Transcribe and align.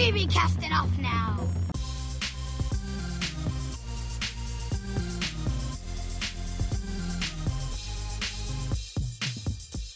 We 0.00 0.12
be 0.12 0.26
casting 0.26 0.72
off 0.72 0.88
now. 0.98 1.36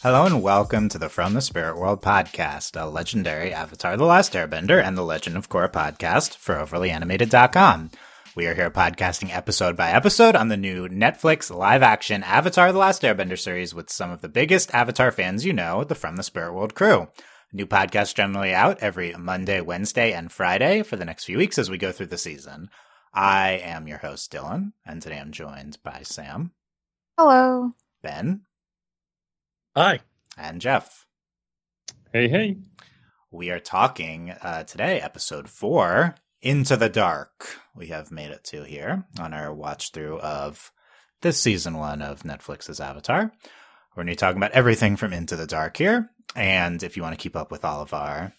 Hello 0.03 0.27
and 0.27 0.43
welcome 0.43 0.91
to 0.91 0.99
the 0.99 1.09
From 1.09 1.33
the 1.33 1.41
Spirit 1.41 1.79
World 1.79 2.03
podcast, 2.03 2.79
a 2.79 2.85
legendary 2.85 3.55
Avatar 3.55 3.97
The 3.97 4.05
Last 4.05 4.35
Airbender 4.35 4.85
and 4.85 4.99
the 4.99 5.03
Legend 5.03 5.39
of 5.39 5.49
Korra 5.49 5.73
podcast 5.73 6.37
for 6.37 6.57
OverlyAnimated.com. 6.57 7.91
We 8.37 8.47
are 8.47 8.55
here 8.55 8.71
podcasting 8.71 9.35
episode 9.35 9.75
by 9.75 9.91
episode 9.91 10.37
on 10.37 10.49
the 10.49 10.59
new 10.59 10.87
Netflix 10.87 11.51
live 11.51 11.83
action 11.83 12.23
Avatar 12.25 12.73
The 12.73 12.79
Last 12.79 13.01
Airbender 13.01 13.39
series 13.39 13.75
with 13.75 13.89
some 13.89 14.11
of 14.11 14.21
the 14.21 14.29
biggest 14.29 14.75
Avatar 14.75 15.11
fans 15.11 15.47
you 15.47 15.55
know, 15.55 15.83
the 15.83 15.95
From 15.95 16.17
the 16.17 16.23
Spirit 16.23 16.53
World 16.53 16.75
crew. 16.75 17.09
New 17.57 17.67
podcast 17.67 18.17
generally 18.17 18.53
out 18.53 18.81
every 18.81 19.13
Monday, 19.13 19.61
Wednesday, 19.61 20.13
and 20.13 20.33
Friday 20.33 20.83
for 20.83 20.97
the 20.97 21.05
next 21.05 21.25
few 21.25 21.39
weeks 21.39 21.57
as 21.57 21.71
we 21.71 21.79
go 21.79 21.93
through 21.93 22.07
the 22.07 22.19
season. 22.19 22.69
I 23.13 23.61
am 23.63 23.87
your 23.87 23.99
host, 23.99 24.33
Dylan, 24.33 24.73
and 24.85 25.01
today 25.01 25.21
I'm 25.21 25.31
joined 25.31 25.79
by 25.85 26.01
Sam. 26.03 26.51
Hello. 27.17 27.71
Ben. 28.03 28.41
Hi. 29.77 30.01
And 30.37 30.61
Jeff. 30.61 31.07
Hey, 32.13 32.27
hey. 32.27 32.57
We 33.31 33.51
are 33.51 33.61
talking 33.61 34.31
uh, 34.31 34.65
today, 34.65 35.01
episode 35.01 35.49
four, 35.49 36.17
Into 36.43 36.77
the 36.77 36.89
Dark. 36.89 37.61
We 37.73 37.87
have 37.87 38.11
made 38.11 38.33
it 38.33 38.43
to 38.47 38.65
here 38.65 39.05
on 39.21 39.33
our 39.33 39.55
watch 39.55 39.93
through 39.93 40.19
of 40.19 40.73
this 41.23 41.41
season 41.41 41.79
one 41.79 42.03
of 42.03 42.25
Netflix's 42.25 42.81
Avatar. 42.81 43.31
We're 43.95 44.03
going 44.03 44.09
to 44.09 44.13
be 44.13 44.17
talking 44.17 44.39
about 44.39 44.51
everything 44.51 44.97
from 44.97 45.13
Into 45.13 45.37
the 45.37 45.47
Dark 45.47 45.77
here. 45.77 46.11
And 46.35 46.83
if 46.83 46.97
you 46.97 47.03
want 47.03 47.19
to 47.19 47.23
keep 47.23 47.37
up 47.37 47.51
with 47.51 47.65
all 47.65 47.81
of 47.81 47.95
our 47.95 48.33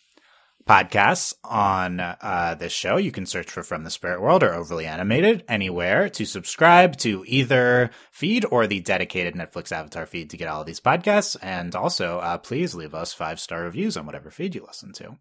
podcasts 0.68 1.34
on 1.44 2.00
uh, 2.00 2.56
this 2.58 2.74
show. 2.74 2.98
You 2.98 3.12
can 3.12 3.26
search 3.26 3.52
for 3.52 3.64
From 3.64 3.84
the 3.84 3.92
Spirit 3.92 4.22
World 4.22 4.44
or 4.44 4.54
Overly 4.54 4.86
Animated 4.86 5.44
anywhere 5.48 6.10
to 6.10 6.26
subscribe 6.26 6.98
to 6.98 7.24
either 7.28 7.92
feed 8.12 8.46
or 8.50 8.66
the 8.66 8.80
dedicated 8.80 9.36
Netflix 9.36 9.72
Avatar 9.72 10.06
feed 10.06 10.32
to 10.32 10.38
get 10.38 10.48
all 10.48 10.62
of 10.62 10.68
these 10.68 10.80
podcasts. 10.80 11.38
And 11.42 11.76
also, 11.76 12.20
uh, 12.20 12.38
please 12.40 12.74
leave 12.74 12.96
us 12.96 13.14
five 13.14 13.40
star 13.40 13.64
reviews 13.64 13.96
on 13.96 14.06
whatever 14.06 14.32
feed 14.32 14.56
you 14.56 14.66
listen 14.66 14.92
to. 14.94 15.18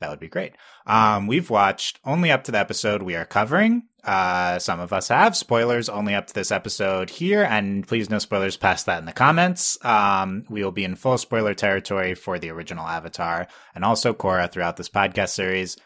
That 0.00 0.10
would 0.10 0.20
be 0.20 0.28
great. 0.28 0.54
Um, 0.86 1.26
we've 1.26 1.50
watched 1.50 2.00
only 2.04 2.30
up 2.30 2.44
to 2.44 2.52
the 2.52 2.58
episode 2.58 3.02
we 3.02 3.16
are 3.16 3.26
covering. 3.26 3.82
Uh, 4.02 4.58
some 4.58 4.80
of 4.80 4.94
us 4.94 5.08
have 5.08 5.36
spoilers 5.36 5.90
only 5.90 6.14
up 6.14 6.26
to 6.26 6.34
this 6.34 6.50
episode 6.50 7.10
here, 7.10 7.42
and 7.42 7.86
please 7.86 8.08
no 8.08 8.18
spoilers 8.18 8.56
past 8.56 8.86
that 8.86 8.98
in 8.98 9.04
the 9.04 9.12
comments. 9.12 9.82
Um, 9.84 10.44
we 10.48 10.64
will 10.64 10.72
be 10.72 10.84
in 10.84 10.96
full 10.96 11.18
spoiler 11.18 11.52
territory 11.52 12.14
for 12.14 12.38
the 12.38 12.50
original 12.50 12.86
Avatar 12.86 13.46
and 13.74 13.84
also 13.84 14.14
Korra 14.14 14.50
throughout 14.50 14.78
this 14.78 14.88
podcast 14.88 15.30
series. 15.30 15.76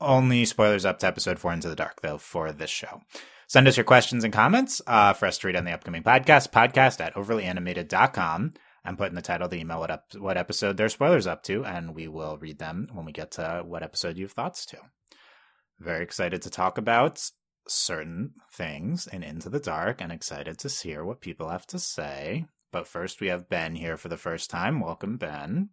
Only 0.00 0.44
spoilers 0.44 0.84
up 0.84 0.98
to 0.98 1.06
episode 1.06 1.38
four 1.38 1.52
into 1.52 1.68
the 1.68 1.76
dark, 1.76 2.00
though, 2.02 2.18
for 2.18 2.50
this 2.50 2.70
show. 2.70 3.02
Send 3.46 3.68
us 3.68 3.76
your 3.76 3.84
questions 3.84 4.24
and 4.24 4.32
comments 4.32 4.82
uh, 4.88 5.12
for 5.12 5.26
us 5.26 5.38
to 5.38 5.46
read 5.46 5.56
on 5.56 5.64
the 5.64 5.72
upcoming 5.72 6.02
podcast, 6.02 6.50
podcast 6.50 7.00
at 7.00 7.14
overlyanimated.com 7.14 8.54
and 8.84 8.98
put 8.98 9.08
in 9.08 9.14
the 9.14 9.22
title 9.22 9.48
the 9.48 9.58
email 9.58 9.80
what 9.80 9.90
up 9.90 10.06
what 10.18 10.36
episode 10.36 10.76
their 10.76 10.88
spoilers 10.88 11.26
up 11.26 11.42
to, 11.44 11.64
and 11.64 11.94
we 11.94 12.08
will 12.08 12.38
read 12.38 12.58
them 12.58 12.88
when 12.92 13.04
we 13.04 13.12
get 13.12 13.30
to 13.32 13.62
what 13.64 13.82
episode 13.82 14.16
you 14.16 14.24
have 14.24 14.32
thoughts 14.32 14.66
to. 14.66 14.78
Very 15.78 16.02
excited 16.02 16.42
to 16.42 16.50
talk 16.50 16.78
about 16.78 17.30
certain 17.68 18.32
things 18.52 19.06
in 19.06 19.22
Into 19.22 19.48
the 19.48 19.60
Dark 19.60 20.00
and 20.00 20.12
excited 20.12 20.58
to 20.58 20.68
hear 20.68 21.04
what 21.04 21.20
people 21.20 21.48
have 21.48 21.66
to 21.68 21.78
say. 21.78 22.46
But 22.72 22.88
first 22.88 23.20
we 23.20 23.28
have 23.28 23.48
Ben 23.48 23.74
here 23.74 23.96
for 23.96 24.08
the 24.08 24.16
first 24.16 24.50
time. 24.50 24.80
Welcome, 24.80 25.16
Ben. 25.16 25.70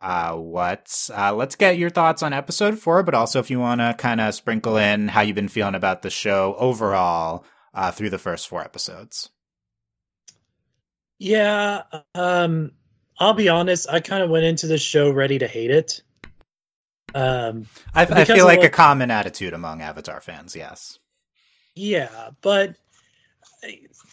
Uh, 0.00 0.34
what, 0.34 1.10
uh, 1.16 1.34
let's 1.34 1.56
get 1.56 1.78
your 1.78 1.90
thoughts 1.90 2.22
on 2.22 2.32
episode 2.32 2.78
four, 2.78 3.02
but 3.02 3.14
also 3.14 3.40
if 3.40 3.50
you 3.50 3.58
want 3.58 3.80
to 3.80 3.94
kind 3.98 4.20
of 4.20 4.34
sprinkle 4.34 4.76
in 4.76 5.08
how 5.08 5.22
you've 5.22 5.34
been 5.34 5.48
feeling 5.48 5.74
about 5.74 6.02
the 6.02 6.10
show 6.10 6.54
overall, 6.58 7.44
uh, 7.74 7.90
through 7.90 8.10
the 8.10 8.18
first 8.18 8.48
four 8.48 8.62
episodes. 8.62 9.30
Yeah, 11.18 11.82
um, 12.14 12.72
I'll 13.18 13.34
be 13.34 13.48
honest. 13.48 13.88
I 13.90 14.00
kind 14.00 14.22
of 14.22 14.30
went 14.30 14.44
into 14.44 14.66
the 14.66 14.78
show 14.78 15.10
ready 15.10 15.38
to 15.38 15.48
hate 15.48 15.70
it. 15.70 16.02
Um, 17.14 17.66
I, 17.94 18.02
I 18.02 18.24
feel 18.24 18.44
like, 18.44 18.58
like 18.60 18.68
a 18.68 18.70
common 18.70 19.10
attitude 19.10 19.54
among 19.54 19.82
Avatar 19.82 20.20
fans. 20.20 20.54
Yes. 20.54 20.98
Yeah, 21.74 22.30
but 22.42 22.76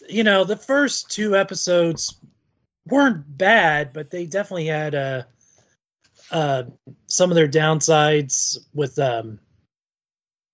you 0.08 0.24
know, 0.24 0.44
the 0.44 0.56
first 0.56 1.10
two 1.10 1.36
episodes 1.36 2.14
weren't 2.86 3.24
bad, 3.36 3.92
but 3.92 4.10
they 4.10 4.26
definitely 4.26 4.66
had 4.66 4.94
uh, 4.94 5.22
uh, 6.30 6.64
some 7.06 7.30
of 7.30 7.34
their 7.34 7.48
downsides. 7.48 8.58
With 8.74 8.98
um, 8.98 9.38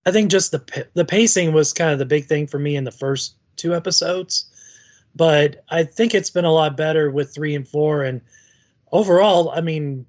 I 0.05 0.11
think 0.11 0.29
just 0.29 0.51
the 0.51 0.87
the 0.93 1.05
pacing 1.05 1.53
was 1.53 1.73
kind 1.73 1.91
of 1.91 1.99
the 1.99 2.05
big 2.05 2.25
thing 2.25 2.45
for 2.45 2.59
me 2.59 2.75
in 2.75 2.83
the 2.83 2.91
first 2.91 3.35
two 3.55 3.73
episodes 3.73 4.52
but 5.15 5.63
I 5.69 5.83
think 5.83 6.13
it's 6.13 6.29
been 6.29 6.45
a 6.45 6.51
lot 6.51 6.77
better 6.77 7.11
with 7.11 7.33
three 7.33 7.55
and 7.55 7.67
four. 7.67 8.03
And 8.03 8.21
overall, 8.91 9.51
I 9.51 9.61
mean, 9.61 10.05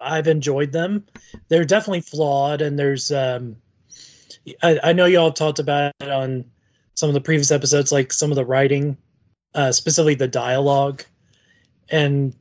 I've 0.00 0.28
enjoyed 0.28 0.72
them. 0.72 1.06
They're 1.48 1.64
definitely 1.64 2.00
flawed, 2.00 2.60
and 2.60 2.78
there's 2.78 3.12
um, 3.12 3.56
I, 4.62 4.78
I 4.82 4.92
know 4.92 5.04
y'all 5.04 5.32
talked 5.32 5.58
about 5.58 5.92
it 6.00 6.10
on 6.10 6.44
some 6.94 7.08
of 7.08 7.14
the 7.14 7.20
previous 7.20 7.50
episodes, 7.50 7.92
like 7.92 8.12
some 8.12 8.30
of 8.30 8.36
the 8.36 8.44
writing, 8.44 8.96
uh, 9.54 9.72
specifically 9.72 10.14
the 10.14 10.28
dialogue, 10.28 11.04
and 11.88 12.34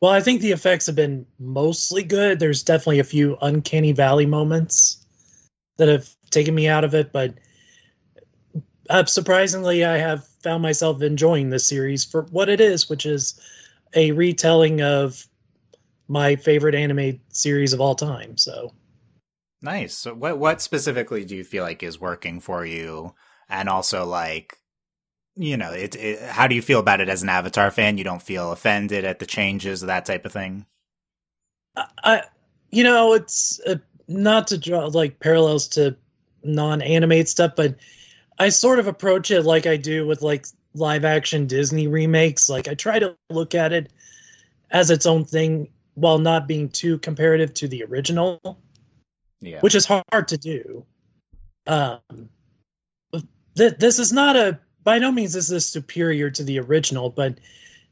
well, 0.00 0.12
I 0.12 0.20
think 0.20 0.40
the 0.40 0.52
effects 0.52 0.86
have 0.86 0.96
been 0.96 1.26
mostly 1.38 2.02
good. 2.02 2.38
There's 2.38 2.62
definitely 2.62 3.00
a 3.00 3.04
few 3.04 3.36
uncanny 3.42 3.92
valley 3.92 4.24
moments 4.24 5.04
that 5.76 5.88
have 5.88 6.08
taken 6.30 6.54
me 6.54 6.68
out 6.68 6.84
of 6.84 6.94
it, 6.94 7.12
but 7.12 7.34
uh, 8.88 9.04
surprisingly, 9.04 9.84
I 9.84 9.98
have 9.98 10.29
found 10.42 10.62
myself 10.62 11.02
enjoying 11.02 11.50
this 11.50 11.66
series 11.66 12.04
for 12.04 12.22
what 12.30 12.48
it 12.48 12.60
is, 12.60 12.88
which 12.88 13.06
is 13.06 13.40
a 13.94 14.12
retelling 14.12 14.80
of 14.80 15.26
my 16.08 16.36
favorite 16.36 16.74
anime 16.74 17.20
series 17.28 17.72
of 17.72 17.80
all 17.80 17.94
time. 17.94 18.36
So 18.36 18.72
nice. 19.62 19.94
So 19.94 20.14
what 20.14 20.38
what 20.38 20.60
specifically 20.60 21.24
do 21.24 21.36
you 21.36 21.44
feel 21.44 21.62
like 21.62 21.82
is 21.82 22.00
working 22.00 22.40
for 22.40 22.64
you, 22.64 23.14
and 23.48 23.68
also 23.68 24.04
like 24.04 24.58
you 25.36 25.56
know 25.56 25.72
it, 25.72 25.94
it 25.96 26.20
how 26.22 26.46
do 26.46 26.54
you 26.54 26.62
feel 26.62 26.80
about 26.80 27.00
it 27.00 27.08
as 27.08 27.22
an 27.22 27.28
Avatar 27.28 27.70
fan? 27.70 27.98
You 27.98 28.04
don't 28.04 28.22
feel 28.22 28.52
offended 28.52 29.04
at 29.04 29.18
the 29.18 29.26
changes, 29.26 29.80
that 29.82 30.06
type 30.06 30.24
of 30.24 30.32
thing. 30.32 30.66
I 31.76 32.22
you 32.70 32.82
know 32.82 33.12
it's 33.12 33.60
uh, 33.66 33.76
not 34.08 34.48
to 34.48 34.58
draw 34.58 34.86
like 34.86 35.20
parallels 35.20 35.68
to 35.68 35.96
non-animate 36.42 37.28
stuff, 37.28 37.52
but 37.54 37.76
I 38.40 38.48
sort 38.48 38.78
of 38.78 38.86
approach 38.86 39.30
it 39.30 39.42
like 39.42 39.66
I 39.66 39.76
do 39.76 40.06
with 40.06 40.22
like 40.22 40.46
live 40.74 41.04
action 41.04 41.46
Disney 41.46 41.88
remakes. 41.88 42.48
Like 42.48 42.68
I 42.68 42.74
try 42.74 42.98
to 42.98 43.14
look 43.28 43.54
at 43.54 43.74
it 43.74 43.92
as 44.70 44.90
its 44.90 45.04
own 45.04 45.26
thing 45.26 45.68
while 45.92 46.18
not 46.18 46.48
being 46.48 46.70
too 46.70 46.98
comparative 46.98 47.52
to 47.54 47.68
the 47.68 47.84
original. 47.84 48.40
Yeah. 49.42 49.60
Which 49.60 49.74
is 49.74 49.84
hard 49.84 50.28
to 50.28 50.38
do. 50.38 50.86
Um 51.66 52.00
th- 53.56 53.76
this 53.78 53.98
is 53.98 54.10
not 54.10 54.36
a 54.36 54.58
by 54.84 54.98
no 54.98 55.12
means 55.12 55.36
is 55.36 55.48
this 55.48 55.68
superior 55.68 56.30
to 56.30 56.42
the 56.42 56.60
original, 56.60 57.10
but 57.10 57.38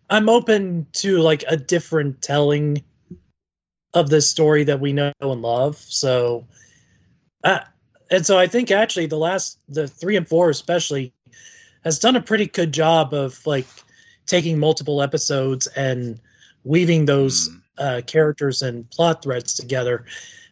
I'm 0.09 0.31
open 0.31 0.87
to 0.95 1.19
like 1.19 1.45
a 1.47 1.59
different 1.59 2.23
telling 2.23 2.83
of 3.93 4.09
this 4.09 4.31
story 4.31 4.65
that 4.65 4.81
we 4.81 4.95
know 4.95 5.13
and 5.21 5.43
love. 5.43 5.77
So 5.77 6.47
and 8.11 8.25
so 8.25 8.39
I 8.39 8.47
think 8.47 8.71
actually 8.71 9.07
the 9.07 9.19
last 9.19 9.59
the 9.69 9.89
three 9.89 10.17
and 10.17 10.29
four 10.29 10.51
especially 10.51 11.13
has 11.85 11.99
done 11.99 12.17
a 12.17 12.23
pretty 12.23 12.47
good 12.47 12.73
job 12.73 13.15
of 13.15 13.45
like 13.47 13.67
taking 14.27 14.59
multiple 14.59 15.03
episodes 15.03 15.67
and 15.69 16.21
weaving 16.65 17.07
those 17.07 17.49
mm. 17.49 17.61
uh, 17.79 18.03
characters 18.07 18.63
and 18.63 18.89
plot 18.91 19.23
threads 19.23 19.55
together. 19.55 20.05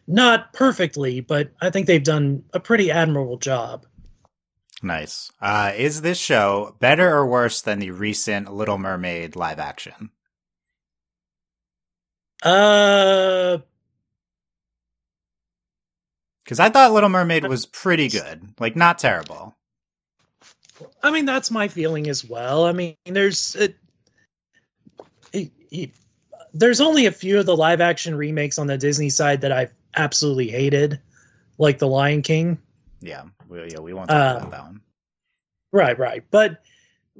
Not 0.07 0.53
perfectly, 0.53 1.19
but 1.19 1.51
I 1.61 1.69
think 1.69 1.85
they've 1.85 2.03
done 2.03 2.43
a 2.53 2.59
pretty 2.59 2.91
admirable 2.91 3.37
job. 3.37 3.85
Nice. 4.81 5.31
Uh, 5.41 5.73
is 5.75 6.01
this 6.01 6.17
show 6.17 6.75
better 6.79 7.13
or 7.13 7.25
worse 7.25 7.61
than 7.61 7.79
the 7.79 7.91
recent 7.91 8.53
Little 8.53 8.77
Mermaid 8.77 9.35
live 9.35 9.59
action? 9.59 10.11
Uh, 12.43 13.57
because 16.47 16.61
I 16.61 16.69
thought 16.69 16.93
Little 16.93 17.09
Mermaid 17.09 17.45
was 17.45 17.65
pretty 17.65 18.07
good, 18.07 18.53
like 18.57 18.77
not 18.77 18.99
terrible. 18.99 19.53
I 21.03 21.11
mean, 21.11 21.25
that's 21.25 21.51
my 21.51 21.67
feeling 21.67 22.07
as 22.07 22.23
well. 22.23 22.65
I 22.65 22.71
mean, 22.71 22.95
there's 23.03 23.53
it, 23.57 23.75
there's 26.53 26.79
only 26.79 27.05
a 27.05 27.11
few 27.11 27.37
of 27.37 27.45
the 27.45 27.57
live 27.57 27.81
action 27.81 28.15
remakes 28.15 28.57
on 28.57 28.67
the 28.67 28.77
Disney 28.77 29.09
side 29.09 29.41
that 29.41 29.51
I've 29.51 29.73
absolutely 29.93 30.47
hated, 30.47 31.01
like 31.57 31.79
The 31.79 31.87
Lion 31.87 32.21
King. 32.21 32.57
Yeah, 33.01 33.23
we, 33.49 33.67
yeah, 33.69 33.79
we 33.79 33.93
won't 33.93 34.09
talk 34.09 34.35
uh, 34.35 34.37
about 34.37 34.51
that 34.51 34.63
one. 34.63 34.81
Right, 35.73 35.99
right, 35.99 36.23
but 36.31 36.63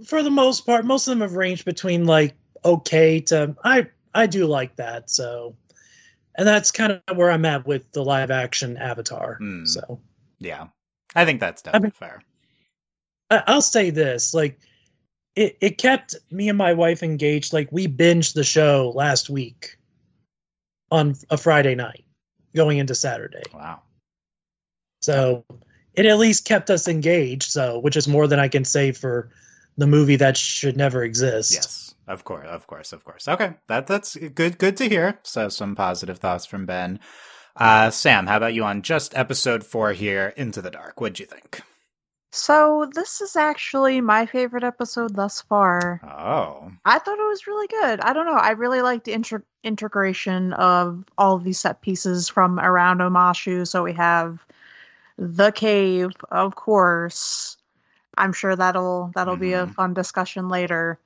for 0.05 0.23
the 0.23 0.29
most 0.29 0.65
part, 0.65 0.85
most 0.85 1.05
of 1.05 1.11
them 1.11 1.19
have 1.19 1.33
ranged 1.33 1.65
between 1.65 2.05
like 2.05 2.33
okay 2.63 3.19
to 3.19 3.57
I 3.61 3.87
I 4.13 4.27
do 4.27 4.45
like 4.45 4.77
that. 4.77 5.09
So 5.09 5.57
and 6.37 6.47
that's 6.47 6.71
kind 6.71 7.01
of 7.07 7.17
where 7.17 7.31
I'm 7.31 7.45
at 7.45 7.65
with 7.67 7.91
the 7.91 8.03
live 8.03 8.31
action 8.31 8.77
Avatar. 8.77 9.39
Mm. 9.41 9.67
So 9.67 9.99
Yeah. 10.39 10.67
I 11.15 11.25
think 11.25 11.39
that's 11.39 11.61
definitely 11.61 11.87
mean- 11.87 11.91
fair. 11.91 12.21
I- 13.29 13.43
I'll 13.47 13.61
say 13.61 13.89
this: 13.89 14.33
like, 14.33 14.59
it 15.35 15.57
it 15.61 15.77
kept 15.77 16.15
me 16.31 16.47
and 16.49 16.57
my 16.57 16.73
wife 16.73 17.03
engaged. 17.03 17.53
Like, 17.53 17.69
we 17.71 17.87
binged 17.87 18.33
the 18.33 18.43
show 18.43 18.91
last 18.95 19.29
week 19.29 19.77
on 20.91 21.15
a 21.29 21.37
Friday 21.37 21.75
night, 21.75 22.05
going 22.55 22.77
into 22.77 22.95
Saturday. 22.95 23.43
Wow. 23.53 23.81
So 25.01 25.43
it 25.93 26.05
at 26.05 26.17
least 26.17 26.45
kept 26.45 26.69
us 26.69 26.87
engaged. 26.87 27.43
So, 27.51 27.79
which 27.79 27.97
is 27.97 28.07
more 28.07 28.27
than 28.27 28.39
I 28.39 28.47
can 28.47 28.63
say 28.63 28.91
for 28.91 29.29
the 29.77 29.87
movie 29.87 30.15
that 30.15 30.37
should 30.37 30.77
never 30.77 31.03
exist. 31.03 31.53
Yes, 31.53 31.86
of 32.07 32.23
course, 32.23 32.47
of 32.47 32.67
course, 32.67 32.93
of 32.93 33.03
course. 33.03 33.27
Okay, 33.27 33.55
that 33.67 33.87
that's 33.87 34.15
good. 34.15 34.57
Good 34.57 34.77
to 34.77 34.89
hear. 34.89 35.19
So 35.23 35.49
some 35.49 35.75
positive 35.75 36.19
thoughts 36.19 36.45
from 36.45 36.65
Ben. 36.65 36.99
Uh, 37.55 37.89
Sam, 37.89 38.27
how 38.27 38.37
about 38.37 38.53
you 38.53 38.63
on 38.63 38.81
just 38.83 39.17
episode 39.17 39.63
four 39.63 39.93
here, 39.93 40.33
Into 40.37 40.61
the 40.61 40.69
Dark? 40.71 41.01
What'd 41.01 41.19
you 41.19 41.25
think? 41.25 41.61
So 42.31 42.87
this 42.93 43.19
is 43.21 43.35
actually 43.35 43.99
my 44.01 44.25
favorite 44.27 44.63
episode 44.63 45.15
thus 45.15 45.41
far. 45.41 45.99
Oh, 46.03 46.71
I 46.85 46.99
thought 46.99 47.17
it 47.17 47.27
was 47.27 47.47
really 47.47 47.67
good. 47.67 47.99
I 48.01 48.13
don't 48.13 48.25
know. 48.27 48.33
I 48.33 48.51
really 48.51 48.81
like 48.81 49.05
the 49.05 49.13
inter- 49.13 49.43
integration 49.63 50.53
of 50.53 51.03
all 51.17 51.35
of 51.35 51.43
these 51.43 51.57
set 51.57 51.81
pieces 51.81 52.29
from 52.29 52.59
around 52.59 52.99
Omashu. 52.99 53.65
So 53.67 53.81
we 53.81 53.93
have 53.93 54.39
the 55.17 55.51
cave, 55.51 56.11
of 56.29 56.53
course. 56.55 57.57
I'm 58.19 58.33
sure 58.33 58.55
that'll 58.55 59.11
that'll 59.15 59.37
be 59.37 59.53
a 59.53 59.65
Mhm. 59.65 59.73
fun 59.73 59.93
discussion 59.95 60.47
later. 60.49 60.99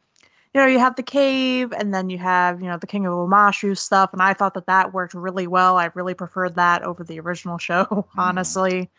You 0.53 0.59
know, 0.61 0.67
you 0.67 0.79
have 0.79 0.97
the 0.97 1.03
cave, 1.03 1.71
and 1.71 1.93
then 1.93 2.09
you 2.09 2.17
have 2.17 2.59
you 2.61 2.67
know 2.67 2.77
the 2.77 2.87
King 2.87 3.05
of 3.05 3.13
Omashu 3.13 3.77
stuff, 3.77 4.11
and 4.11 4.21
I 4.21 4.33
thought 4.33 4.53
that 4.55 4.65
that 4.67 4.93
worked 4.93 5.13
really 5.13 5.47
well. 5.47 5.77
I 5.77 5.89
really 5.93 6.13
preferred 6.13 6.55
that 6.55 6.83
over 6.83 7.03
the 7.05 7.19
original 7.21 7.57
show, 7.67 8.05
honestly. 8.17 8.89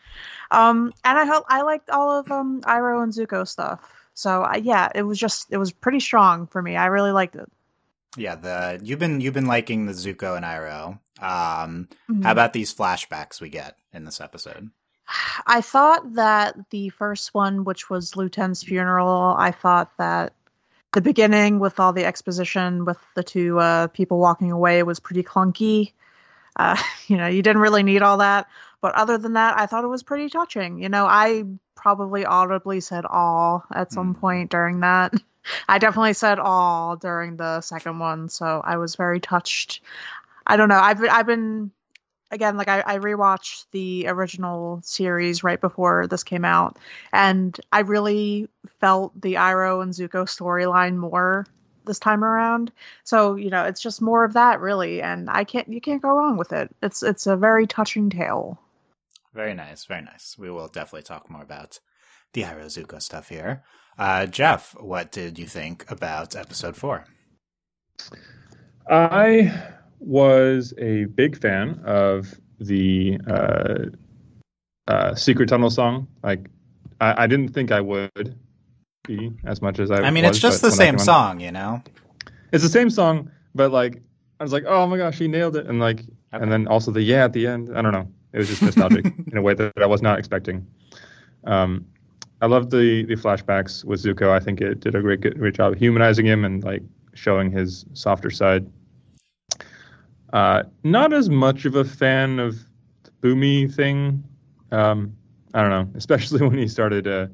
Um, 0.49 0.93
and 1.03 1.17
I 1.19 1.25
hope 1.25 1.45
I 1.47 1.61
liked 1.61 1.89
all 1.91 2.09
of 2.19 2.31
um 2.31 2.61
Iroh 2.61 3.03
and 3.03 3.13
Zuko 3.13 3.47
stuff. 3.47 3.87
So 4.15 4.43
uh, 4.43 4.57
yeah, 4.61 4.89
it 4.95 5.03
was 5.03 5.19
just 5.19 5.47
it 5.51 5.57
was 5.57 5.71
pretty 5.71 5.99
strong 5.99 6.47
for 6.47 6.61
me. 6.61 6.75
I 6.75 6.87
really 6.87 7.11
liked 7.11 7.35
it. 7.35 7.51
yeah. 8.17 8.35
The 8.35 8.79
you've 8.83 8.99
been 8.99 9.21
you've 9.21 9.33
been 9.35 9.45
liking 9.45 9.85
the 9.85 9.93
Zuko 9.93 10.35
and 10.35 10.45
Iroh. 10.45 10.99
Um, 11.21 11.87
Mhm. 12.09 12.23
how 12.23 12.31
about 12.31 12.53
these 12.53 12.73
flashbacks 12.73 13.39
we 13.39 13.49
get 13.49 13.77
in 13.93 14.05
this 14.05 14.19
episode? 14.19 14.71
I 15.45 15.61
thought 15.61 16.13
that 16.15 16.55
the 16.71 16.89
first 16.89 17.33
one, 17.35 17.63
which 17.63 17.89
was 17.91 18.15
Lu 18.15 18.27
Ten's 18.29 18.63
funeral, 18.63 19.35
I 19.37 19.51
thought 19.51 19.91
that 19.99 20.33
the 20.93 21.01
beginning 21.01 21.59
with 21.59 21.79
all 21.79 21.93
the 21.93 22.05
exposition 22.05 22.85
with 22.85 22.97
the 23.15 23.23
two 23.23 23.59
uh, 23.59 23.87
people 23.87 24.19
walking 24.19 24.51
away 24.51 24.83
was 24.83 24.99
pretty 24.99 25.23
clunky. 25.23 25.93
Uh, 26.55 26.77
you 27.07 27.17
know, 27.17 27.27
you 27.27 27.41
didn't 27.41 27.61
really 27.61 27.83
need 27.83 28.01
all 28.01 28.17
that. 28.17 28.47
But 28.81 28.95
other 28.95 29.17
than 29.17 29.33
that, 29.33 29.57
I 29.57 29.65
thought 29.65 29.83
it 29.85 29.87
was 29.89 30.03
pretty 30.03 30.29
touching. 30.29 30.81
You 30.81 30.89
know, 30.89 31.05
I 31.05 31.45
probably 31.75 32.25
audibly 32.25 32.81
said 32.81 33.05
all 33.05 33.65
at 33.73 33.91
some 33.91 34.13
Mhm. 34.13 34.19
point 34.19 34.51
during 34.51 34.81
that. 34.81 35.13
I 35.69 35.77
definitely 35.79 36.13
said 36.13 36.39
all 36.39 36.95
during 36.97 37.37
the 37.37 37.61
second 37.61 37.99
one, 37.99 38.29
so 38.29 38.61
I 38.63 38.77
was 38.77 38.95
very 38.95 39.19
touched. 39.19 39.81
I 40.47 40.57
don't 40.57 40.69
know. 40.69 40.79
I've 40.79 41.01
I've 41.03 41.25
been 41.27 41.71
again 42.33 42.57
like 42.57 42.67
I, 42.67 42.83
I 42.85 42.97
rewatched 42.97 43.65
the 43.71 44.07
original 44.07 44.81
series 44.83 45.43
right 45.43 45.61
before 45.61 46.07
this 46.07 46.23
came 46.23 46.43
out, 46.43 46.77
and 47.13 47.57
I 47.71 47.81
really 47.81 48.49
felt 48.79 49.19
the 49.21 49.35
Iroh 49.35 49.83
and 49.83 49.93
Zuko 49.93 50.25
storyline 50.25 50.97
more 50.97 51.45
this 51.85 51.99
time 51.99 52.23
around. 52.23 52.71
So 53.03 53.35
you 53.35 53.49
know, 53.49 53.63
it's 53.63 53.81
just 53.81 54.01
more 54.01 54.23
of 54.23 54.33
that 54.33 54.59
really, 54.59 55.01
and 55.01 55.29
I 55.29 55.43
can't 55.43 55.67
you 55.67 55.79
can't 55.79 56.01
go 56.01 56.09
wrong 56.09 56.37
with 56.37 56.51
it. 56.51 56.75
It's 56.81 57.03
it's 57.03 57.27
a 57.27 57.37
very 57.37 57.67
touching 57.67 58.09
tale. 58.09 58.59
Very 59.33 59.53
nice, 59.53 59.85
very 59.85 60.01
nice. 60.01 60.35
We 60.37 60.49
will 60.51 60.67
definitely 60.67 61.03
talk 61.03 61.29
more 61.29 61.41
about 61.41 61.79
the 62.33 62.43
Iroh 62.43 62.65
Zuko 62.65 63.01
stuff 63.01 63.29
here. 63.29 63.63
Uh, 63.97 64.25
Jeff, 64.25 64.75
what 64.79 65.11
did 65.11 65.37
you 65.37 65.45
think 65.45 65.89
about 65.89 66.35
episode 66.35 66.75
four? 66.75 67.05
I 68.89 69.73
was 70.05 70.73
a 70.77 71.05
big 71.05 71.39
fan 71.39 71.81
of 71.85 72.33
the 72.59 73.19
uh, 73.27 74.91
uh, 74.91 75.15
Secret 75.15 75.49
Tunnel 75.49 75.69
song. 75.69 76.07
Like, 76.23 76.49
I, 77.01 77.23
I 77.23 77.27
didn't 77.27 77.49
think 77.49 77.71
I 77.71 77.81
would 77.81 78.35
be 79.05 79.31
as 79.45 79.61
much 79.61 79.79
as 79.79 79.91
I. 79.91 80.01
I 80.01 80.11
mean, 80.11 80.23
was, 80.23 80.31
it's 80.37 80.39
just 80.41 80.61
the 80.61 80.71
same 80.71 80.93
came 80.93 80.99
on- 80.99 81.05
song, 81.05 81.39
you 81.39 81.51
know. 81.51 81.81
It's 82.51 82.63
the 82.63 82.69
same 82.69 82.89
song, 82.89 83.31
but 83.55 83.71
like, 83.71 84.01
I 84.39 84.43
was 84.43 84.53
like, 84.53 84.65
oh 84.67 84.85
my 84.87 84.97
gosh, 84.97 85.17
he 85.17 85.27
nailed 85.27 85.55
it, 85.55 85.65
and 85.67 85.79
like, 85.79 86.01
Okay. 86.33 86.41
and 86.41 86.51
then 86.51 86.67
also 86.67 86.91
the 86.91 87.01
yeah 87.01 87.25
at 87.25 87.33
the 87.33 87.45
end. 87.47 87.75
I 87.75 87.81
don't 87.81 87.93
know. 87.93 88.07
It 88.33 88.39
was 88.39 88.49
just 88.49 88.61
nostalgic 88.63 89.05
in 89.31 89.37
a 89.37 89.41
way 89.41 89.53
that 89.53 89.73
I 89.77 89.85
was 89.85 90.01
not 90.01 90.17
expecting. 90.17 90.65
Um, 91.43 91.85
I 92.41 92.47
love 92.47 92.71
the 92.71 93.05
the 93.05 93.15
flashbacks 93.15 93.85
with 93.85 94.03
Zuko. 94.03 94.29
I 94.29 94.39
think 94.39 94.59
it 94.59 94.79
did 94.79 94.95
a 94.95 95.01
great 95.01 95.21
great 95.21 95.53
job 95.55 95.73
of 95.73 95.79
humanizing 95.79 96.25
him 96.25 96.43
and 96.43 96.63
like 96.63 96.81
showing 97.13 97.51
his 97.51 97.85
softer 97.93 98.31
side. 98.31 98.65
Uh, 100.33 100.63
not 100.83 101.13
as 101.13 101.29
much 101.29 101.65
of 101.65 101.75
a 101.75 101.85
fan 101.85 102.39
of 102.39 102.57
the 103.03 103.11
Bumi 103.21 103.73
thing. 103.73 104.23
Um, 104.71 105.15
I 105.53 105.61
don't 105.61 105.69
know, 105.69 105.89
especially 105.95 106.41
when 106.45 106.57
he 106.57 106.67
started. 106.67 107.07
Uh, 107.07 107.27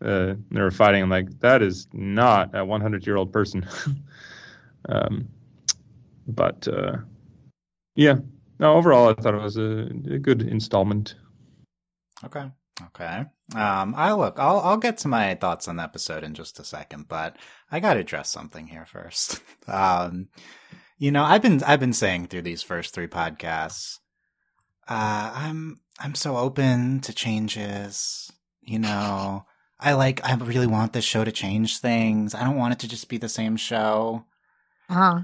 uh, 0.00 0.34
they 0.50 0.60
were 0.60 0.70
fighting. 0.70 1.02
I'm 1.02 1.10
like, 1.10 1.38
that 1.40 1.62
is 1.62 1.86
not 1.92 2.54
a 2.54 2.64
100 2.64 3.06
year 3.06 3.16
old 3.16 3.32
person. 3.32 3.66
um, 4.88 5.28
but 6.26 6.66
uh, 6.68 6.96
yeah, 7.94 8.16
no. 8.58 8.74
Overall, 8.74 9.10
I 9.10 9.14
thought 9.14 9.34
it 9.34 9.42
was 9.42 9.56
a, 9.56 9.88
a 10.10 10.18
good 10.18 10.42
installment. 10.42 11.16
Okay. 12.24 12.50
Okay. 12.86 13.24
Um, 13.56 13.94
I 13.96 14.12
look. 14.12 14.38
I'll 14.38 14.60
I'll 14.60 14.76
get 14.76 14.98
to 14.98 15.08
my 15.08 15.34
thoughts 15.34 15.68
on 15.68 15.76
the 15.76 15.82
episode 15.82 16.22
in 16.22 16.34
just 16.34 16.60
a 16.60 16.64
second, 16.64 17.08
but 17.08 17.36
I 17.72 17.80
got 17.80 17.94
to 17.94 18.00
address 18.00 18.30
something 18.30 18.68
here 18.68 18.86
first. 18.86 19.40
um, 19.66 20.28
you 20.98 21.10
know, 21.12 21.24
I've 21.24 21.42
been 21.42 21.62
I've 21.62 21.80
been 21.80 21.92
saying 21.92 22.26
through 22.26 22.42
these 22.42 22.62
first 22.62 22.92
three 22.92 23.06
podcasts, 23.06 23.98
uh, 24.88 25.32
I'm 25.34 25.80
I'm 25.98 26.14
so 26.14 26.36
open 26.36 27.00
to 27.00 27.12
changes. 27.12 28.30
You 28.62 28.80
know, 28.80 29.46
I 29.80 29.92
like 29.94 30.24
I 30.24 30.34
really 30.34 30.66
want 30.66 30.92
this 30.92 31.04
show 31.04 31.24
to 31.24 31.32
change 31.32 31.78
things. 31.78 32.34
I 32.34 32.44
don't 32.44 32.56
want 32.56 32.74
it 32.74 32.78
to 32.80 32.88
just 32.88 33.08
be 33.08 33.16
the 33.16 33.28
same 33.28 33.56
show. 33.56 34.24
Uh-huh. 34.90 35.20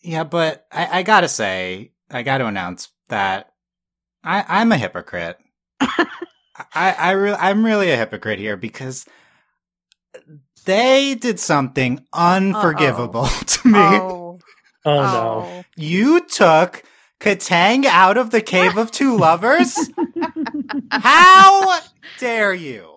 Yeah, 0.00 0.24
but 0.24 0.66
I, 0.70 1.00
I 1.00 1.02
gotta 1.02 1.28
say, 1.28 1.92
I 2.10 2.22
gotta 2.22 2.46
announce 2.46 2.90
that 3.08 3.52
I, 4.22 4.44
I'm 4.48 4.72
a 4.72 4.78
hypocrite. 4.78 5.38
I, 5.80 6.06
I 6.74 7.10
re- 7.12 7.36
I'm 7.38 7.64
really 7.64 7.90
a 7.90 7.96
hypocrite 7.96 8.38
here 8.38 8.56
because 8.56 9.06
they 10.64 11.14
did 11.14 11.40
something 11.40 12.04
unforgivable 12.12 13.26
to 13.46 13.68
me. 13.68 13.78
Oh, 13.78 14.23
Oh, 14.84 15.00
no. 15.00 15.44
Oh. 15.46 15.64
You 15.76 16.20
took 16.26 16.82
Katang 17.20 17.84
out 17.84 18.16
of 18.16 18.30
the 18.30 18.42
Cave 18.42 18.76
of 18.76 18.90
Two 18.90 19.16
Lovers? 19.16 19.76
How 20.90 21.80
dare 22.18 22.54
you? 22.54 22.94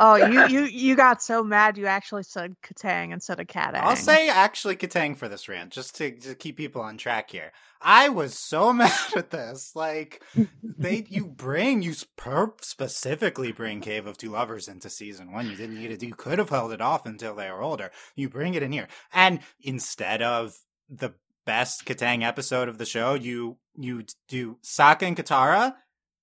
Oh, 0.00 0.14
you 0.14 0.46
you 0.46 0.64
you 0.64 0.96
got 0.96 1.20
so 1.20 1.42
mad 1.42 1.76
you 1.76 1.86
actually 1.86 2.22
said 2.22 2.54
Katang 2.62 3.12
instead 3.12 3.40
of 3.40 3.48
Katang. 3.48 3.80
I'll 3.82 3.96
say 3.96 4.28
actually 4.28 4.76
Katang 4.76 5.16
for 5.16 5.28
this 5.28 5.48
rant, 5.48 5.72
just 5.72 5.96
to, 5.96 6.12
to 6.12 6.36
keep 6.36 6.56
people 6.56 6.82
on 6.82 6.98
track 6.98 7.30
here. 7.30 7.50
I 7.82 8.08
was 8.08 8.38
so 8.38 8.72
mad 8.72 8.92
at 9.16 9.30
this. 9.30 9.72
Like 9.74 10.22
they, 10.62 11.04
you 11.08 11.26
bring 11.26 11.82
you 11.82 11.94
per- 12.16 12.54
specifically 12.60 13.50
bring 13.50 13.80
Cave 13.80 14.06
of 14.06 14.16
Two 14.16 14.30
Lovers 14.30 14.68
into 14.68 14.88
season 14.88 15.32
one. 15.32 15.50
You 15.50 15.56
didn't 15.56 15.80
need 15.80 15.90
it. 15.90 16.02
You 16.02 16.14
could 16.14 16.38
have 16.38 16.50
held 16.50 16.72
it 16.72 16.80
off 16.80 17.04
until 17.04 17.34
they 17.34 17.50
were 17.50 17.62
older. 17.62 17.90
You 18.14 18.28
bring 18.28 18.54
it 18.54 18.62
in 18.62 18.70
here, 18.70 18.86
and 19.12 19.40
instead 19.62 20.22
of 20.22 20.56
the 20.88 21.14
best 21.48 21.86
Kataang 21.86 22.22
episode 22.22 22.68
of 22.68 22.76
the 22.76 22.84
show, 22.84 23.14
you 23.14 23.56
you 23.74 24.04
do 24.28 24.58
Sokka 24.62 25.04
and 25.08 25.16
Katara 25.16 25.74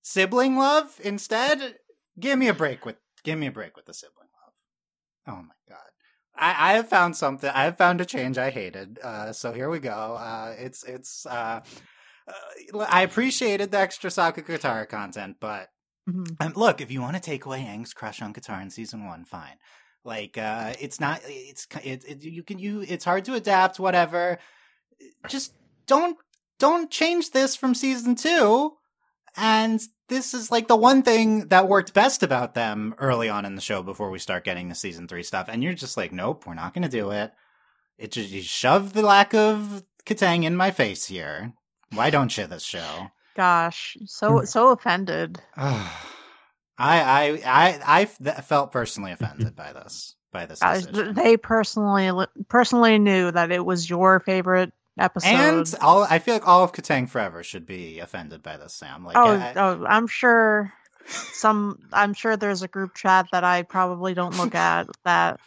sibling 0.03 0.55
love 0.55 1.00
instead. 1.03 1.58
Give 2.20 2.38
me 2.38 2.48
a 2.48 2.53
break 2.53 2.86
with 2.86 2.98
give 3.24 3.39
me 3.39 3.48
a 3.48 3.51
break 3.51 3.75
with 3.75 3.88
the 3.88 3.94
sibling 3.94 4.29
love. 4.39 4.53
Oh 5.36 5.41
my 5.41 5.55
god. 5.67 5.89
I, 6.38 6.72
I 6.72 6.74
have 6.74 6.88
found 6.89 7.15
something. 7.15 7.50
I 7.50 7.63
have 7.63 7.77
found 7.77 8.01
a 8.01 8.05
change 8.05 8.38
I 8.38 8.51
hated. 8.51 9.00
Uh, 9.01 9.34
so 9.34 9.51
here 9.51 9.70
we 9.70 9.79
go. 9.79 10.15
Uh, 10.20 10.53
it's 10.60 10.84
it's. 10.84 11.25
Uh, 11.25 11.62
uh, 12.27 12.86
I 12.89 13.01
appreciated 13.01 13.72
the 13.72 13.79
extra 13.79 14.10
Sokka 14.12 14.44
Katara 14.46 14.88
content, 14.88 15.38
but 15.39 15.70
Mhm. 16.08 16.36
um, 16.39 16.53
look, 16.55 16.82
if 16.82 16.91
you 16.91 17.01
want 17.01 17.15
to 17.15 17.22
take 17.22 17.46
away 17.48 17.62
Aang's 17.63 17.94
crush 17.96 18.22
on 18.22 18.32
Katara 18.32 18.62
in 18.62 18.70
season 18.70 19.08
one, 19.08 19.25
fine. 19.25 19.58
Like, 20.03 20.38
uh, 20.38 20.74
it's 20.79 21.00
not. 21.00 21.22
It's 21.25 21.65
it, 21.84 22.03
it. 22.08 22.24
You 22.24 22.44
can 22.44 22.60
you. 22.60 22.82
It's 22.88 23.05
hard 23.05 23.25
to 23.25 23.34
adapt. 23.34 23.79
Whatever. 23.79 24.38
Just 25.28 25.54
don't 25.88 26.18
don't 26.60 26.90
change 26.90 27.32
this 27.32 27.56
from 27.56 27.75
season 27.75 28.16
two. 28.16 28.74
And 29.38 29.82
this 30.08 30.34
is 30.34 30.52
like 30.52 30.68
the 30.68 30.75
one 30.75 31.02
thing 31.02 31.48
that 31.50 31.68
worked 31.68 31.94
best 31.94 32.24
about 32.24 32.54
them 32.54 32.96
early 33.00 33.28
on 33.28 33.46
in 33.46 33.56
the 33.56 33.62
show 33.62 33.84
before 33.84 34.10
we 34.10 34.20
start 34.20 34.46
getting 34.46 34.70
the 34.70 34.75
season 34.75 35.08
three 35.08 35.24
stuff. 35.24 35.48
And 35.50 35.64
you're 35.64 35.74
just 35.74 35.98
like, 35.98 36.14
nope, 36.14 36.46
we're 36.46 36.54
not 36.54 36.74
going 36.74 36.84
to 36.84 36.90
do 36.90 37.12
it. 37.12 37.34
It 37.98 38.12
just 38.12 38.30
you 38.30 38.42
shove 38.42 38.94
the 38.94 39.02
lack 39.02 39.34
of 39.34 39.84
Kataang 40.06 40.44
in 40.44 40.56
my 40.56 40.72
face 40.72 41.06
here. 41.06 41.54
Why 41.94 42.10
don't 42.10 42.36
you 42.38 42.48
this 42.48 42.64
show? 42.64 43.12
Gosh, 43.36 43.98
so 44.06 44.40
hmm. 44.40 44.46
so 44.46 44.70
offended. 44.70 45.42
I 45.58 45.90
I 46.78 47.42
I 47.46 47.80
I 47.86 48.02
f- 48.02 48.46
felt 48.46 48.72
personally 48.72 49.12
offended 49.12 49.56
by 49.56 49.74
this 49.74 50.16
by 50.32 50.46
this 50.46 50.60
they 51.14 51.38
personally 51.38 52.28
personally 52.50 53.00
knew 53.00 53.32
that 53.32 53.52
it 53.52 53.66
was 53.66 53.90
your 53.90 54.20
favorite 54.20 54.74
episode. 54.98 55.28
and 55.28 55.75
all 55.82 56.04
I 56.10 56.20
feel 56.20 56.34
like 56.36 56.48
all 56.48 56.64
of 56.64 56.72
Kataang 56.72 57.10
Forever 57.10 57.44
should 57.44 57.66
be 57.66 58.00
offended 58.00 58.42
by 58.44 58.58
this, 58.58 58.74
Sam. 58.74 59.04
Like, 59.06 59.18
oh, 59.18 59.36
I- 59.36 59.54
oh, 59.56 59.86
I'm 59.88 60.08
sure 60.08 60.72
some. 61.08 61.80
I'm 61.94 62.14
sure 62.14 62.38
there's 62.38 62.62
a 62.62 62.68
group 62.68 62.96
chat 62.96 63.28
that 63.32 63.44
I 63.44 63.64
probably 63.64 64.14
don't 64.14 64.38
look 64.38 64.56
at 64.56 64.88
that 65.04 65.40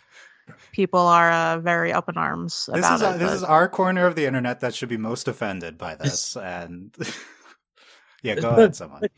people 0.73 1.01
are 1.01 1.31
uh, 1.31 1.59
very 1.59 1.93
up 1.93 2.09
in 2.09 2.17
arms 2.17 2.71
this 2.73 2.79
about 2.79 2.95
is 2.95 3.03
it. 3.03 3.19
this 3.19 3.33
is 3.33 3.43
our 3.45 3.69
corner 3.69 4.07
of 4.07 4.15
the 4.17 4.25
internet 4.25 4.61
that 4.61 4.75
should 4.75 4.89
be 4.89 4.97
most 4.97 5.29
offended 5.29 5.77
by 5.77 5.95
this. 5.95 6.37
And 6.43 6.95
yeah, 8.23 8.35
go 8.37 8.43
But- 8.51 8.59
ahead, 8.59 8.77
someone. 8.77 9.01
but- 9.03 9.13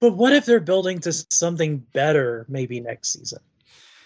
But 0.00 0.12
what 0.16 0.32
if 0.34 0.44
they're 0.44 0.60
building 0.60 0.98
to 1.00 1.12
something 1.12 1.78
better 1.94 2.44
maybe 2.48 2.80
next 2.80 3.12
season? 3.14 3.38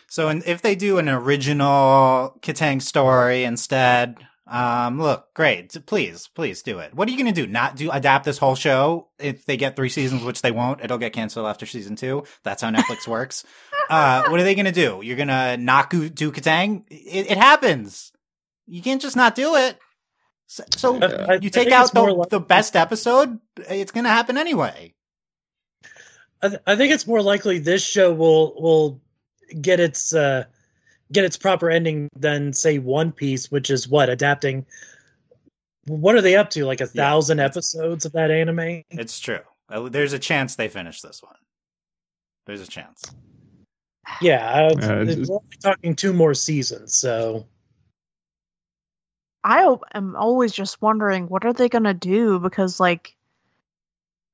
So, 0.08 0.28
and 0.28 0.42
if 0.46 0.62
they 0.62 0.74
do 0.76 0.98
an 0.98 1.08
original 1.08 2.38
Kataang 2.40 2.80
story 2.80 3.44
instead, 3.44 4.16
um, 4.50 5.00
look, 5.00 5.32
great. 5.34 5.76
Please, 5.86 6.28
please 6.34 6.62
do 6.62 6.78
it. 6.78 6.94
What 6.94 7.06
are 7.08 7.10
you 7.10 7.16
going 7.18 7.32
to 7.32 7.40
do? 7.40 7.46
Not 7.46 7.76
do 7.76 7.90
adapt 7.90 8.24
this 8.24 8.38
whole 8.38 8.54
show? 8.54 9.08
If 9.18 9.44
they 9.44 9.56
get 9.56 9.76
three 9.76 9.88
seasons, 9.88 10.22
which 10.24 10.42
they 10.42 10.50
won't, 10.50 10.82
it'll 10.82 10.98
get 10.98 11.12
canceled 11.12 11.46
after 11.46 11.66
season 11.66 11.96
two. 11.96 12.24
That's 12.44 12.62
how 12.62 12.70
Netflix 12.70 13.06
works. 13.08 13.44
Uh, 13.90 14.24
what 14.28 14.40
are 14.40 14.44
they 14.44 14.54
going 14.54 14.64
to 14.66 14.72
do? 14.72 15.00
You're 15.02 15.16
going 15.16 15.28
to 15.28 15.56
not 15.56 15.90
do 15.90 16.10
Kataang? 16.32 16.84
It, 16.88 17.30
it 17.32 17.38
happens. 17.38 18.12
You 18.66 18.82
can't 18.82 19.00
just 19.02 19.16
not 19.16 19.34
do 19.34 19.54
it. 19.56 19.78
So, 20.46 20.64
so 20.76 20.96
I- 21.02 21.34
I 21.34 21.38
you 21.42 21.50
take 21.50 21.70
out 21.72 21.92
the, 21.92 22.02
like- 22.02 22.30
the 22.30 22.40
best 22.40 22.74
episode, 22.76 23.38
it's 23.56 23.92
going 23.92 24.04
to 24.04 24.10
happen 24.10 24.38
anyway. 24.38 24.94
I, 26.40 26.48
th- 26.48 26.60
I 26.66 26.76
think 26.76 26.92
it's 26.92 27.06
more 27.06 27.20
likely 27.22 27.58
this 27.58 27.84
show 27.84 28.12
will 28.14 28.54
will 28.60 29.02
get 29.60 29.80
its 29.80 30.14
uh, 30.14 30.44
get 31.12 31.24
its 31.24 31.36
proper 31.36 31.70
ending 31.70 32.08
than 32.16 32.52
say 32.52 32.78
One 32.78 33.12
Piece, 33.12 33.50
which 33.50 33.70
is 33.70 33.88
what 33.88 34.08
adapting. 34.08 34.66
What 35.86 36.14
are 36.14 36.20
they 36.20 36.36
up 36.36 36.50
to? 36.50 36.66
Like 36.66 36.80
a 36.80 36.84
Yeah. 36.92 37.02
thousand 37.04 37.40
episodes 37.40 38.04
of 38.04 38.12
that 38.12 38.30
anime? 38.30 38.82
It's 38.90 39.18
true. 39.18 39.40
There's 39.68 40.12
a 40.12 40.18
chance 40.18 40.56
they 40.56 40.68
finish 40.68 41.00
this 41.00 41.22
one. 41.22 41.36
There's 42.46 42.60
a 42.60 42.66
chance. 42.66 43.02
Yeah, 44.22 44.50
uh, 44.50 44.74
Uh, 44.74 45.02
it's- 45.02 45.28
we're 45.28 45.36
only 45.36 45.56
talking 45.62 45.94
two 45.94 46.12
more 46.14 46.32
seasons, 46.34 46.96
so 46.96 47.46
I 49.44 49.76
am 49.94 50.16
always 50.16 50.52
just 50.52 50.80
wondering 50.82 51.28
what 51.28 51.44
are 51.44 51.52
they 51.52 51.68
gonna 51.68 51.94
do 51.94 52.38
because 52.38 52.80
like, 52.80 53.16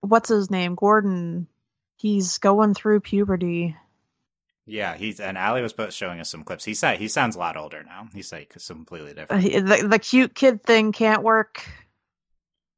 what's 0.00 0.28
his 0.28 0.50
name, 0.50 0.75
Gordon? 0.76 1.47
He's 1.97 2.38
going 2.38 2.75
through 2.75 3.00
puberty. 3.00 3.76
Yeah, 4.66 4.97
he's 4.97 5.21
and 5.21 5.37
Ali 5.37 5.61
was 5.62 5.73
both 5.75 5.92
showing 5.92 6.21
us 6.21 6.30
some 6.30 6.42
clips. 6.42 6.64
He 6.64 6.73
said 6.75 6.99
he 6.99 7.09
sounds 7.09 7.37
a 7.37 7.38
lot 7.38 7.56
older 7.56 7.83
now. 7.85 8.09
He's 8.14 8.33
like 8.33 8.56
completely 8.66 9.11
Uh, 9.11 9.14
different. 9.14 9.42
he- 9.42 9.61
The, 9.61 9.87
the 9.88 9.99
cute 9.99 10.35
kid 10.35 10.62
thing 10.62 10.92
can't 10.92 11.23
work 11.23 11.68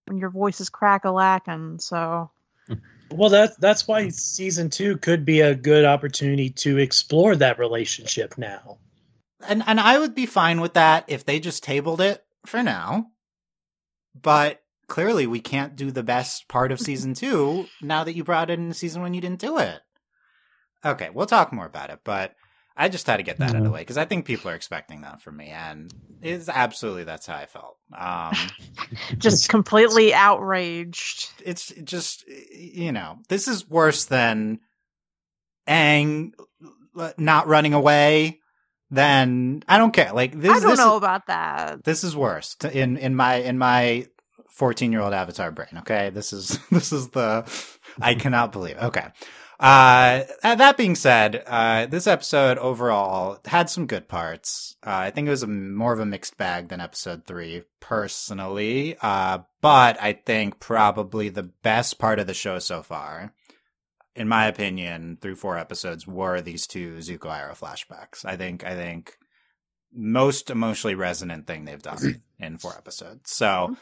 when 0.07 0.19
your 0.19 0.31
voice 0.31 0.61
is 0.61 0.69
crack 0.69 1.05
a 1.05 1.11
lacking. 1.11 1.79
So 1.79 2.31
well 3.13 3.31
that 3.31 3.61
that's 3.61 3.87
why 3.87 4.09
season 4.09 4.69
two 4.69 4.97
could 4.97 5.25
be 5.25 5.41
a 5.43 5.55
good 5.55 5.85
opportunity 5.85 6.51
to 6.51 6.79
explore 6.79 7.37
that 7.37 7.59
relationship 7.61 8.37
now. 8.37 8.79
And 9.47 9.63
and 9.67 9.79
I 9.79 9.99
would 10.01 10.15
be 10.15 10.27
fine 10.27 10.61
with 10.61 10.75
that 10.75 11.05
if 11.07 11.25
they 11.25 11.39
just 11.39 11.63
tabled 11.63 12.01
it 12.01 12.25
for 12.47 12.63
now. 12.65 13.07
But 14.21 14.61
clearly 14.89 15.27
we 15.29 15.41
can't 15.41 15.77
do 15.77 15.91
the 15.93 16.03
best 16.03 16.49
part 16.49 16.73
of 16.73 16.81
season 16.81 17.15
2 17.15 17.67
now 17.83 18.03
that 18.05 18.15
you 18.17 18.25
brought 18.25 18.51
it 18.51 18.59
in 18.59 18.73
season 18.73 19.03
1 19.03 19.15
you 19.15 19.21
didn't 19.21 19.41
do 19.41 19.59
it. 19.59 19.81
Okay, 20.87 21.11
we'll 21.13 21.27
talk 21.27 21.53
more 21.53 21.67
about 21.67 21.91
it, 21.91 22.01
but 22.05 22.35
I 22.77 22.89
just 22.89 23.07
had 23.07 23.17
to 23.17 23.23
get 23.23 23.39
that 23.39 23.51
out 23.51 23.57
of 23.57 23.65
the 23.65 23.71
way 23.71 23.81
because 23.81 23.97
I 23.97 24.05
think 24.05 24.27
people 24.27 24.51
are 24.51 24.55
expecting 24.55 25.01
that 25.01 25.23
from 25.23 25.37
me, 25.37 25.49
and 25.49 25.93
it's 26.23 26.49
absolutely 26.49 27.05
that's 27.05 27.27
how 27.27 27.37
I 27.37 27.47
felt. 27.47 27.79
Um, 27.97 28.35
just 29.19 29.49
completely 29.49 30.13
outraged. 30.13 31.31
it's 31.45 31.73
just 31.83 32.25
you 32.29 32.93
know 32.93 33.19
this 33.29 33.49
is 33.49 33.69
worse 33.69 34.05
than 34.05 34.61
Aang 35.67 36.33
not 37.17 37.49
running 37.49 37.75
away. 37.75 38.41
Then 38.91 39.65
I 39.67 39.79
don't 39.79 39.93
care. 39.93 40.13
Like 40.13 40.39
this, 40.39 40.51
I 40.51 40.61
don't 40.61 40.71
this 40.71 40.79
know 40.79 40.93
Is, 40.93 40.99
about 40.99 41.27
that. 41.27 41.83
this 41.83 42.05
is 42.05 42.15
worse 42.15 42.57
in 42.73 42.97
in 42.99 43.17
my 43.17 43.37
in 43.37 43.59
my 43.59 44.07
fourteen 44.51 44.93
year 44.93 45.01
old 45.01 45.13
avatar 45.15 45.51
brain. 45.51 45.79
Okay, 45.79 46.11
this 46.11 46.33
is 46.33 46.59
this 46.71 46.93
is 46.93 47.09
the 47.09 47.51
I 48.01 48.15
cannot 48.15 48.53
believe. 48.53 48.77
Okay. 48.77 49.07
Uh, 49.59 50.25
that 50.43 50.77
being 50.77 50.95
said, 50.95 51.43
uh, 51.47 51.87
this 51.87 52.07
episode 52.07 52.59
overall 52.59 53.39
had 53.47 53.71
some 53.71 53.87
good 53.87 54.07
parts. 54.07 54.77
Uh, 54.87 54.91
I 54.91 55.11
think 55.11 55.27
it 55.27 55.31
was 55.31 55.43
a, 55.43 55.47
more 55.47 55.93
of 55.93 56.01
a 56.01 56.07
mixed 56.07 56.37
bag 56.37 56.69
than 56.69 56.81
episode 56.81 57.25
three, 57.25 57.63
personally. 57.81 58.97
Uh, 59.01 59.39
but 59.63 60.01
I 60.01 60.13
think 60.13 60.61
probably 60.61 61.31
the 61.31 61.43
best 61.43 61.99
part 61.99 62.19
of 62.19 62.27
the 62.27 62.35
show 62.35 62.59
so 62.59 62.83
far, 62.83 63.33
in 64.15 64.29
my 64.29 64.47
opinion, 64.47 65.19
through 65.21 65.37
four 65.37 65.57
episodes, 65.57 66.07
were 66.07 66.41
these 66.43 66.67
two 66.67 66.97
Zuko 66.99 67.31
Iroh 67.31 67.59
flashbacks. 67.59 68.25
I 68.25 68.37
think, 68.37 68.63
I 68.65 68.75
think 68.75 69.17
most 69.97 70.51
emotionally 70.51 70.95
resonant 70.95 71.47
thing 71.47 71.65
they've 71.65 71.83
done 71.83 72.23
in 72.39 72.59
four 72.59 72.77
episodes. 72.77 73.31
So 73.31 73.77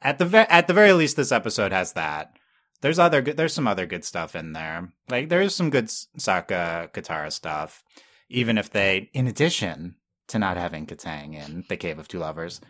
at 0.00 0.18
the 0.18 0.26
ve- 0.26 0.38
at 0.38 0.68
the 0.68 0.74
very 0.74 0.92
least, 0.92 1.16
this 1.16 1.32
episode 1.32 1.72
has 1.72 1.94
that. 1.94 2.37
There's 2.80 2.98
other 2.98 3.22
good. 3.22 3.36
There's 3.36 3.52
some 3.52 3.66
other 3.68 3.86
good 3.86 4.04
stuff 4.04 4.36
in 4.36 4.52
there. 4.52 4.92
Like 5.08 5.28
there's 5.28 5.54
some 5.54 5.70
good 5.70 5.84
S- 5.84 6.06
Sokka 6.18 6.92
Katara 6.92 7.32
stuff. 7.32 7.82
Even 8.30 8.58
if 8.58 8.70
they, 8.70 9.10
in 9.14 9.26
addition 9.26 9.96
to 10.28 10.38
not 10.38 10.56
having 10.56 10.86
Kataang 10.86 11.34
in 11.34 11.64
the 11.68 11.76
Cave 11.76 11.98
of 11.98 12.08
Two 12.08 12.18
Lovers, 12.18 12.60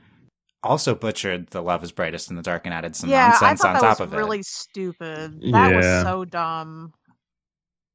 also 0.62 0.94
butchered 0.94 1.48
the 1.48 1.60
Love 1.62 1.82
is 1.84 1.92
Brightest 1.92 2.30
in 2.30 2.36
the 2.36 2.42
Dark 2.42 2.64
and 2.64 2.72
added 2.72 2.94
some 2.96 3.10
yeah, 3.10 3.26
I 3.26 3.28
nonsense 3.30 3.60
thought 3.60 3.68
on 3.68 3.74
that 3.74 3.80
top 3.80 4.00
was 4.00 4.06
of 4.06 4.12
really 4.12 4.20
it. 4.20 4.24
Really 4.24 4.42
stupid. 4.44 5.42
That 5.52 5.74
was 5.74 6.02
so 6.02 6.24
dumb. 6.24 6.92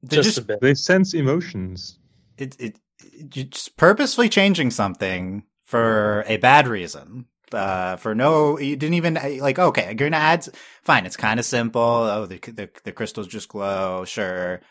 They're 0.01 0.21
Just, 0.21 0.35
just 0.35 0.37
a 0.39 0.41
bit. 0.41 0.59
They 0.61 0.73
sense 0.73 1.13
emotions. 1.13 1.97
it, 2.37 2.55
it, 2.59 2.77
it 3.01 3.29
just 3.29 3.77
purposefully 3.77 4.27
changing 4.29 4.71
something 4.71 5.43
for 5.63 6.25
a 6.27 6.37
bad 6.37 6.67
reason. 6.67 7.25
Uh, 7.53 7.97
for 7.97 8.15
no, 8.15 8.59
you 8.59 8.75
didn't 8.75 8.95
even 8.95 9.15
like. 9.39 9.59
Okay, 9.59 9.85
you're 9.85 9.93
gonna 9.95 10.17
add. 10.17 10.47
Fine, 10.83 11.05
it's 11.05 11.17
kind 11.17 11.39
of 11.39 11.45
simple. 11.45 11.81
Oh, 11.81 12.25
the, 12.25 12.39
the 12.39 12.69
the 12.83 12.91
crystals 12.91 13.27
just 13.27 13.49
glow. 13.49 14.05
Sure. 14.05 14.61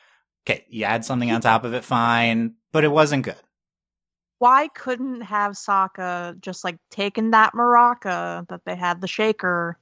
Okay, 0.47 0.67
you 0.69 0.85
add 0.85 1.05
something 1.05 1.31
on 1.31 1.41
top 1.41 1.65
of 1.65 1.75
it. 1.75 1.85
Fine, 1.85 2.57
but 2.73 2.85
it 2.85 2.91
wasn't 2.93 3.25
good. 3.25 3.37
Why 4.39 4.69
couldn't 4.69 5.23
have 5.23 5.53
Sokka 5.53 6.39
just 6.41 6.65
like 6.65 6.79
taken 6.91 7.31
that 7.31 7.55
maraca 7.55 8.47
that 8.49 8.65
they 8.65 8.75
had 8.77 9.01
the 9.01 9.09
shaker, 9.09 9.79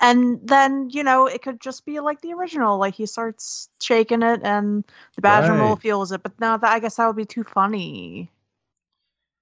and 0.00 0.40
then 0.48 0.90
you 0.90 1.04
know 1.04 1.26
it 1.26 1.42
could 1.42 1.60
just 1.60 1.86
be 1.86 2.00
like 2.00 2.20
the 2.22 2.34
original. 2.34 2.78
Like 2.78 2.94
he 2.94 3.06
starts 3.06 3.70
shaking 3.82 4.22
it, 4.22 4.42
and 4.44 4.84
the 5.16 5.22
Badgermole 5.22 5.78
Right. 5.78 5.80
feels 5.80 6.12
it. 6.12 6.22
But 6.22 6.40
no, 6.40 6.58
that 6.58 6.72
I 6.72 6.80
guess 6.80 6.96
that 6.96 7.06
would 7.08 7.16
be 7.16 7.26
too 7.26 7.44
funny 7.44 8.30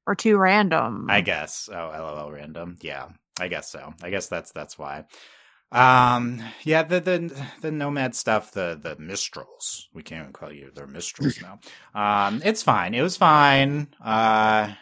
or 0.06 0.14
too 0.14 0.37
random. 0.37 1.06
I 1.08 1.20
guess. 1.20 1.68
Oh, 1.73 1.75
lol, 1.75 2.32
random. 2.32 2.76
Yeah, 2.80 3.08
I 3.38 3.49
guess 3.49 3.70
so. 3.70 3.94
I 4.02 4.11
guess 4.11 4.28
that's 4.28 4.52
that's 4.52 4.78
why. 4.78 5.04
Um, 5.73 6.40
yeah, 6.62 6.84
the 6.84 7.00
the 7.00 7.46
the 7.61 7.73
nomad 7.73 8.14
stuff, 8.14 8.52
the 8.52 8.78
the 8.80 8.96
minstrels. 8.96 9.88
We 9.92 10.02
can't 10.02 10.23
even 10.23 10.32
call 10.32 10.52
you 10.52 10.70
they're 10.75 10.87
minstrels 10.87 11.40
now. 11.40 11.58
Um, 11.94 12.42
it's 12.44 12.62
fine. 12.62 12.94
It 12.94 13.02
was 13.02 13.16
fine. 13.16 13.88
Uh, 14.04 14.73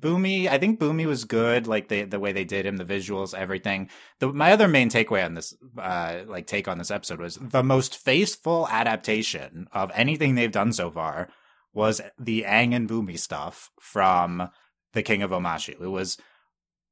Bumi, 0.00 0.48
I 0.48 0.58
think 0.58 0.80
Bumi 0.80 1.06
was 1.06 1.24
good. 1.24 1.66
Like 1.68 1.88
the 1.88 2.02
the 2.02 2.18
way 2.18 2.32
they 2.32 2.44
did 2.44 2.66
him, 2.66 2.76
the 2.76 2.84
visuals, 2.84 3.34
everything. 3.34 3.88
The 4.18 4.32
my 4.32 4.52
other 4.52 4.66
main 4.66 4.90
takeaway 4.90 5.24
on 5.24 5.34
this, 5.34 5.54
uh, 5.78 6.22
like 6.26 6.46
take 6.46 6.66
on 6.66 6.78
this 6.78 6.90
episode 6.90 7.20
was 7.20 7.36
the 7.36 7.62
most 7.62 7.96
faithful 7.98 8.66
adaptation 8.68 9.68
of 9.72 9.92
anything 9.94 10.34
they've 10.34 10.50
done 10.50 10.72
so 10.72 10.90
far 10.90 11.28
was 11.72 12.00
the 12.18 12.42
Aang 12.42 12.74
and 12.74 12.88
Bumi 12.88 13.18
stuff 13.18 13.70
from 13.80 14.50
the 14.92 15.02
King 15.02 15.22
of 15.22 15.30
Omashu. 15.30 15.80
It 15.80 15.88
was 15.88 16.18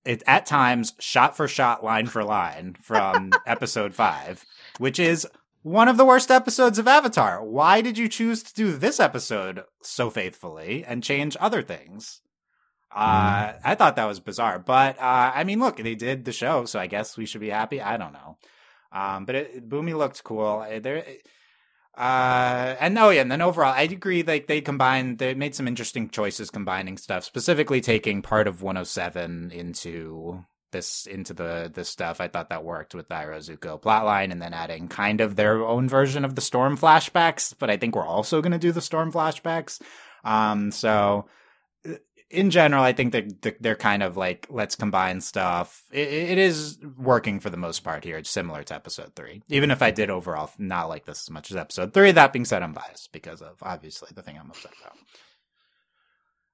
it 0.04 0.22
at 0.26 0.46
times 0.46 0.94
shot 0.99 1.37
for 1.37 1.46
shot, 1.46 1.84
line 1.84 2.06
for 2.06 2.25
line 2.25 2.76
from 2.80 3.32
episode 3.46 3.94
five, 3.94 4.44
which 4.78 4.99
is 4.99 5.26
one 5.62 5.88
of 5.88 5.99
the 5.99 6.06
worst 6.06 6.30
episodes 6.30 6.78
of 6.78 6.88
Avatar. 6.88 7.44
Why 7.44 7.82
did 7.82 7.99
you 7.99 8.08
choose 8.08 8.42
to 8.42 8.54
do 8.54 8.76
this 8.76 8.99
episode 8.99 9.64
so 9.82 10.08
faithfully 10.08 10.84
and 10.87 11.02
change 11.02 11.37
other 11.38 11.62
things? 11.62 12.22
Uh, 12.92 13.52
I 13.62 13.76
thought 13.76 13.96
that 13.96 14.06
was 14.06 14.18
bizarre, 14.18 14.58
but 14.58 14.99
uh, 14.99 15.32
I 15.32 15.44
mean, 15.44 15.60
look, 15.60 15.76
they 15.76 15.94
did 15.94 16.25
the 16.25 16.32
show, 16.32 16.64
so 16.64 16.80
I 16.80 16.88
guess 16.88 17.16
we 17.16 17.25
should 17.25 17.40
be 17.40 17.50
happy. 17.50 17.80
I 17.80 17.96
don't 17.96 18.12
know, 18.12 18.37
um, 18.90 19.26
but 19.26 19.37
it, 19.37 19.68
Bumi 19.68 19.96
looked 19.96 20.25
cool. 20.25 20.66
There, 20.82 21.04
uh, 21.97 22.76
and 22.80 22.97
oh 22.99 23.11
yeah, 23.11 23.23
and 23.23 23.30
then 23.30 23.42
overall, 23.42 23.75
I 23.75 23.82
agree. 23.82 24.23
Like 24.23 24.47
they 24.47 24.61
combined, 24.61 25.18
they 25.18 25.35
made 25.35 25.54
some 25.54 25.68
interesting 25.68 26.09
choices 26.09 26.50
combining 26.50 26.97
stuff, 26.97 27.25
specifically 27.25 27.80
taking 27.80 28.23
part 28.23 28.47
of 28.47 28.62
107 28.62 29.50
into 29.50 30.44
this 30.70 31.06
into 31.06 31.35
the 31.35 31.70
this 31.73 31.88
stuff. 31.88 32.20
I 32.20 32.28
thought 32.28 32.50
that 32.50 32.64
worked 32.64 32.94
with 32.94 33.09
the 33.09 33.14
Iroh 33.16 33.38
Zuko 33.38 33.80
plotline, 33.80 34.30
and 34.30 34.40
then 34.40 34.54
adding 34.54 34.88
kind 34.88 35.20
of 35.20 35.37
their 35.37 35.66
own 35.66 35.88
version 35.88 36.25
of 36.25 36.37
the 36.37 36.40
Storm 36.40 36.76
flashbacks. 36.78 37.54
But 37.59 37.70
I 37.70 37.76
think 37.76 37.97
we're 37.97 38.06
also 38.06 38.40
going 38.40 38.52
to 38.52 38.59
do 38.59 38.73
the 38.73 38.80
Storm 38.80 39.12
flashbacks. 39.12 39.80
Um, 40.25 40.70
so 40.70 41.26
in 42.30 42.50
general, 42.50 42.82
I 42.84 42.92
think 42.92 43.12
that 43.12 43.56
they're 43.60 43.75
kind 43.75 44.02
of 44.02 44.16
like 44.16 44.46
let's 44.50 44.76
combine 44.76 45.20
stuff. 45.20 45.82
It, 45.90 46.08
it 46.08 46.38
is 46.38 46.78
working 46.96 47.40
for 47.40 47.50
the 47.50 47.56
most 47.56 47.80
part 47.80 48.04
here. 48.04 48.16
It's 48.16 48.30
similar 48.30 48.62
to 48.62 48.75
episode 48.75 49.14
three, 49.16 49.42
even 49.49 49.70
if 49.70 49.82
I 49.82 49.90
did 49.90 50.10
overall 50.10 50.50
not 50.56 50.88
like 50.88 51.06
this 51.06 51.25
as 51.25 51.30
much 51.30 51.50
as 51.50 51.56
episode 51.56 51.92
three. 51.92 52.12
That 52.12 52.32
being 52.32 52.44
said, 52.44 52.62
I'm 52.62 52.72
biased 52.72 53.12
because 53.12 53.42
of 53.42 53.56
obviously 53.62 54.10
the 54.14 54.22
thing 54.22 54.38
I'm 54.38 54.50
upset 54.50 54.72
about. 54.80 54.96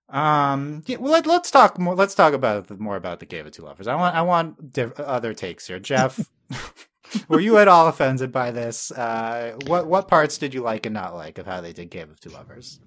Um, 0.09 0.83
yeah, 0.87 0.97
well, 0.99 1.13
let, 1.13 1.27
us 1.27 1.51
talk 1.51 1.79
more. 1.79 1.95
Let's 1.95 2.15
talk 2.15 2.33
about 2.33 2.69
the, 2.69 2.77
more 2.77 2.97
about 2.97 3.21
the 3.21 3.27
Cave 3.27 3.47
of 3.47 3.53
Two 3.53 3.63
Lovers. 3.63 3.87
I 3.87 3.97
want, 3.97 4.15
I 4.15 4.23
want 4.23 4.73
diff- 4.73 4.99
other 4.99 5.35
takes 5.35 5.67
here. 5.67 5.81
Jeff, 5.81 6.31
were 7.29 7.41
you 7.41 7.59
at 7.59 7.69
all 7.69 7.89
offended 7.89 8.33
by 8.33 8.51
this? 8.51 8.93
Uh, 8.93 9.57
what, 9.67 9.87
what 9.87 10.09
parts 10.09 10.39
did 10.39 10.55
you 10.55 10.63
like 10.63 10.87
and 10.87 10.95
not 10.95 11.15
like 11.15 11.39
of 11.39 11.47
how 11.47 11.61
they 11.61 11.73
did 11.73 11.91
Cave 11.91 12.11
of 12.11 12.21
Two 12.21 12.31
Lovers? 12.31 12.81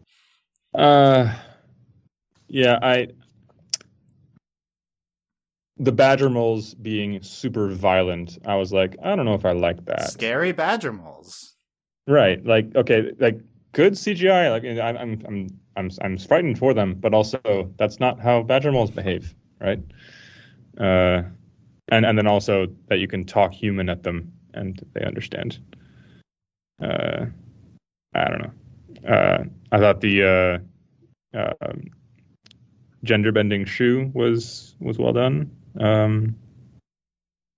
Uh, 0.74 1.34
yeah, 2.50 2.80
I. 2.82 3.08
The 5.82 5.94
badger 5.94 6.30
moles 6.30 6.74
being 6.74 7.24
super 7.24 7.70
violent, 7.70 8.38
I 8.46 8.56
was 8.56 8.74
like, 8.74 8.98
I 9.02 9.16
don't 9.16 9.26
know 9.26 9.36
if 9.36 9.46
I 9.46 9.54
like 9.54 9.86
that. 9.86 10.12
Scary 10.12 10.52
badger 10.52 10.92
moles. 10.92 11.56
Right, 12.06 12.46
like 12.46 12.76
okay, 12.76 13.14
like 13.20 13.40
good 13.72 13.94
CGI. 13.94 14.52
Like 14.52 14.66
I'm, 14.66 14.98
I'm, 14.98 15.26
I'm 15.26 15.60
I'm 15.78 15.90
I'm 16.02 16.18
frightened 16.18 16.60
for 16.60 16.74
them, 16.74 16.96
but 16.96 17.14
also 17.14 17.72
that's 17.78 18.00
not 18.00 18.20
how 18.20 18.44
badger 18.44 18.72
moles 18.72 18.92
behave, 18.92 19.34
right? 19.62 19.80
Uh, 20.78 21.22
and 21.90 22.06
and 22.06 22.18
then 22.18 22.28
also 22.28 22.68
that 22.88 23.00
you 23.00 23.08
can 23.08 23.24
talk 23.24 23.54
human 23.54 23.90
at 23.90 24.04
them 24.04 24.32
and 24.54 24.86
they 24.94 25.06
understand. 25.06 25.60
Uh, 26.82 27.26
I 28.14 28.26
don't 28.26 28.42
know. 28.42 29.10
Uh, 29.10 29.44
I 29.72 29.78
thought 29.78 30.02
the 30.02 30.62
uh, 31.36 31.38
uh, 31.38 31.74
gender 33.04 33.32
bending 33.32 33.66
Shu 33.66 34.12
was 34.14 34.76
was 34.80 34.98
well 34.98 35.14
done. 35.14 35.52
Um, 35.80 36.36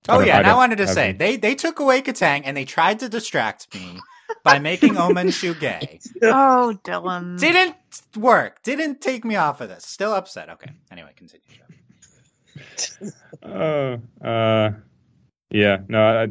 oh 0.09 0.19
yeah, 0.21 0.39
and 0.39 0.47
I, 0.47 0.51
I 0.51 0.55
wanted 0.55 0.77
to 0.77 0.87
say 0.87 1.11
they 1.11 1.35
they 1.37 1.55
took 1.55 1.79
away 1.79 2.01
Katang 2.01 2.41
and 2.45 2.55
they 2.55 2.65
tried 2.65 2.99
to 2.99 3.09
distract 3.09 3.73
me 3.73 3.99
by 4.43 4.59
making 4.59 4.97
Omen 4.97 5.29
Shu 5.31 5.53
gay. 5.53 5.99
Oh, 6.21 6.77
Dylan. 6.83 7.39
Didn't 7.39 7.75
work. 8.15 8.61
Didn't 8.63 9.01
take 9.01 9.25
me 9.25 9.35
off 9.35 9.61
of 9.61 9.69
this. 9.69 9.85
Still 9.85 10.13
upset. 10.13 10.49
Okay. 10.49 10.71
Anyway, 10.91 11.11
continue. 11.15 11.45
uh, 13.43 13.97
uh, 14.25 14.71
yeah. 15.51 15.77
No, 15.87 16.29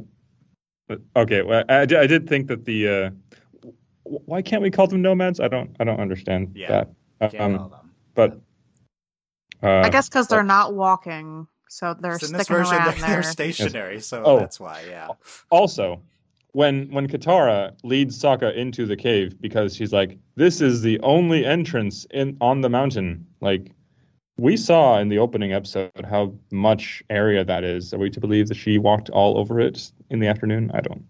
I, 0.90 0.96
okay. 1.16 1.42
Well, 1.42 1.64
I, 1.68 1.82
I 1.82 1.86
did 1.86 2.28
think 2.28 2.48
that 2.48 2.64
the, 2.64 2.88
uh, 2.88 3.10
why 4.02 4.42
can't 4.42 4.62
we 4.62 4.70
call 4.70 4.86
them 4.86 5.02
nomads? 5.02 5.40
I 5.40 5.48
don't, 5.48 5.74
I 5.80 5.84
don't 5.84 6.00
understand 6.00 6.52
yeah, 6.54 6.84
that. 7.20 7.40
Um, 7.40 7.72
but, 8.14 8.40
uh, 9.62 9.80
I 9.80 9.90
guess 9.90 10.08
because 10.08 10.28
they're 10.28 10.42
not 10.42 10.74
walking. 10.74 11.46
So 11.68 11.94
they're 11.94 12.18
so 12.18 12.26
sticking 12.26 12.56
around 12.56 12.68
they're, 12.70 12.92
there. 12.94 13.08
They're 13.08 13.22
stationary, 13.22 13.94
yes. 13.94 14.06
so 14.06 14.22
oh, 14.24 14.38
that's 14.40 14.58
why. 14.58 14.82
Yeah. 14.88 15.08
Also, 15.50 16.02
when 16.52 16.90
when 16.90 17.06
Katara 17.06 17.76
leads 17.84 18.20
Sokka 18.20 18.54
into 18.54 18.86
the 18.86 18.96
cave 18.96 19.40
because 19.40 19.76
she's 19.76 19.92
like, 19.92 20.18
this 20.34 20.60
is 20.60 20.82
the 20.82 20.98
only 21.00 21.44
entrance 21.44 22.06
in 22.10 22.36
on 22.40 22.60
the 22.60 22.68
mountain. 22.68 23.26
Like 23.40 23.70
we 24.36 24.56
saw 24.56 24.98
in 24.98 25.08
the 25.08 25.18
opening 25.18 25.52
episode 25.52 25.92
how 26.08 26.34
much 26.50 27.02
area 27.10 27.44
that 27.44 27.62
is. 27.62 27.92
Are 27.94 27.98
we 27.98 28.10
to 28.10 28.20
believe 28.20 28.48
that 28.48 28.56
she 28.56 28.78
walked 28.78 29.10
all 29.10 29.38
over 29.38 29.60
it 29.60 29.92
in 30.10 30.18
the 30.18 30.26
afternoon? 30.26 30.70
I 30.74 30.80
don't 30.80 31.04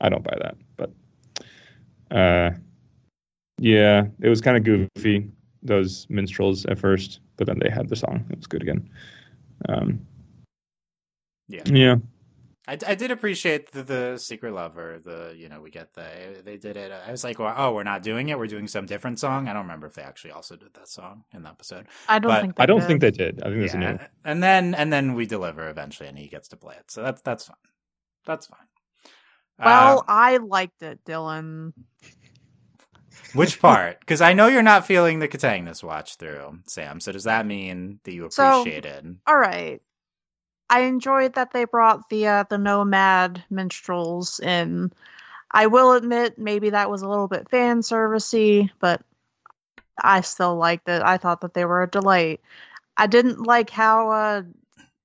I 0.00 0.08
don't 0.08 0.24
buy 0.24 0.36
that. 0.40 0.56
But 0.76 2.16
uh 2.16 2.50
yeah, 3.58 4.06
it 4.20 4.28
was 4.28 4.40
kind 4.40 4.56
of 4.56 4.64
goofy, 4.64 5.28
those 5.62 6.06
minstrels 6.08 6.66
at 6.66 6.78
first, 6.78 7.20
but 7.36 7.46
then 7.46 7.58
they 7.58 7.70
had 7.70 7.88
the 7.88 7.96
song. 7.96 8.24
It 8.30 8.38
was 8.38 8.46
good 8.46 8.62
again. 8.62 8.88
Um 9.68 10.06
yeah. 11.48 11.62
Yeah. 11.66 11.96
I, 12.68 12.78
I 12.86 12.94
did 12.94 13.10
appreciate 13.10 13.72
the, 13.72 13.82
the 13.82 14.18
secret 14.18 14.54
lover. 14.54 15.00
The 15.04 15.34
you 15.36 15.48
know 15.48 15.60
we 15.60 15.70
get 15.70 15.94
the 15.94 16.40
they 16.44 16.56
did 16.56 16.76
it. 16.76 16.92
I 16.92 17.10
was 17.10 17.24
like, 17.24 17.38
well, 17.38 17.52
oh, 17.56 17.74
we're 17.74 17.82
not 17.82 18.02
doing 18.02 18.28
it. 18.28 18.38
We're 18.38 18.46
doing 18.46 18.68
some 18.68 18.86
different 18.86 19.18
song. 19.18 19.48
I 19.48 19.52
don't 19.52 19.62
remember 19.62 19.88
if 19.88 19.94
they 19.94 20.02
actually 20.02 20.30
also 20.30 20.54
did 20.54 20.72
that 20.74 20.88
song 20.88 21.24
in 21.34 21.42
the 21.42 21.48
episode. 21.48 21.86
I 22.08 22.20
don't 22.20 22.30
but, 22.30 22.40
think 22.40 22.54
I 22.58 22.66
don't 22.66 22.80
did. 22.80 22.86
think 22.86 23.00
they 23.00 23.10
did. 23.10 23.42
I 23.42 23.48
think 23.48 23.60
that's 23.62 23.74
yeah. 23.74 23.92
new. 23.92 23.98
And 24.24 24.42
then 24.42 24.74
and 24.76 24.92
then 24.92 25.14
we 25.14 25.26
deliver 25.26 25.68
eventually, 25.68 26.08
and 26.08 26.16
he 26.16 26.28
gets 26.28 26.48
to 26.48 26.56
play 26.56 26.76
it. 26.78 26.90
So 26.90 27.02
that's 27.02 27.20
that's 27.22 27.46
fine. 27.46 27.56
That's 28.26 28.46
fine. 28.46 28.60
Well, 29.58 29.98
um, 29.98 30.04
I 30.08 30.36
liked 30.36 30.82
it, 30.82 31.04
Dylan. 31.04 31.72
Which 33.34 33.60
part? 33.60 34.00
Because 34.00 34.20
I 34.20 34.32
know 34.32 34.46
you're 34.46 34.62
not 34.62 34.86
feeling 34.86 35.18
the 35.18 35.28
Kataang 35.28 35.66
this 35.66 35.82
watch 35.82 36.16
through, 36.16 36.58
Sam. 36.66 37.00
So 37.00 37.12
does 37.12 37.24
that 37.24 37.46
mean 37.46 38.00
that 38.04 38.12
you 38.12 38.24
appreciated? 38.24 39.04
So, 39.04 39.32
all 39.32 39.38
right. 39.38 39.80
I 40.70 40.80
enjoyed 40.80 41.34
that 41.34 41.52
they 41.52 41.64
brought 41.64 42.08
the 42.08 42.26
uh, 42.26 42.44
the 42.48 42.58
nomad 42.58 43.44
minstrels 43.50 44.40
in. 44.40 44.92
I 45.50 45.66
will 45.66 45.92
admit 45.92 46.38
maybe 46.38 46.70
that 46.70 46.90
was 46.90 47.02
a 47.02 47.08
little 47.08 47.28
bit 47.28 47.50
fan 47.50 47.80
servicey, 47.80 48.70
but 48.80 49.02
I 50.02 50.22
still 50.22 50.56
liked 50.56 50.88
it. 50.88 51.02
I 51.02 51.18
thought 51.18 51.42
that 51.42 51.52
they 51.52 51.66
were 51.66 51.82
a 51.82 51.90
delight. 51.90 52.40
I 52.96 53.06
didn't 53.06 53.46
like 53.46 53.68
how 53.68 54.10
uh, 54.10 54.42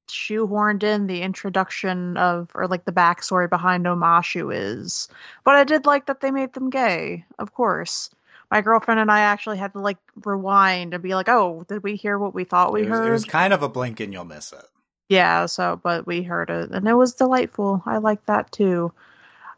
shoehorned 0.08 0.84
in 0.84 1.08
the 1.08 1.22
introduction 1.22 2.16
of 2.18 2.50
or 2.56 2.68
like 2.68 2.86
the 2.86 2.92
backstory 2.94 3.50
behind 3.50 3.86
Omashu 3.86 4.56
is, 4.56 5.10
but 5.44 5.56
I 5.56 5.64
did 5.64 5.86
like 5.86 6.06
that 6.06 6.22
they 6.22 6.32
made 6.32 6.54
them 6.54 6.70
gay. 6.70 7.26
Of 7.40 7.54
course, 7.54 8.10
my 8.52 8.62
girlfriend 8.62 9.00
and 9.00 9.12
I 9.12 9.22
actually 9.22 9.58
had 9.58 9.74
to 9.74 9.80
like 9.80 9.98
rewind 10.26 10.94
and 10.94 11.04
be 11.04 11.16
like, 11.16 11.30
"Oh, 11.30 11.66
did 11.68 11.84
we 11.84 11.96
hear 11.96 12.18
what 12.18 12.34
we 12.34 12.44
thought 12.44 12.74
we 12.74 12.82
it 12.82 12.90
was, 12.90 13.00
heard?" 13.00 13.08
It 13.10 13.12
was 13.12 13.26
kind 13.26 13.54
of 13.54 13.64
a 13.64 13.70
blink 13.70 14.00
and 14.00 14.14
you'll 14.14 14.26
miss 14.26 14.54
it. 14.54 14.66
Yeah, 15.10 15.46
so 15.46 15.80
but 15.82 16.06
we 16.06 16.24
heard 16.24 16.50
it 16.50 16.72
and 16.72 16.88
it 16.88 16.94
was 16.94 17.14
delightful. 17.14 17.82
I 17.86 17.98
like 17.98 18.26
that 18.26 18.52
too. 18.52 18.92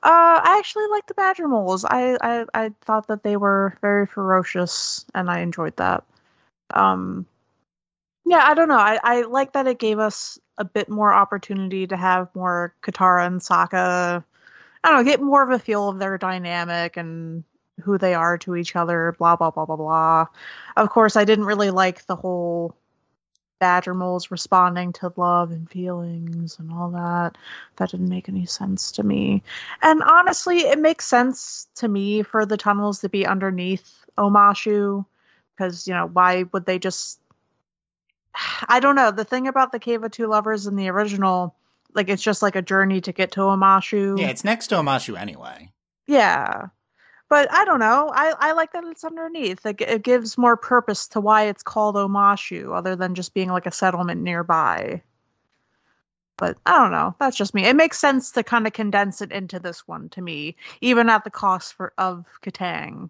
Uh, 0.02 0.40
I 0.44 0.58
actually 0.60 0.88
like 0.88 1.08
the 1.08 1.14
badger 1.14 1.48
moles. 1.48 1.84
I, 1.86 2.18
I 2.22 2.46
I 2.54 2.72
thought 2.82 3.08
that 3.08 3.24
they 3.24 3.36
were 3.38 3.78
very 3.82 4.06
ferocious 4.08 5.06
and 5.14 5.30
I 5.30 5.40
enjoyed 5.42 5.76
that. 5.78 6.06
Um, 6.72 7.26
yeah, 8.26 8.44
I 8.46 8.54
don't 8.54 8.70
know. 8.70 8.78
I 8.78 9.00
I 9.04 9.22
like 9.24 9.54
that 9.54 9.68
it 9.68 9.80
gave 9.80 10.00
us 10.00 10.40
a 10.58 10.66
bit 10.66 10.90
more 10.90 11.14
opportunity 11.14 11.88
to 11.88 11.98
have 11.98 12.34
more 12.36 12.76
Katara 12.82 13.26
and 13.28 13.42
Sokka. 13.42 14.24
I 14.84 14.90
don't 14.90 14.98
know, 15.00 15.12
get 15.12 15.22
more 15.22 15.44
of 15.44 15.50
a 15.50 15.60
feel 15.60 15.90
of 15.90 16.00
their 16.00 16.18
dynamic 16.18 16.96
and 16.98 17.44
who 17.84 17.98
they 17.98 18.14
are 18.14 18.38
to 18.40 18.56
each 18.56 18.76
other. 18.76 19.16
Blah 19.18 19.36
blah 19.36 19.52
blah 19.52 19.66
blah 19.66 19.76
blah. 19.76 20.26
Of 20.78 20.90
course, 20.90 21.16
I 21.16 21.26
didn't 21.26 21.46
really 21.46 21.72
like 21.72 22.06
the 22.06 22.16
whole 22.16 22.76
badger 23.60 23.94
moles 23.94 24.32
responding 24.32 24.94
to 24.94 25.14
love 25.18 25.52
and 25.52 25.70
feelings 25.70 26.58
and 26.60 26.72
all 26.72 26.90
that. 26.92 27.38
That 27.76 27.92
didn't 27.92 28.10
make 28.10 28.30
any 28.30 28.46
sense 28.46 28.92
to 28.94 29.04
me. 29.04 29.44
And 29.82 30.02
honestly, 30.02 30.60
it 30.60 30.80
makes 30.80 31.06
sense 31.06 31.68
to 31.76 31.88
me 31.88 32.24
for 32.24 32.46
the 32.46 32.58
tunnels 32.58 33.02
to 33.02 33.10
be 33.10 33.28
underneath 33.28 34.06
Omashu 34.18 35.06
because, 35.56 35.88
you 35.88 35.94
know, 35.94 36.08
why 36.08 36.46
would 36.54 36.66
they 36.66 36.80
just 36.80 37.20
I 38.68 38.80
don't 38.80 38.96
know. 38.96 39.12
The 39.12 39.26
thing 39.26 39.48
about 39.48 39.72
the 39.72 39.80
Cave 39.80 40.04
of 40.04 40.12
Two 40.12 40.28
Lovers 40.28 40.66
in 40.66 40.76
the 40.76 40.90
original, 40.90 41.56
like 41.94 42.10
it's 42.10 42.24
just 42.24 42.42
like 42.42 42.56
a 42.56 42.62
journey 42.62 43.02
to 43.02 43.12
get 43.12 43.34
to 43.34 43.42
Omashu. 43.42 44.20
Yeah, 44.20 44.30
it's 44.30 44.44
next 44.44 44.68
to 44.68 44.76
Omashu 44.76 45.20
anyway. 45.20 45.72
Yeah 46.08 46.70
but 47.30 47.52
I 47.54 47.64
don't 47.64 47.80
know. 47.80 48.12
I, 48.14 48.34
I 48.40 48.52
like 48.54 48.74
that 48.74 48.84
it's 48.86 49.04
underneath. 49.04 49.64
Like 49.64 49.82
it 49.82 50.02
gives 50.02 50.38
more 50.38 50.58
purpose 50.58 51.08
to 51.10 51.22
why 51.22 51.44
it's 51.44 51.64
called 51.64 51.96
Omashu, 51.96 52.76
other 52.76 52.96
than 52.96 53.14
just 53.16 53.36
being 53.36 53.50
like 53.50 53.68
a 53.68 53.72
settlement 53.72 54.22
nearby. 54.22 55.02
But 56.38 56.58
I 56.66 56.78
don't 56.80 56.92
know. 56.92 57.16
That's 57.20 57.38
just 57.38 57.54
me. 57.54 57.66
It 57.66 57.76
makes 57.76 58.00
sense 58.00 58.32
to 58.32 58.44
kind 58.44 58.66
of 58.66 58.74
condense 58.74 59.22
it 59.22 59.32
into 59.32 59.60
this 59.60 59.88
one 59.88 60.10
to 60.10 60.22
me, 60.22 60.56
even 60.82 61.10
at 61.10 61.24
the 61.24 61.30
cost 61.30 61.74
for 61.76 61.94
of 61.98 62.26
Kataang. 62.42 63.10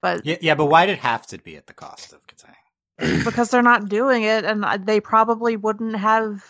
But 0.00 0.26
yeah, 0.26 0.38
yeah. 0.40 0.54
But 0.56 0.66
why 0.66 0.86
did 0.86 0.94
it 0.94 0.98
have 0.98 1.26
to 1.28 1.38
be 1.38 1.56
at 1.56 1.68
the 1.68 1.74
cost 1.74 2.12
of 2.12 2.26
Kataang? 2.26 3.24
because 3.24 3.50
they're 3.50 3.62
not 3.62 3.88
doing 3.88 4.24
it, 4.24 4.44
and 4.44 4.64
they 4.84 5.00
probably 5.00 5.56
wouldn't 5.56 5.96
have 5.96 6.44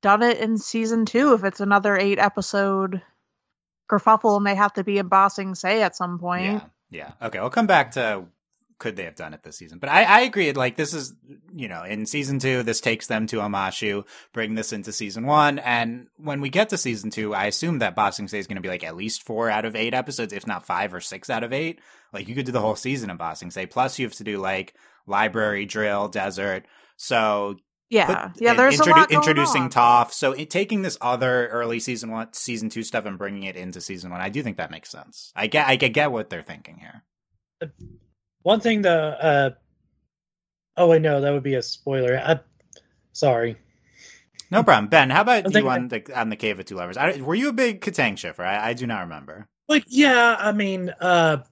done 0.00 0.22
it 0.22 0.38
in 0.38 0.58
season 0.58 1.06
two 1.06 1.32
if 1.32 1.44
it's 1.44 1.60
another 1.60 1.96
eight 1.96 2.18
episode 2.18 3.00
kerfuffle 3.92 4.36
and 4.36 4.46
they 4.46 4.54
have 4.54 4.72
to 4.74 4.84
be 4.84 4.98
in 4.98 5.08
Ba 5.08 5.28
Sing 5.30 5.54
at 5.64 5.96
some 5.96 6.18
point. 6.18 6.44
Yeah. 6.44 6.60
Yeah. 6.90 7.26
Okay. 7.26 7.40
We'll 7.40 7.50
come 7.50 7.66
back 7.66 7.92
to 7.92 8.26
could 8.82 8.96
they 8.96 9.04
have 9.04 9.14
done 9.14 9.32
it 9.32 9.44
this 9.44 9.56
season. 9.56 9.78
But 9.78 9.90
I, 9.90 10.02
I 10.02 10.20
agree. 10.22 10.52
Like 10.52 10.76
this 10.76 10.92
is, 10.92 11.14
you 11.54 11.68
know, 11.68 11.84
in 11.84 12.04
season 12.04 12.40
two, 12.40 12.64
this 12.64 12.80
takes 12.80 13.06
them 13.06 13.28
to 13.28 13.36
Omashu, 13.36 14.04
bring 14.32 14.56
this 14.56 14.72
into 14.72 14.92
season 14.92 15.24
one. 15.24 15.60
And 15.60 16.08
when 16.16 16.40
we 16.40 16.48
get 16.48 16.70
to 16.70 16.76
season 16.76 17.10
two, 17.10 17.32
I 17.32 17.44
assume 17.44 17.78
that 17.78 17.94
Ba 17.94 18.10
Sing 18.10 18.26
Se 18.26 18.40
is 18.40 18.48
going 18.48 18.56
to 18.56 18.62
be 18.62 18.68
like 18.68 18.82
at 18.82 18.96
least 18.96 19.22
four 19.22 19.48
out 19.48 19.64
of 19.64 19.76
eight 19.76 19.94
episodes, 19.94 20.32
if 20.32 20.48
not 20.48 20.66
five 20.66 20.92
or 20.92 21.00
six 21.00 21.30
out 21.30 21.44
of 21.44 21.52
eight. 21.52 21.80
Like 22.12 22.26
you 22.26 22.34
could 22.34 22.44
do 22.44 22.50
the 22.50 22.60
whole 22.60 22.74
season 22.74 23.08
of 23.08 23.18
Ba 23.18 23.36
Sing 23.36 23.52
Se. 23.52 23.66
Plus 23.66 24.00
you 24.00 24.06
have 24.06 24.16
to 24.16 24.24
do 24.24 24.38
like 24.38 24.74
library, 25.06 25.64
drill, 25.64 26.08
desert. 26.08 26.66
So 26.96 27.56
Yeah, 27.92 28.06
put- 28.30 28.40
yeah. 28.40 28.52
in- 28.52 28.56
There's 28.56 28.80
a 28.80 28.82
introdu- 28.82 28.90
lot 28.96 29.08
going 29.10 29.20
introducing 29.20 29.62
on. 29.64 29.70
Toph. 29.70 30.12
So 30.12 30.32
in 30.32 30.46
taking 30.46 30.80
this 30.80 30.96
other 31.02 31.48
early 31.48 31.78
season 31.78 32.10
one, 32.10 32.32
season 32.32 32.70
two 32.70 32.82
stuff 32.82 33.04
and 33.04 33.18
bringing 33.18 33.42
it 33.42 33.54
into 33.54 33.82
season 33.82 34.10
one, 34.10 34.20
I 34.22 34.30
do 34.30 34.42
think 34.42 34.56
that 34.56 34.70
makes 34.70 34.90
sense. 34.90 35.30
I 35.36 35.46
get, 35.46 35.68
I 35.68 35.76
get, 35.76 35.90
get 35.92 36.10
what 36.10 36.30
they're 36.30 36.42
thinking 36.42 36.78
here. 36.78 37.02
One 38.42 38.60
thing, 38.60 38.80
the 38.82 38.90
uh, 38.90 39.50
oh 40.78 40.88
wait, 40.88 41.02
no, 41.02 41.20
that 41.20 41.30
would 41.32 41.42
be 41.42 41.54
a 41.54 41.62
spoiler. 41.62 42.18
I, 42.18 42.40
sorry. 43.12 43.56
No 44.50 44.62
problem, 44.62 44.88
Ben. 44.88 45.10
How 45.10 45.20
about 45.20 45.44
I'm 45.44 45.50
you 45.50 45.50
thinking 45.52 45.70
on 45.70 45.88
the 45.88 46.18
on 46.18 46.28
the 46.30 46.36
Cave 46.36 46.58
of 46.58 46.64
Two 46.64 46.76
Lovers? 46.76 46.96
I, 46.96 47.20
were 47.20 47.34
you 47.34 47.50
a 47.50 47.52
big 47.52 47.82
Kataang 47.82 48.16
shipper? 48.18 48.42
I, 48.42 48.70
I 48.70 48.72
do 48.72 48.86
not 48.86 49.00
remember. 49.02 49.48
Like, 49.68 49.84
yeah, 49.86 50.36
I 50.38 50.52
mean, 50.52 50.90
uh, 51.00 51.42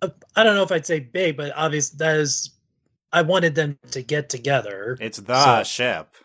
uh, 0.00 0.08
I 0.36 0.42
don't 0.44 0.54
know 0.54 0.62
if 0.62 0.72
I'd 0.72 0.86
say 0.86 1.00
big, 1.00 1.36
but 1.36 1.52
obviously 1.56 1.98
that 1.98 2.16
is. 2.18 2.50
I 3.12 3.22
wanted 3.22 3.54
them 3.54 3.78
to 3.90 4.02
get 4.02 4.28
together. 4.28 4.96
It's 5.00 5.18
the 5.18 5.58
So- 5.58 5.64
ship. 5.64 6.16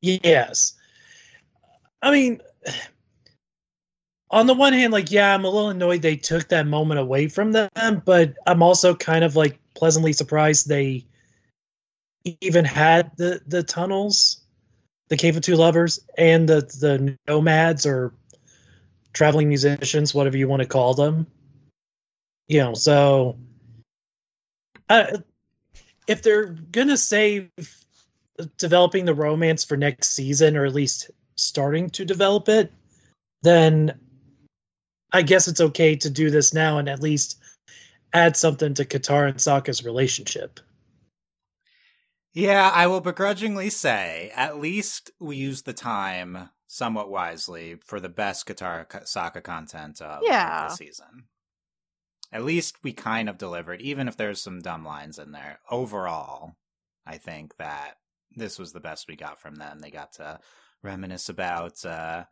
Yes. 0.00 0.74
I 2.02 2.10
mean, 2.12 2.40
on 4.30 4.46
the 4.46 4.54
one 4.54 4.72
hand, 4.72 4.92
like, 4.92 5.10
yeah, 5.10 5.34
I'm 5.34 5.44
a 5.44 5.50
little 5.50 5.70
annoyed 5.70 6.02
they 6.02 6.16
took 6.16 6.48
that 6.48 6.66
moment 6.66 7.00
away 7.00 7.28
from 7.28 7.52
them, 7.52 8.02
but 8.04 8.34
I'm 8.46 8.62
also 8.62 8.94
kind 8.94 9.24
of 9.24 9.36
like 9.36 9.58
pleasantly 9.74 10.12
surprised 10.12 10.68
they 10.68 11.04
even 12.40 12.64
had 12.64 13.10
the 13.16 13.40
the 13.46 13.62
tunnels, 13.62 14.42
the 15.08 15.16
Cave 15.16 15.36
of 15.36 15.42
Two 15.42 15.56
Lovers, 15.56 16.00
and 16.18 16.48
the 16.48 16.60
the 16.80 17.16
nomads 17.26 17.86
or 17.86 18.12
traveling 19.14 19.48
musicians, 19.48 20.14
whatever 20.14 20.36
you 20.36 20.46
want 20.46 20.62
to 20.62 20.68
call 20.68 20.94
them. 20.94 21.26
You 22.48 22.58
know, 22.60 22.74
so 22.74 23.38
uh, 24.88 25.18
if 26.08 26.22
they're 26.22 26.46
gonna 26.46 26.96
save 26.96 27.50
developing 28.56 29.04
the 29.04 29.14
romance 29.14 29.64
for 29.64 29.76
next 29.76 30.10
season, 30.10 30.56
or 30.56 30.64
at 30.64 30.74
least 30.74 31.10
starting 31.36 31.90
to 31.90 32.04
develop 32.04 32.48
it, 32.48 32.72
then 33.42 33.98
I 35.12 35.22
guess 35.22 35.46
it's 35.48 35.60
okay 35.60 35.94
to 35.96 36.10
do 36.10 36.30
this 36.30 36.52
now 36.52 36.78
and 36.78 36.88
at 36.88 37.02
least 37.02 37.40
add 38.12 38.36
something 38.36 38.74
to 38.74 38.84
Katara 38.84 39.28
and 39.28 39.36
Sokka's 39.38 39.84
relationship. 39.84 40.60
Yeah, 42.34 42.70
I 42.72 42.86
will 42.86 43.00
begrudgingly 43.00 43.70
say 43.70 44.32
at 44.34 44.58
least 44.58 45.10
we 45.18 45.36
used 45.36 45.64
the 45.64 45.72
time 45.72 46.50
somewhat 46.68 47.10
wisely 47.10 47.76
for 47.84 48.00
the 48.00 48.08
best 48.08 48.46
Katara 48.46 48.86
Sokka 49.04 49.42
content 49.42 50.00
of, 50.00 50.18
of 50.18 50.22
Yeah. 50.24 50.68
the 50.68 50.74
season. 50.74 51.24
At 52.30 52.44
least 52.44 52.82
we 52.82 52.92
kind 52.92 53.28
of 53.28 53.38
delivered, 53.38 53.80
even 53.80 54.08
if 54.08 54.16
there's 54.16 54.40
some 54.40 54.60
dumb 54.60 54.84
lines 54.84 55.18
in 55.18 55.32
there. 55.32 55.60
Overall, 55.70 56.56
I 57.06 57.16
think 57.16 57.56
that 57.56 57.94
this 58.36 58.58
was 58.58 58.72
the 58.72 58.80
best 58.80 59.08
we 59.08 59.16
got 59.16 59.40
from 59.40 59.56
them. 59.56 59.80
They 59.80 59.90
got 59.90 60.12
to 60.14 60.38
reminisce 60.82 61.28
about 61.28 61.84
uh 61.84 62.24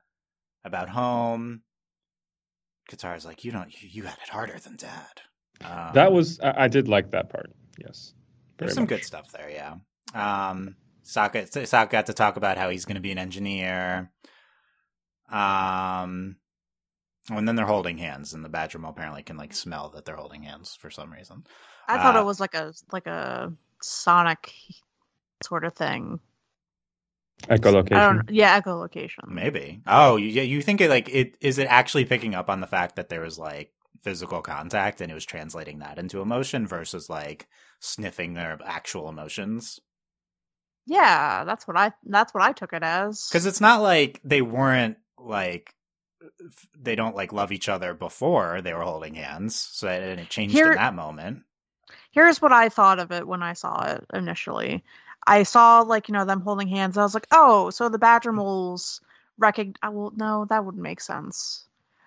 about 0.65 0.91
home. 0.91 1.63
Katara's 2.91 3.25
like, 3.25 3.45
you 3.45 3.51
don't, 3.51 3.83
you, 3.83 3.89
you 3.91 4.03
had 4.05 4.19
it 4.23 4.29
harder 4.29 4.59
than 4.59 4.77
dad. 4.77 5.23
Um, 5.65 5.95
that 5.95 6.13
was 6.13 6.39
I, 6.41 6.65
I 6.65 6.69
did 6.69 6.89
like 6.89 7.11
that 7.13 7.31
part. 7.31 7.51
Yes, 7.79 8.13
there's 8.59 8.75
some 8.75 8.83
much. 8.83 8.91
good 8.91 9.05
stuff 9.05 9.33
there, 9.33 9.51
yeah. 9.51 9.75
Um, 10.15 10.77
Sokka, 11.05 11.51
Sokka 11.51 11.91
got 11.91 12.07
to 12.07 12.13
talk 12.13 12.37
about 12.37 12.59
how 12.59 12.69
he's 12.69 12.85
going 12.85 12.97
to 12.97 13.01
be 13.01 13.13
an 13.13 13.19
engineer. 13.19 14.11
Um, 15.31 16.37
and 17.29 17.47
then 17.47 17.57
they're 17.57 17.67
holding 17.67 17.99
hands, 17.99 18.35
and 18.35 18.45
the 18.45 18.49
Badgermo 18.49 18.91
apparently 18.91 19.23
can 19.23 19.37
like 19.37 19.55
smell 19.55 19.91
that 19.91 20.05
they're 20.05 20.17
holding 20.17 20.43
hands 20.43 20.77
for 20.81 20.91
some 20.91 21.13
reason. 21.13 21.45
I 21.89 21.99
thought 21.99 22.17
Uh, 22.17 22.21
it 22.21 22.25
was 22.25 22.41
like 22.41 22.55
a 22.55 22.73
like 22.93 23.07
a 23.07 23.53
Sonic 23.83 24.53
sort 25.43 25.65
of 25.65 25.75
thing. 25.75 26.21
Echolocation. 27.45 27.97
I 27.97 28.13
don't. 28.13 28.31
Yeah, 28.31 28.61
echolocation. 28.61 29.29
Maybe. 29.29 29.83
Oh, 29.87 30.17
you, 30.17 30.43
you 30.43 30.63
think 30.63 30.81
it 30.81 30.89
like 30.89 31.09
it 31.11 31.37
is 31.41 31.59
it 31.59 31.67
actually 31.67 32.07
picking 32.07 32.35
up 32.35 32.49
on 32.49 32.61
the 32.61 32.67
fact 32.67 32.97
that 32.97 33.09
there 33.09 33.21
was 33.21 33.39
like 33.39 33.73
physical 34.03 34.41
contact 34.41 35.01
and 35.01 35.11
it 35.11 35.15
was 35.15 35.27
translating 35.27 35.81
that 35.81 35.99
into 35.99 36.21
emotion 36.23 36.67
versus 36.67 37.11
like 37.11 37.47
sniffing 37.81 38.35
their 38.35 38.59
actual 38.65 39.09
emotions? 39.09 39.79
Yeah, 40.87 41.45
that's 41.45 41.69
what 41.69 41.77
I. 41.77 41.93
That's 42.05 42.33
what 42.33 42.43
I 42.43 42.53
took 42.53 42.73
it 42.73 42.83
as. 42.83 43.27
Because 43.29 43.45
it's 43.47 43.61
not 43.61 43.83
like 43.83 44.21
they 44.25 44.41
weren't 44.41 44.97
like 45.19 45.69
f- 45.69 45.75
they 46.81 46.95
don't 46.95 47.17
like 47.17 47.33
love 47.33 47.53
each 47.53 47.69
other 47.69 47.95
before 47.95 48.61
they 48.63 48.73
were 48.75 48.83
holding 48.83 49.15
hands, 49.15 49.55
so 49.57 49.89
it, 49.89 50.03
and 50.03 50.21
it 50.21 50.29
changed 50.29 50.55
Here- 50.55 50.73
in 50.73 50.77
that 50.77 50.95
moment. 50.95 51.43
here's 52.11 52.41
what 52.43 52.53
I 52.53 52.69
thought 52.69 52.99
of 52.99 53.13
it 53.13 53.27
when 53.27 53.43
I 53.43 53.53
saw 53.53 53.85
it 53.85 54.05
initially. 54.15 54.83
I 55.27 55.43
saw 55.43 55.81
like 55.81 56.09
you 56.09 56.13
know 56.13 56.25
them 56.25 56.41
holding 56.41 56.69
hands. 56.69 56.97
I 56.97 57.03
was 57.03 57.15
like, 57.15 57.27
oh, 57.33 57.71
so 57.71 57.89
the 57.89 57.99
Badger 57.99 58.33
mm. 58.33 58.37
moles 58.37 59.01
recognize. 59.39 59.93
Well, 59.93 60.13
no, 60.17 60.47
that 60.49 60.65
wouldn't 60.65 60.83
make 60.83 61.01
sense. 61.01 61.67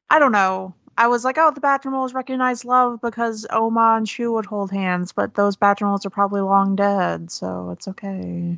I 0.10 0.20
don't 0.20 0.32
know. 0.32 0.74
I 0.98 1.08
was 1.08 1.24
like, 1.24 1.38
oh, 1.38 1.52
the 1.52 1.62
Badger 1.62 1.92
moles 1.92 2.14
recognize 2.14 2.66
love 2.66 3.00
because 3.02 3.46
Oma 3.52 3.96
and 3.98 4.10
Shu 4.10 4.34
would 4.34 4.46
hold 4.46 4.72
hands, 4.72 5.14
but 5.14 5.34
those 5.36 5.56
Badger 5.56 5.86
moles 5.86 6.06
are 6.06 6.10
probably 6.10 6.42
long 6.42 6.76
dead, 6.76 7.32
so 7.32 7.70
it's 7.72 7.88
okay. 7.88 8.58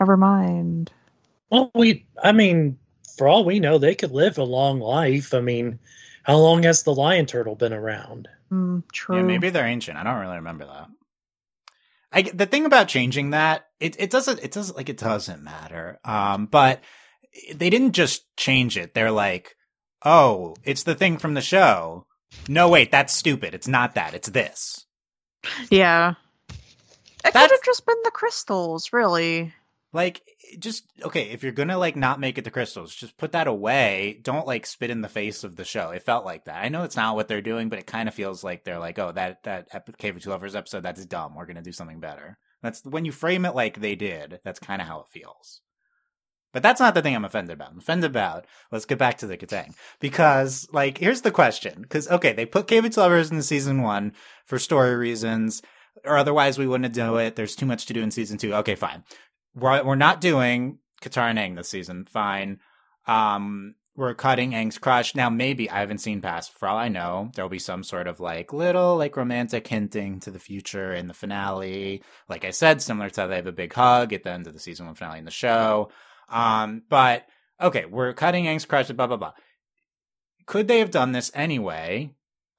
Never 0.00 0.16
mind. 0.16 0.90
Well, 1.50 1.70
we, 1.74 2.06
I 2.22 2.32
mean, 2.32 2.78
for 3.16 3.28
all 3.28 3.44
we 3.44 3.60
know, 3.60 3.78
they 3.78 3.94
could 3.94 4.12
live 4.12 4.38
a 4.38 4.44
long 4.44 4.80
life. 4.80 5.34
I 5.34 5.40
mean, 5.40 5.78
how 6.22 6.36
long 6.36 6.62
has 6.64 6.82
the 6.82 6.94
lion 6.94 7.26
turtle 7.26 7.56
been 7.56 7.72
around? 7.72 8.28
Mm, 8.50 8.82
true. 8.92 9.16
Yeah, 9.16 9.22
maybe 9.22 9.50
they're 9.50 9.66
ancient. 9.66 9.96
I 9.96 10.04
don't 10.04 10.20
really 10.20 10.36
remember 10.36 10.66
that. 10.66 10.88
I 12.12 12.22
the 12.22 12.46
thing 12.46 12.66
about 12.66 12.88
changing 12.88 13.30
that 13.30 13.68
it 13.80 13.96
it 13.98 14.10
doesn't 14.10 14.40
it 14.40 14.52
doesn't 14.52 14.76
like 14.76 14.88
it 14.88 14.98
doesn't 14.98 15.42
matter. 15.42 15.98
Um, 16.04 16.46
but 16.46 16.82
they 17.54 17.70
didn't 17.70 17.92
just 17.92 18.24
change 18.36 18.76
it. 18.76 18.92
They're 18.92 19.10
like, 19.10 19.56
oh, 20.04 20.54
it's 20.64 20.82
the 20.82 20.94
thing 20.94 21.16
from 21.16 21.34
the 21.34 21.40
show. 21.40 22.06
No, 22.48 22.68
wait, 22.68 22.90
that's 22.90 23.14
stupid. 23.14 23.54
It's 23.54 23.68
not 23.68 23.94
that. 23.94 24.14
It's 24.14 24.28
this. 24.28 24.86
Yeah. 25.70 26.14
It 27.24 27.32
could 27.32 27.50
have 27.50 27.62
just 27.64 27.86
been 27.86 27.96
the 28.04 28.10
crystals, 28.10 28.92
really. 28.92 29.54
Like, 29.92 30.22
just 30.58 30.86
okay. 31.02 31.30
If 31.30 31.42
you're 31.42 31.52
gonna 31.52 31.76
like 31.76 31.96
not 31.96 32.18
make 32.18 32.38
it 32.38 32.44
the 32.44 32.50
crystals, 32.50 32.94
just 32.94 33.18
put 33.18 33.32
that 33.32 33.46
away. 33.46 34.18
Don't 34.22 34.46
like 34.46 34.64
spit 34.64 34.90
in 34.90 35.02
the 35.02 35.08
face 35.08 35.44
of 35.44 35.56
the 35.56 35.64
show. 35.64 35.90
It 35.90 36.02
felt 36.02 36.24
like 36.24 36.46
that. 36.46 36.64
I 36.64 36.68
know 36.68 36.84
it's 36.84 36.96
not 36.96 37.14
what 37.14 37.28
they're 37.28 37.42
doing, 37.42 37.68
but 37.68 37.78
it 37.78 37.86
kind 37.86 38.08
of 38.08 38.14
feels 38.14 38.42
like 38.42 38.64
they're 38.64 38.78
like, 38.78 38.98
oh, 38.98 39.12
that 39.12 39.42
that 39.44 39.68
ep- 39.72 39.98
Cave 39.98 40.16
of 40.16 40.22
Two 40.22 40.30
Lovers 40.30 40.56
episode, 40.56 40.82
that's 40.82 41.04
dumb. 41.04 41.34
We're 41.34 41.46
gonna 41.46 41.62
do 41.62 41.72
something 41.72 42.00
better. 42.00 42.38
That's 42.62 42.82
when 42.84 43.04
you 43.04 43.12
frame 43.12 43.44
it 43.44 43.54
like 43.54 43.80
they 43.80 43.94
did. 43.94 44.40
That's 44.44 44.60
kind 44.60 44.80
of 44.80 44.88
how 44.88 45.00
it 45.00 45.08
feels. 45.10 45.60
But 46.54 46.62
that's 46.62 46.80
not 46.80 46.94
the 46.94 47.02
thing 47.02 47.14
I'm 47.14 47.24
offended 47.24 47.54
about. 47.54 47.72
I'm 47.72 47.78
offended 47.78 48.10
about. 48.10 48.46
Let's 48.70 48.84
get 48.84 48.98
back 48.98 49.18
to 49.18 49.26
the 49.26 49.38
Kataang 49.38 49.74
because, 50.00 50.68
like, 50.72 50.98
here's 50.98 51.22
the 51.22 51.30
question. 51.30 51.82
Because 51.82 52.08
okay, 52.08 52.32
they 52.32 52.46
put 52.46 52.66
Cave 52.66 52.96
Lovers 52.96 53.30
in 53.30 53.42
season 53.42 53.82
one 53.82 54.12
for 54.46 54.58
story 54.58 54.94
reasons, 54.96 55.60
or 56.04 56.16
otherwise 56.16 56.58
we 56.58 56.66
wouldn't 56.66 56.94
do 56.94 57.16
it. 57.16 57.36
There's 57.36 57.56
too 57.56 57.66
much 57.66 57.84
to 57.86 57.92
do 57.92 58.02
in 58.02 58.10
season 58.10 58.38
two. 58.38 58.54
Okay, 58.54 58.74
fine 58.74 59.04
we're, 59.54 59.82
we're 59.84 59.94
not 59.94 60.20
doing 60.20 60.78
Katara 61.00 61.30
and 61.30 61.38
Aang 61.38 61.56
this 61.56 61.68
season. 61.68 62.06
Fine. 62.06 62.60
Um, 63.06 63.74
we're 63.94 64.14
cutting 64.14 64.52
Aang's 64.52 64.78
crush. 64.78 65.14
Now, 65.14 65.28
maybe 65.28 65.68
I 65.68 65.80
haven't 65.80 65.98
seen 65.98 66.22
past. 66.22 66.56
For 66.58 66.66
all 66.66 66.78
I 66.78 66.88
know, 66.88 67.30
there'll 67.34 67.50
be 67.50 67.58
some 67.58 67.84
sort 67.84 68.06
of 68.06 68.20
like 68.20 68.52
little 68.52 68.96
like 68.96 69.16
romantic 69.16 69.66
hinting 69.66 70.20
to 70.20 70.30
the 70.30 70.38
future 70.38 70.94
in 70.94 71.08
the 71.08 71.14
finale. 71.14 72.02
Like 72.28 72.44
I 72.44 72.50
said, 72.50 72.80
similar 72.80 73.10
to 73.10 73.20
how 73.22 73.26
they 73.26 73.36
have 73.36 73.46
a 73.46 73.52
big 73.52 73.72
hug 73.72 74.12
at 74.12 74.22
the 74.22 74.30
end 74.30 74.46
of 74.46 74.54
the 74.54 74.60
season 74.60 74.86
one 74.86 74.94
finale 74.94 75.18
in 75.18 75.26
the 75.26 75.30
show. 75.30 75.90
Um, 76.30 76.82
but 76.88 77.26
okay, 77.60 77.84
we're 77.84 78.14
cutting 78.14 78.46
Aang's 78.46 78.64
crush. 78.64 78.90
Blah 78.90 79.06
blah 79.06 79.18
blah. 79.18 79.32
Could 80.46 80.68
they 80.68 80.78
have 80.78 80.90
done 80.90 81.12
this 81.12 81.30
anyway? 81.34 82.14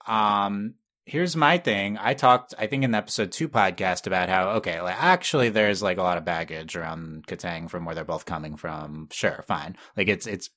Um, 0.06 0.76
here's 1.06 1.36
my 1.36 1.58
thing. 1.58 1.98
I 2.00 2.14
talked, 2.14 2.54
I 2.58 2.68
think, 2.68 2.84
in 2.84 2.92
the 2.92 2.98
episode 2.98 3.32
two 3.32 3.50
podcast 3.50 4.08
about 4.08 4.30
how 4.30 4.50
okay, 4.52 4.82
like 4.82 5.02
actually, 5.02 5.50
there's 5.50 5.82
like 5.82 5.98
a 5.98 6.04
lot 6.04 6.18
of 6.18 6.26
baggage 6.26 6.76
around 6.76 7.28
Kataang 7.28 7.70
from 7.70 7.86
where 7.86 7.96
they're 7.96 8.04
both 8.04 8.26
coming 8.26 8.56
from. 8.56 9.10
Sure, 9.12 9.44
fine. 9.48 9.76
Like 9.98 10.08
it's 10.08 10.28
it's 10.28 10.50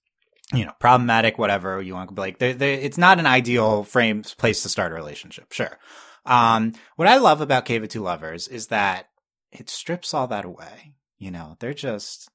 you 0.52 0.64
know 0.64 0.72
problematic, 0.78 1.38
whatever 1.38 1.80
you 1.82 1.94
want. 1.94 2.16
Like, 2.16 2.38
they 2.38 2.52
they 2.52 2.74
it's 2.74 2.98
not 2.98 3.18
an 3.18 3.26
ideal 3.26 3.84
frame 3.84 4.22
place 4.22 4.62
to 4.62 4.68
start 4.68 4.92
a 4.92 4.94
relationship. 4.94 5.52
Sure. 5.52 5.78
Um, 6.24 6.72
what 6.96 7.08
I 7.08 7.18
love 7.18 7.40
about 7.40 7.64
Cave 7.64 7.82
of 7.82 7.88
Two 7.88 8.02
Lovers 8.02 8.48
is 8.48 8.68
that 8.68 9.08
it 9.52 9.70
strips 9.70 10.12
all 10.12 10.26
that 10.28 10.44
away. 10.44 10.94
You 11.18 11.30
know, 11.30 11.56
they're 11.60 11.74
just 11.74 12.28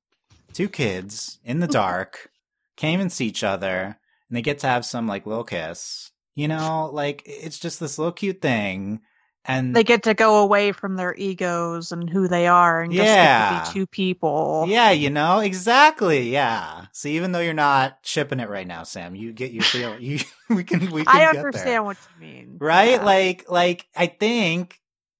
two 0.53 0.69
kids 0.69 1.39
in 1.43 1.59
the 1.59 1.67
dark, 1.67 2.29
came 2.77 2.99
and 2.99 3.11
see 3.11 3.27
each 3.27 3.43
other, 3.43 3.97
and 4.29 4.37
they 4.37 4.41
get 4.41 4.59
to 4.59 4.67
have 4.67 4.85
some 4.85 5.07
like 5.07 5.25
little 5.25 5.43
kiss. 5.43 6.10
You 6.35 6.47
know, 6.47 6.89
like 6.93 7.23
it's 7.25 7.59
just 7.59 7.79
this 7.79 7.97
little 7.97 8.13
cute 8.13 8.41
thing, 8.41 9.01
and 9.43 9.75
They 9.75 9.83
get 9.83 10.03
to 10.03 10.13
go 10.13 10.39
away 10.39 10.71
from 10.71 10.95
their 10.95 11.13
egos 11.15 11.91
and 11.91 12.09
who 12.09 12.27
they 12.29 12.47
are 12.47 12.81
and 12.81 12.91
just 12.93 13.03
get 13.05 13.13
Yeah. 13.15 13.63
to 13.63 13.69
be 13.71 13.73
two 13.79 13.87
people. 13.87 14.65
yeah, 14.69 14.91
you 14.91 15.09
know, 15.09 15.39
exactly, 15.39 16.29
yeah. 16.31 16.85
So 16.93 17.09
even 17.09 17.31
though 17.33 17.39
you're 17.41 17.53
not 17.53 17.97
shipping 18.03 18.39
it 18.39 18.49
right 18.49 18.67
now, 18.67 18.83
Sam, 18.83 19.13
you 19.15 19.33
get 19.33 19.51
your 19.51 19.63
feel. 19.63 19.99
You 19.99 20.19
we 20.49 20.63
can 20.63 20.89
we 20.91 21.03
can 21.03 21.15
I 21.15 21.19
get 21.19 21.33
there. 21.33 21.39
understand 21.39 21.85
what 21.85 21.97
you 22.15 22.25
mean. 22.25 22.57
right 22.61 22.91
Yeah. 22.91 23.03
like 23.05 23.49
like 23.49 23.87
i 23.95 24.07
think 24.07 24.79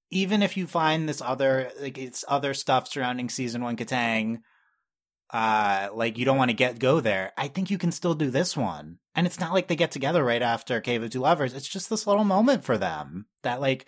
even 0.10 0.41
if 0.43 0.58
you 0.58 0.67
find 0.67 1.08
this 1.08 1.21
other 1.21 1.71
like 1.82 1.97
it's 1.97 2.26
other 2.28 2.54
stuff 2.54 2.88
surrounding 2.89 3.30
season 3.30 3.63
one 3.63 3.78
Kataang, 3.78 4.39
uh, 5.32 5.89
like 5.93 6.17
you 6.17 6.26
don't 6.26 6.38
want 6.38 6.52
to 6.52 6.56
get 6.56 6.80
go 6.80 7.00
there. 7.00 7.32
I 7.38 7.47
think 7.47 7.69
you 7.69 7.78
can 7.78 7.91
still 7.91 8.13
do 8.13 8.30
this 8.30 8.56
one, 8.58 8.97
and 9.15 9.28
it's 9.28 9.39
not 9.39 9.54
like 9.54 9.67
they 9.67 9.76
get 9.76 9.91
together 9.91 10.24
right 10.24 10.41
after 10.41 10.80
Cave 10.82 11.04
of 11.04 11.10
Two 11.10 11.19
Lovers. 11.19 11.54
It's 11.54 11.67
just 11.67 11.89
this 11.89 12.08
little 12.08 12.24
moment 12.24 12.63
for 12.63 12.78
them 12.78 13.26
that 13.43 13.60
like 13.60 13.86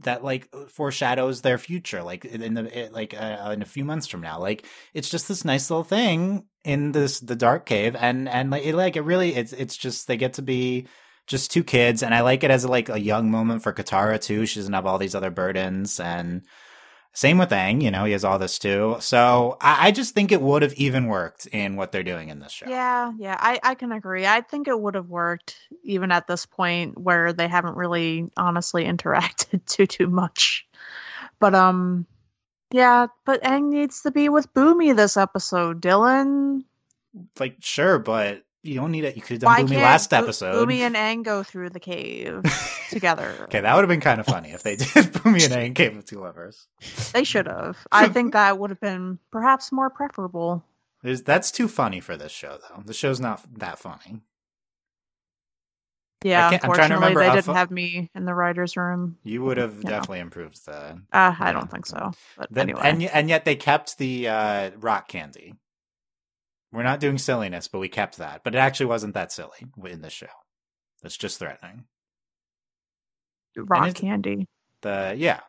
that 0.00 0.22
like 0.22 0.48
foreshadows 0.68 1.40
their 1.40 1.58
future 1.58 2.02
like 2.02 2.24
in 2.24 2.54
the 2.54 2.90
like 2.92 3.14
uh, 3.14 3.50
in 3.52 3.62
a 3.62 3.66
few 3.66 3.84
months 3.84 4.06
from 4.06 4.20
now. 4.20 4.38
Like 4.38 4.66
it's 4.92 5.08
just 5.08 5.28
this 5.28 5.44
nice 5.44 5.70
little 5.70 5.84
thing 5.84 6.44
in 6.64 6.92
this 6.92 7.20
the 7.20 7.36
dark 7.36 7.66
cave. 7.66 7.96
And 7.96 8.28
and 8.28 8.50
like 8.50 8.64
it 8.64 8.74
like 8.74 8.96
it 8.96 9.02
really 9.02 9.34
it's 9.34 9.52
it's 9.52 9.76
just 9.76 10.06
they 10.06 10.16
get 10.16 10.34
to 10.34 10.42
be 10.42 10.86
just 11.26 11.50
two 11.50 11.64
kids. 11.64 12.02
And 12.02 12.14
i 12.14 12.20
like 12.20 12.44
it 12.44 12.50
as 12.50 12.64
like 12.64 12.88
a 12.88 13.00
young 13.00 13.30
moment 13.30 13.62
for 13.62 13.72
katara 13.72 14.20
too. 14.20 14.46
She 14.46 14.60
doesn't 14.60 14.72
have 14.72 14.86
all 14.86 14.98
these 14.98 15.14
other 15.14 15.30
burdens. 15.30 15.98
And 15.98 16.42
same 17.18 17.36
with 17.36 17.50
Aang, 17.50 17.82
you 17.82 17.90
know, 17.90 18.04
he 18.04 18.12
has 18.12 18.22
all 18.22 18.38
this 18.38 18.60
too. 18.60 18.96
So 19.00 19.56
I, 19.60 19.88
I, 19.88 19.90
just 19.90 20.14
think 20.14 20.30
it 20.30 20.40
would 20.40 20.62
have 20.62 20.72
even 20.74 21.06
worked 21.06 21.46
in 21.46 21.74
what 21.74 21.90
they're 21.90 22.04
doing 22.04 22.28
in 22.28 22.38
this 22.38 22.52
show. 22.52 22.68
Yeah, 22.68 23.10
yeah, 23.18 23.36
I, 23.40 23.58
I 23.64 23.74
can 23.74 23.90
agree. 23.90 24.24
I 24.24 24.40
think 24.40 24.68
it 24.68 24.80
would 24.80 24.94
have 24.94 25.08
worked 25.08 25.56
even 25.82 26.12
at 26.12 26.28
this 26.28 26.46
point 26.46 26.96
where 26.96 27.32
they 27.32 27.48
haven't 27.48 27.74
really 27.74 28.30
honestly 28.36 28.84
interacted 28.92 29.66
too 29.66 29.88
too 29.88 30.06
much. 30.06 30.64
But 31.40 31.56
um 31.56 32.06
yeah, 32.70 33.08
but 33.24 33.42
Aang 33.42 33.70
needs 33.70 34.02
to 34.02 34.12
be 34.12 34.28
with 34.28 34.54
Bumi 34.54 34.94
this 34.94 35.16
episode, 35.16 35.82
Dylan. 35.82 36.62
Like 37.40 37.56
sure, 37.58 37.98
but 37.98 38.44
you 38.62 38.74
don't 38.74 38.90
need 38.90 39.04
it. 39.04 39.16
You 39.16 39.22
could 39.22 39.32
have 39.32 39.40
done 39.40 39.52
Why 39.52 39.62
Bumi 39.62 39.82
last 39.82 40.12
episode. 40.12 40.68
Bumi 40.68 40.80
and 40.80 40.96
Aang 40.96 41.22
go 41.24 41.42
through 41.42 41.70
the 41.70 41.80
cave 41.80 42.42
together. 42.90 43.32
Okay, 43.42 43.60
that 43.60 43.74
would 43.74 43.82
have 43.82 43.88
been 43.88 44.00
kind 44.00 44.20
of 44.20 44.26
funny 44.26 44.50
if 44.50 44.62
they 44.62 44.76
did 44.76 44.86
Bumi 44.88 45.44
and 45.44 45.54
Aang 45.54 45.74
Cave 45.74 45.96
of 45.96 46.04
Two 46.04 46.20
Lovers. 46.20 46.66
They 47.12 47.24
should 47.24 47.46
have. 47.46 47.78
I 47.92 48.08
think 48.08 48.32
that 48.32 48.58
would 48.58 48.70
have 48.70 48.80
been 48.80 49.18
perhaps 49.30 49.70
more 49.70 49.90
preferable. 49.90 50.64
There's, 51.02 51.22
that's 51.22 51.52
too 51.52 51.68
funny 51.68 52.00
for 52.00 52.16
this 52.16 52.32
show, 52.32 52.58
though. 52.68 52.82
The 52.84 52.94
show's 52.94 53.20
not 53.20 53.42
that 53.58 53.78
funny. 53.78 54.20
Yeah, 56.24 56.50
unfortunately, 56.50 57.14
they 57.14 57.30
didn't 57.30 57.54
have 57.54 57.70
me 57.70 58.10
in 58.12 58.24
the 58.24 58.34
writers' 58.34 58.76
room. 58.76 59.18
You 59.22 59.44
would 59.44 59.56
have 59.56 59.80
definitely 59.82 60.18
improved 60.18 60.66
the. 60.66 61.00
Uh, 61.12 61.34
I 61.38 61.52
don't 61.52 61.70
think 61.70 61.86
so. 61.86 62.10
But 62.36 62.52
the, 62.52 62.60
anyway, 62.60 62.80
and 62.82 63.02
and 63.04 63.28
yet 63.28 63.44
they 63.44 63.54
kept 63.54 63.98
the 63.98 64.26
uh, 64.26 64.70
rock 64.80 65.06
candy. 65.06 65.54
We're 66.72 66.82
not 66.82 67.00
doing 67.00 67.18
silliness, 67.18 67.68
but 67.68 67.78
we 67.78 67.88
kept 67.88 68.18
that. 68.18 68.42
But 68.44 68.54
it 68.54 68.58
actually 68.58 68.86
wasn't 68.86 69.14
that 69.14 69.32
silly 69.32 69.66
in 69.86 70.02
the 70.02 70.10
show. 70.10 70.26
It's 71.02 71.16
just 71.16 71.38
threatening. 71.38 71.84
Rock 73.56 73.94
candy. 73.94 74.46
The 74.82 75.14
yeah, 75.16 75.40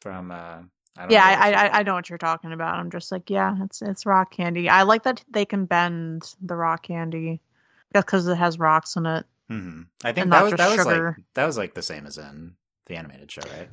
from 0.00 0.30
uh, 0.30 0.62
I 0.96 1.06
yeah, 1.08 1.24
I, 1.24 1.52
I 1.52 1.78
I 1.78 1.82
know 1.82 1.94
what 1.94 2.08
you're 2.08 2.18
talking 2.18 2.52
about. 2.52 2.74
I'm 2.74 2.90
just 2.90 3.12
like, 3.12 3.30
yeah, 3.30 3.56
it's 3.62 3.82
it's 3.82 4.06
rock 4.06 4.32
candy. 4.32 4.68
I 4.68 4.82
like 4.82 5.04
that 5.04 5.22
they 5.30 5.44
can 5.44 5.66
bend 5.66 6.34
the 6.42 6.56
rock 6.56 6.84
candy, 6.84 7.40
just 7.94 8.06
because 8.06 8.26
it 8.26 8.36
has 8.36 8.58
rocks 8.58 8.96
in 8.96 9.06
it. 9.06 9.26
Mm-hmm. 9.50 9.82
I 10.04 10.12
think 10.12 10.30
that 10.30 10.42
was 10.42 10.52
that 10.54 10.76
was 10.76 10.86
like 10.86 11.16
that 11.34 11.44
was 11.44 11.58
like 11.58 11.74
the 11.74 11.82
same 11.82 12.06
as 12.06 12.18
in 12.18 12.54
the 12.86 12.96
animated 12.96 13.30
show, 13.30 13.42
right? 13.56 13.68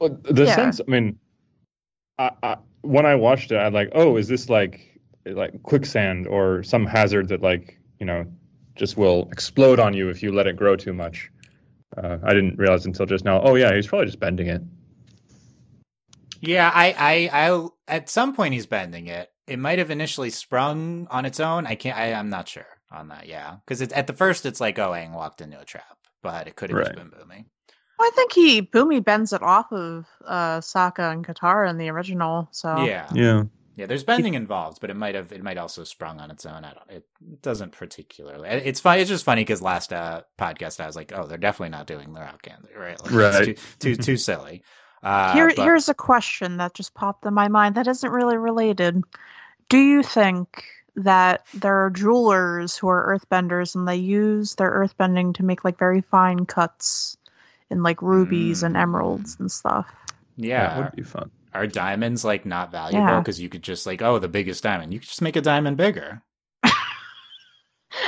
Uh, 0.00 0.08
the 0.22 0.44
yeah. 0.44 0.54
sense, 0.56 0.80
I 0.80 0.90
mean, 0.90 1.18
I, 2.18 2.30
I, 2.42 2.56
when 2.80 3.04
I 3.06 3.14
watched 3.14 3.52
it, 3.52 3.56
I'm 3.56 3.74
like, 3.74 3.90
oh, 3.92 4.16
is 4.16 4.26
this 4.26 4.48
like 4.48 4.95
like 5.26 5.62
quicksand 5.62 6.26
or 6.26 6.62
some 6.62 6.86
hazard 6.86 7.28
that 7.28 7.42
like 7.42 7.78
you 7.98 8.06
know 8.06 8.24
just 8.74 8.96
will 8.96 9.28
explode 9.32 9.80
on 9.80 9.94
you 9.94 10.08
if 10.08 10.22
you 10.22 10.32
let 10.32 10.46
it 10.46 10.56
grow 10.56 10.76
too 10.76 10.92
much. 10.92 11.30
Uh, 11.96 12.18
I 12.22 12.34
didn't 12.34 12.58
realize 12.58 12.84
until 12.86 13.06
just 13.06 13.24
now. 13.24 13.40
Oh 13.42 13.54
yeah, 13.54 13.74
he's 13.74 13.86
probably 13.86 14.06
just 14.06 14.20
bending 14.20 14.48
it. 14.48 14.62
Yeah, 16.40 16.70
I, 16.72 16.94
I, 17.32 17.48
I, 17.50 17.68
at 17.88 18.10
some 18.10 18.34
point 18.34 18.54
he's 18.54 18.66
bending 18.66 19.06
it. 19.06 19.30
It 19.46 19.58
might 19.58 19.78
have 19.78 19.90
initially 19.90 20.30
sprung 20.30 21.06
on 21.10 21.24
its 21.24 21.40
own. 21.40 21.66
I 21.66 21.76
can't. 21.76 21.96
I, 21.96 22.12
I'm 22.12 22.28
not 22.28 22.48
sure 22.48 22.66
on 22.90 23.08
that. 23.08 23.26
Yeah, 23.26 23.56
because 23.64 23.80
at 23.80 24.06
the 24.06 24.12
first 24.12 24.44
it's 24.44 24.60
like 24.60 24.78
oh, 24.78 24.90
Aang 24.90 25.12
walked 25.12 25.40
into 25.40 25.58
a 25.58 25.64
trap, 25.64 25.96
but 26.22 26.46
it 26.48 26.56
could 26.56 26.70
have 26.70 26.78
right. 26.78 26.86
just 26.86 26.96
been 26.96 27.10
Bumi. 27.10 27.44
Well, 27.98 28.08
I 28.08 28.10
think 28.14 28.32
he 28.32 28.60
Bumi 28.60 29.02
bends 29.02 29.32
it 29.32 29.42
off 29.42 29.72
of 29.72 30.06
uh, 30.26 30.60
Sokka 30.60 31.12
and 31.12 31.26
Katara 31.26 31.70
in 31.70 31.78
the 31.78 31.88
original. 31.88 32.48
So 32.50 32.84
yeah, 32.84 33.08
yeah. 33.14 33.44
Yeah, 33.76 33.84
there's 33.84 34.04
bending 34.04 34.32
involved, 34.32 34.80
but 34.80 34.88
it 34.88 34.96
might 34.96 35.14
have 35.14 35.32
it 35.32 35.42
might 35.42 35.58
also 35.58 35.84
sprung 35.84 36.18
on 36.18 36.30
its 36.30 36.46
own. 36.46 36.64
I 36.64 36.72
don't. 36.72 36.90
It 36.90 37.42
doesn't 37.42 37.72
particularly. 37.72 38.48
It's 38.48 38.80
fun. 38.80 38.98
It's 38.98 39.10
just 39.10 39.24
funny 39.24 39.42
because 39.42 39.60
last 39.60 39.92
uh, 39.92 40.22
podcast 40.38 40.80
I 40.80 40.86
was 40.86 40.96
like, 40.96 41.12
oh, 41.14 41.26
they're 41.26 41.36
definitely 41.36 41.76
not 41.76 41.86
doing 41.86 42.14
the 42.14 42.20
rock 42.20 42.40
candy, 42.40 42.70
right? 42.74 43.00
Like, 43.04 43.12
right. 43.12 43.44
Too, 43.44 43.54
too, 43.78 43.96
too 43.96 44.16
silly. 44.16 44.62
Uh, 45.02 45.34
Here, 45.34 45.52
but... 45.54 45.62
here's 45.62 45.90
a 45.90 45.94
question 45.94 46.56
that 46.56 46.72
just 46.72 46.94
popped 46.94 47.26
in 47.26 47.34
my 47.34 47.48
mind 47.48 47.74
that 47.74 47.86
isn't 47.86 48.10
really 48.10 48.38
related. 48.38 49.04
Do 49.68 49.78
you 49.78 50.02
think 50.02 50.64
that 50.96 51.44
there 51.52 51.84
are 51.84 51.90
jewelers 51.90 52.78
who 52.78 52.88
are 52.88 53.18
earthbenders 53.18 53.74
and 53.74 53.86
they 53.86 53.96
use 53.96 54.54
their 54.54 54.70
earthbending 54.70 55.34
to 55.34 55.44
make 55.44 55.64
like 55.64 55.78
very 55.78 56.00
fine 56.00 56.46
cuts 56.46 57.18
in 57.68 57.82
like 57.82 58.00
rubies 58.00 58.62
mm. 58.62 58.66
and 58.66 58.76
emeralds 58.78 59.36
and 59.38 59.52
stuff? 59.52 59.86
Yeah, 60.38 60.68
that 60.68 60.78
would 60.78 60.96
be 60.96 61.02
fun 61.02 61.30
are 61.56 61.66
diamonds 61.66 62.24
like 62.24 62.46
not 62.46 62.70
valuable? 62.70 63.18
Because 63.18 63.38
yeah. 63.38 63.44
you 63.44 63.48
could 63.48 63.62
just 63.62 63.86
like 63.86 64.02
oh 64.02 64.18
the 64.18 64.28
biggest 64.28 64.62
diamond. 64.62 64.92
You 64.92 65.00
could 65.00 65.08
just 65.08 65.22
make 65.22 65.36
a 65.36 65.40
diamond 65.40 65.76
bigger. 65.76 66.22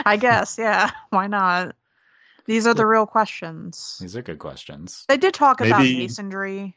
I 0.05 0.17
guess 0.17 0.57
yeah. 0.59 0.91
Why 1.11 1.27
not? 1.27 1.75
These 2.47 2.67
are 2.67 2.75
the 2.75 2.87
real 2.87 3.07
questions. 3.07 3.99
These 4.01 4.17
are 4.17 4.23
good 4.23 4.39
questions. 4.39 5.05
They 5.09 5.19
did 5.19 5.35
talk 5.35 5.61
Maybe, 5.61 5.71
about 5.71 5.83
masonry. 5.83 6.75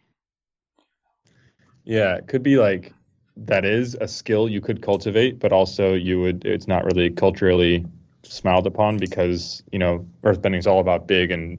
Yeah 1.84 2.15
it 2.15 2.27
could 2.27 2.43
be 2.43 2.57
like 2.57 2.93
that 3.38 3.65
is 3.65 3.95
a 4.01 4.07
skill 4.07 4.49
you 4.49 4.62
could 4.62 4.81
cultivate 4.81 5.39
but 5.39 5.51
also 5.51 5.93
you 5.93 6.19
would 6.19 6.45
it's 6.45 6.67
not 6.67 6.86
really 6.86 7.10
culturally 7.10 7.86
smiled 8.23 8.67
upon 8.67 8.97
because 8.97 9.63
you 9.71 9.79
know 9.79 10.05
earthbending 10.23 10.60
is 10.60 10.67
all 10.67 10.79
about 10.79 11.07
big 11.07 11.31
and 11.31 11.57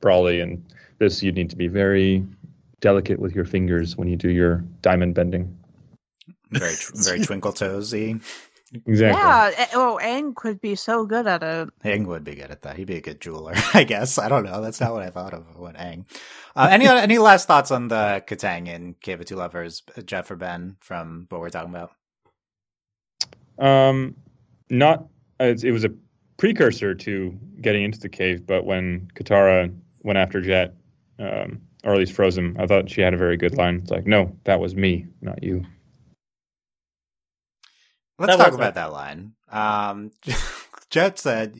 brawly 0.00 0.40
and 0.40 0.64
this 0.98 1.22
you'd 1.22 1.34
need 1.34 1.50
to 1.50 1.56
be 1.56 1.68
very 1.68 2.24
delicate 2.80 3.18
with 3.18 3.34
your 3.34 3.44
fingers 3.44 3.96
when 3.96 4.08
you 4.08 4.16
do 4.16 4.30
your 4.30 4.64
diamond 4.82 5.14
bending. 5.14 5.56
Very, 6.50 6.74
very 6.94 7.20
twinkle 7.20 7.52
toesy. 7.52 8.22
Exactly. 8.86 9.20
Yeah. 9.20 9.50
Eh, 9.56 9.66
oh, 9.74 9.98
Aang 10.02 10.34
could 10.34 10.60
be 10.60 10.74
so 10.74 11.06
good 11.06 11.26
at 11.26 11.42
it. 11.42 11.70
Aang 11.84 12.06
would 12.06 12.24
be 12.24 12.34
good 12.34 12.50
at 12.50 12.62
that. 12.62 12.76
He'd 12.76 12.86
be 12.86 12.96
a 12.96 13.00
good 13.00 13.20
jeweler, 13.20 13.54
I 13.74 13.84
guess. 13.84 14.18
I 14.18 14.28
don't 14.28 14.44
know. 14.44 14.60
That's 14.60 14.80
not 14.80 14.92
what 14.92 15.02
I 15.02 15.10
thought 15.10 15.32
of 15.32 15.58
when 15.58 15.74
Aang. 15.74 16.04
Uh, 16.54 16.68
any 16.70 16.86
any 16.86 17.18
last 17.18 17.46
thoughts 17.46 17.70
on 17.70 17.88
the 17.88 18.22
Katang 18.26 18.68
and 18.68 19.00
Cave 19.00 19.20
of 19.20 19.26
Two 19.26 19.36
Lovers, 19.36 19.82
Jeff 20.04 20.30
or 20.30 20.36
Ben, 20.36 20.76
from 20.80 21.26
what 21.30 21.40
we're 21.40 21.50
talking 21.50 21.74
about? 21.74 21.92
Um, 23.58 24.16
not. 24.68 25.06
It, 25.40 25.64
it 25.64 25.72
was 25.72 25.84
a 25.84 25.90
precursor 26.36 26.94
to 26.94 27.38
getting 27.60 27.84
into 27.84 28.00
the 28.00 28.08
cave, 28.08 28.46
but 28.46 28.64
when 28.64 29.08
Katara 29.14 29.74
went 30.02 30.18
after 30.18 30.40
Jet, 30.40 30.74
um, 31.18 31.60
or 31.88 31.94
at 31.94 31.98
least 31.98 32.12
Frozen. 32.12 32.56
I 32.58 32.66
thought 32.66 32.90
she 32.90 33.00
had 33.00 33.14
a 33.14 33.16
very 33.16 33.38
good 33.38 33.56
line. 33.56 33.76
It's 33.76 33.90
like, 33.90 34.06
no, 34.06 34.36
that 34.44 34.60
was 34.60 34.76
me, 34.76 35.06
not 35.22 35.42
you. 35.42 35.64
Let's 38.18 38.36
that 38.36 38.44
talk 38.44 38.52
about 38.52 38.74
that 38.74 38.92
line. 38.92 39.32
Um, 39.50 40.10
Jet 40.90 41.18
said, 41.18 41.56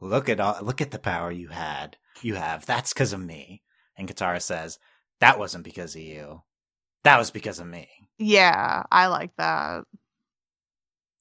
"Look 0.00 0.28
at 0.28 0.40
all, 0.40 0.58
look 0.62 0.80
at 0.80 0.90
the 0.90 0.98
power 0.98 1.30
you 1.30 1.48
had, 1.48 1.96
you 2.20 2.34
have. 2.34 2.66
That's 2.66 2.92
because 2.92 3.12
of 3.12 3.20
me." 3.20 3.62
And 3.96 4.08
Katara 4.08 4.42
says, 4.42 4.78
"That 5.20 5.38
wasn't 5.38 5.62
because 5.62 5.94
of 5.94 6.00
you. 6.00 6.42
That 7.04 7.18
was 7.18 7.30
because 7.30 7.60
of 7.60 7.66
me." 7.66 7.88
Yeah, 8.18 8.82
I 8.90 9.06
like 9.06 9.36
that. 9.36 9.84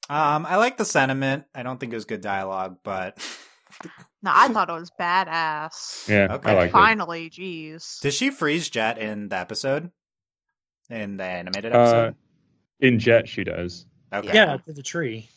Um, 0.10 0.46
I 0.48 0.56
like 0.56 0.78
the 0.78 0.86
sentiment. 0.86 1.44
I 1.54 1.62
don't 1.62 1.80
think 1.80 1.92
it 1.92 1.98
was 1.98 2.06
good 2.06 2.22
dialogue, 2.22 2.78
but 2.84 3.18
No, 4.22 4.32
I 4.34 4.50
thought 4.50 4.70
it 4.70 4.74
was 4.74 4.92
badass. 5.00 6.08
Yeah, 6.10 6.28
okay. 6.36 6.52
I 6.52 6.54
like 6.56 6.72
Finally, 6.72 7.28
it. 7.28 7.34
jeez. 7.34 8.00
Did 8.02 8.14
she 8.14 8.30
freeze 8.32 8.70
Jet 8.70 8.98
in 8.98 9.30
the 9.30 9.38
episode? 9.38 9.92
In 10.90 11.18
the 11.18 11.24
animated 11.24 11.74
episode? 11.74 12.10
Uh, 12.10 12.12
in 12.80 13.00
Jet, 13.00 13.30
she 13.30 13.44
does. 13.44 13.86
Okay. 14.12 14.34
Yeah, 14.34 14.58
to 14.58 14.74
the 14.74 14.84
tree. 14.84 15.30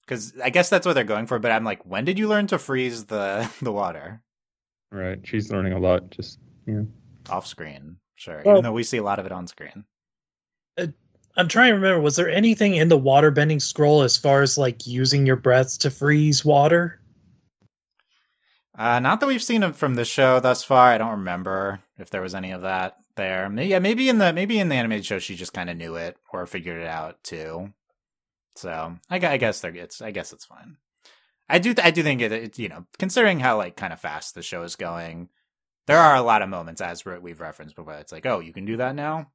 Because 0.00 0.34
I 0.42 0.50
guess 0.50 0.68
that's 0.68 0.86
what 0.86 0.94
they're 0.94 1.04
going 1.04 1.26
for. 1.26 1.38
But 1.38 1.52
I'm 1.52 1.64
like, 1.64 1.84
when 1.86 2.04
did 2.04 2.18
you 2.18 2.28
learn 2.28 2.46
to 2.48 2.58
freeze 2.58 3.04
the 3.04 3.48
the 3.62 3.72
water? 3.72 4.22
Right. 4.90 5.20
She's 5.24 5.50
learning 5.50 5.72
a 5.72 5.78
lot. 5.78 6.10
Just 6.10 6.38
yeah. 6.66 6.82
Off 7.30 7.46
screen, 7.46 7.96
sure. 8.16 8.42
Well, 8.44 8.56
Even 8.56 8.64
though 8.64 8.72
we 8.72 8.82
see 8.82 8.98
a 8.98 9.02
lot 9.02 9.18
of 9.18 9.26
it 9.26 9.32
on 9.32 9.46
screen. 9.46 9.84
Uh, 10.76 10.88
I'm 11.36 11.48
trying 11.48 11.70
to 11.70 11.74
remember. 11.74 12.00
Was 12.00 12.16
there 12.16 12.28
anything 12.28 12.74
in 12.74 12.88
the 12.88 12.98
water 12.98 13.30
bending 13.30 13.60
scroll 13.60 14.02
as 14.02 14.16
far 14.16 14.42
as 14.42 14.58
like 14.58 14.86
using 14.86 15.24
your 15.26 15.36
breath 15.36 15.78
to 15.80 15.90
freeze 15.90 16.44
water? 16.44 17.00
Uh, 18.76 18.98
not 18.98 19.20
that 19.20 19.26
we've 19.26 19.42
seen 19.42 19.62
it 19.62 19.76
from 19.76 19.94
the 19.94 20.04
show 20.04 20.40
thus 20.40 20.64
far. 20.64 20.88
I 20.88 20.98
don't 20.98 21.10
remember 21.10 21.80
if 21.98 22.10
there 22.10 22.22
was 22.22 22.34
any 22.34 22.50
of 22.50 22.62
that 22.62 22.96
there. 23.16 23.48
Maybe, 23.48 23.68
yeah, 23.70 23.78
maybe 23.78 24.08
in 24.08 24.18
the 24.18 24.32
maybe 24.32 24.58
in 24.58 24.68
the 24.68 24.74
animated 24.74 25.06
show 25.06 25.18
she 25.18 25.36
just 25.36 25.52
kind 25.52 25.70
of 25.70 25.76
knew 25.76 25.94
it 25.94 26.16
or 26.32 26.46
figured 26.46 26.80
it 26.80 26.86
out 26.86 27.22
too. 27.22 27.72
So 28.56 28.96
I, 29.08 29.16
I 29.16 29.36
guess 29.36 29.60
there 29.60 29.74
it's 29.74 30.02
I 30.02 30.10
guess 30.10 30.32
it's 30.32 30.44
fine. 30.44 30.76
I 31.48 31.58
do 31.58 31.74
I 31.82 31.90
do 31.92 32.02
think 32.02 32.20
it, 32.20 32.32
it 32.32 32.58
you 32.58 32.68
know 32.68 32.86
considering 32.98 33.38
how 33.38 33.56
like 33.56 33.76
kind 33.76 33.92
of 33.92 34.00
fast 34.00 34.34
the 34.34 34.42
show 34.42 34.62
is 34.64 34.76
going, 34.76 35.28
there 35.86 35.98
are 35.98 36.16
a 36.16 36.22
lot 36.22 36.42
of 36.42 36.48
moments 36.48 36.80
as 36.80 37.04
we've 37.04 37.40
referenced 37.40 37.76
before. 37.76 37.94
It's 37.94 38.12
like, 38.12 38.26
oh, 38.26 38.40
you 38.40 38.52
can 38.52 38.64
do 38.64 38.78
that 38.78 38.96
now. 38.96 39.30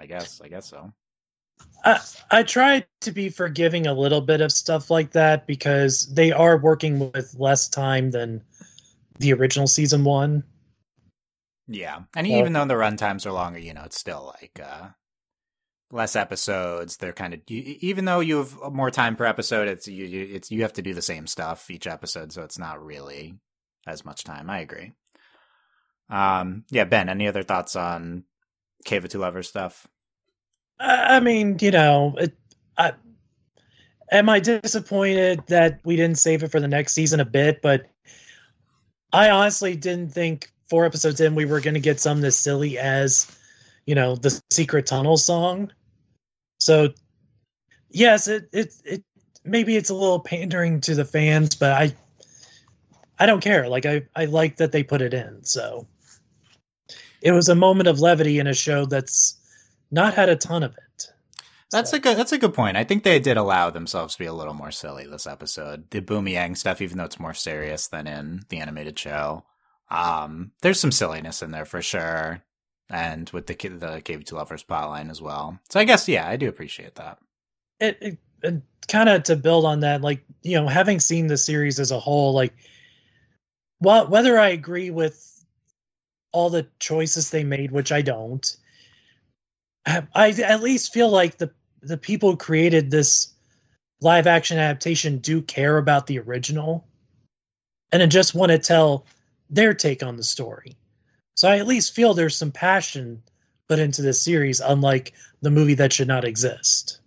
I 0.00 0.06
guess. 0.06 0.40
I 0.40 0.48
guess 0.48 0.68
so. 0.68 0.92
I, 1.84 2.00
I 2.30 2.42
try 2.42 2.86
to 3.02 3.12
be 3.12 3.28
forgiving 3.28 3.86
a 3.86 3.94
little 3.94 4.20
bit 4.20 4.40
of 4.40 4.50
stuff 4.50 4.90
like 4.90 5.12
that 5.12 5.46
because 5.46 6.12
they 6.12 6.32
are 6.32 6.56
working 6.56 7.12
with 7.12 7.34
less 7.38 7.68
time 7.68 8.10
than 8.10 8.42
the 9.20 9.32
original 9.32 9.66
season 9.66 10.04
one. 10.04 10.44
Yeah, 11.68 12.00
and 12.16 12.26
even 12.26 12.52
though 12.52 12.64
the 12.64 12.76
run 12.76 12.96
times 12.96 13.26
are 13.26 13.32
longer, 13.32 13.60
you 13.60 13.72
know, 13.74 13.84
it's 13.84 13.98
still 13.98 14.34
like 14.40 14.60
uh 14.60 14.88
less 15.92 16.16
episodes. 16.16 16.96
They're 16.96 17.12
kind 17.12 17.34
of 17.34 17.40
even 17.48 18.04
though 18.04 18.20
you 18.20 18.38
have 18.38 18.56
more 18.72 18.90
time 18.90 19.16
per 19.16 19.24
episode, 19.24 19.68
it's 19.68 19.86
you, 19.86 20.04
you 20.04 20.28
it's 20.34 20.50
you 20.50 20.62
have 20.62 20.72
to 20.74 20.82
do 20.82 20.94
the 20.94 21.02
same 21.02 21.26
stuff 21.26 21.70
each 21.70 21.86
episode, 21.86 22.32
so 22.32 22.42
it's 22.42 22.58
not 22.58 22.84
really 22.84 23.38
as 23.86 24.04
much 24.04 24.24
time. 24.24 24.50
I 24.50 24.60
agree. 24.60 24.92
Um, 26.08 26.64
yeah, 26.70 26.84
Ben, 26.84 27.08
any 27.08 27.28
other 27.28 27.42
thoughts 27.42 27.76
on 27.76 28.24
Cave 28.84 29.04
of 29.04 29.10
Two 29.10 29.18
Lovers 29.18 29.48
stuff? 29.48 29.86
I 30.80 31.20
mean, 31.20 31.58
you 31.60 31.70
know, 31.70 32.14
it, 32.18 32.36
I, 32.76 32.94
am 34.10 34.28
I 34.28 34.40
disappointed 34.40 35.42
that 35.48 35.80
we 35.84 35.94
didn't 35.96 36.18
save 36.18 36.42
it 36.42 36.50
for 36.50 36.58
the 36.58 36.68
next 36.68 36.94
season 36.94 37.20
a 37.20 37.24
bit? 37.24 37.60
But 37.62 37.86
I 39.12 39.30
honestly 39.30 39.76
didn't 39.76 40.12
think 40.12 40.50
four 40.68 40.84
episodes 40.84 41.20
in 41.20 41.34
we 41.34 41.44
were 41.44 41.60
going 41.60 41.74
to 41.74 41.80
get 41.80 42.00
something 42.00 42.24
as 42.24 42.38
silly 42.38 42.78
as, 42.78 43.36
you 43.86 43.94
know, 43.94 44.14
the 44.14 44.40
Secret 44.50 44.86
Tunnel 44.86 45.16
song. 45.16 45.72
So, 46.58 46.90
yes, 47.90 48.28
it 48.28 48.48
it 48.52 48.74
it 48.84 49.04
maybe 49.44 49.76
it's 49.76 49.90
a 49.90 49.94
little 49.94 50.20
pandering 50.20 50.80
to 50.82 50.94
the 50.94 51.04
fans, 51.04 51.54
but 51.54 51.72
I 51.72 51.94
I 53.18 53.26
don't 53.26 53.42
care. 53.42 53.68
Like 53.68 53.86
I 53.86 54.02
I 54.14 54.26
like 54.26 54.56
that 54.56 54.72
they 54.72 54.82
put 54.82 55.02
it 55.02 55.14
in. 55.14 55.42
So 55.44 55.86
it 57.22 57.32
was 57.32 57.48
a 57.48 57.54
moment 57.54 57.88
of 57.88 58.00
levity 58.00 58.38
in 58.38 58.46
a 58.46 58.54
show 58.54 58.86
that's 58.86 59.36
not 59.90 60.14
had 60.14 60.28
a 60.28 60.36
ton 60.36 60.62
of 60.62 60.72
it. 60.72 61.12
That's 61.70 61.90
so. 61.90 61.96
a 61.98 62.00
good. 62.00 62.16
That's 62.16 62.32
a 62.32 62.38
good 62.38 62.54
point. 62.54 62.76
I 62.76 62.84
think 62.84 63.04
they 63.04 63.18
did 63.18 63.36
allow 63.36 63.70
themselves 63.70 64.14
to 64.14 64.18
be 64.18 64.26
a 64.26 64.32
little 64.32 64.54
more 64.54 64.72
silly 64.72 65.06
this 65.06 65.26
episode. 65.26 65.90
The 65.90 66.00
Bumi 66.00 66.32
Aang 66.32 66.56
stuff, 66.56 66.80
even 66.80 66.98
though 66.98 67.04
it's 67.04 67.20
more 67.20 67.34
serious 67.34 67.86
than 67.86 68.06
in 68.06 68.42
the 68.48 68.58
animated 68.58 68.98
show, 68.98 69.44
um, 69.90 70.52
there's 70.62 70.80
some 70.80 70.92
silliness 70.92 71.42
in 71.42 71.52
there 71.52 71.64
for 71.64 71.80
sure, 71.80 72.42
and 72.88 73.30
with 73.30 73.46
the 73.46 73.54
the 73.54 74.02
Cave 74.04 74.24
Two 74.24 74.36
Lovers 74.36 74.64
plotline 74.64 75.10
as 75.10 75.22
well. 75.22 75.60
So 75.68 75.78
I 75.78 75.84
guess 75.84 76.08
yeah, 76.08 76.28
I 76.28 76.36
do 76.36 76.48
appreciate 76.48 76.96
that. 76.96 77.18
It, 77.78 77.98
it, 78.00 78.18
it 78.42 78.62
kind 78.88 79.08
of 79.08 79.22
to 79.24 79.36
build 79.36 79.64
on 79.64 79.80
that, 79.80 80.02
like 80.02 80.24
you 80.42 80.60
know, 80.60 80.66
having 80.66 80.98
seen 80.98 81.28
the 81.28 81.38
series 81.38 81.78
as 81.78 81.92
a 81.92 82.00
whole, 82.00 82.32
like 82.32 82.52
whether 83.78 84.38
I 84.38 84.48
agree 84.48 84.90
with 84.90 85.44
all 86.32 86.50
the 86.50 86.66
choices 86.78 87.30
they 87.30 87.44
made, 87.44 87.70
which 87.70 87.92
I 87.92 88.02
don't. 88.02 88.56
I 89.86 90.30
at 90.30 90.62
least 90.62 90.92
feel 90.92 91.08
like 91.08 91.38
the 91.38 91.50
the 91.82 91.96
people 91.96 92.30
who 92.30 92.36
created 92.36 92.90
this 92.90 93.32
live 94.00 94.26
action 94.26 94.58
adaptation 94.58 95.18
do 95.18 95.42
care 95.42 95.78
about 95.78 96.06
the 96.06 96.18
original 96.18 96.86
and 97.92 98.10
just 98.10 98.34
want 98.34 98.50
to 98.50 98.58
tell 98.58 99.06
their 99.50 99.74
take 99.74 100.02
on 100.02 100.16
the 100.16 100.22
story. 100.22 100.76
So 101.34 101.48
I 101.48 101.58
at 101.58 101.66
least 101.66 101.94
feel 101.94 102.14
there's 102.14 102.36
some 102.36 102.52
passion 102.52 103.22
put 103.68 103.78
into 103.78 104.02
this 104.02 104.22
series, 104.22 104.60
unlike 104.60 105.12
the 105.42 105.50
movie 105.50 105.74
that 105.74 105.92
should 105.92 106.08
not 106.08 106.24
exist. 106.24 107.00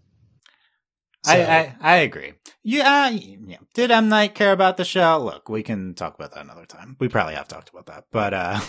So. 1.24 1.32
I, 1.32 1.38
I, 1.38 1.76
I 1.82 1.96
agree. 1.98 2.34
Yeah, 2.64 3.10
yeah. 3.10 3.58
Did 3.74 3.92
M 3.92 4.10
Night 4.10 4.36
care 4.36 4.52
about 4.52 4.78
the 4.78 4.86
show? 4.86 5.20
Look, 5.24 5.50
we 5.50 5.64
can 5.64 5.94
talk 5.94 6.16
about 6.16 6.34
that 6.34 6.44
another 6.44 6.66
time. 6.66 6.98
We 7.00 7.08
probably 7.10 7.36
have 7.36 7.48
talked 7.48 7.70
about 7.70 7.86
that, 7.88 8.06
but 8.12 8.34
uh 8.34 8.60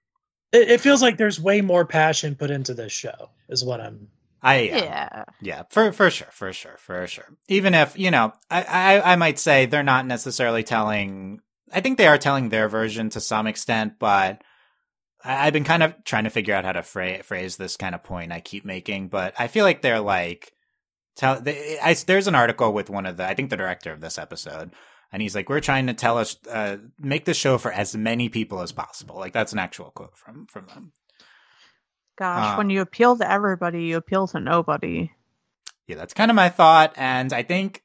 it, 0.52 0.70
it 0.70 0.80
feels 0.80 1.02
like 1.02 1.16
there's 1.16 1.40
way 1.40 1.60
more 1.60 1.86
passion 1.86 2.34
put 2.34 2.50
into 2.50 2.74
this 2.74 2.92
show. 2.92 3.30
Is 3.48 3.64
what 3.64 3.80
I'm. 3.80 4.08
I 4.42 4.60
yeah. 4.60 5.24
yeah 5.40 5.62
for 5.70 5.92
for 5.92 6.10
sure 6.10 6.28
for 6.30 6.52
sure 6.52 6.76
for 6.78 7.06
sure. 7.06 7.36
Even 7.48 7.74
if 7.74 7.98
you 7.98 8.10
know, 8.10 8.32
I, 8.50 8.62
I 8.62 9.12
I 9.12 9.16
might 9.16 9.38
say 9.38 9.66
they're 9.66 9.82
not 9.82 10.06
necessarily 10.06 10.62
telling. 10.62 11.40
I 11.72 11.80
think 11.80 11.96
they 11.96 12.06
are 12.08 12.18
telling 12.18 12.48
their 12.48 12.68
version 12.68 13.08
to 13.10 13.20
some 13.20 13.46
extent, 13.46 13.94
but 13.98 14.42
I, 15.24 15.44
have 15.44 15.52
been 15.52 15.64
kind 15.64 15.82
of 15.82 15.94
trying 16.04 16.24
to 16.24 16.30
figure 16.30 16.54
out 16.54 16.66
how 16.66 16.72
to 16.72 16.82
phrase, 16.82 17.24
phrase 17.24 17.56
this 17.56 17.76
kind 17.76 17.94
of 17.94 18.02
point 18.02 18.32
I 18.32 18.40
keep 18.40 18.64
making. 18.64 19.08
But 19.08 19.34
I 19.38 19.46
feel 19.46 19.64
like 19.64 19.80
they're 19.80 20.00
like 20.00 20.52
tell. 21.16 21.40
They, 21.40 21.78
I, 21.80 21.94
there's 21.94 22.26
an 22.26 22.34
article 22.34 22.72
with 22.72 22.90
one 22.90 23.06
of 23.06 23.16
the 23.16 23.26
I 23.26 23.34
think 23.34 23.50
the 23.50 23.56
director 23.56 23.92
of 23.92 24.00
this 24.00 24.18
episode 24.18 24.72
and 25.12 25.20
he's 25.20 25.34
like, 25.34 25.48
"We're 25.48 25.60
trying 25.60 25.86
to 25.88 25.94
tell 25.94 26.18
us, 26.18 26.36
uh, 26.50 26.78
make 26.98 27.26
the 27.26 27.34
show 27.34 27.58
for 27.58 27.70
as 27.70 27.94
many 27.94 28.28
people 28.28 28.62
as 28.62 28.72
possible." 28.72 29.16
Like 29.16 29.34
that's 29.34 29.52
an 29.52 29.58
actual 29.58 29.90
quote 29.90 30.16
from 30.16 30.46
from 30.46 30.66
them. 30.66 30.92
Gosh, 32.22 32.52
uh, 32.52 32.54
when 32.54 32.70
you 32.70 32.82
appeal 32.82 33.16
to 33.16 33.28
everybody, 33.28 33.82
you 33.86 33.96
appeal 33.96 34.28
to 34.28 34.38
nobody. 34.38 35.10
Yeah, 35.88 35.96
that's 35.96 36.14
kind 36.14 36.30
of 36.30 36.36
my 36.36 36.50
thought, 36.50 36.92
and 36.94 37.32
I 37.32 37.42
think, 37.42 37.82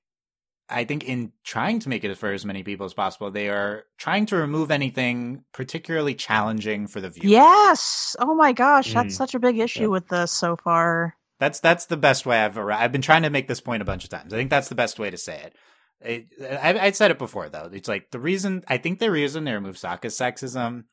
I 0.70 0.84
think 0.84 1.06
in 1.06 1.32
trying 1.44 1.80
to 1.80 1.90
make 1.90 2.04
it 2.04 2.16
for 2.16 2.32
as 2.32 2.46
many 2.46 2.62
people 2.62 2.86
as 2.86 2.94
possible, 2.94 3.32
they 3.32 3.50
are 3.50 3.86
trying 3.98 4.28
to 4.28 4.36
remove 4.36 4.70
anything 4.70 5.44
particularly 5.54 6.14
challenging 6.14 6.86
for 6.86 7.02
the 7.02 7.10
viewer. 7.10 7.32
Yes. 7.32 8.16
Oh 8.20 8.36
my 8.36 8.54
gosh, 8.54 8.94
that's 8.94 9.16
mm. 9.16 9.18
such 9.18 9.34
a 9.34 9.40
big 9.40 9.58
issue 9.58 9.90
with 9.90 10.08
this 10.08 10.32
so 10.32 10.56
far. 10.56 11.18
That's 11.40 11.60
that's 11.60 11.88
the 11.88 11.98
best 11.98 12.28
way 12.28 12.38
I've 12.38 12.56
ever. 12.60 12.72
I've 12.72 12.92
been 12.92 13.02
trying 13.02 13.24
to 13.24 13.32
make 13.32 13.48
this 13.48 13.60
point 13.60 13.82
a 13.82 13.86
bunch 13.86 14.04
of 14.04 14.12
times. 14.12 14.36
I 14.36 14.38
think 14.38 14.52
that's 14.52 14.70
the 14.70 14.76
best 14.76 15.00
way 15.00 15.10
to 15.10 15.18
say 15.18 15.42
it. 15.42 15.56
It, 16.00 16.28
I, 16.62 16.78
I 16.78 16.92
said 16.92 17.10
it 17.10 17.18
before 17.18 17.50
though. 17.50 17.72
It's 17.74 17.90
like 17.90 18.12
the 18.12 18.20
reason 18.20 18.64
I 18.68 18.78
think 18.78 19.00
the 19.00 19.10
reason 19.10 19.46
they 19.46 19.54
remove 19.54 19.78
Sokka's 19.78 20.16
sexism 20.16 20.84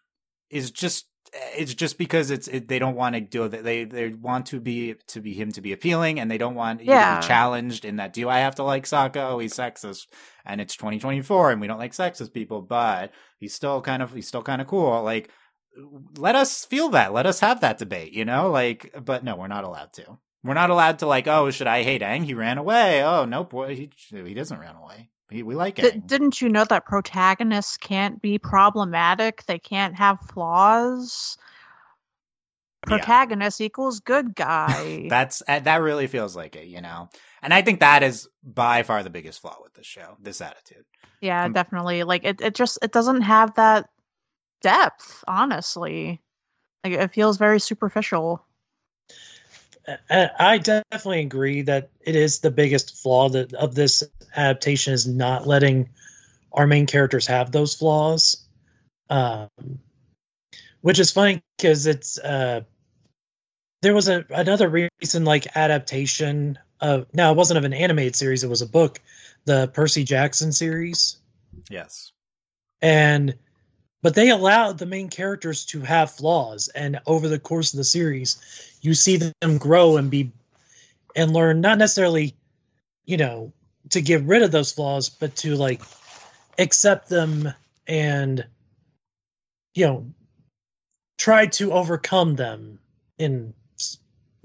is 0.48 0.70
just 0.70 1.04
it's 1.56 1.74
just 1.74 1.98
because 1.98 2.30
it's 2.30 2.48
it, 2.48 2.68
they 2.68 2.78
don't 2.78 2.94
want 2.94 3.14
to 3.14 3.20
do 3.20 3.44
it. 3.44 3.64
They 3.64 3.84
they 3.84 4.08
want 4.08 4.46
to 4.46 4.60
be 4.60 4.94
to 5.08 5.20
be 5.20 5.34
him 5.34 5.52
to 5.52 5.60
be 5.60 5.72
appealing, 5.72 6.20
and 6.20 6.30
they 6.30 6.38
don't 6.38 6.54
want 6.54 6.82
yeah. 6.82 7.16
to 7.16 7.20
be 7.20 7.26
challenged 7.26 7.84
in 7.84 7.96
that. 7.96 8.12
Do 8.12 8.28
I 8.28 8.38
have 8.38 8.56
to 8.56 8.62
like 8.62 8.84
Sokka? 8.84 9.30
Oh, 9.30 9.38
he's 9.38 9.54
sexist, 9.54 10.06
and 10.44 10.60
it's 10.60 10.76
2024, 10.76 11.52
and 11.52 11.60
we 11.60 11.66
don't 11.66 11.78
like 11.78 11.92
sexist 11.92 12.32
people, 12.32 12.62
but 12.62 13.10
he's 13.38 13.54
still 13.54 13.80
kind 13.80 14.02
of 14.02 14.12
he's 14.12 14.28
still 14.28 14.42
kind 14.42 14.60
of 14.60 14.68
cool. 14.68 15.02
Like, 15.02 15.30
let 16.16 16.36
us 16.36 16.64
feel 16.64 16.88
that. 16.90 17.12
Let 17.12 17.26
us 17.26 17.40
have 17.40 17.60
that 17.60 17.78
debate. 17.78 18.12
You 18.12 18.24
know, 18.24 18.50
like, 18.50 18.94
but 19.04 19.24
no, 19.24 19.36
we're 19.36 19.48
not 19.48 19.64
allowed 19.64 19.92
to. 19.94 20.18
We're 20.42 20.54
not 20.54 20.70
allowed 20.70 20.98
to 20.98 21.06
like, 21.06 21.26
oh, 21.26 21.50
should 21.50 21.66
I 21.66 21.82
hate 21.82 22.02
Aang? 22.02 22.24
He 22.24 22.34
ran 22.34 22.58
away. 22.58 23.02
Oh, 23.02 23.24
nope, 23.24 23.50
boy, 23.50 23.74
he 23.74 23.90
he 24.10 24.34
doesn't 24.34 24.58
run 24.58 24.76
away. 24.76 25.10
We 25.42 25.54
like 25.54 25.78
it. 25.78 25.94
D- 25.94 26.02
didn't 26.06 26.40
you 26.40 26.48
know 26.48 26.64
that 26.64 26.86
protagonists 26.86 27.76
can't 27.76 28.20
be 28.22 28.38
problematic? 28.38 29.44
They 29.46 29.58
can't 29.58 29.94
have 29.94 30.20
flaws. 30.20 31.36
Protagonist 32.82 33.60
yeah. 33.60 33.66
equals 33.66 34.00
good 34.00 34.34
guy. 34.34 35.06
That's 35.10 35.42
uh, 35.48 35.60
that 35.60 35.78
really 35.78 36.06
feels 36.06 36.36
like 36.36 36.54
it, 36.54 36.66
you 36.66 36.80
know. 36.80 37.08
And 37.42 37.54
I 37.54 37.62
think 37.62 37.80
that 37.80 38.02
is 38.02 38.28
by 38.42 38.82
far 38.82 39.02
the 39.02 39.10
biggest 39.10 39.40
flaw 39.40 39.56
with 39.62 39.74
this 39.74 39.86
show. 39.86 40.16
This 40.20 40.40
attitude. 40.40 40.84
Yeah, 41.20 41.44
Com- 41.44 41.52
definitely. 41.52 42.02
Like 42.04 42.24
it, 42.24 42.40
it 42.40 42.54
just 42.54 42.78
it 42.82 42.92
doesn't 42.92 43.22
have 43.22 43.54
that 43.54 43.88
depth. 44.60 45.24
Honestly, 45.26 46.20
like 46.84 46.92
it 46.92 47.12
feels 47.12 47.38
very 47.38 47.58
superficial. 47.58 48.44
I 50.08 50.58
definitely 50.58 51.20
agree 51.20 51.62
that 51.62 51.90
it 52.00 52.16
is 52.16 52.40
the 52.40 52.50
biggest 52.50 52.96
flaw 52.96 53.28
that 53.30 53.52
of 53.54 53.74
this 53.74 54.02
adaptation 54.36 54.94
is 54.94 55.06
not 55.06 55.46
letting 55.46 55.88
our 56.52 56.66
main 56.66 56.86
characters 56.86 57.26
have 57.26 57.52
those 57.52 57.74
flaws, 57.74 58.46
um, 59.10 59.48
which 60.80 60.98
is 60.98 61.10
funny 61.10 61.42
because 61.58 61.86
it's 61.86 62.18
uh, 62.18 62.62
there 63.82 63.94
was 63.94 64.08
a 64.08 64.24
another 64.30 64.68
recent 65.00 65.26
like 65.26 65.56
adaptation 65.56 66.58
of 66.80 67.06
now 67.12 67.30
it 67.30 67.36
wasn't 67.36 67.58
of 67.58 67.64
an 67.64 67.74
animated 67.74 68.16
series 68.16 68.42
it 68.42 68.48
was 68.48 68.62
a 68.62 68.66
book, 68.66 69.00
the 69.44 69.68
Percy 69.68 70.04
Jackson 70.04 70.52
series. 70.52 71.18
Yes, 71.68 72.12
and 72.80 73.34
but 74.04 74.14
they 74.14 74.28
allowed 74.28 74.76
the 74.76 74.84
main 74.84 75.08
characters 75.08 75.64
to 75.64 75.80
have 75.80 76.10
flaws 76.10 76.68
and 76.74 77.00
over 77.06 77.26
the 77.26 77.38
course 77.38 77.72
of 77.72 77.78
the 77.78 77.84
series 77.84 78.76
you 78.82 78.92
see 78.92 79.16
them 79.16 79.56
grow 79.56 79.96
and 79.96 80.10
be 80.10 80.30
and 81.16 81.32
learn 81.32 81.62
not 81.62 81.78
necessarily 81.78 82.34
you 83.06 83.16
know 83.16 83.50
to 83.88 84.02
get 84.02 84.22
rid 84.24 84.42
of 84.42 84.52
those 84.52 84.70
flaws 84.70 85.08
but 85.08 85.34
to 85.34 85.56
like 85.56 85.80
accept 86.58 87.08
them 87.08 87.50
and 87.88 88.44
you 89.74 89.86
know 89.86 90.06
try 91.16 91.46
to 91.46 91.72
overcome 91.72 92.36
them 92.36 92.78
in 93.16 93.54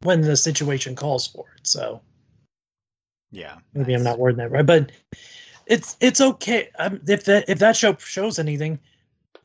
when 0.03 0.21
the 0.21 0.37
situation 0.37 0.95
calls 0.95 1.27
for 1.27 1.45
it 1.57 1.67
so. 1.67 2.01
Yeah. 3.31 3.57
Maybe 3.73 3.91
nice. 3.91 3.99
i'm 3.99 4.03
not 4.05 4.19
wording 4.19 4.37
that 4.37 4.51
right 4.51 4.65
but 4.65 4.91
it's 5.67 5.97
it's 5.99 6.19
okay. 6.19 6.69
Um, 6.79 6.99
if 7.07 7.25
that 7.25 7.47
if 7.47 7.59
that 7.59 7.75
show 7.77 7.95
shows 7.97 8.39
anything 8.39 8.79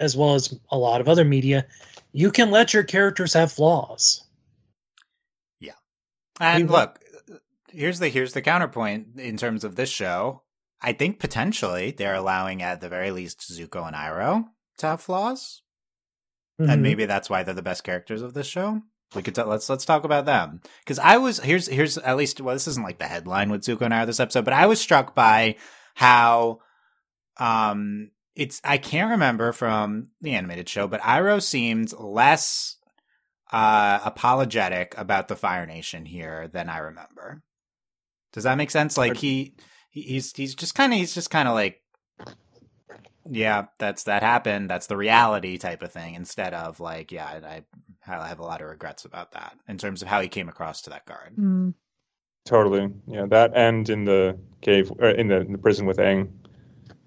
as 0.00 0.16
well 0.16 0.34
as 0.34 0.58
a 0.70 0.78
lot 0.78 1.00
of 1.00 1.08
other 1.08 1.24
media, 1.24 1.66
you 2.12 2.30
can 2.30 2.50
let 2.50 2.72
your 2.74 2.84
characters 2.84 3.32
have 3.34 3.52
flaws. 3.52 4.24
Yeah. 5.60 5.72
And 6.40 6.70
look, 6.70 6.98
here's 7.70 7.98
the 7.98 8.08
here's 8.08 8.32
the 8.32 8.42
counterpoint 8.42 9.18
in 9.18 9.36
terms 9.36 9.64
of 9.64 9.76
this 9.76 9.90
show. 9.90 10.42
I 10.80 10.92
think 10.92 11.18
potentially 11.18 11.92
they're 11.92 12.14
allowing 12.14 12.62
at 12.62 12.80
the 12.80 12.88
very 12.88 13.10
least 13.10 13.40
Zuko 13.40 13.86
and 13.86 13.96
Iroh 13.96 14.44
to 14.78 14.86
have 14.86 15.00
flaws. 15.00 15.60
Mhm. 16.60 16.70
and 16.70 16.82
maybe 16.82 17.04
that's 17.04 17.28
why 17.28 17.42
they're 17.42 17.52
the 17.52 17.62
best 17.62 17.82
characters 17.82 18.22
of 18.22 18.32
this 18.32 18.46
show. 18.46 18.80
We 19.16 19.22
could 19.22 19.34
t- 19.34 19.42
let's 19.42 19.68
let's 19.68 19.84
talk 19.84 20.04
about 20.04 20.24
them 20.24 20.60
because 20.84 21.00
I 21.00 21.16
was 21.16 21.40
here's 21.40 21.66
here's 21.66 21.98
at 21.98 22.16
least 22.16 22.40
well 22.40 22.54
this 22.54 22.68
isn't 22.68 22.84
like 22.84 22.98
the 22.98 23.06
headline 23.08 23.50
with 23.50 23.62
Zuko 23.62 23.82
and 23.82 23.92
Iroh 23.94 24.06
this 24.06 24.20
episode, 24.20 24.44
but 24.44 24.54
I 24.54 24.66
was 24.66 24.80
struck 24.80 25.16
by 25.16 25.56
how 25.94 26.60
um 27.38 28.10
it's 28.34 28.60
I 28.64 28.78
can't 28.78 29.10
remember 29.10 29.52
from 29.52 30.08
the 30.20 30.34
animated 30.34 30.68
show, 30.68 30.86
but 30.86 31.00
Iroh 31.00 31.42
seemed 31.42 31.92
less 31.92 32.76
uh 33.52 34.00
apologetic 34.04 34.94
about 34.96 35.28
the 35.28 35.36
Fire 35.36 35.66
Nation 35.66 36.06
here 36.06 36.48
than 36.48 36.68
I 36.68 36.78
remember. 36.78 37.42
Does 38.32 38.44
that 38.44 38.58
make 38.58 38.70
sense? 38.70 38.96
Like 38.96 39.16
he, 39.16 39.54
he 39.90 40.02
he's 40.02 40.32
he's 40.34 40.54
just 40.54 40.74
kind 40.74 40.92
of 40.92 40.98
he's 40.98 41.14
just 41.14 41.30
kind 41.30 41.48
of 41.48 41.54
like 41.54 41.80
yeah, 43.30 43.66
that's 43.78 44.04
that 44.04 44.22
happened. 44.22 44.68
That's 44.68 44.86
the 44.86 44.96
reality 44.96 45.56
type 45.56 45.82
of 45.82 45.92
thing. 45.92 46.14
Instead 46.14 46.52
of 46.52 46.80
like, 46.80 47.10
yeah, 47.10 47.26
I, 47.26 47.62
I 48.12 48.28
have 48.28 48.38
a 48.38 48.44
lot 48.44 48.60
of 48.60 48.68
regrets 48.68 49.04
about 49.04 49.32
that 49.32 49.56
in 49.68 49.78
terms 49.78 50.02
of 50.02 50.08
how 50.08 50.20
he 50.20 50.28
came 50.28 50.48
across 50.48 50.82
to 50.82 50.90
that 50.90 51.06
guard. 51.06 51.34
Mm. 51.38 51.74
Totally. 52.44 52.92
Yeah, 53.06 53.24
that 53.26 53.52
and 53.54 53.88
in 53.88 54.04
the 54.04 54.38
cave, 54.60 54.92
or 54.98 55.08
in 55.08 55.28
the, 55.28 55.40
in 55.40 55.52
the 55.52 55.58
prison 55.58 55.86
with 55.86 55.96
Aang. 55.96 56.28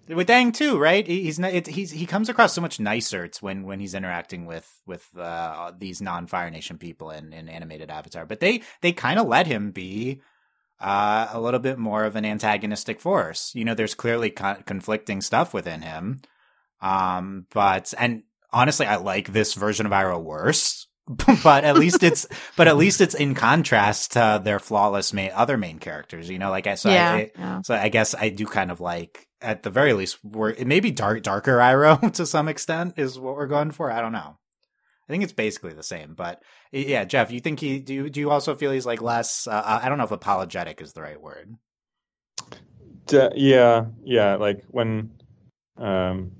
With 0.07 0.27
Dang 0.27 0.51
too, 0.51 0.77
right? 0.77 1.05
He- 1.05 1.23
He's 1.23 1.39
not, 1.39 1.53
it, 1.53 1.67
he's 1.67 1.91
he 1.91 2.05
comes 2.05 2.29
across 2.29 2.53
so 2.53 2.61
much 2.61 2.79
nicer 2.79 3.25
it's 3.25 3.41
when 3.41 3.63
when 3.63 3.79
he's 3.79 3.93
interacting 3.93 4.45
with 4.45 4.81
with 4.85 5.05
uh, 5.17 5.71
these 5.77 6.01
non 6.01 6.27
Fire 6.27 6.49
Nation 6.49 6.77
people 6.77 7.11
in, 7.11 7.33
in 7.33 7.49
animated 7.49 7.89
Avatar. 7.89 8.25
But 8.25 8.39
they 8.39 8.61
they 8.81 8.93
kind 8.93 9.19
of 9.19 9.27
let 9.27 9.47
him 9.47 9.71
be 9.71 10.21
uh, 10.79 11.27
a 11.31 11.41
little 11.41 11.59
bit 11.59 11.77
more 11.77 12.03
of 12.05 12.15
an 12.15 12.25
antagonistic 12.25 13.01
force. 13.01 13.51
You 13.53 13.65
know, 13.65 13.73
there's 13.73 13.95
clearly 13.95 14.29
con- 14.29 14.63
conflicting 14.65 15.21
stuff 15.21 15.53
within 15.53 15.81
him. 15.81 16.21
Um, 16.81 17.47
but 17.53 17.93
and 17.97 18.23
honestly, 18.53 18.85
I 18.85 18.97
like 18.97 19.33
this 19.33 19.53
version 19.55 19.85
of 19.85 19.91
Iroh 19.91 20.21
worse. 20.23 20.86
but 21.43 21.63
at 21.63 21.77
least 21.77 22.03
it's 22.03 22.27
but 22.57 22.67
at 22.67 22.75
least 22.75 22.99
it's 22.99 23.15
in 23.15 23.33
contrast 23.33 24.13
to 24.13 24.41
their 24.43 24.59
flawless 24.59 25.13
main 25.13 25.31
other 25.33 25.57
main 25.57 25.79
characters. 25.79 26.29
You 26.29 26.37
know, 26.37 26.49
like 26.49 26.67
I 26.67 26.75
so 26.75 26.89
yeah, 26.89 27.11
I, 27.11 27.31
yeah. 27.37 27.61
so 27.61 27.75
I 27.75 27.89
guess 27.89 28.13
I 28.13 28.29
do 28.29 28.45
kind 28.45 28.71
of 28.71 28.81
like, 28.81 29.27
at 29.41 29.63
the 29.63 29.69
very 29.69 29.93
least, 29.93 30.17
we're 30.23 30.49
it 30.49 30.67
may 30.67 30.81
be 30.81 30.91
dark, 30.91 31.23
darker 31.23 31.57
Iroh 31.57 32.13
to 32.13 32.25
some 32.25 32.49
extent 32.49 32.95
is 32.97 33.17
what 33.17 33.35
we're 33.35 33.47
going 33.47 33.71
for. 33.71 33.89
I 33.89 34.01
don't 34.01 34.11
know. 34.11 34.37
I 35.07 35.13
think 35.13 35.23
it's 35.23 35.33
basically 35.33 35.71
the 35.71 35.83
same, 35.83 36.15
but 36.15 36.43
yeah, 36.73 37.05
Jeff, 37.05 37.31
you 37.31 37.39
think 37.39 37.61
he 37.61 37.79
do? 37.79 37.93
You, 37.93 38.09
do 38.09 38.19
you 38.19 38.29
also 38.29 38.55
feel 38.55 38.71
he's 38.71 38.85
like 38.85 39.01
less? 39.01 39.47
Uh, 39.47 39.79
I 39.81 39.87
don't 39.87 39.97
know 39.97 40.03
if 40.03 40.11
apologetic 40.11 40.81
is 40.81 40.91
the 40.91 41.01
right 41.01 41.21
word. 41.21 41.55
D- 43.05 43.29
yeah, 43.35 43.85
yeah. 44.03 44.35
Like 44.35 44.65
when, 44.67 45.11
um, 45.77 46.33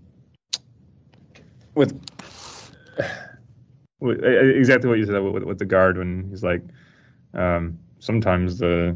with, 1.76 1.93
with 1.93 2.74
uh, 2.99 3.26
exactly 4.02 4.89
what 4.89 5.00
you 5.00 5.06
said 5.06 5.20
with, 5.20 5.43
with 5.43 5.60
the 5.60 5.66
guard 5.66 5.98
when 5.98 6.28
he's 6.30 6.43
like, 6.43 6.62
um, 7.34 7.78
sometimes 8.00 8.58
the 8.60 8.95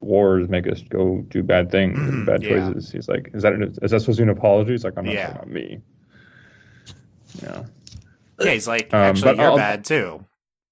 wars 0.00 0.48
make 0.48 0.66
us 0.70 0.82
go 0.82 1.22
do 1.28 1.42
bad 1.42 1.70
things, 1.70 1.98
bad 2.26 2.42
yeah. 2.42 2.50
choices. 2.70 2.90
He's 2.92 3.08
like, 3.08 3.30
is 3.34 3.42
that 3.42 3.54
an, 3.54 3.62
is 3.82 3.90
that 3.90 4.00
supposed 4.00 4.18
to 4.18 4.24
be 4.24 4.30
an 4.30 4.36
apology? 4.36 4.72
He's 4.72 4.84
like, 4.84 4.94
I'm 4.96 5.04
not 5.06 5.14
Yeah. 5.14 5.26
talking 5.28 5.36
about 5.42 5.50
me. 5.50 5.80
Yeah. 7.42 7.64
Yeah, 8.40 8.50
he's 8.52 8.68
like, 8.68 8.92
Um, 8.92 9.00
actually, 9.00 9.22
but 9.32 9.36
you're 9.38 9.46
I'll- 9.50 9.56
bad 9.56 9.84
too, 9.84 10.24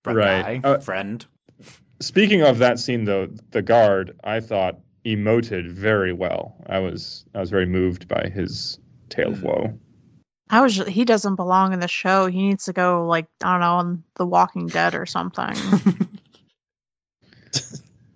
Right. 0.04 0.62
guy, 0.62 0.68
Uh, 0.68 0.78
friend. 0.80 1.24
Speaking 2.00 2.42
of 2.42 2.58
that 2.58 2.78
scene, 2.78 3.04
though, 3.04 3.28
the 3.52 3.62
guard 3.62 4.14
I 4.24 4.40
thought 4.40 4.78
emoted 5.06 5.70
very 5.70 6.12
well. 6.12 6.56
I 6.66 6.78
was 6.78 7.24
I 7.34 7.40
was 7.40 7.50
very 7.50 7.66
moved 7.66 8.08
by 8.08 8.30
his 8.34 8.78
tale 9.08 9.28
of 9.32 9.38
Mm. 9.38 9.42
woe. 9.44 9.78
I 10.54 10.60
was. 10.60 10.76
He 10.76 11.04
doesn't 11.04 11.34
belong 11.36 11.72
in 11.72 11.80
the 11.80 11.88
show. 11.88 12.26
He 12.26 12.42
needs 12.42 12.64
to 12.64 12.72
go 12.72 13.06
like 13.06 13.26
I 13.42 13.52
don't 13.52 13.60
know 13.60 13.74
on 13.74 14.04
The 14.16 14.26
Walking 14.26 14.66
Dead 14.68 14.94
or 14.94 15.06
something. 15.06 15.54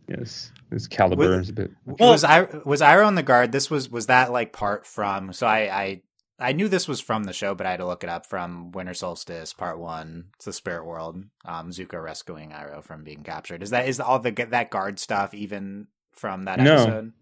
Yes, 0.08 0.50
his 0.70 0.88
caliber 0.88 1.28
With- 1.30 1.40
is 1.40 1.48
a 1.50 1.52
bit. 1.52 1.70
Well- 1.84 2.12
was 2.12 2.24
I 2.24 2.42
was 2.64 2.80
Iroh 2.80 3.06
on 3.06 3.14
the 3.14 3.22
guard? 3.22 3.52
This 3.52 3.70
was 3.70 3.90
was 3.90 4.06
that 4.06 4.32
like 4.32 4.52
part 4.52 4.86
from? 4.86 5.32
So 5.34 5.46
I 5.46 5.58
I 5.82 6.02
I 6.38 6.52
knew 6.52 6.68
this 6.68 6.88
was 6.88 7.00
from 7.00 7.24
the 7.24 7.32
show, 7.34 7.54
but 7.54 7.66
I 7.66 7.72
had 7.72 7.80
to 7.80 7.86
look 7.86 8.04
it 8.04 8.08
up 8.10 8.24
from 8.24 8.70
Winter 8.72 8.94
Solstice 8.94 9.52
Part 9.52 9.78
One. 9.78 10.26
It's 10.36 10.46
the 10.46 10.52
Spirit 10.52 10.86
World. 10.86 11.24
Um, 11.44 11.70
Zuko 11.70 12.02
rescuing 12.02 12.50
Iroh 12.50 12.82
from 12.82 13.04
being 13.04 13.22
captured. 13.22 13.62
Is 13.62 13.70
that 13.70 13.86
is 13.86 14.00
all 14.00 14.18
the 14.18 14.30
that 14.50 14.70
guard 14.70 14.98
stuff 14.98 15.34
even 15.34 15.88
from 16.14 16.44
that 16.46 16.58
No. 16.58 16.72
episode? 16.74 17.12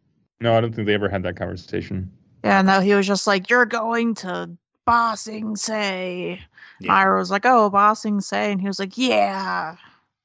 No, 0.41 0.57
I 0.57 0.61
don't 0.61 0.73
think 0.75 0.87
they 0.87 0.95
ever 0.95 1.09
had 1.09 1.23
that 1.25 1.37
conversation. 1.37 2.13
yeah, 2.45 2.63
no, 2.63 2.79
he 2.81 2.95
was 2.95 3.07
just 3.07 3.27
like, 3.27 3.51
"You're 3.51 3.67
going 3.67 4.15
to 4.17 4.51
Ba 4.87 5.15
Sing 5.17 5.57
Se." 5.57 6.41
Yeah. 6.81 6.89
Myra 6.93 7.19
was 7.19 7.31
like, 7.31 7.45
"Oh, 7.45 7.69
Ba 7.71 7.95
Sing 7.97 8.21
Se," 8.21 8.53
and 8.53 8.61
he 8.61 8.67
was 8.67 8.79
like, 8.79 8.97
"Yeah." 8.97 9.77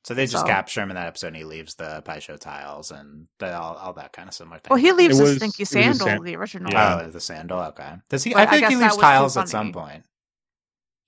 So 0.03 0.13
they 0.15 0.25
just 0.25 0.43
So- 0.45 0.47
capture 0.47 0.81
him 0.81 0.89
in 0.89 0.95
that 0.95 1.07
episode, 1.07 1.27
and 1.27 1.35
he 1.35 1.43
leaves 1.43 1.75
the 1.75 2.01
Pai 2.03 2.19
Sho 2.19 2.35
tiles 2.37 2.89
and 2.91 3.27
the, 3.39 3.55
all 3.55 3.75
all 3.75 3.93
that 3.93 4.13
kind 4.13 4.27
of 4.27 4.33
similar 4.33 4.57
thing. 4.57 4.69
Well, 4.69 4.79
he 4.79 4.91
leaves 4.93 5.15
It 5.19 5.23
the 5.23 5.29
was- 5.29 5.35
stinky 5.37 5.63
it 5.63 5.67
sandal, 5.67 6.07
san- 6.07 6.23
the 6.23 6.35
original. 6.35 6.71
Yeah. 6.71 7.01
Oh, 7.05 7.09
the 7.09 7.19
sandal. 7.19 7.59
Okay. 7.59 7.93
Does 8.09 8.23
he? 8.23 8.33
But 8.33 8.39
I 8.39 8.43
I 8.43 8.45
think 8.47 8.67
he 8.67 8.75
leaves 8.77 8.97
tiles 8.97 9.37
at 9.37 9.49
some 9.49 9.71
point. 9.73 10.03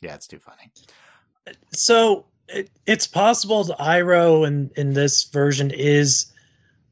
Yeah, 0.01 0.15
it's 0.15 0.27
too 0.27 0.39
funny. 0.39 0.71
so 1.73 2.25
it, 2.47 2.69
it's 2.85 3.07
possible 3.07 3.63
that 3.63 3.77
Iroh 3.79 4.45
in 4.47 4.69
in 4.75 4.93
this 4.93 5.23
version 5.25 5.71
is 5.71 6.27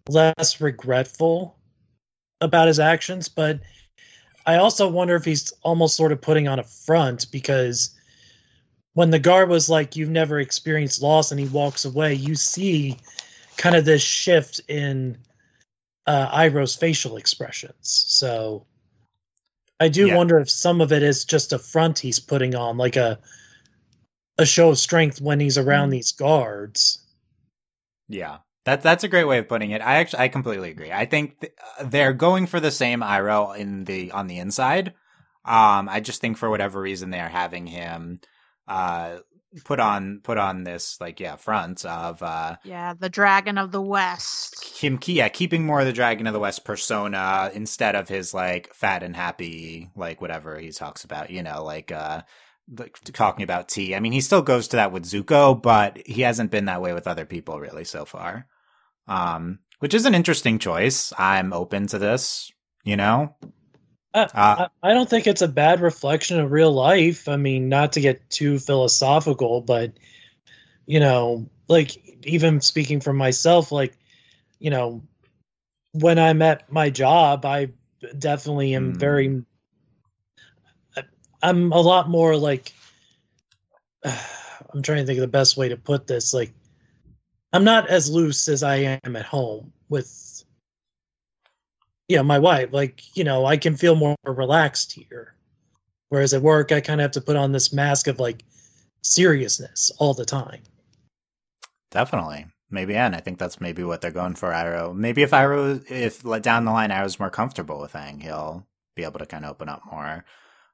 less 0.10 0.60
regretful 0.60 1.56
about 2.42 2.68
his 2.68 2.80
actions, 2.80 3.30
but 3.30 3.60
I 4.46 4.56
also 4.58 4.88
wonder 4.88 5.16
if 5.16 5.26
he's 5.26 5.52
almost 5.64 5.96
sort 5.96 6.12
of 6.12 6.22
putting 6.22 6.48
on 6.48 6.60
a 6.60 6.64
front 6.64 7.28
because 7.32 7.92
when 8.94 9.10
the 9.12 9.20
guard 9.20 9.50
was 9.50 9.70
like, 9.70 9.96
"You've 9.96 10.10
never 10.10 10.40
experienced 10.40 11.02
loss," 11.02 11.32
and 11.32 11.40
he 11.40 11.48
walks 11.48 11.86
away, 11.86 12.14
you 12.14 12.36
see 12.36 12.98
kind 13.58 13.76
of 13.76 13.86
this 13.86 14.02
shift 14.02 14.60
in 14.68 15.18
uh, 16.08 16.28
Iroh's 16.36 16.76
facial 16.76 17.18
expressions. 17.18 17.78
So 18.08 18.66
I 19.80 19.88
do 19.88 20.08
Yeah. 20.08 20.16
wonder 20.16 20.40
if 20.40 20.50
some 20.50 20.82
of 20.82 20.92
it 20.92 21.04
is 21.04 21.24
just 21.26 21.54
a 21.54 21.60
front 21.60 22.00
he's 22.00 22.20
putting 22.20 22.56
on, 22.56 22.78
like 22.78 22.96
a 22.96 23.20
a 24.38 24.46
show 24.46 24.70
of 24.70 24.80
strength 24.80 25.22
when 25.22 25.40
he's 25.40 25.58
around 25.58 25.90
Mm. 25.90 25.92
these 25.92 26.12
guards. 26.12 27.00
Yeah. 28.10 28.40
That 28.66 28.82
that's 28.84 29.04
a 29.04 29.08
great 29.08 29.24
way 29.26 29.40
of 29.40 29.48
putting 29.48 29.72
it. 29.72 29.82
I 29.82 29.96
actually 29.96 30.20
I 30.24 30.28
completely 30.28 30.70
agree. 30.70 30.92
I 30.92 31.06
think 31.06 31.40
th- 31.40 31.54
uh, 31.80 31.86
they're 31.86 32.14
going 32.14 32.46
for 32.46 32.60
the 32.60 32.72
same 32.72 33.02
Iroh 33.02 33.58
in 33.58 33.86
the 33.86 34.12
on 34.12 34.28
the 34.28 34.38
inside. 34.38 34.94
Um, 35.44 35.90
I 35.90 36.00
just 36.00 36.22
think 36.22 36.38
for 36.38 36.50
whatever 36.50 36.80
reason 36.80 37.10
they 37.10 37.20
are 37.20 37.30
having 37.30 37.66
him 37.66 38.20
uh 38.68 39.18
put 39.66 39.80
on 39.80 40.22
put 40.24 40.38
on 40.38 40.64
this 40.64 41.02
like 41.02 41.20
yeah 41.20 41.36
front 41.36 41.84
of 41.84 42.22
uh 42.22 42.56
Yeah, 42.64 42.94
the 42.94 43.10
Dragon 43.10 43.58
of 43.58 43.72
the 43.72 43.82
West. 43.82 44.78
him 44.80 45.00
yeah 45.08 45.28
keeping 45.30 45.66
more 45.66 45.80
of 45.82 45.88
the 45.88 45.94
Dragon 45.94 46.28
of 46.28 46.34
the 46.34 46.40
West 46.40 46.64
persona 46.64 47.50
instead 47.54 47.96
of 47.96 48.08
his 48.08 48.34
like 48.34 48.74
fat 48.74 49.02
and 49.04 49.16
happy 49.16 49.90
like 49.96 50.22
whatever 50.22 50.60
he 50.60 50.72
talks 50.72 51.04
about. 51.04 51.32
You 51.32 51.42
know 51.44 51.64
like 51.64 51.92
uh 51.92 52.22
like 52.78 52.98
talking 53.14 53.44
about 53.44 53.70
tea. 53.70 53.96
I 53.96 54.00
mean, 54.00 54.12
he 54.12 54.22
still 54.22 54.42
goes 54.42 54.68
to 54.70 54.78
that 54.78 54.92
with 54.92 55.06
Zuko, 55.06 55.62
but 55.62 56.06
he 56.06 56.22
hasn't 56.22 56.52
been 56.52 56.66
that 56.66 56.82
way 56.82 56.94
with 56.94 57.08
other 57.08 57.26
people 57.26 57.60
really 57.60 57.84
so 57.86 58.06
far. 58.06 58.48
Um, 59.08 59.60
which 59.80 59.94
is 59.94 60.06
an 60.06 60.16
interesting 60.16 60.60
choice. 60.60 61.14
I'm 61.18 61.54
open 61.54 61.88
to 61.88 62.00
this, 62.00 62.52
you 62.84 62.98
know? 62.98 63.36
Uh, 64.14 64.28
Uh, 64.34 64.58
I, 64.58 64.68
I 64.84 64.94
don't 64.94 65.10
think 65.10 65.28
it's 65.28 65.42
a 65.42 65.48
bad 65.48 65.80
reflection 65.82 66.40
of 66.40 66.52
real 66.52 66.72
life. 66.72 67.30
I 67.30 67.38
mean, 67.38 67.70
not 67.70 67.94
to 67.94 68.02
get 68.02 68.30
too 68.30 68.60
philosophical, 68.60 69.62
but 69.62 69.94
you 70.88 71.00
know, 71.00 71.50
like 71.68 72.26
even 72.26 72.62
speaking 72.62 73.02
for 73.02 73.14
myself, 73.14 73.72
like 73.72 73.98
you 74.60 74.70
know, 74.72 75.04
when 75.94 76.20
I'm 76.20 76.42
at 76.42 76.72
my 76.72 76.90
job, 76.90 77.46
I 77.46 77.72
definitely 78.18 78.76
am 78.76 78.94
Hmm. 78.94 78.96
very. 78.96 79.44
I'm 81.42 81.72
a 81.72 81.82
lot 81.82 82.10
more 82.10 82.36
like. 82.36 82.74
I'm 84.74 84.82
trying 84.82 85.00
to 85.00 85.06
think 85.06 85.18
of 85.18 85.22
the 85.22 85.28
best 85.28 85.58
way 85.58 85.68
to 85.68 85.76
put 85.76 86.08
this. 86.08 86.34
Like, 86.34 86.54
I'm 87.52 87.66
not 87.66 87.90
as 87.90 88.10
loose 88.10 88.48
as 88.48 88.64
I 88.64 89.00
am 89.04 89.18
at 89.18 89.26
home 89.26 89.74
with 89.90 90.32
you 92.12 92.18
know, 92.18 92.24
my 92.24 92.40
wife. 92.40 92.74
Like, 92.74 93.16
you 93.16 93.24
know, 93.24 93.46
I 93.46 93.56
can 93.56 93.78
feel 93.78 93.96
more 93.96 94.18
relaxed 94.26 94.92
here. 94.92 95.34
Whereas 96.10 96.34
at 96.34 96.42
work, 96.42 96.74
I 96.74 96.82
kind 96.82 97.00
of 97.00 97.04
have 97.06 97.12
to 97.12 97.22
put 97.22 97.38
on 97.38 97.54
this 97.54 97.72
mask 97.72 98.08
of 98.08 98.20
like 98.20 98.44
seriousness 99.02 99.92
all 99.98 100.14
the 100.14 100.26
time. 100.26 100.62
Definitely. 101.90 102.48
Maybe, 102.70 102.96
and 102.96 103.16
I 103.16 103.22
think 103.22 103.40
that's 103.40 103.62
maybe 103.62 103.86
what 103.86 104.02
they're 104.02 104.12
going 104.12 104.36
for 104.36 104.52
Iroh. 104.52 104.94
Maybe 104.94 105.22
if 105.24 105.32
Iroh, 105.32 105.90
if 105.90 106.22
down 106.42 106.66
the 106.66 106.72
line 106.72 106.92
I 106.92 107.04
was 107.04 107.18
more 107.18 107.30
comfortable 107.30 107.80
with 107.80 107.94
Aang, 107.94 108.22
he'll 108.22 108.68
be 108.96 109.04
able 109.04 109.20
to 109.20 109.26
kind 109.26 109.46
of 109.46 109.52
open 109.52 109.70
up 109.70 109.82
more. 109.90 110.26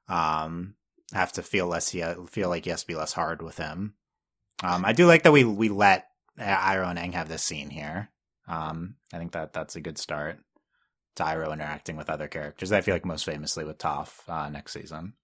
Um, 0.08 0.74
have 1.12 1.32
to 1.32 1.42
feel 1.42 1.66
less, 1.66 1.88
he 1.90 2.02
feel 2.28 2.48
like 2.48 2.64
he 2.64 2.70
has 2.70 2.82
to 2.82 2.86
be 2.86 2.94
less 2.94 3.12
hard 3.12 3.42
with 3.42 3.56
him. 3.56 3.94
Um, 4.62 4.84
I 4.84 4.92
do 4.92 5.06
like 5.06 5.22
that 5.22 5.32
we 5.32 5.44
we 5.44 5.68
let 5.68 6.08
Iroh 6.38 6.90
and 6.90 6.98
Aang 6.98 7.14
have 7.14 7.28
this 7.28 7.42
scene 7.42 7.70
here. 7.70 8.10
Um, 8.46 8.96
I 9.12 9.18
think 9.18 9.32
that 9.32 9.52
that's 9.52 9.76
a 9.76 9.80
good 9.80 9.98
start 9.98 10.38
to 11.16 11.22
Iroh 11.22 11.52
interacting 11.52 11.96
with 11.96 12.10
other 12.10 12.28
characters. 12.28 12.72
I 12.72 12.80
feel 12.80 12.94
like 12.94 13.04
most 13.04 13.24
famously 13.24 13.64
with 13.64 13.78
Toph 13.78 14.28
uh, 14.28 14.48
next 14.48 14.72
season. 14.72 15.14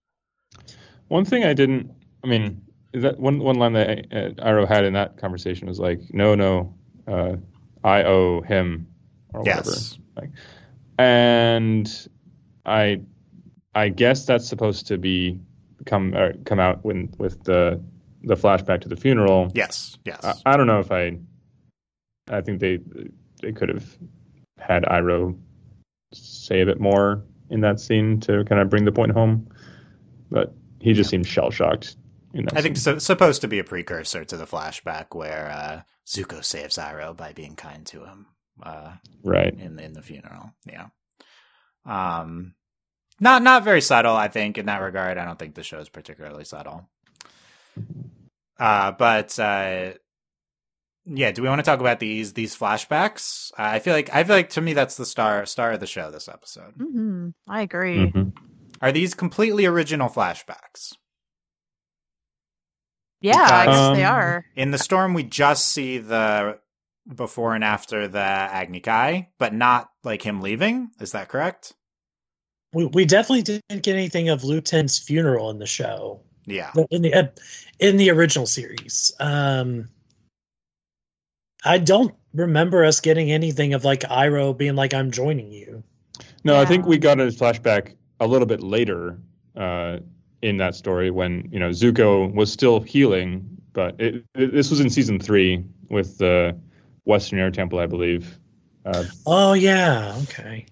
One 1.08 1.24
thing 1.24 1.44
I 1.44 1.54
didn't, 1.54 1.90
I 2.22 2.26
mean, 2.26 2.62
is 2.92 3.02
that 3.02 3.18
one 3.18 3.38
one 3.38 3.56
line 3.56 3.72
that 3.74 3.88
uh, 4.12 4.44
Iroh 4.44 4.68
had 4.68 4.84
in 4.84 4.92
that 4.94 5.18
conversation 5.18 5.68
was 5.68 5.80
like, 5.80 6.00
"No, 6.12 6.34
no, 6.34 6.74
uh, 7.06 7.36
I 7.82 8.04
owe 8.04 8.40
him," 8.42 8.86
or 9.32 9.40
whatever. 9.40 9.70
Yes. 9.70 9.98
Like, 10.16 10.30
and 10.98 12.08
I, 12.64 13.00
I 13.74 13.88
guess 13.88 14.24
that's 14.24 14.46
supposed 14.46 14.86
to 14.88 14.98
be 14.98 15.40
come 15.86 16.14
uh, 16.16 16.30
come 16.44 16.60
out 16.60 16.84
when 16.84 17.12
with 17.18 17.42
the 17.44 17.82
the 18.22 18.34
flashback 18.34 18.80
to 18.82 18.88
the 18.88 18.96
funeral. 18.96 19.50
Yes. 19.54 19.98
Yes. 20.04 20.20
I, 20.22 20.34
I 20.46 20.56
don't 20.56 20.66
know 20.66 20.80
if 20.80 20.90
I. 20.90 21.18
I 22.30 22.40
think 22.40 22.60
they 22.60 22.78
they 23.42 23.52
could 23.52 23.68
have 23.68 23.98
had 24.58 24.84
Iroh 24.84 25.38
say 26.12 26.60
a 26.60 26.66
bit 26.66 26.80
more 26.80 27.22
in 27.50 27.60
that 27.60 27.80
scene 27.80 28.20
to 28.20 28.44
kind 28.44 28.60
of 28.60 28.70
bring 28.70 28.84
the 28.84 28.92
point 28.92 29.12
home, 29.12 29.48
but 30.30 30.54
he 30.80 30.92
just 30.92 31.10
seemed 31.10 31.26
shell 31.26 31.50
shocked 31.50 31.96
in 32.32 32.46
that. 32.46 32.56
I 32.56 32.62
think 32.62 32.76
scene. 32.76 32.94
so, 32.94 32.98
supposed 32.98 33.42
to 33.42 33.48
be 33.48 33.58
a 33.58 33.64
precursor 33.64 34.24
to 34.24 34.36
the 34.36 34.46
flashback 34.46 35.14
where 35.14 35.50
uh, 35.50 35.82
Zuko 36.06 36.42
saves 36.42 36.76
Iroh 36.76 37.16
by 37.16 37.32
being 37.32 37.56
kind 37.56 37.84
to 37.86 38.04
him 38.04 38.26
uh, 38.62 38.94
right. 39.22 39.52
in 39.52 39.78
in 39.78 39.92
the 39.92 40.02
funeral. 40.02 40.52
Yeah. 40.64 40.86
Um, 41.84 42.54
not 43.20 43.42
not 43.42 43.64
very 43.64 43.80
subtle. 43.80 44.14
I 44.16 44.28
think 44.28 44.58
in 44.58 44.66
that 44.66 44.80
regard, 44.82 45.18
I 45.18 45.24
don't 45.24 45.38
think 45.38 45.54
the 45.54 45.62
show 45.62 45.78
is 45.78 45.88
particularly 45.88 46.44
subtle. 46.44 46.88
Uh, 48.58 48.92
but 48.92 49.38
uh, 49.38 49.92
yeah, 51.06 51.32
do 51.32 51.42
we 51.42 51.48
want 51.48 51.58
to 51.58 51.64
talk 51.64 51.80
about 51.80 52.00
these 52.00 52.32
these 52.34 52.56
flashbacks? 52.56 53.50
Uh, 53.58 53.62
I 53.62 53.78
feel 53.80 53.94
like 53.94 54.14
I 54.14 54.24
feel 54.24 54.36
like 54.36 54.50
to 54.50 54.60
me 54.60 54.72
that's 54.74 54.96
the 54.96 55.06
star 55.06 55.44
star 55.46 55.72
of 55.72 55.80
the 55.80 55.86
show 55.86 56.10
this 56.10 56.28
episode. 56.28 56.74
hmm 56.78 57.30
I 57.48 57.62
agree. 57.62 58.10
Mhm. 58.10 58.32
Are 58.80 58.92
these 58.92 59.14
completely 59.14 59.64
original 59.66 60.08
flashbacks? 60.08 60.92
Yeah, 63.20 63.36
I 63.36 63.38
guess 63.38 63.64
Because- 63.66 63.96
they 63.96 64.04
Um, 64.04 64.14
are. 64.14 64.44
In 64.54 64.70
the 64.70 64.78
storm, 64.78 65.14
we 65.14 65.22
just 65.22 65.66
see 65.66 65.98
the 65.98 66.58
before 67.14 67.54
and 67.54 67.64
after 67.64 68.06
the 68.08 68.18
Agni 68.18 68.80
Kai, 68.80 69.28
but 69.38 69.52
not 69.54 69.90
like 70.04 70.22
him 70.22 70.40
leaving. 70.42 70.90
Is 71.00 71.12
that 71.12 71.28
correct? 71.28 71.72
We, 72.74 72.86
we 72.86 73.04
definitely 73.04 73.42
didn't 73.42 73.82
get 73.82 73.94
anything 73.94 74.28
of 74.28 74.44
Lu 74.44 74.60
Ten's 74.60 74.98
funeral 74.98 75.50
in 75.50 75.58
the 75.58 75.66
show 75.66 76.20
Yeah. 76.46 76.72
in 76.90 77.02
the 77.02 77.14
uh, 77.14 77.26
in 77.78 77.96
the 77.96 78.10
original 78.10 78.46
series. 78.46 79.12
Um, 79.20 79.88
I 81.64 81.78
don't 81.78 82.14
remember 82.34 82.84
us 82.84 83.00
getting 83.00 83.32
anything 83.32 83.74
of 83.74 83.84
like 83.84 84.00
Iroh 84.00 84.56
being 84.56 84.74
like, 84.76 84.92
"I'm 84.92 85.10
joining 85.10 85.50
you." 85.50 85.82
No, 86.44 86.60
I 86.60 86.66
think 86.66 86.84
we 86.86 86.98
got 86.98 87.18
a 87.20 87.26
flashback 87.26 87.94
a 88.20 88.26
little 88.26 88.46
bit 88.46 88.62
later 88.62 89.18
uh, 89.56 89.98
in 90.42 90.58
that 90.58 90.74
story 90.74 91.10
when 91.10 91.48
you 91.50 91.58
know 91.58 91.70
Zuko 91.70 92.32
was 92.34 92.52
still 92.52 92.80
healing, 92.80 93.48
but 93.72 93.98
it, 94.00 94.24
it, 94.34 94.52
this 94.52 94.70
was 94.70 94.80
in 94.80 94.90
season 94.90 95.18
three 95.18 95.64
with 95.88 96.18
the 96.18 96.56
Western 97.04 97.38
Air 97.38 97.50
Temple, 97.50 97.78
I 97.78 97.86
believe, 97.86 98.38
uh, 98.84 99.04
Oh 99.26 99.54
yeah, 99.54 100.14
okay. 100.24 100.66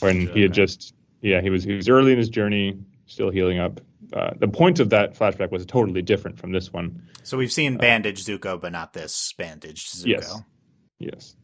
When 0.00 0.20
he 0.28 0.42
had 0.42 0.50
Okay. 0.50 0.62
just 0.62 0.94
yeah 1.20 1.40
he 1.40 1.50
was 1.50 1.64
he 1.64 1.74
was 1.74 1.88
early 1.88 2.12
in 2.12 2.18
his 2.18 2.28
journey, 2.28 2.78
still 3.06 3.30
healing 3.30 3.58
up. 3.58 3.80
Uh, 4.12 4.30
the 4.38 4.48
point 4.48 4.80
of 4.80 4.90
that 4.90 5.14
flashback 5.18 5.50
was 5.50 5.66
totally 5.66 6.00
different 6.02 6.38
from 6.38 6.52
this 6.52 6.72
one. 6.72 7.02
So 7.24 7.36
we've 7.36 7.52
seen 7.52 7.76
bandaged 7.76 8.26
Zuko, 8.26 8.58
but 8.60 8.72
not 8.72 8.92
this 8.94 9.34
bandaged 9.36 9.92
Zuko. 9.94 10.06
Yes. 10.06 10.42
Yes. 10.98 11.36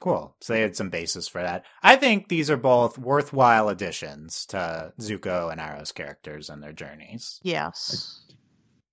Cool. 0.00 0.34
So 0.40 0.52
they 0.52 0.60
had 0.62 0.76
some 0.76 0.90
basis 0.90 1.28
for 1.28 1.42
that. 1.42 1.64
I 1.82 1.96
think 1.96 2.28
these 2.28 2.50
are 2.50 2.56
both 2.56 2.98
worthwhile 2.98 3.68
additions 3.68 4.46
to 4.46 4.92
Zuko 5.00 5.50
and 5.52 5.60
Iroh's 5.60 5.92
characters 5.92 6.48
and 6.50 6.62
their 6.62 6.72
journeys. 6.72 7.38
Yes. 7.42 8.22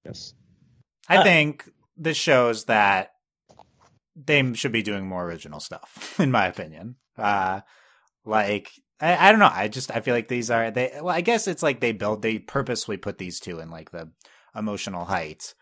Yes. 0.05 0.33
I 1.09 1.17
Uh, 1.17 1.23
think 1.23 1.69
this 1.97 2.17
shows 2.17 2.65
that 2.65 3.11
they 4.15 4.53
should 4.53 4.71
be 4.73 4.81
doing 4.83 5.07
more 5.07 5.25
original 5.25 5.59
stuff, 5.59 6.15
in 6.19 6.31
my 6.31 6.47
opinion. 6.47 6.95
Uh, 7.17 7.61
like 8.25 8.71
I, 8.99 9.27
I 9.27 9.31
don't 9.31 9.39
know. 9.39 9.51
I 9.51 9.67
just 9.67 9.91
I 9.95 9.99
feel 9.99 10.15
like 10.15 10.27
these 10.27 10.49
are 10.49 10.71
they. 10.71 10.91
Well, 10.95 11.09
I 11.15 11.21
guess 11.21 11.47
it's 11.47 11.63
like 11.63 11.79
they 11.79 11.91
build 11.91 12.21
they 12.21 12.39
purposely 12.39 12.97
put 12.97 13.17
these 13.17 13.39
two 13.39 13.59
in 13.59 13.69
like 13.69 13.91
the 13.91 14.09
emotional 14.55 15.05
height. 15.05 15.53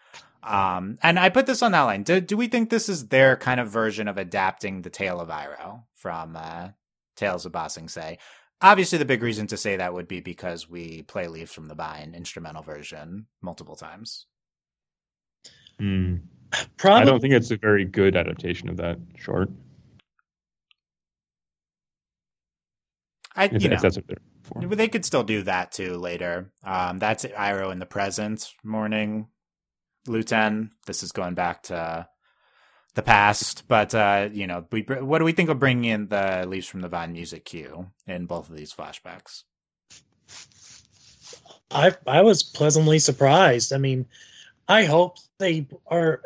Um, 0.44 1.00
and 1.02 1.18
I 1.18 1.30
put 1.30 1.48
this 1.48 1.64
on 1.64 1.72
that 1.72 1.82
line. 1.82 2.04
Do, 2.04 2.22
do 2.22 2.38
we 2.38 2.48
think 2.48 2.70
this 2.70 2.88
is 2.88 3.08
their 3.08 3.36
kind 3.36 3.60
of 3.60 3.70
version 3.70 4.08
of 4.08 4.18
adapting 4.18 4.82
the 4.82 4.92
Tale 4.92 5.20
of 5.20 5.30
Iroh 5.30 5.84
from 5.96 6.36
uh, 6.36 6.70
Tales 7.16 7.48
of 7.48 7.52
Ba 7.52 7.68
Sing 7.70 7.90
Se? 7.90 8.20
Obviously, 8.62 9.00
the 9.00 9.06
big 9.06 9.24
reason 9.24 9.48
to 9.48 9.58
say 9.58 9.76
that 9.76 9.94
would 9.94 10.08
be 10.08 10.22
because 10.22 10.70
we 10.70 11.02
play 11.02 11.28
Leaves 11.28 11.52
from 11.52 11.68
the 11.68 11.76
Vine 11.76 12.14
instrumental 12.16 12.62
version 12.62 13.26
multiple 13.42 13.76
times. 13.76 14.28
Hmm. 15.80 16.18
Probably. 16.78 17.02
I 17.02 17.06
don't 17.06 17.20
think 17.20 17.34
it's 17.34 17.52
a 17.52 17.58
very 17.58 17.84
good 17.84 18.16
adaptation 18.16 18.70
of 18.70 18.78
that 18.78 18.98
short. 19.18 19.50
I 23.36 23.46
If, 23.46 23.62
you 23.62 23.70
know 23.70 23.76
if 23.76 23.82
that's 23.82 23.98
what 23.98 24.08
they're 24.08 24.18
for. 24.44 24.62
But 24.62 24.78
They 24.78 24.88
could 24.88 25.06
still 25.06 25.24
do 25.24 25.44
that 25.44 25.72
too 25.72 25.98
later. 25.98 26.52
Um, 26.64 27.00
that's 27.00 27.26
Iroh 27.26 27.72
in 27.72 27.80
the 27.80 27.86
present 27.86 28.52
morning, 28.64 29.28
Lu 30.08 30.24
Ten. 30.24 30.72
This 30.86 31.04
is 31.04 31.12
going 31.12 31.34
back 31.34 31.64
to 31.64 32.08
the 32.96 33.02
past, 33.02 33.68
but 33.68 33.94
uh, 33.94 34.30
you 34.32 34.48
know, 34.48 34.66
we 34.72 34.82
what 34.82 35.20
do 35.20 35.26
we 35.26 35.34
think 35.34 35.50
of 35.50 35.60
bringing 35.60 35.86
in 35.86 36.08
the 36.08 36.46
Leaves 36.48 36.68
from 36.68 36.82
the 36.82 36.88
Vine 36.88 37.12
music 37.12 37.46
cue 37.46 37.92
in 38.08 38.26
both 38.26 38.50
of 38.50 38.56
these 38.56 38.74
flashbacks? 38.74 39.44
I 41.72 41.94
I 42.08 42.22
was 42.22 42.42
pleasantly 42.42 43.00
surprised. 43.00 43.74
I 43.74 43.78
mean, 43.78 44.06
I 44.68 44.86
hope 44.86 45.18
they 45.40 45.68
are. 45.88 46.22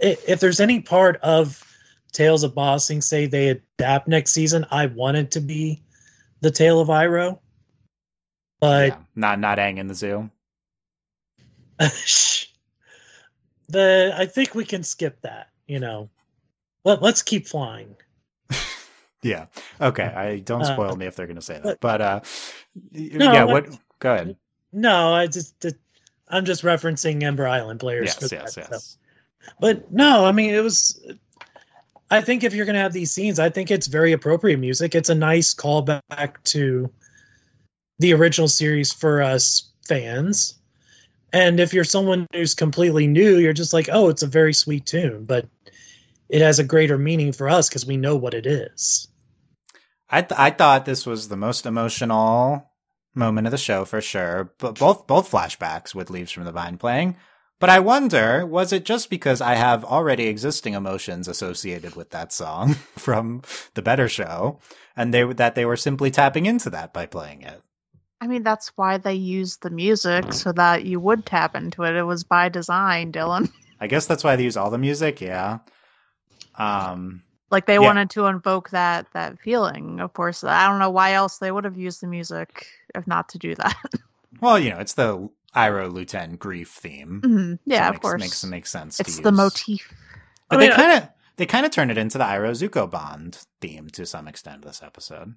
If 0.00 0.40
there's 0.40 0.60
any 0.60 0.80
part 0.80 1.20
of 1.22 1.62
Tales 2.12 2.42
of 2.42 2.54
Ba 2.54 2.80
Sing 2.80 3.00
Se 3.00 3.26
they 3.26 3.48
adapt 3.48 4.08
next 4.08 4.32
season, 4.32 4.66
I 4.70 4.86
want 4.86 5.18
it 5.18 5.30
to 5.32 5.40
be 5.40 5.83
the 6.44 6.50
Tale 6.50 6.78
of 6.78 6.88
Iroh. 6.88 7.38
But 8.60 8.88
yeah, 8.90 8.98
not 9.16 9.40
not 9.40 9.58
Aang 9.58 9.78
in 9.78 9.88
the 9.88 9.94
zoo. 9.94 10.30
the 13.68 14.14
I 14.16 14.26
think 14.26 14.54
we 14.54 14.64
can 14.64 14.82
skip 14.82 15.20
that. 15.22 15.48
You 15.66 15.80
know, 15.80 16.10
let 16.84 17.02
let's 17.02 17.22
keep 17.22 17.46
flying. 17.48 17.96
Yeah. 19.22 19.46
Okay. 19.80 20.02
I 20.04 20.40
don't 20.40 20.60
Uh, 20.60 20.74
spoil 20.74 20.96
me 20.96 21.06
if 21.06 21.16
they're 21.16 21.24
going 21.26 21.36
to 21.36 21.40
say 21.42 21.54
that. 21.54 21.62
but- 21.62 21.80
But 21.80 22.00
uh, 22.02 22.20
No, 22.92 23.32
yeah. 23.32 23.44
What? 23.44 23.70
Go 23.98 24.12
ahead. 24.12 24.36
No, 24.70 25.14
I 25.14 25.28
just 25.28 25.64
I'm 26.28 26.44
just 26.44 26.62
referencing 26.62 27.22
Ember 27.22 27.48
Island 27.48 27.80
players. 27.80 28.08
Yes. 28.08 28.28
for 28.28 28.34
Yes. 28.34 28.54
that, 28.56 28.68
Yes. 28.70 28.98
so. 29.40 29.50
But 29.60 29.90
no, 29.90 30.26
I 30.26 30.32
mean 30.32 30.54
it 30.54 30.60
was. 30.62 31.00
I 32.10 32.20
think 32.20 32.44
if 32.44 32.54
you're 32.54 32.66
going 32.66 32.74
to 32.74 32.80
have 32.80 32.92
these 32.92 33.10
scenes, 33.10 33.38
I 33.38 33.48
think 33.50 33.70
it's 33.70 33.86
very 33.86 34.12
appropriate 34.12 34.58
music. 34.58 34.94
It's 34.94 35.08
a 35.08 35.14
nice 35.14 35.54
callback 35.54 36.42
to 36.44 36.90
the 37.98 38.12
original 38.12 38.48
series 38.48 38.92
for 38.92 39.22
us 39.22 39.70
fans. 39.86 40.54
And 41.32 41.58
if 41.58 41.74
you're 41.74 41.84
someone 41.84 42.26
who's 42.32 42.54
completely 42.54 43.06
new, 43.06 43.38
you're 43.38 43.52
just 43.52 43.72
like, 43.72 43.88
oh, 43.90 44.08
it's 44.08 44.22
a 44.22 44.26
very 44.28 44.54
sweet 44.54 44.86
tune, 44.86 45.24
but 45.24 45.48
it 46.28 46.40
has 46.40 46.58
a 46.58 46.64
greater 46.64 46.98
meaning 46.98 47.32
for 47.32 47.48
us 47.48 47.68
because 47.68 47.86
we 47.86 47.96
know 47.96 48.16
what 48.16 48.34
it 48.34 48.46
is. 48.46 49.08
I 50.08 50.22
th- 50.22 50.38
I 50.38 50.50
thought 50.50 50.84
this 50.84 51.06
was 51.06 51.28
the 51.28 51.36
most 51.36 51.66
emotional 51.66 52.70
moment 53.14 53.46
of 53.46 53.50
the 53.50 53.58
show 53.58 53.84
for 53.84 54.00
sure. 54.00 54.52
But 54.58 54.78
both 54.78 55.06
both 55.06 55.30
flashbacks 55.30 55.94
with 55.94 56.10
Leaves 56.10 56.30
from 56.30 56.44
the 56.44 56.52
Vine 56.52 56.78
playing. 56.78 57.16
But 57.64 57.70
I 57.70 57.80
wonder, 57.80 58.44
was 58.44 58.74
it 58.74 58.84
just 58.84 59.08
because 59.08 59.40
I 59.40 59.54
have 59.54 59.86
already 59.86 60.26
existing 60.26 60.74
emotions 60.74 61.28
associated 61.28 61.96
with 61.96 62.10
that 62.10 62.30
song 62.30 62.74
from 62.98 63.40
the 63.72 63.80
Better 63.80 64.06
Show, 64.06 64.58
and 64.94 65.14
they 65.14 65.22
that 65.24 65.54
they 65.54 65.64
were 65.64 65.78
simply 65.78 66.10
tapping 66.10 66.44
into 66.44 66.68
that 66.68 66.92
by 66.92 67.06
playing 67.06 67.40
it? 67.40 67.62
I 68.20 68.26
mean, 68.26 68.42
that's 68.42 68.68
why 68.76 68.98
they 68.98 69.14
used 69.14 69.62
the 69.62 69.70
music 69.70 70.34
so 70.34 70.52
that 70.52 70.84
you 70.84 71.00
would 71.00 71.24
tap 71.24 71.56
into 71.56 71.84
it. 71.84 71.96
It 71.96 72.02
was 72.02 72.22
by 72.22 72.50
design, 72.50 73.12
Dylan. 73.12 73.50
I 73.80 73.86
guess 73.86 74.04
that's 74.04 74.22
why 74.24 74.36
they 74.36 74.44
use 74.44 74.58
all 74.58 74.68
the 74.68 74.76
music. 74.76 75.22
Yeah. 75.22 75.60
Um. 76.58 77.22
Like 77.50 77.64
they 77.64 77.76
Yeah. 77.76 77.80
wanted 77.80 78.10
to 78.10 78.26
invoke 78.26 78.68
that 78.70 79.06
that 79.14 79.38
feeling. 79.38 80.00
Of 80.00 80.12
course, 80.12 80.44
I 80.44 80.68
don't 80.68 80.80
know 80.80 80.90
why 80.90 81.14
else 81.14 81.38
they 81.38 81.50
would 81.50 81.64
have 81.64 81.78
used 81.78 82.02
the 82.02 82.08
music 82.08 82.66
if 82.94 83.06
not 83.06 83.30
to 83.30 83.38
do 83.38 83.54
that. 83.54 83.76
Well, 84.40 84.58
you 84.58 84.68
know, 84.70 84.80
it's 84.80 84.94
the 84.94 85.30
Iroh 85.54 85.92
Lu 85.92 86.04
Ten 86.04 86.36
grief 86.36 86.70
theme. 86.70 87.20
Mhm. 87.24 87.58
Yeah, 87.64 87.86
So 87.86 87.92
it 87.92 87.94
of 87.96 88.02
course. 88.02 88.20
makes 88.20 88.44
makes 88.44 88.70
sense. 88.70 88.96
to 88.96 89.02
it's 89.02 89.20
the 89.20 89.32
motif. 89.32 89.92
But 90.48 90.56
I 90.56 90.60
mean, 90.60 90.70
they 90.70 90.76
kind 90.76 91.02
of 91.02 91.08
they 91.36 91.46
kind 91.46 91.66
of 91.66 91.72
turn 91.72 91.90
it 91.90 91.98
into 91.98 92.18
the 92.18 92.24
Iroh 92.24 92.50
Zuko 92.52 92.90
Bond 92.90 93.38
theme 93.60 93.88
to 93.90 94.04
some 94.06 94.28
extent 94.28 94.62
this 94.64 94.82
episode. 94.82 95.34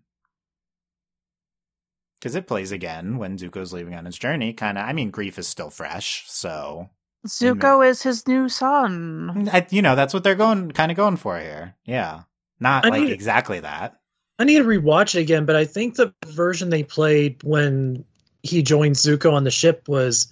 Because 2.20 2.36
it 2.36 2.48
plays 2.48 2.72
again 2.72 3.18
when 3.18 3.38
Zuko's 3.38 3.74
leaving 3.74 3.94
on 3.94 4.06
his 4.06 4.18
journey. 4.18 4.52
Kind 4.54 4.78
of, 4.78 4.86
I 4.86 4.94
mean, 4.94 5.12
grief 5.12 5.38
is 5.38 5.48
still 5.48 5.70
fresh, 5.70 6.24
so 6.28 6.90
Zuko 7.28 7.88
is 7.88 8.02
his 8.02 8.28
new 8.28 8.50
son. 8.50 9.48
I, 9.54 9.68
you 9.70 9.82
know 9.84 9.96
that's 9.96 10.14
what 10.16 10.24
they're 10.24 10.34
going, 10.36 10.72
kind 10.72 10.90
of 10.92 10.98
going 10.98 11.18
for 11.18 11.40
here. 11.40 11.76
Yeah, 11.86 12.22
not 12.60 12.86
I 12.86 12.90
like 12.90 13.02
mean- 13.04 13.12
exactly 13.12 13.60
that. 13.60 14.00
I 14.40 14.44
need 14.44 14.58
to 14.60 14.64
rewatch 14.66 15.16
it 15.16 15.22
again, 15.22 15.46
but 15.46 15.56
I 15.56 15.66
think 15.66 15.96
the 15.96 16.14
version 16.28 16.70
they 16.70 16.84
played 16.84 17.44
when 17.44 18.04
he 18.44 18.62
joined 18.62 18.96
Zuko 18.96 19.34
on 19.34 19.44
the 19.44 19.52
ship 19.52 19.88
was 19.88 20.32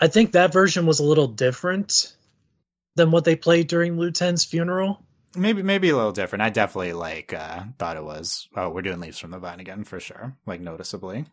I 0.00 0.08
think 0.08 0.32
that 0.32 0.52
version 0.52 0.86
was 0.86 1.00
a 1.00 1.04
little 1.04 1.28
different 1.28 2.14
than 2.96 3.10
what 3.10 3.24
they 3.24 3.36
played 3.36 3.68
during 3.68 3.96
Lu 3.96 4.10
Ten's 4.10 4.44
funeral. 4.44 5.02
Maybe 5.34 5.62
maybe 5.62 5.88
a 5.90 5.96
little 5.96 6.12
different. 6.12 6.42
I 6.42 6.50
definitely 6.50 6.92
like 6.92 7.32
uh 7.32 7.64
thought 7.78 7.96
it 7.96 8.04
was 8.04 8.48
oh 8.56 8.68
we're 8.68 8.82
doing 8.82 9.00
leaves 9.00 9.18
from 9.18 9.30
the 9.30 9.38
vine 9.38 9.60
again 9.60 9.84
for 9.84 10.00
sure. 10.00 10.36
Like 10.46 10.60
noticeably. 10.60 11.26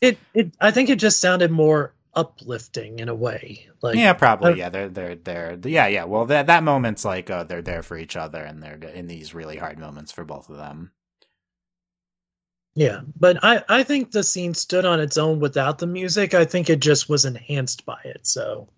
It 0.00 0.18
it 0.34 0.54
I 0.60 0.70
think 0.70 0.90
it 0.90 0.98
just 0.98 1.20
sounded 1.20 1.50
more 1.50 1.94
uplifting 2.14 2.98
in 2.98 3.08
a 3.08 3.14
way. 3.14 3.68
Like 3.80 3.96
yeah, 3.96 4.12
probably. 4.12 4.58
yeah, 4.58 4.68
they're 4.68 4.88
they're 4.88 5.16
they're 5.16 5.58
yeah 5.64 5.86
yeah. 5.86 6.04
Well, 6.04 6.26
that 6.26 6.46
that 6.46 6.62
moment's 6.62 7.04
like 7.04 7.30
oh 7.30 7.44
they're 7.44 7.62
there 7.62 7.82
for 7.82 7.96
each 7.96 8.16
other 8.16 8.42
and 8.42 8.62
they're 8.62 8.74
in 8.76 9.06
these 9.06 9.34
really 9.34 9.56
hard 9.56 9.78
moments 9.78 10.12
for 10.12 10.24
both 10.24 10.48
of 10.48 10.56
them. 10.56 10.92
Yeah, 12.74 13.00
but 13.18 13.42
I 13.44 13.62
I 13.68 13.82
think 13.82 14.10
the 14.10 14.22
scene 14.22 14.54
stood 14.54 14.84
on 14.84 15.00
its 15.00 15.18
own 15.18 15.40
without 15.40 15.78
the 15.78 15.86
music. 15.86 16.34
I 16.34 16.44
think 16.44 16.70
it 16.70 16.80
just 16.80 17.08
was 17.08 17.24
enhanced 17.24 17.84
by 17.84 17.98
it. 18.04 18.26
So 18.26 18.68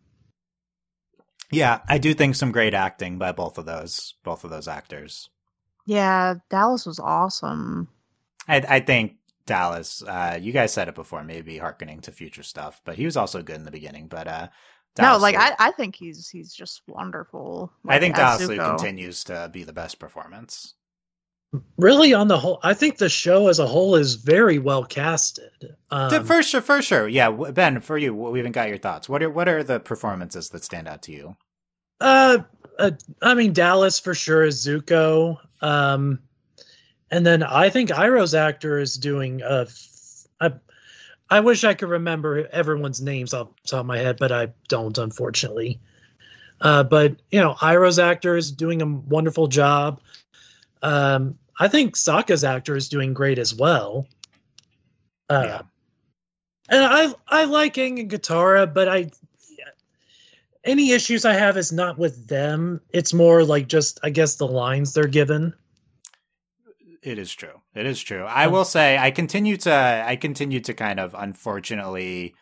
Yeah, 1.50 1.80
I 1.88 1.98
do 1.98 2.14
think 2.14 2.34
some 2.34 2.52
great 2.52 2.74
acting 2.74 3.18
by 3.18 3.32
both 3.32 3.58
of 3.58 3.66
those 3.66 4.14
both 4.24 4.44
of 4.44 4.50
those 4.50 4.66
actors. 4.68 5.28
Yeah, 5.86 6.34
Dallas 6.50 6.86
was 6.86 6.98
awesome. 6.98 7.88
I 8.48 8.56
I 8.68 8.80
think 8.80 9.16
Dallas. 9.46 10.02
Uh, 10.02 10.38
you 10.40 10.52
guys 10.52 10.72
said 10.72 10.88
it 10.88 10.94
before, 10.94 11.22
maybe 11.22 11.58
harkening 11.58 12.00
to 12.00 12.12
future 12.12 12.42
stuff, 12.42 12.80
but 12.84 12.96
he 12.96 13.04
was 13.04 13.16
also 13.16 13.42
good 13.42 13.56
in 13.56 13.64
the 13.64 13.70
beginning. 13.70 14.08
But 14.08 14.26
uh, 14.26 14.48
no, 14.98 15.18
like 15.18 15.36
Liu- 15.36 15.42
I, 15.42 15.68
I 15.68 15.70
think 15.72 15.94
he's 15.94 16.28
he's 16.28 16.52
just 16.52 16.82
wonderful. 16.88 17.72
I 17.86 17.98
think 17.98 18.16
Dallas 18.16 18.46
Liu 18.46 18.58
Zuko. 18.58 18.76
continues 18.76 19.24
to 19.24 19.48
be 19.52 19.64
the 19.64 19.72
best 19.72 19.98
performance. 19.98 20.74
Really, 21.76 22.14
on 22.14 22.28
the 22.28 22.38
whole, 22.38 22.58
I 22.62 22.74
think 22.74 22.98
the 22.98 23.08
show 23.08 23.48
as 23.48 23.58
a 23.58 23.66
whole 23.66 23.94
is 23.94 24.14
very 24.14 24.58
well 24.58 24.84
casted. 24.84 25.76
Um, 25.90 26.24
for 26.24 26.42
sure, 26.42 26.60
for 26.60 26.82
sure. 26.82 27.06
Yeah, 27.06 27.30
Ben, 27.30 27.80
for 27.80 27.96
you, 27.96 28.14
we 28.14 28.38
haven't 28.38 28.52
got 28.52 28.68
your 28.68 28.78
thoughts. 28.78 29.08
What 29.08 29.22
are 29.22 29.30
what 29.30 29.48
are 29.48 29.62
the 29.62 29.80
performances 29.80 30.48
that 30.50 30.64
stand 30.64 30.88
out 30.88 31.02
to 31.02 31.12
you? 31.12 31.36
Uh, 32.00 32.38
uh, 32.78 32.90
I 33.22 33.34
mean 33.34 33.52
Dallas 33.52 34.00
for 34.00 34.14
sure 34.14 34.42
is 34.44 34.66
Zuko. 34.66 35.38
Um, 35.60 36.18
and 37.10 37.24
then 37.24 37.42
I 37.42 37.70
think 37.70 37.90
Iroh's 37.90 38.34
actor 38.34 38.78
is 38.78 38.96
doing 38.96 39.40
a. 39.42 39.66
I, 40.40 40.52
I 41.30 41.40
wish 41.40 41.64
I 41.64 41.74
could 41.74 41.88
remember 41.88 42.48
everyone's 42.48 43.00
names 43.00 43.32
off 43.32 43.48
the 43.62 43.68
top 43.68 43.80
of 43.80 43.86
my 43.86 43.98
head, 43.98 44.16
but 44.18 44.32
I 44.32 44.48
don't, 44.68 44.96
unfortunately. 44.98 45.80
Uh, 46.60 46.82
but 46.82 47.16
you 47.30 47.40
know, 47.40 47.54
Iroh's 47.54 47.98
actor 47.98 48.36
is 48.36 48.50
doing 48.50 48.82
a 48.82 48.86
wonderful 48.86 49.46
job. 49.46 50.00
Um, 50.82 51.38
I 51.58 51.68
think 51.68 51.96
Sokka's 51.96 52.44
actor 52.44 52.76
is 52.76 52.88
doing 52.88 53.14
great 53.14 53.38
as 53.38 53.54
well. 53.54 54.06
Uh, 55.30 55.42
Yeah. 55.46 55.62
and 56.68 56.84
I 56.84 57.14
I 57.28 57.44
like 57.44 57.74
Aang 57.74 58.00
and 58.00 58.10
Katara, 58.10 58.72
but 58.72 58.88
I 58.88 59.10
any 60.64 60.92
issues 60.92 61.24
I 61.26 61.34
have 61.34 61.56
is 61.58 61.72
not 61.72 61.98
with 61.98 62.26
them. 62.26 62.80
It's 62.90 63.12
more 63.12 63.44
like 63.44 63.68
just 63.68 64.00
I 64.02 64.10
guess 64.10 64.36
the 64.36 64.46
lines 64.46 64.94
they're 64.94 65.06
given. 65.06 65.54
It 67.02 67.18
is 67.18 67.34
true. 67.34 67.60
It 67.74 67.84
is 67.84 68.00
true. 68.02 68.24
I 68.24 68.46
will 68.46 68.64
say 68.64 68.96
I 68.96 69.10
continue 69.10 69.56
to 69.58 70.04
I 70.06 70.16
continue 70.16 70.60
to 70.60 70.72
kind 70.74 70.98
of 70.98 71.14
unfortunately 71.16 72.34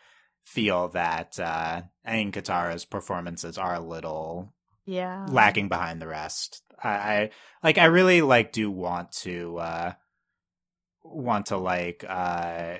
feel 0.45 0.87
that 0.89 1.37
uh 1.39 1.81
Aang 2.07 2.31
Katara's 2.31 2.85
performances 2.85 3.57
are 3.57 3.75
a 3.75 3.79
little 3.81 4.53
Yeah. 4.85 5.25
lacking 5.29 5.67
behind 5.67 6.01
the 6.01 6.07
rest. 6.07 6.61
I, 6.83 6.89
I 6.89 7.29
like 7.63 7.77
I 7.77 7.85
really 7.85 8.21
like 8.21 8.51
do 8.51 8.69
want 8.69 9.11
to 9.23 9.57
uh 9.57 9.93
want 11.03 11.47
to 11.47 11.57
like 11.57 12.03
uh 12.07 12.77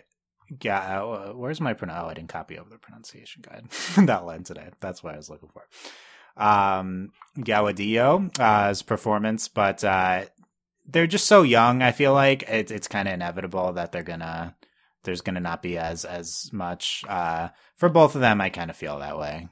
uh, 0.69 1.31
where's 1.33 1.61
my 1.61 1.73
pronoun 1.73 2.05
oh, 2.05 2.09
I 2.09 2.13
didn't 2.13 2.29
copy 2.29 2.59
over 2.59 2.69
the 2.69 2.77
pronunciation 2.77 3.41
guide 3.41 3.65
that 4.07 4.25
line 4.25 4.43
today. 4.43 4.69
That's 4.79 5.03
what 5.03 5.13
I 5.13 5.17
was 5.17 5.29
looking 5.29 5.49
for. 5.49 5.67
Um 6.41 7.11
Kiawentiio 7.37 8.39
uh 8.39 8.73
performance, 8.85 9.47
but 9.47 9.83
uh 9.83 10.25
they're 10.85 11.07
just 11.07 11.27
so 11.27 11.43
young, 11.43 11.81
I 11.81 11.93
feel 11.93 12.13
like 12.13 12.43
it, 12.43 12.69
it's 12.69 12.89
kind 12.89 13.07
of 13.07 13.13
inevitable 13.13 13.73
that 13.73 13.91
they're 13.91 14.03
gonna 14.03 14.55
there's 15.03 15.21
gonna 15.21 15.39
not 15.39 15.61
be 15.61 15.77
as 15.77 16.05
as 16.05 16.49
much 16.51 17.03
uh 17.07 17.49
for 17.77 17.89
both 17.89 18.15
of 18.15 18.21
them 18.21 18.41
I 18.41 18.49
kind 18.49 18.69
of 18.69 18.75
feel 18.77 18.99
that 18.99 19.17
way. 19.17 19.49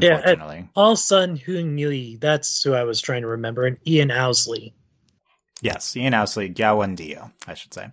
Yeah, 0.00 0.20
and- 0.24 0.68
All 0.74 0.96
Sun 0.96 1.38
Hyung 1.38 1.76
Lee, 1.76 2.16
that's 2.16 2.62
who 2.62 2.72
I 2.74 2.84
was 2.84 3.00
trying 3.00 3.22
to 3.22 3.28
remember, 3.28 3.66
and 3.66 3.78
Ian 3.86 4.08
Ousley. 4.10 4.72
Yes, 5.60 5.96
Ian 5.96 6.12
Ousley, 6.12 6.52
Kiawentiio, 6.54 7.32
I 7.46 7.54
should 7.54 7.72
say. 7.74 7.88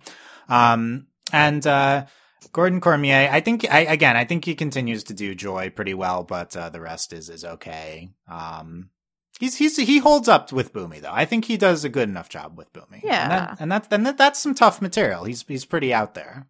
Um, 0.48 1.06
and 1.32 1.64
uh, 1.66 2.06
Gordon 2.52 2.80
Cormier, 2.80 3.28
I 3.30 3.40
think, 3.40 3.70
I, 3.70 3.80
again, 3.80 4.16
I 4.16 4.24
think 4.24 4.44
he 4.44 4.54
continues 4.54 5.04
to 5.04 5.14
do 5.14 5.34
Joy 5.34 5.70
pretty 5.70 5.94
well, 5.94 6.24
but 6.24 6.56
uh, 6.56 6.70
the 6.70 6.80
rest 6.80 7.12
is 7.12 7.28
is 7.28 7.44
okay. 7.44 8.10
Um, 8.28 8.90
he's 9.38 9.56
he's 9.56 9.76
he 9.76 9.98
holds 9.98 10.28
up 10.28 10.52
with 10.52 10.72
Bumi 10.72 11.00
though. 11.00 11.12
I 11.12 11.24
think 11.26 11.44
he 11.44 11.56
does 11.56 11.84
a 11.84 11.88
good 11.88 12.08
enough 12.08 12.28
job 12.28 12.58
with 12.58 12.72
Bumi. 12.72 13.02
Yeah. 13.04 13.22
and, 13.22 13.30
that, 13.32 13.56
and 13.60 13.72
that's 13.72 13.88
and 13.92 14.06
that, 14.06 14.18
that's 14.18 14.40
some 14.40 14.54
tough 14.54 14.82
material. 14.82 15.24
He's 15.24 15.44
he's 15.46 15.64
pretty 15.64 15.94
out 15.94 16.14
there. 16.14 16.46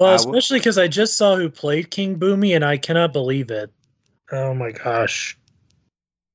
Well, 0.00 0.10
Uh, 0.12 0.16
especially 0.16 0.58
because 0.58 0.78
I 0.78 0.88
just 0.88 1.16
saw 1.16 1.36
who 1.36 1.48
played 1.50 1.90
King 1.92 2.18
Bumi, 2.18 2.56
and 2.56 2.64
I 2.64 2.78
cannot 2.78 3.12
believe 3.12 3.50
it. 3.52 3.70
Oh 4.34 4.52
my 4.52 4.72
gosh. 4.72 5.38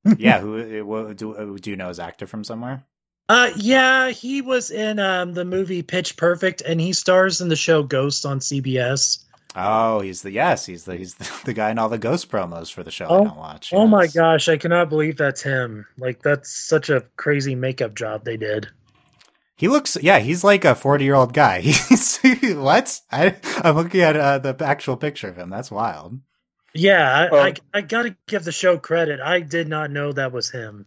yeah, 0.17 0.39
who 0.39 0.63
who- 0.63 1.13
do 1.13 1.59
do 1.59 1.69
you 1.69 1.75
know 1.75 1.89
his 1.89 1.99
actor 1.99 2.25
from 2.25 2.43
somewhere? 2.43 2.83
Uh, 3.27 3.51
yeah, 3.57 4.09
he 4.09 4.41
was 4.41 4.71
in 4.71 4.97
um 4.99 5.33
the 5.33 5.45
movie 5.45 5.83
Pitch 5.83 6.17
Perfect, 6.17 6.61
and 6.61 6.79
he 6.79 6.93
stars 6.93 7.41
in 7.41 7.49
the 7.49 7.55
show 7.55 7.83
Ghost 7.83 8.25
on 8.25 8.39
CBS. 8.39 9.25
Oh, 9.55 9.99
he's 9.99 10.21
the 10.21 10.31
yes, 10.31 10.65
he's 10.65 10.85
the 10.85 10.95
he's 10.95 11.15
the, 11.15 11.29
the 11.45 11.53
guy 11.53 11.71
in 11.71 11.77
all 11.79 11.89
the 11.89 11.97
ghost 11.97 12.31
promos 12.31 12.71
for 12.71 12.83
the 12.83 12.91
show 12.91 13.07
Oh, 13.09 13.21
I 13.21 13.23
don't 13.25 13.37
watch. 13.37 13.73
Oh 13.73 13.87
my 13.87 14.07
gosh, 14.07 14.47
I 14.47 14.57
cannot 14.57 14.89
believe 14.89 15.17
that's 15.17 15.41
him. 15.41 15.85
Like 15.97 16.21
that's 16.21 16.51
such 16.51 16.89
a 16.89 17.01
crazy 17.17 17.55
makeup 17.55 17.95
job 17.95 18.23
they 18.23 18.37
did. 18.37 18.67
He 19.57 19.67
looks, 19.67 19.97
yeah, 20.01 20.19
he's 20.19 20.41
like 20.41 20.63
a 20.63 20.73
40 20.73 21.03
year 21.03 21.15
old 21.15 21.33
guy. 21.33 21.59
He's, 21.61 22.17
what? 22.55 23.01
I, 23.11 23.35
I'm 23.61 23.75
looking 23.75 23.99
at 23.99 24.15
uh, 24.15 24.37
the 24.39 24.55
actual 24.65 24.95
picture 24.95 25.27
of 25.27 25.35
him. 25.35 25.49
That's 25.49 25.69
wild. 25.69 26.17
Yeah, 26.75 27.11
I, 27.11 27.29
Well- 27.31 27.43
I, 27.45 27.53
I 27.73 27.81
gotta 27.81 28.15
give 28.27 28.43
the 28.43 28.51
show 28.51 28.77
credit. 28.77 29.19
I 29.19 29.39
did 29.41 29.67
not 29.67 29.91
know 29.91 30.11
that 30.11 30.31
was 30.31 30.49
him. 30.49 30.85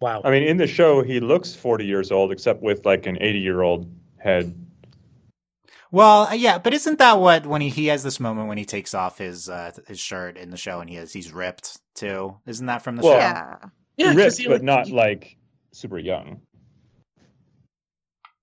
Wow. 0.00 0.22
I 0.24 0.30
mean, 0.30 0.42
in 0.42 0.56
the 0.56 0.66
show, 0.66 1.02
he 1.02 1.20
looks 1.20 1.54
40 1.54 1.84
years 1.86 2.10
old, 2.10 2.32
except 2.32 2.62
with 2.62 2.84
like 2.84 3.06
an 3.06 3.16
80 3.20 3.38
year 3.38 3.62
old 3.62 3.90
head. 4.18 4.54
Well, 5.90 6.24
uh, 6.26 6.32
yeah, 6.34 6.58
but 6.58 6.74
isn't 6.74 6.98
that 6.98 7.20
what, 7.20 7.46
when 7.46 7.60
he, 7.60 7.68
he 7.68 7.86
has 7.86 8.02
this 8.02 8.18
moment 8.18 8.48
when 8.48 8.58
he 8.58 8.64
takes 8.64 8.94
off 8.94 9.18
his, 9.18 9.48
uh, 9.48 9.70
his 9.86 10.00
shirt 10.00 10.36
in 10.36 10.50
the 10.50 10.56
show 10.56 10.80
and 10.80 10.90
he 10.90 10.96
has, 10.96 11.12
he's 11.12 11.32
ripped 11.32 11.78
too? 11.94 12.36
Isn't 12.46 12.66
that 12.66 12.82
from 12.82 12.96
the 12.96 13.02
Well, 13.02 13.12
show? 13.12 13.18
Yeah. 13.18 13.56
yeah, 13.96 14.06
'cause 14.08 14.16
ripped, 14.16 14.38
he, 14.38 14.44
but 14.46 14.52
like, 14.54 14.62
not 14.62 14.86
he- 14.88 14.92
like 14.92 15.36
super 15.72 15.98
young. 15.98 16.40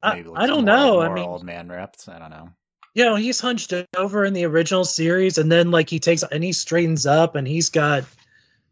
I, 0.02 0.16
Maybe 0.16 0.30
I 0.36 0.48
don't 0.48 0.66
more- 0.66 0.76
know. 0.76 0.94
More 0.94 1.10
I 1.12 1.14
mean, 1.14 1.26
old 1.26 1.44
man 1.44 1.70
ripped. 1.70 2.08
I 2.10 2.18
don't 2.18 2.32
know. 2.32 2.50
You 2.94 3.06
know, 3.06 3.16
he's 3.16 3.40
hunched 3.40 3.74
over 3.98 4.26
in 4.26 4.34
the 4.34 4.46
original 4.46 4.86
series, 4.86 5.38
and 5.38 5.52
then 5.52 5.72
like 5.72 5.90
he 5.90 6.00
takes 6.00 6.24
and 6.24 6.44
he 6.44 6.54
straightens 6.54 7.06
up, 7.06 7.36
and 7.36 7.48
he's 7.48 7.70
got, 7.70 8.04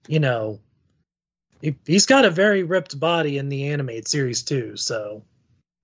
you 0.08 0.20
know, 0.20 0.60
he, 1.62 1.76
he's 1.86 2.06
got 2.06 2.26
a 2.26 2.30
very 2.30 2.64
ripped 2.64 3.00
body 3.00 3.38
in 3.38 3.50
the 3.50 3.68
animated 3.68 4.08
series 4.08 4.44
too. 4.44 4.76
So 4.78 5.24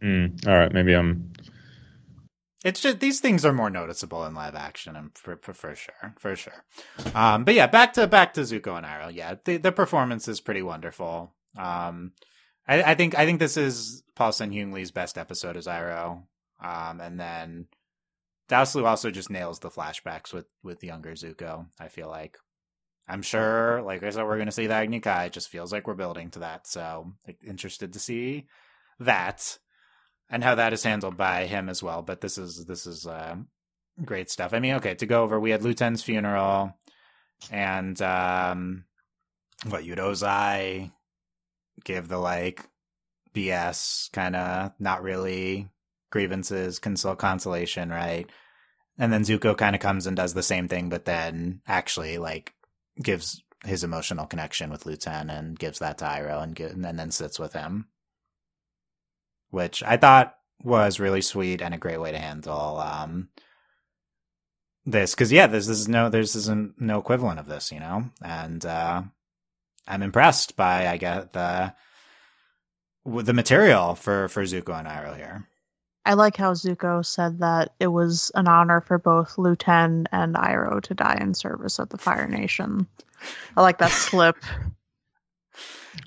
Mm, 0.05 0.47
all 0.47 0.57
right, 0.57 0.71
maybe 0.73 0.93
I'm. 0.93 1.31
It's 2.63 2.79
just 2.79 2.99
these 2.99 3.19
things 3.19 3.45
are 3.45 3.53
more 3.53 3.69
noticeable 3.69 4.25
in 4.25 4.33
live 4.33 4.55
action, 4.55 4.95
and 4.95 5.15
for, 5.15 5.37
for, 5.37 5.53
for 5.53 5.75
sure, 5.75 6.15
for 6.19 6.35
sure. 6.35 6.65
Um, 7.13 7.43
but 7.43 7.53
yeah, 7.53 7.67
back 7.67 7.93
to 7.93 8.07
back 8.07 8.33
to 8.33 8.41
Zuko 8.41 8.77
and 8.77 8.85
Iroh. 8.85 9.13
Yeah, 9.13 9.35
the 9.43 9.57
the 9.57 9.71
performance 9.71 10.27
is 10.27 10.41
pretty 10.41 10.61
wonderful. 10.61 11.33
Um, 11.57 12.11
I, 12.67 12.83
I 12.83 12.95
think 12.95 13.17
I 13.17 13.25
think 13.25 13.39
this 13.39 13.57
is 13.57 14.03
Paul 14.15 14.31
Sun 14.31 14.51
Hyung 14.51 14.73
Lee's 14.73 14.91
best 14.91 15.17
episode 15.17 15.57
as 15.57 15.67
Iroh. 15.67 16.23
Um, 16.61 17.01
and 17.01 17.19
then 17.19 17.67
Dallas 18.47 18.75
Liu 18.75 18.85
also 18.85 19.11
just 19.11 19.29
nails 19.29 19.59
the 19.59 19.69
flashbacks 19.69 20.33
with 20.33 20.47
with 20.63 20.83
younger 20.83 21.13
Zuko. 21.13 21.67
I 21.79 21.87
feel 21.87 22.07
like. 22.07 22.37
I'm 23.07 23.21
sure, 23.21 23.83
like 23.83 24.01
I 24.01 24.09
said, 24.09 24.23
we're 24.23 24.37
going 24.37 24.47
to 24.47 24.51
see 24.51 24.65
the 24.65 24.73
Agni 24.73 24.99
Kai. 24.99 25.25
It 25.25 25.33
just 25.33 25.49
feels 25.49 25.71
like 25.71 25.85
we're 25.85 25.93
building 25.93 26.31
to 26.31 26.39
that. 26.39 26.65
So, 26.65 27.13
like, 27.27 27.37
interested 27.45 27.93
to 27.93 27.99
see 27.99 28.47
that 28.99 29.59
and 30.27 30.43
how 30.43 30.55
that 30.55 30.73
is 30.73 30.81
handled 30.81 31.15
by 31.15 31.45
him 31.45 31.69
as 31.69 31.83
well. 31.83 32.01
But 32.01 32.21
this 32.21 32.37
is 32.37 32.65
this 32.65 32.87
is 32.87 33.05
uh, 33.05 33.35
great 34.03 34.29
stuff. 34.29 34.53
I 34.53 34.59
mean, 34.59 34.75
okay, 34.75 34.95
to 34.95 35.05
go 35.05 35.23
over, 35.23 35.39
we 35.39 35.51
had 35.51 35.63
Lu 35.63 35.73
Ten's 35.73 36.03
funeral, 36.03 36.73
and 37.51 37.99
um, 38.01 38.85
what 39.67 39.83
Yudozai 39.83 40.91
give 41.83 42.07
the 42.07 42.17
like 42.17 42.65
BS 43.33 44.11
kind 44.11 44.35
of 44.35 44.71
not 44.79 45.03
really 45.03 45.67
grievances 46.09 46.79
consol 46.79 47.17
consolation, 47.17 47.89
right? 47.89 48.29
And 48.97 49.11
then 49.11 49.23
Zuko 49.23 49.57
kind 49.57 49.75
of 49.75 49.81
comes 49.81 50.07
and 50.07 50.15
does 50.15 50.33
the 50.33 50.43
same 50.43 50.67
thing, 50.67 50.89
but 50.89 51.05
then 51.05 51.61
actually 51.67 52.17
like 52.17 52.53
gives 53.01 53.43
his 53.65 53.83
emotional 53.83 54.25
connection 54.25 54.69
with 54.69 54.85
Lu 54.85 54.95
Ten 54.95 55.29
and 55.29 55.57
gives 55.57 55.79
that 55.79 55.97
to 55.97 56.05
Iroh 56.05 56.43
and, 56.43 56.59
and 56.85 56.99
then 56.99 57.11
sits 57.11 57.39
with 57.39 57.53
him 57.53 57.87
which 59.55 59.81
I 59.83 59.95
thought 59.95 60.35
was 60.61 60.99
really 60.99 61.21
sweet 61.21 61.61
and 61.61 61.73
a 61.73 61.77
great 61.77 61.99
way 61.99 62.11
to 62.11 62.19
handle 62.19 62.77
um 62.77 63.29
this 64.85 65.15
because 65.15 65.31
yeah, 65.31 65.47
this 65.47 65.67
is 65.67 65.87
no 65.87 66.09
there's 66.09 66.35
isn't 66.35 66.79
no 66.79 66.99
equivalent 66.99 67.39
of 67.39 67.47
this, 67.47 67.71
you 67.71 67.79
know, 67.79 68.05
and 68.21 68.63
uh, 68.65 69.01
I'm 69.87 70.03
impressed 70.03 70.55
by 70.55 70.87
I 70.87 70.97
get 70.97 71.33
the 71.33 71.73
the 73.05 73.33
material 73.33 73.95
for 73.95 74.27
for 74.27 74.43
Zuko 74.43 74.77
and 74.77 74.87
Iroh 74.87 75.15
here. 75.15 75.47
I 76.05 76.13
like 76.13 76.37
how 76.37 76.53
Zuko 76.53 77.03
said 77.05 77.39
that 77.39 77.73
it 77.79 77.87
was 77.87 78.31
an 78.35 78.47
honor 78.47 78.81
for 78.81 78.97
both 78.97 79.37
Lu 79.37 79.55
Ten 79.55 80.07
and 80.11 80.35
Iroh 80.35 80.81
to 80.83 80.93
die 80.93 81.17
in 81.19 81.33
service 81.33 81.79
of 81.79 81.89
the 81.89 81.97
Fire 81.97 82.27
Nation. 82.27 82.87
I 83.57 83.61
like 83.61 83.79
that 83.79 83.91
slip. 83.91 84.37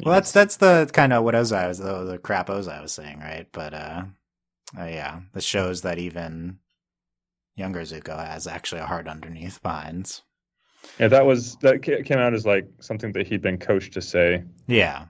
Well, 0.04 0.14
that's 0.14 0.32
that's 0.32 0.58
the 0.58 0.88
kind 0.92 1.14
of 1.14 1.24
what 1.24 1.34
Ozai 1.34 1.66
was 1.66 1.78
the, 1.78 2.04
the 2.04 2.18
crap 2.18 2.48
Ozai 2.48 2.82
was 2.82 2.92
saying, 2.92 3.20
right? 3.20 3.46
But 3.50 3.72
uh, 3.72 4.02
uh, 4.78 4.84
yeah, 4.84 5.20
this 5.32 5.44
shows 5.44 5.80
that 5.80 5.98
even 5.98 6.58
younger 7.56 7.80
Zuko 7.80 8.18
has 8.24 8.46
actually 8.46 8.82
a 8.82 8.86
heart 8.86 9.08
underneath 9.08 9.62
behind. 9.62 10.20
Yeah, 10.98 11.08
that 11.08 11.26
was 11.26 11.56
that 11.56 11.82
came 11.82 12.18
out 12.18 12.34
as 12.34 12.46
like 12.46 12.68
something 12.80 13.12
that 13.12 13.26
he'd 13.26 13.42
been 13.42 13.58
coached 13.58 13.94
to 13.94 14.02
say. 14.02 14.44
Yeah, 14.66 15.06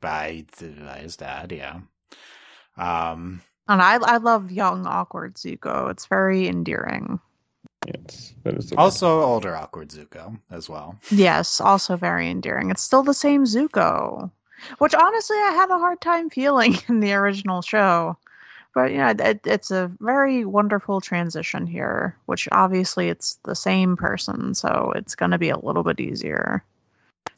by, 0.00 0.44
the, 0.58 0.68
by 0.68 0.98
his 0.98 1.16
dad. 1.16 1.52
Yeah. 1.52 1.80
Um, 2.76 3.40
And 3.68 3.80
I 3.80 3.94
I 3.96 4.16
love 4.18 4.50
young 4.50 4.86
awkward 4.86 5.34
Zuko. 5.36 5.90
It's 5.90 6.06
very 6.06 6.48
endearing. 6.48 7.20
Yes, 7.86 8.34
that 8.44 8.54
is 8.54 8.70
the 8.70 8.76
also 8.76 9.22
older 9.22 9.56
awkward 9.56 9.88
Zuko 9.88 10.38
as 10.50 10.68
well. 10.68 10.98
Yes, 11.10 11.60
also 11.60 11.96
very 11.96 12.28
endearing. 12.30 12.70
It's 12.70 12.82
still 12.82 13.02
the 13.02 13.14
same 13.14 13.44
Zuko, 13.44 14.30
which 14.78 14.94
honestly 14.94 15.36
I 15.36 15.52
had 15.56 15.70
a 15.70 15.78
hard 15.78 16.00
time 16.00 16.30
feeling 16.30 16.76
in 16.88 17.00
the 17.00 17.12
original 17.14 17.62
show. 17.62 18.16
But 18.74 18.92
yeah, 18.92 19.12
it, 19.18 19.40
it's 19.44 19.70
a 19.70 19.90
very 20.00 20.44
wonderful 20.46 21.00
transition 21.02 21.66
here, 21.66 22.16
which 22.26 22.48
obviously 22.52 23.08
it's 23.10 23.38
the 23.44 23.54
same 23.54 23.96
person, 23.96 24.54
so 24.54 24.92
it's 24.96 25.14
going 25.14 25.32
to 25.32 25.38
be 25.38 25.50
a 25.50 25.58
little 25.58 25.82
bit 25.82 26.00
easier 26.00 26.64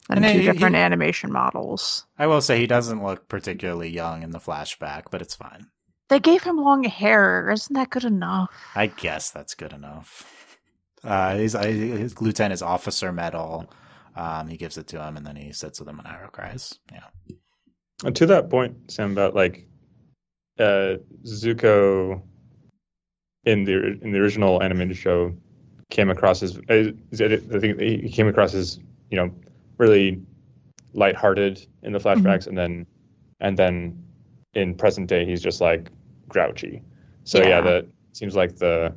than 0.07 0.23
And 0.23 0.33
two 0.33 0.39
he- 0.39 0.45
different 0.45 0.75
he- 0.77 0.81
animation 0.81 1.33
models. 1.33 2.05
I 2.17 2.27
will 2.27 2.39
say 2.39 2.57
he 2.59 2.67
doesn't 2.67 3.03
look 3.03 3.27
particularly 3.27 3.89
young 3.89 4.23
in 4.23 4.31
the 4.31 4.39
flashback, 4.39 5.05
but 5.11 5.21
it's 5.21 5.35
fine. 5.35 5.67
They 6.09 6.19
gave 6.19 6.43
him 6.43 6.57
long 6.57 6.83
hair. 6.83 7.49
Isn't 7.51 7.73
that 7.73 7.89
good 7.89 8.03
enough? 8.03 8.49
I 8.75 8.87
guess 8.87 9.31
that's 9.31 9.55
good 9.55 9.73
enough. 9.73 10.57
Uh, 11.03 11.37
he's, 11.37 11.55
uh, 11.55 11.63
his 11.63 12.21
lieutenant 12.21 12.53
is 12.53 12.61
officer 12.61 13.11
medal. 13.11 13.71
Um, 14.15 14.47
he 14.47 14.57
gives 14.57 14.77
it 14.77 14.87
to 14.87 15.03
him, 15.03 15.17
and 15.17 15.25
then 15.25 15.35
he 15.35 15.51
sits 15.51 15.79
with 15.79 15.89
him 15.89 15.99
and 15.99 16.07
Iroh 16.07 16.31
cries. 16.31 16.79
Yeah. 16.91 17.35
And 18.03 18.15
to 18.15 18.25
that 18.27 18.49
point, 18.49 18.91
Sam, 18.91 19.11
about 19.11 19.35
like 19.35 19.67
uh, 20.59 20.95
Zuko 21.25 22.21
in 23.45 23.63
the 23.63 23.99
in 24.01 24.11
the 24.11 24.19
original 24.19 24.61
animated 24.63 24.97
show 24.97 25.33
came 25.89 26.09
across 26.09 26.41
as 26.41 26.59
I 26.69 26.93
think 27.11 27.79
he 27.79 28.09
came 28.09 28.27
across 28.27 28.53
as 28.53 28.79
you 29.09 29.17
know 29.17 29.31
really 29.77 30.21
lighthearted 30.93 31.65
in 31.83 31.93
the 31.93 31.99
flashbacks, 31.99 32.47
and 32.47 32.57
then 32.57 32.85
and 33.39 33.57
then 33.57 34.03
in 34.53 34.75
present 34.75 35.07
day 35.07 35.25
he's 35.25 35.41
just 35.41 35.61
like 35.61 35.91
grouchy. 36.27 36.81
So 37.23 37.39
yeah, 37.39 37.47
Yeah. 37.49 37.61
that 37.61 37.87
seems 38.13 38.35
like 38.35 38.55
the 38.57 38.93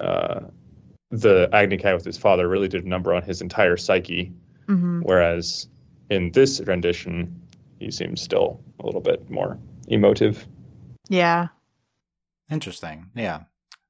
uh, 0.00 0.40
the 1.10 1.48
Agni 1.52 1.76
Kai 1.76 1.94
with 1.94 2.04
his 2.04 2.16
father 2.18 2.48
really 2.48 2.68
did 2.68 2.84
a 2.84 2.88
number 2.88 3.14
on 3.14 3.22
his 3.22 3.40
entire 3.42 3.76
psyche. 3.76 4.32
hmm 4.66 5.00
Whereas 5.02 5.68
in 6.10 6.32
this 6.32 6.60
rendition, 6.60 7.40
he 7.78 7.90
seems 7.90 8.20
still 8.22 8.60
a 8.80 8.86
little 8.86 9.00
bit 9.00 9.28
more 9.30 9.58
emotive. 9.88 10.46
Yeah. 11.08 11.48
Interesting. 12.50 13.10
Yeah. 13.14 13.40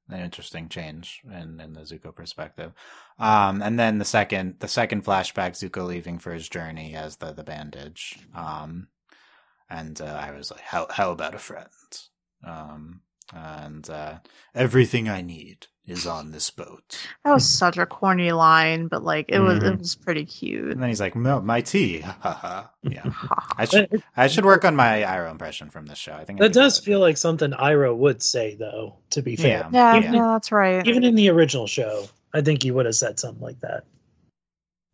An 0.09 0.19
interesting 0.19 0.67
change 0.69 1.21
in, 1.25 1.59
in 1.61 1.73
the 1.73 1.81
Zuko 1.81 2.13
perspective. 2.13 2.73
Um, 3.17 3.61
and 3.61 3.79
then 3.79 3.97
the 3.99 4.05
second 4.05 4.55
the 4.59 4.67
second 4.67 5.05
flashback, 5.05 5.51
Zuko 5.51 5.85
leaving 5.87 6.19
for 6.19 6.33
his 6.33 6.49
journey 6.49 6.93
as 6.95 7.15
the, 7.15 7.31
the 7.31 7.43
bandage. 7.43 8.19
Um, 8.35 8.89
and 9.69 9.99
uh, 10.01 10.05
I 10.21 10.31
was 10.31 10.51
like, 10.51 10.61
How 10.61 10.87
how 10.91 11.11
about 11.11 11.33
a 11.35 11.39
friend? 11.39 11.69
Um, 12.43 13.01
and 13.33 13.89
uh, 13.89 14.19
everything 14.53 15.09
I 15.09 15.21
need 15.21 15.67
is 15.85 16.05
on 16.07 16.31
this 16.31 16.49
boat. 16.49 16.97
That 17.25 17.33
was 17.33 17.47
such 17.49 17.77
a 17.77 17.85
corny 17.85 18.31
line, 18.31 18.87
but 18.87 19.03
like 19.03 19.25
it 19.29 19.39
was 19.39 19.57
it 19.63 19.73
Mhm. 19.73 19.79
was 19.79 19.95
pretty 19.95 20.23
cute. 20.25 20.71
And 20.71 20.81
then 20.81 20.87
he's 20.89 21.01
like, 21.01 21.15
"No, 21.15 21.41
my 21.41 21.61
tea." 21.61 21.99
Yeah. 22.83 23.03
I 23.57 23.65
should 23.65 24.03
I 24.15 24.27
should 24.27 24.45
work 24.45 24.63
on 24.65 24.75
my 24.75 25.01
Iroh 25.01 25.31
impression 25.31 25.69
from 25.69 25.85
this 25.87 25.97
show. 25.97 26.13
I 26.13 26.23
think 26.25 26.39
I 26.39 26.43
that 26.43 26.49
could 26.49 26.53
do 26.53 26.59
does 26.61 26.79
it. 26.79 26.83
feel 26.85 26.99
like 26.99 27.17
something 27.17 27.51
Iroh 27.51 27.95
would 27.97 28.21
say, 28.21 28.55
though. 28.55 28.95
To 29.11 29.21
be 29.21 29.35
fair, 29.35 29.67
Yeah. 29.71 29.93
yeah, 29.93 29.97
Even- 29.97 30.13
yeah, 30.13 30.27
that's 30.27 30.51
right. 30.51 30.85
even 30.87 31.03
in 31.03 31.15
the 31.15 31.29
original 31.29 31.67
show, 31.67 32.05
I 32.33 32.41
think 32.41 32.63
he 32.63 32.71
would 32.71 32.85
have 32.85 32.95
said 32.95 33.19
something 33.19 33.41
like 33.43 33.59
that. 33.61 33.83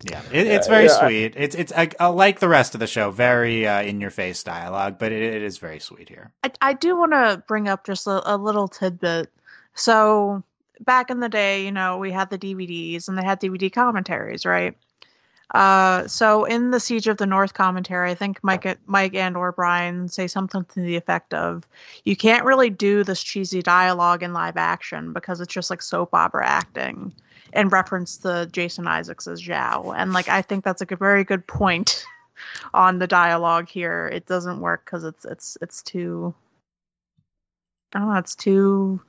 Yeah, 0.02 0.22
it, 0.32 0.46
it's 0.46 0.66
very 0.66 0.86
yeah, 0.86 0.96
I- 0.96 1.08
sweet. 1.08 1.34
It's 1.36 1.54
it's 1.54 1.72
I, 1.76 1.90
I 2.00 2.06
like 2.06 2.40
the 2.40 2.48
rest 2.48 2.74
of 2.74 2.80
the 2.80 2.86
show, 2.86 3.10
very 3.10 3.66
uh, 3.66 3.82
in 3.82 4.00
your 4.00 4.10
face 4.10 4.42
dialogue, 4.42 4.96
but 4.98 5.12
it, 5.12 5.22
it 5.22 5.42
is 5.42 5.58
very 5.58 5.78
sweet 5.78 6.08
here. 6.08 6.32
I, 6.42 6.50
I 6.62 6.72
do 6.72 6.96
want 6.96 7.12
to 7.12 7.42
bring 7.46 7.68
up 7.68 7.84
just 7.84 8.06
a, 8.06 8.34
a 8.34 8.36
little 8.36 8.66
tidbit. 8.66 9.30
So 9.74 10.42
back 10.80 11.10
in 11.10 11.20
the 11.20 11.28
day, 11.28 11.64
you 11.64 11.72
know, 11.72 11.98
we 11.98 12.10
had 12.10 12.30
the 12.30 12.38
DVDs 12.38 13.08
and 13.08 13.18
they 13.18 13.22
had 13.24 13.40
DVD 13.40 13.70
commentaries, 13.70 14.46
right? 14.46 14.74
Uh, 15.54 16.06
so 16.06 16.44
in 16.44 16.70
the 16.70 16.78
Siege 16.78 17.08
of 17.08 17.16
the 17.16 17.26
North 17.26 17.54
commentary, 17.54 18.10
I 18.10 18.14
think 18.14 18.38
Mike, 18.42 18.78
Mike 18.86 19.14
and 19.14 19.36
or 19.36 19.52
Bryan 19.52 20.08
say 20.08 20.28
something 20.28 20.64
to 20.64 20.80
the 20.80 20.96
effect 20.96 21.34
of, 21.34 21.66
"You 22.04 22.16
can't 22.16 22.44
really 22.44 22.70
do 22.70 23.02
this 23.02 23.22
cheesy 23.22 23.60
dialogue 23.60 24.22
in 24.22 24.32
live 24.32 24.56
action 24.56 25.12
because 25.12 25.40
it's 25.40 25.52
just 25.52 25.68
like 25.68 25.82
soap 25.82 26.14
opera 26.14 26.46
acting." 26.46 27.12
In 27.52 27.68
reference 27.68 28.18
the 28.18 28.48
Jason 28.52 28.86
Isaacs 28.86 29.26
as 29.26 29.42
Zhao, 29.42 29.94
and 29.96 30.12
like 30.12 30.28
I 30.28 30.42
think 30.42 30.64
that's 30.64 30.80
like 30.80 30.92
a 30.92 30.96
very 30.96 31.24
good 31.24 31.46
point 31.46 32.04
on 32.74 32.98
the 32.98 33.06
dialogue 33.06 33.68
here. 33.68 34.08
It 34.12 34.26
doesn't 34.26 34.60
work 34.60 34.84
because 34.84 35.04
it's 35.04 35.24
it's 35.24 35.58
it's 35.60 35.82
too 35.82 36.34
I 37.94 37.98
don't 37.98 38.08
know, 38.08 38.18
it's 38.18 38.34
too 38.34 39.00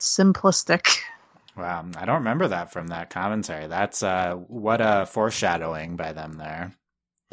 simplistic. 0.00 0.86
Wow, 1.56 1.86
I 1.96 2.04
don't 2.04 2.18
remember 2.18 2.46
that 2.46 2.70
from 2.72 2.86
that 2.86 3.10
commentary. 3.10 3.66
That's 3.66 4.04
uh, 4.04 4.36
what 4.46 4.80
a 4.80 5.06
foreshadowing 5.06 5.96
by 5.96 6.12
them 6.12 6.34
there. 6.34 6.72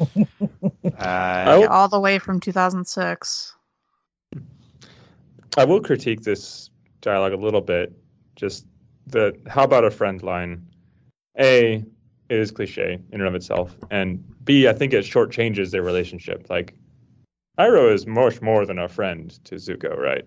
uh, 0.00 1.44
Oh. 1.46 1.68
All 1.68 1.88
the 1.88 2.00
way 2.00 2.18
from 2.18 2.40
2006. 2.40 3.54
I 5.56 5.64
will 5.64 5.80
critique 5.80 6.22
this 6.22 6.70
dialogue 7.02 7.34
a 7.34 7.36
little 7.36 7.60
bit. 7.60 7.92
Just 8.34 8.66
the 9.06 9.36
how 9.46 9.64
about 9.64 9.84
a 9.84 9.90
friend 9.90 10.22
line. 10.22 10.66
A, 11.38 11.84
it 12.28 12.38
is 12.38 12.50
cliche 12.50 12.94
in 13.12 13.20
and 13.20 13.28
of 13.28 13.34
itself, 13.34 13.76
and 13.90 14.24
B, 14.44 14.68
I 14.68 14.72
think 14.72 14.94
it 14.94 15.04
shortchanges 15.04 15.70
their 15.70 15.82
relationship. 15.82 16.48
Like, 16.48 16.74
Iroh 17.58 17.92
is 17.92 18.06
much 18.06 18.40
more 18.40 18.64
than 18.64 18.78
a 18.78 18.88
friend 18.88 19.30
to 19.44 19.56
Zuko, 19.56 19.96
right? 19.96 20.24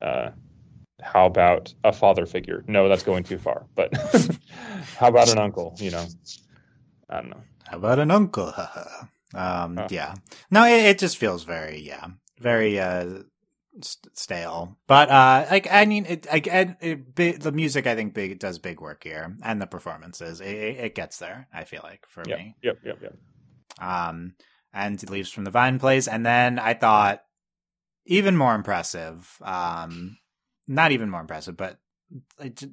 Uh, 0.00 0.30
how 1.02 1.26
about 1.26 1.74
a 1.84 1.92
father 1.92 2.26
figure? 2.26 2.64
No, 2.66 2.88
that's 2.88 3.02
going 3.02 3.24
too 3.24 3.38
far. 3.38 3.66
But 3.74 3.94
how 4.98 5.08
about 5.08 5.28
an 5.28 5.38
uncle? 5.38 5.76
You 5.78 5.90
know, 5.90 6.06
I 7.08 7.20
don't 7.20 7.30
know. 7.30 7.42
How 7.66 7.76
about 7.76 7.98
an 7.98 8.10
uncle? 8.10 8.52
um, 9.34 9.76
Huh. 9.76 9.88
Yeah. 9.90 10.14
No, 10.50 10.64
it, 10.64 10.84
it 10.84 10.98
just 10.98 11.16
feels 11.18 11.44
very, 11.44 11.80
yeah, 11.80 12.06
very 12.40 12.80
uh, 12.80 13.20
st- 13.82 14.16
stale. 14.18 14.76
But 14.86 15.10
uh, 15.10 15.46
like, 15.50 15.68
I 15.70 15.84
mean, 15.86 16.06
it, 16.06 16.26
I, 16.30 16.76
it, 16.80 17.14
bi- 17.14 17.36
the 17.40 17.52
music 17.52 17.86
I 17.86 17.94
think 17.94 18.14
big 18.14 18.38
does 18.38 18.58
big 18.58 18.80
work 18.80 19.04
here, 19.04 19.36
and 19.42 19.60
the 19.60 19.66
performances. 19.66 20.40
It, 20.40 20.48
it, 20.54 20.76
it 20.78 20.94
gets 20.94 21.18
there. 21.18 21.48
I 21.52 21.64
feel 21.64 21.80
like 21.82 22.06
for 22.08 22.22
Yep, 22.26 22.38
me. 22.38 22.56
yep, 22.62 22.78
yep, 22.84 22.98
yep. 23.02 23.14
Um, 23.80 24.34
and 24.72 25.08
Leaves 25.10 25.30
from 25.30 25.44
the 25.44 25.50
Vine 25.50 25.78
plays, 25.78 26.06
and 26.08 26.24
then 26.24 26.58
I 26.58 26.74
thought 26.74 27.22
even 28.06 28.36
more 28.36 28.54
impressive. 28.54 29.36
Um, 29.42 30.18
not 30.68 30.92
even 30.92 31.10
more 31.10 31.20
impressive, 31.20 31.56
but 31.56 31.78
I, 32.38 32.48
j- 32.48 32.68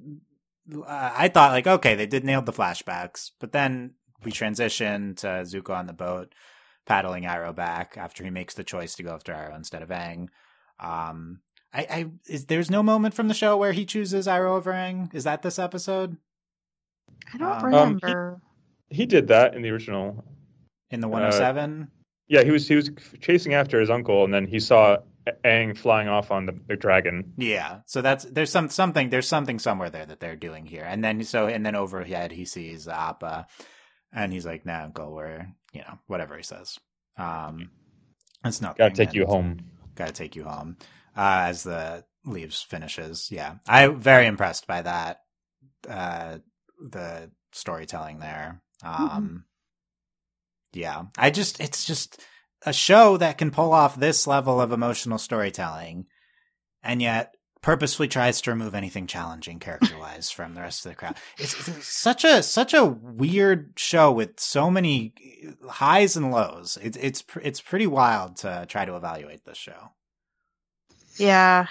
uh, 0.76 1.12
I 1.16 1.28
thought 1.30 1.52
like 1.52 1.68
okay, 1.68 1.96
they 1.96 2.06
did 2.08 2.24
nail 2.24 2.42
the 2.42 2.54
flashbacks, 2.54 3.32
but 3.40 3.52
then 3.52 3.94
we 4.24 4.32
transition 4.32 5.16
to 5.16 5.28
Zuko 5.28 5.76
on 5.76 5.88
the 5.88 5.94
boat 5.94 6.34
paddling 6.86 7.24
Iroh 7.24 7.56
back 7.56 7.98
after 7.98 8.24
he 8.24 8.30
makes 8.30 8.54
the 8.54 8.64
choice 8.64 8.96
to 8.96 9.04
go 9.04 9.14
after 9.14 9.34
Iroh 9.34 9.56
instead 9.56 9.82
of 9.82 9.90
Aang. 9.90 10.28
Um, 10.80 11.42
I, 11.74 11.82
I 11.90 12.06
is 12.28 12.46
there's 12.46 12.72
no 12.72 12.82
moment 12.84 13.14
from 13.14 13.28
the 13.28 13.34
show 13.34 13.58
where 13.58 13.72
he 13.74 13.86
chooses 13.86 14.28
Iroh 14.28 14.52
over 14.58 14.72
Aang. 14.72 15.14
Is 15.14 15.24
that 15.26 15.42
this 15.42 15.60
episode 15.60 16.18
I 17.34 17.38
don't 17.38 17.52
Um, 17.52 17.64
remember. 17.66 18.42
He 18.90 19.06
did 19.06 19.28
that 19.28 19.54
in 19.56 19.62
the 19.62 19.70
original. 19.70 20.24
in 20.90 21.02
the 21.02 21.08
Uh, 21.08 21.12
107? 21.12 21.90
Yeah, 22.30 22.44
he 22.44 22.52
was 22.52 22.68
he 22.68 22.76
was 22.76 22.90
chasing 23.22 23.54
after 23.54 23.80
his 23.80 23.90
uncle, 23.90 24.24
and 24.24 24.34
then 24.34 24.48
he 24.48 24.60
saw 24.60 24.98
Aang 25.44 25.78
flying 25.78 26.08
off 26.08 26.32
on 26.32 26.46
the, 26.46 26.58
the 26.68 26.76
dragon. 26.76 27.34
Yeah, 27.38 27.80
so 27.86 28.02
that's 28.02 28.24
there's 28.26 28.52
some 28.52 28.70
something 28.70 29.10
there's 29.10 29.28
something 29.28 29.60
somewhere 29.60 29.90
there 29.90 30.06
that 30.06 30.20
they're 30.20 30.36
doing 30.36 30.66
here, 30.66 30.84
and 30.84 31.04
then 31.04 31.24
so 31.24 31.48
and 31.48 31.66
then 31.66 31.76
overhead 31.76 32.32
he 32.32 32.46
sees 32.46 32.88
Appa, 32.88 33.48
and 34.14 34.32
he's 34.34 34.46
like, 34.46 34.66
"Nah, 34.66 34.84
uncle, 34.84 35.14
we're 35.14 35.48
you 35.74 35.82
know 35.82 36.00
whatever 36.08 36.36
he 36.38 36.44
says." 36.44 36.78
Um, 37.18 37.72
it's 38.46 38.62
not 38.62 38.78
Got 38.78 38.90
to 38.96 39.06
take 39.06 39.14
you 39.14 39.26
home. 39.26 39.60
Got 39.98 40.08
to 40.08 40.14
take 40.14 40.36
you 40.36 40.44
home. 40.44 40.78
Uh, 41.16 41.50
as 41.50 41.64
the 41.64 42.06
leaves 42.24 42.62
finishes, 42.62 43.30
yeah, 43.32 43.56
I'm 43.68 44.00
very 44.00 44.28
impressed 44.28 44.68
by 44.68 44.84
that 44.84 45.22
uh, 45.90 46.38
the 46.80 47.32
storytelling 47.52 48.20
there. 48.20 48.62
Um, 48.84 49.46
yeah, 50.74 51.06
I 51.18 51.32
just 51.32 51.60
it's 51.60 51.86
just 51.86 52.22
a 52.66 52.74
show 52.74 53.18
that 53.18 53.38
can 53.38 53.52
pull 53.52 53.74
off 53.74 54.00
this 54.00 54.28
level 54.28 54.62
of 54.62 54.72
emotional 54.72 55.18
storytelling, 55.18 56.06
and 56.84 57.02
yet 57.02 57.36
purposefully 57.62 58.08
tries 58.08 58.42
to 58.42 58.52
remove 58.52 58.76
anything 58.76 59.08
challenging 59.08 59.60
character 59.60 59.98
wise 59.98 60.30
from 60.32 60.54
the 60.54 60.62
rest 60.62 60.86
of 60.86 60.92
the 60.92 60.96
crowd. 60.96 61.16
It's, 61.38 61.68
it's 61.68 61.88
such 61.88 62.24
a 62.24 62.44
such 62.44 62.74
a 62.74 62.86
weird 62.86 63.74
show 63.76 64.12
with 64.12 64.40
so 64.40 64.70
many 64.70 65.14
highs 65.68 66.16
and 66.16 66.32
lows. 66.32 66.78
It's 66.82 66.98
it's 66.98 67.24
it's 67.42 67.62
pretty 67.62 67.88
wild 67.88 68.38
to 68.38 68.66
try 68.68 68.86
to 68.86 68.96
evaluate 68.96 69.46
this 69.46 69.58
show. 69.58 69.92
Yeah. 71.18 71.68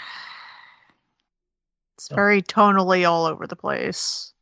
It's 1.96 2.08
very 2.08 2.42
tonally 2.42 3.08
all 3.08 3.24
over 3.24 3.46
the 3.46 3.56
place. 3.56 4.32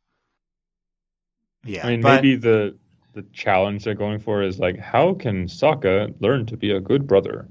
Yeah, 1.63 1.87
I 1.87 1.91
mean, 1.91 2.01
but 2.01 2.15
maybe 2.15 2.35
the 2.35 2.77
the 3.13 3.23
challenge 3.33 3.85
they're 3.85 3.95
going 3.95 4.19
for 4.19 4.43
is 4.43 4.59
like, 4.59 4.77
how 4.77 5.13
can 5.13 5.45
Sokka 5.45 6.13
learn 6.19 6.45
to 6.47 6.57
be 6.57 6.71
a 6.71 6.81
good 6.81 7.07
brother? 7.07 7.47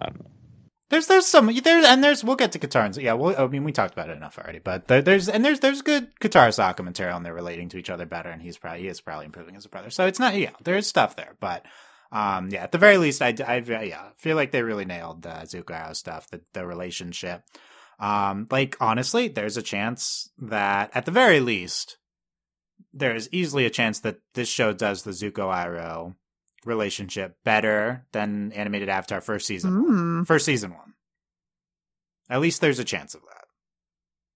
I 0.00 0.06
don't 0.06 0.20
know. 0.20 0.31
There's 0.92 1.06
there's 1.06 1.26
some 1.26 1.46
there 1.46 1.82
and 1.86 2.04
there's 2.04 2.22
we'll 2.22 2.36
get 2.36 2.52
to 2.52 2.58
Katars. 2.58 3.02
Yeah, 3.02 3.14
well, 3.14 3.34
I 3.38 3.46
mean 3.46 3.64
we 3.64 3.72
talked 3.72 3.94
about 3.94 4.10
it 4.10 4.16
enough 4.18 4.36
already, 4.36 4.58
but 4.58 4.88
there, 4.88 5.00
there's 5.00 5.26
and 5.26 5.42
there's 5.42 5.60
there's 5.60 5.80
good 5.80 6.14
Katara 6.20 6.50
Sokka 6.50 6.84
material 6.84 7.16
and 7.16 7.24
they're 7.24 7.32
relating 7.32 7.70
to 7.70 7.78
each 7.78 7.88
other 7.88 8.04
better, 8.04 8.28
and 8.28 8.42
he's 8.42 8.58
probably 8.58 8.82
he 8.82 8.88
is 8.88 9.00
probably 9.00 9.24
improving 9.24 9.56
as 9.56 9.64
a 9.64 9.70
brother. 9.70 9.88
So 9.88 10.04
it's 10.04 10.18
not 10.18 10.36
yeah, 10.36 10.50
there's 10.62 10.86
stuff 10.86 11.16
there, 11.16 11.34
but 11.40 11.64
um 12.12 12.50
yeah, 12.50 12.62
at 12.62 12.72
the 12.72 12.78
very 12.78 12.98
least, 12.98 13.22
I 13.22 13.34
I 13.46 13.56
yeah 13.60 14.10
feel 14.16 14.36
like 14.36 14.50
they 14.50 14.62
really 14.62 14.84
nailed 14.84 15.22
the 15.22 15.30
Zuko 15.30 15.96
stuff, 15.96 16.28
the 16.28 16.42
the 16.52 16.66
relationship. 16.66 17.42
Um, 17.98 18.46
like 18.50 18.76
honestly, 18.78 19.28
there's 19.28 19.56
a 19.56 19.62
chance 19.62 20.28
that 20.36 20.90
at 20.92 21.06
the 21.06 21.10
very 21.10 21.40
least, 21.40 21.96
there 22.92 23.14
is 23.14 23.30
easily 23.32 23.64
a 23.64 23.70
chance 23.70 24.00
that 24.00 24.18
this 24.34 24.50
show 24.50 24.74
does 24.74 25.04
the 25.04 25.12
Zuko 25.12 25.50
Iroh 25.50 26.16
relationship 26.64 27.36
better 27.44 28.06
than 28.12 28.52
animated 28.52 28.88
Avatar 28.88 29.20
first 29.20 29.46
season. 29.46 29.72
Mm. 29.72 30.26
First 30.26 30.46
season 30.46 30.72
one. 30.72 30.94
At 32.30 32.40
least 32.40 32.60
there's 32.60 32.78
a 32.78 32.84
chance 32.84 33.14
of 33.14 33.22
that 33.22 33.44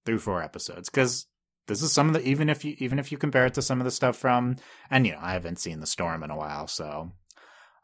through 0.04 0.18
four 0.18 0.42
episodes 0.42 0.88
because 0.88 1.26
this 1.66 1.82
is 1.82 1.92
some 1.92 2.08
of 2.08 2.14
the 2.14 2.28
even 2.28 2.48
if 2.48 2.64
you 2.64 2.76
even 2.78 2.98
if 2.98 3.10
you 3.10 3.18
compare 3.18 3.46
it 3.46 3.54
to 3.54 3.62
some 3.62 3.80
of 3.80 3.84
the 3.84 3.90
stuff 3.90 4.16
from 4.16 4.56
and 4.90 5.06
you 5.06 5.12
know 5.12 5.18
I 5.20 5.32
haven't 5.32 5.58
seen 5.58 5.80
the 5.80 5.86
storm 5.86 6.22
in 6.22 6.30
a 6.30 6.36
while 6.36 6.68
so 6.68 7.12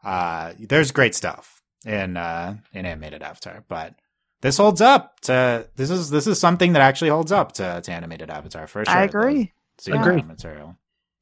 uh 0.03 0.53
there's 0.57 0.91
great 0.91 1.15
stuff 1.15 1.61
in 1.85 2.15
uh 2.15 2.57
in 2.71 2.85
animated 2.85 3.21
Avatar 3.21 3.65
but 3.67 3.95
this 4.43 4.57
holds 4.57 4.81
up 4.81 5.21
to 5.21 5.67
this 5.77 5.89
is 5.89 6.09
this 6.09 6.27
is 6.27 6.37
something 6.37 6.73
that 6.73 6.81
actually 6.81 7.09
holds 7.09 7.31
up 7.31 7.53
to, 7.53 7.81
to 7.81 7.91
animated 7.91 8.29
Avatar 8.29 8.67
for 8.67 8.83
sure. 8.83 8.93
I 8.93 9.03
agree. 9.03 9.53
The 9.83 9.91
Zuko 9.91 10.27
material. 10.27 10.75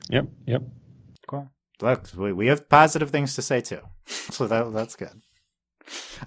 Yep, 0.09 0.25
yep. 0.47 0.63
Cool. 1.27 1.49
Look, 1.81 2.09
we, 2.15 2.47
have 2.47 2.69
positive 2.69 3.09
things 3.09 3.35
to 3.35 3.41
say 3.41 3.61
too. 3.61 3.81
So 4.07 4.47
that 4.47 4.73
that's 4.73 4.95
good. 4.95 5.21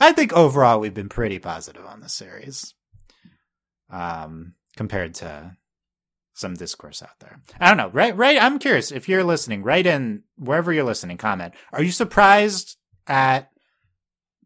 I 0.00 0.12
think 0.12 0.32
overall 0.32 0.80
we've 0.80 0.94
been 0.94 1.08
pretty 1.08 1.38
positive 1.38 1.84
on 1.84 2.00
this 2.00 2.14
series. 2.14 2.74
Um 3.90 4.54
compared 4.76 5.14
to 5.16 5.56
some 6.32 6.54
discourse 6.54 7.02
out 7.02 7.18
there. 7.20 7.40
I 7.60 7.68
don't 7.68 7.76
know. 7.76 7.90
Right 7.90 8.16
right 8.16 8.42
I'm 8.42 8.58
curious 8.58 8.90
if 8.90 9.08
you're 9.08 9.24
listening, 9.24 9.62
right 9.62 9.84
in 9.84 10.22
wherever 10.36 10.72
you're 10.72 10.84
listening, 10.84 11.18
comment. 11.18 11.54
Are 11.72 11.82
you 11.82 11.92
surprised 11.92 12.76
at 13.06 13.50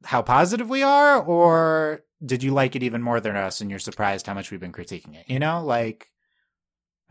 how 0.04 0.22
positive 0.22 0.68
we 0.68 0.82
are 0.82 1.22
or 1.22 2.02
did 2.24 2.42
you 2.42 2.52
like 2.52 2.74
it 2.74 2.82
even 2.82 3.02
more 3.02 3.20
than 3.20 3.36
us 3.36 3.60
and 3.60 3.70
you're 3.70 3.78
surprised 3.78 4.26
how 4.26 4.34
much 4.34 4.50
we've 4.50 4.60
been 4.60 4.72
critiquing 4.72 5.14
it? 5.14 5.28
You 5.28 5.38
know, 5.38 5.64
like 5.64 6.10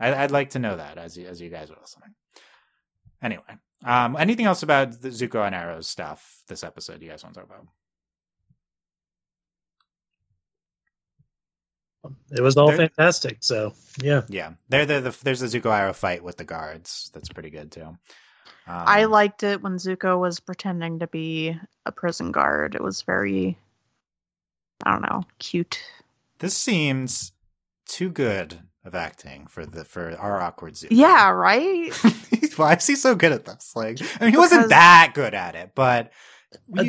I, 0.00 0.14
I'd 0.14 0.30
like 0.30 0.50
to 0.50 0.58
know 0.58 0.76
that 0.76 0.98
as 0.98 1.16
you, 1.16 1.26
as 1.26 1.40
you 1.40 1.48
guys 1.48 1.70
are 1.70 1.78
listening. 1.80 2.14
Anyway, 3.22 3.58
um, 3.84 4.16
anything 4.16 4.46
else 4.46 4.62
about 4.62 5.00
the 5.00 5.08
Zuko 5.10 5.46
and 5.46 5.54
Iroh's 5.54 5.86
stuff 5.88 6.42
this 6.48 6.64
episode 6.64 7.02
you 7.02 7.08
guys 7.10 7.22
want 7.22 7.34
to 7.34 7.40
talk 7.40 7.48
about? 7.50 7.66
It 12.30 12.40
was 12.42 12.56
all 12.56 12.68
There- 12.68 12.76
fantastic. 12.76 13.38
So 13.40 13.74
yeah, 14.02 14.22
Yeah, 14.28 14.52
there, 14.68 14.86
there, 14.86 15.00
the, 15.00 15.16
there's 15.22 15.40
the 15.40 15.46
Zuko 15.46 15.70
Iroh 15.70 15.94
fight 15.94 16.22
with 16.22 16.36
the 16.36 16.44
guards. 16.44 17.10
That's 17.12 17.28
pretty 17.28 17.50
good 17.50 17.70
too. 17.72 17.82
Um, 17.82 17.98
I 18.66 19.04
liked 19.04 19.42
it 19.42 19.62
when 19.62 19.74
Zuko 19.76 20.18
was 20.20 20.40
pretending 20.40 20.98
to 21.00 21.06
be 21.06 21.58
a 21.86 21.92
prison 21.92 22.32
guard. 22.32 22.74
It 22.74 22.82
was 22.82 23.02
very, 23.02 23.58
I 24.84 24.92
don't 24.92 25.02
know, 25.02 25.24
cute. 25.38 25.80
this 26.38 26.56
seems 26.56 27.32
too 27.86 28.10
good 28.10 28.60
of 28.88 28.94
acting 28.96 29.46
for 29.46 29.64
the 29.66 29.84
for 29.84 30.16
our 30.18 30.40
awkward 30.40 30.74
Zuko. 30.74 30.88
Yeah, 30.90 31.30
right? 31.30 31.94
Why 32.56 32.74
is 32.74 32.86
he 32.88 32.96
so 32.96 33.14
good 33.14 33.32
at 33.32 33.44
this? 33.44 33.72
Like, 33.76 34.00
I 34.20 34.24
mean, 34.24 34.32
he 34.32 34.38
wasn't 34.38 34.70
that 34.70 35.12
good 35.14 35.34
at 35.34 35.54
it, 35.54 35.72
but 35.76 36.12
Uh, 36.76 36.84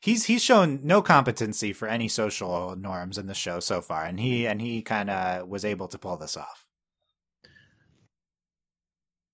he's 0.00 0.24
he's 0.26 0.42
shown 0.42 0.80
no 0.84 1.02
competency 1.02 1.72
for 1.72 1.88
any 1.88 2.08
social 2.08 2.76
norms 2.76 3.18
in 3.18 3.26
the 3.26 3.34
show 3.34 3.60
so 3.60 3.80
far, 3.82 4.04
and 4.04 4.20
he 4.20 4.46
and 4.46 4.60
he 4.62 4.82
kind 4.82 5.10
of 5.10 5.48
was 5.48 5.64
able 5.64 5.88
to 5.88 5.98
pull 5.98 6.16
this 6.16 6.36
off. 6.36 6.66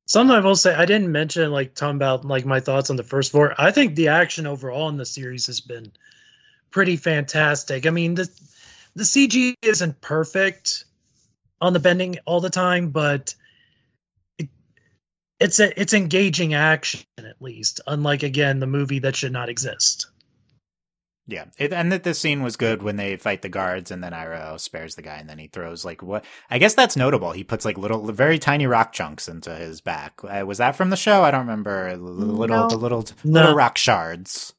something 0.06 0.34
I 0.34 0.40
will 0.40 0.56
say 0.56 0.74
I 0.74 0.86
didn't 0.86 1.12
mention 1.12 1.50
like 1.52 1.74
talking 1.74 1.96
about 1.96 2.24
like 2.24 2.44
my 2.46 2.60
thoughts 2.60 2.90
on 2.90 2.96
the 2.96 3.02
first 3.04 3.32
four. 3.32 3.54
I 3.58 3.70
think 3.70 3.94
the 3.94 4.08
action 4.08 4.46
overall 4.46 4.88
in 4.88 4.96
the 4.96 5.06
series 5.06 5.46
has 5.46 5.60
been 5.60 5.92
pretty 6.70 6.96
fantastic. 6.96 7.86
I 7.86 7.90
mean 7.90 8.14
the 8.14 8.28
the 8.94 9.04
CG 9.04 9.54
isn't 9.62 10.00
perfect 10.00 10.84
on 11.60 11.72
the 11.72 11.80
bending 11.80 12.18
all 12.26 12.40
the 12.40 12.50
time, 12.50 12.90
but 12.90 13.34
it, 14.38 14.48
it's 15.38 15.58
a 15.60 15.78
it's 15.80 15.92
engaging 15.94 16.54
action 16.54 17.00
at 17.18 17.40
least. 17.40 17.80
Unlike 17.86 18.22
again 18.22 18.60
the 18.60 18.66
movie 18.66 19.00
that 19.00 19.16
should 19.16 19.32
not 19.32 19.48
exist. 19.48 20.06
Yeah, 21.26 21.44
it, 21.58 21.72
and 21.72 21.92
that 21.92 22.02
this 22.02 22.18
scene 22.18 22.42
was 22.42 22.56
good 22.56 22.82
when 22.82 22.96
they 22.96 23.16
fight 23.16 23.42
the 23.42 23.48
guards, 23.48 23.92
and 23.92 24.02
then 24.02 24.10
Iroh 24.12 24.58
spares 24.58 24.96
the 24.96 25.02
guy, 25.02 25.18
and 25.18 25.28
then 25.30 25.38
he 25.38 25.46
throws 25.46 25.84
like 25.84 26.02
what? 26.02 26.24
I 26.50 26.58
guess 26.58 26.74
that's 26.74 26.96
notable. 26.96 27.30
He 27.30 27.44
puts 27.44 27.64
like 27.64 27.78
little, 27.78 28.10
very 28.10 28.40
tiny 28.40 28.66
rock 28.66 28.92
chunks 28.92 29.28
into 29.28 29.54
his 29.54 29.80
back. 29.80 30.14
Uh, 30.24 30.44
was 30.44 30.58
that 30.58 30.74
from 30.74 30.90
the 30.90 30.96
show? 30.96 31.22
I 31.22 31.30
don't 31.30 31.40
remember. 31.42 31.96
The 31.96 32.02
little, 32.02 32.56
No. 32.56 32.68
the 32.68 32.76
little, 32.76 33.06
No. 33.22 33.40
little 33.42 33.54
rock 33.54 33.78
shards. 33.78 34.54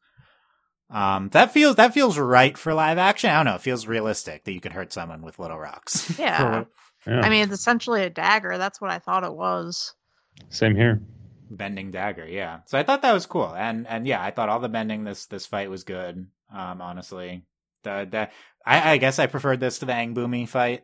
Um, 0.90 1.28
that 1.30 1.52
feels 1.52 1.76
that 1.76 1.94
feels 1.94 2.18
right 2.18 2.58
for 2.58 2.74
live 2.74 2.98
action. 2.98 3.32
I 3.32 3.36
don't 3.38 3.46
know. 3.46 3.56
It 3.56 3.62
feels 3.62 3.86
realistic 3.88 4.46
that 4.46 4.54
you 4.54 4.62
could 4.62 4.74
hurt 4.74 4.94
someone 4.94 5.24
with 5.24 5.40
little 5.40 5.60
rocks. 5.60 6.18
Yeah. 6.18 6.60
what- 6.60 6.68
Yeah. 7.08 7.22
I 7.22 7.30
mean, 7.30 7.44
it's 7.44 7.54
essentially 7.54 8.04
a 8.04 8.10
dagger. 8.10 8.58
That's 8.58 8.80
what 8.82 8.92
I 8.92 9.00
thought 9.00 9.24
it 9.24 9.34
was. 9.34 9.94
Same 10.50 10.76
here. 10.76 11.02
bending 11.50 11.92
dagger 11.92 12.26
yeah 12.26 12.60
so 12.66 12.78
i 12.80 12.84
thought 12.84 13.02
that 13.02 13.12
was 13.14 13.26
cool 13.26 13.54
and 13.54 13.86
and 13.88 14.08
yeah 14.08 14.24
i 14.24 14.32
thought 14.32 14.48
all 14.48 14.62
the 14.62 14.70
bending 14.70 15.04
this 15.04 15.26
this 15.26 15.46
fight 15.46 15.70
was 15.70 15.84
good 15.84 16.26
um 16.54 16.82
honestly 16.82 17.44
the 17.84 18.08
the 18.10 18.30
i 18.66 18.92
i 18.94 18.98
guess 18.98 19.20
i 19.20 19.28
preferred 19.28 19.60
this 19.60 19.80
to 19.80 19.86
the 19.86 19.92
Aang 19.92 20.16
Bumi 20.16 20.48
fight 20.48 20.84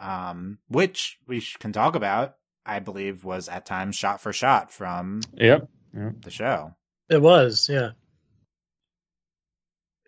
um 0.00 0.58
which 0.68 1.18
we 1.28 1.40
can 1.60 1.72
talk 1.72 1.94
about 1.94 2.34
i 2.66 2.80
believe 2.80 3.24
was 3.24 3.48
at 3.48 3.64
times 3.64 3.94
shot 3.94 4.20
for 4.20 4.32
shot 4.32 4.72
from 4.72 5.20
Yep. 5.34 5.68
Yep. 5.94 6.12
the 6.22 6.30
show 6.30 6.74
It 7.08 7.22
was, 7.22 7.68
yeah. 7.70 7.90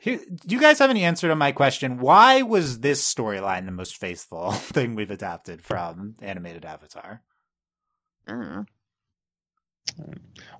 Here, 0.05 0.19
do 0.19 0.55
you 0.55 0.61
guys 0.61 0.79
have 0.81 0.91
any 0.91 1.03
answer 1.03 1.29
to 1.29 1.35
my 1.35 1.51
question 1.53 1.99
why 1.99 2.43
was 2.43 2.81
this 2.81 3.03
storyline 3.03 3.65
the 3.65 3.73
most 3.73 3.97
faithful 3.97 4.53
thing 4.77 4.95
we've 4.95 5.11
adapted 5.11 5.63
from 5.65 6.17
animated 6.21 6.65
avatar 6.67 7.23
Mm. 8.29 8.67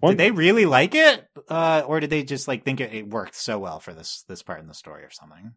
One, 0.01 0.13
did 0.13 0.19
they 0.19 0.31
really 0.31 0.65
like 0.65 0.95
it 0.95 1.29
uh 1.49 1.83
or 1.87 2.01
did 2.01 2.11
they 2.11 2.23
just 2.23 2.47
like 2.49 2.65
think 2.65 2.81
it, 2.81 2.93
it 2.95 3.09
worked 3.09 3.35
so 3.35 3.59
well 3.59 3.81
for 3.81 3.93
this 3.93 4.25
this 4.29 4.43
part 4.43 4.61
in 4.61 4.67
the 4.67 4.75
story 4.75 5.03
or 5.03 5.11
something 5.11 5.53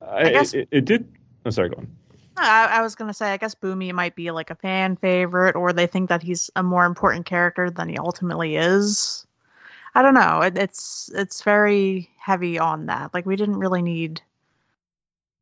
I, 0.00 0.30
guess- 0.30 0.54
it, 0.54 0.68
it 0.70 0.84
did. 0.84 1.12
Oh, 1.44 1.50
sorry, 1.50 1.70
go 1.70 1.76
on. 1.78 1.88
I, 2.36 2.66
I 2.66 2.82
was 2.82 2.94
gonna 2.94 3.12
say, 3.14 3.32
I 3.32 3.36
guess 3.36 3.54
Bumi 3.54 3.92
might 3.92 4.14
be 4.14 4.30
like 4.30 4.50
a 4.50 4.54
fan 4.54 4.96
favorite, 4.96 5.56
or 5.56 5.72
they 5.72 5.86
think 5.88 6.08
that 6.10 6.22
he's 6.22 6.50
a 6.54 6.62
more 6.62 6.84
important 6.84 7.26
character 7.26 7.68
than 7.70 7.88
he 7.88 7.96
ultimately 7.98 8.56
is. 8.56 9.26
I 9.94 10.02
don't 10.02 10.14
know. 10.14 10.40
It, 10.42 10.56
it's 10.58 11.10
it's 11.14 11.42
very 11.42 12.10
heavy 12.18 12.58
on 12.58 12.86
that. 12.86 13.12
Like 13.14 13.26
we 13.26 13.36
didn't 13.36 13.56
really 13.58 13.82
need 13.82 14.20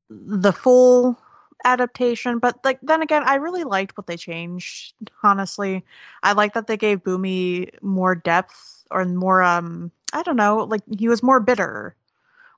the 0.09 0.53
full 0.53 1.19
adaptation, 1.65 2.39
but 2.39 2.59
like 2.65 2.79
then 2.83 3.03
again, 3.03 3.23
I 3.25 3.35
really 3.37 3.65
liked 3.65 3.97
what 3.97 4.07
they 4.07 4.17
changed. 4.17 4.95
Honestly, 5.23 5.85
I 6.23 6.33
like 6.33 6.55
that 6.55 6.67
they 6.67 6.77
gave 6.77 7.03
Bumi 7.03 7.71
more 7.83 8.15
depth 8.15 8.85
or 8.91 9.05
more. 9.05 9.43
Um, 9.43 9.91
I 10.13 10.23
don't 10.23 10.37
know. 10.37 10.59
Like 10.59 10.83
he 10.99 11.09
was 11.09 11.23
more 11.23 11.41
bitter, 11.41 11.97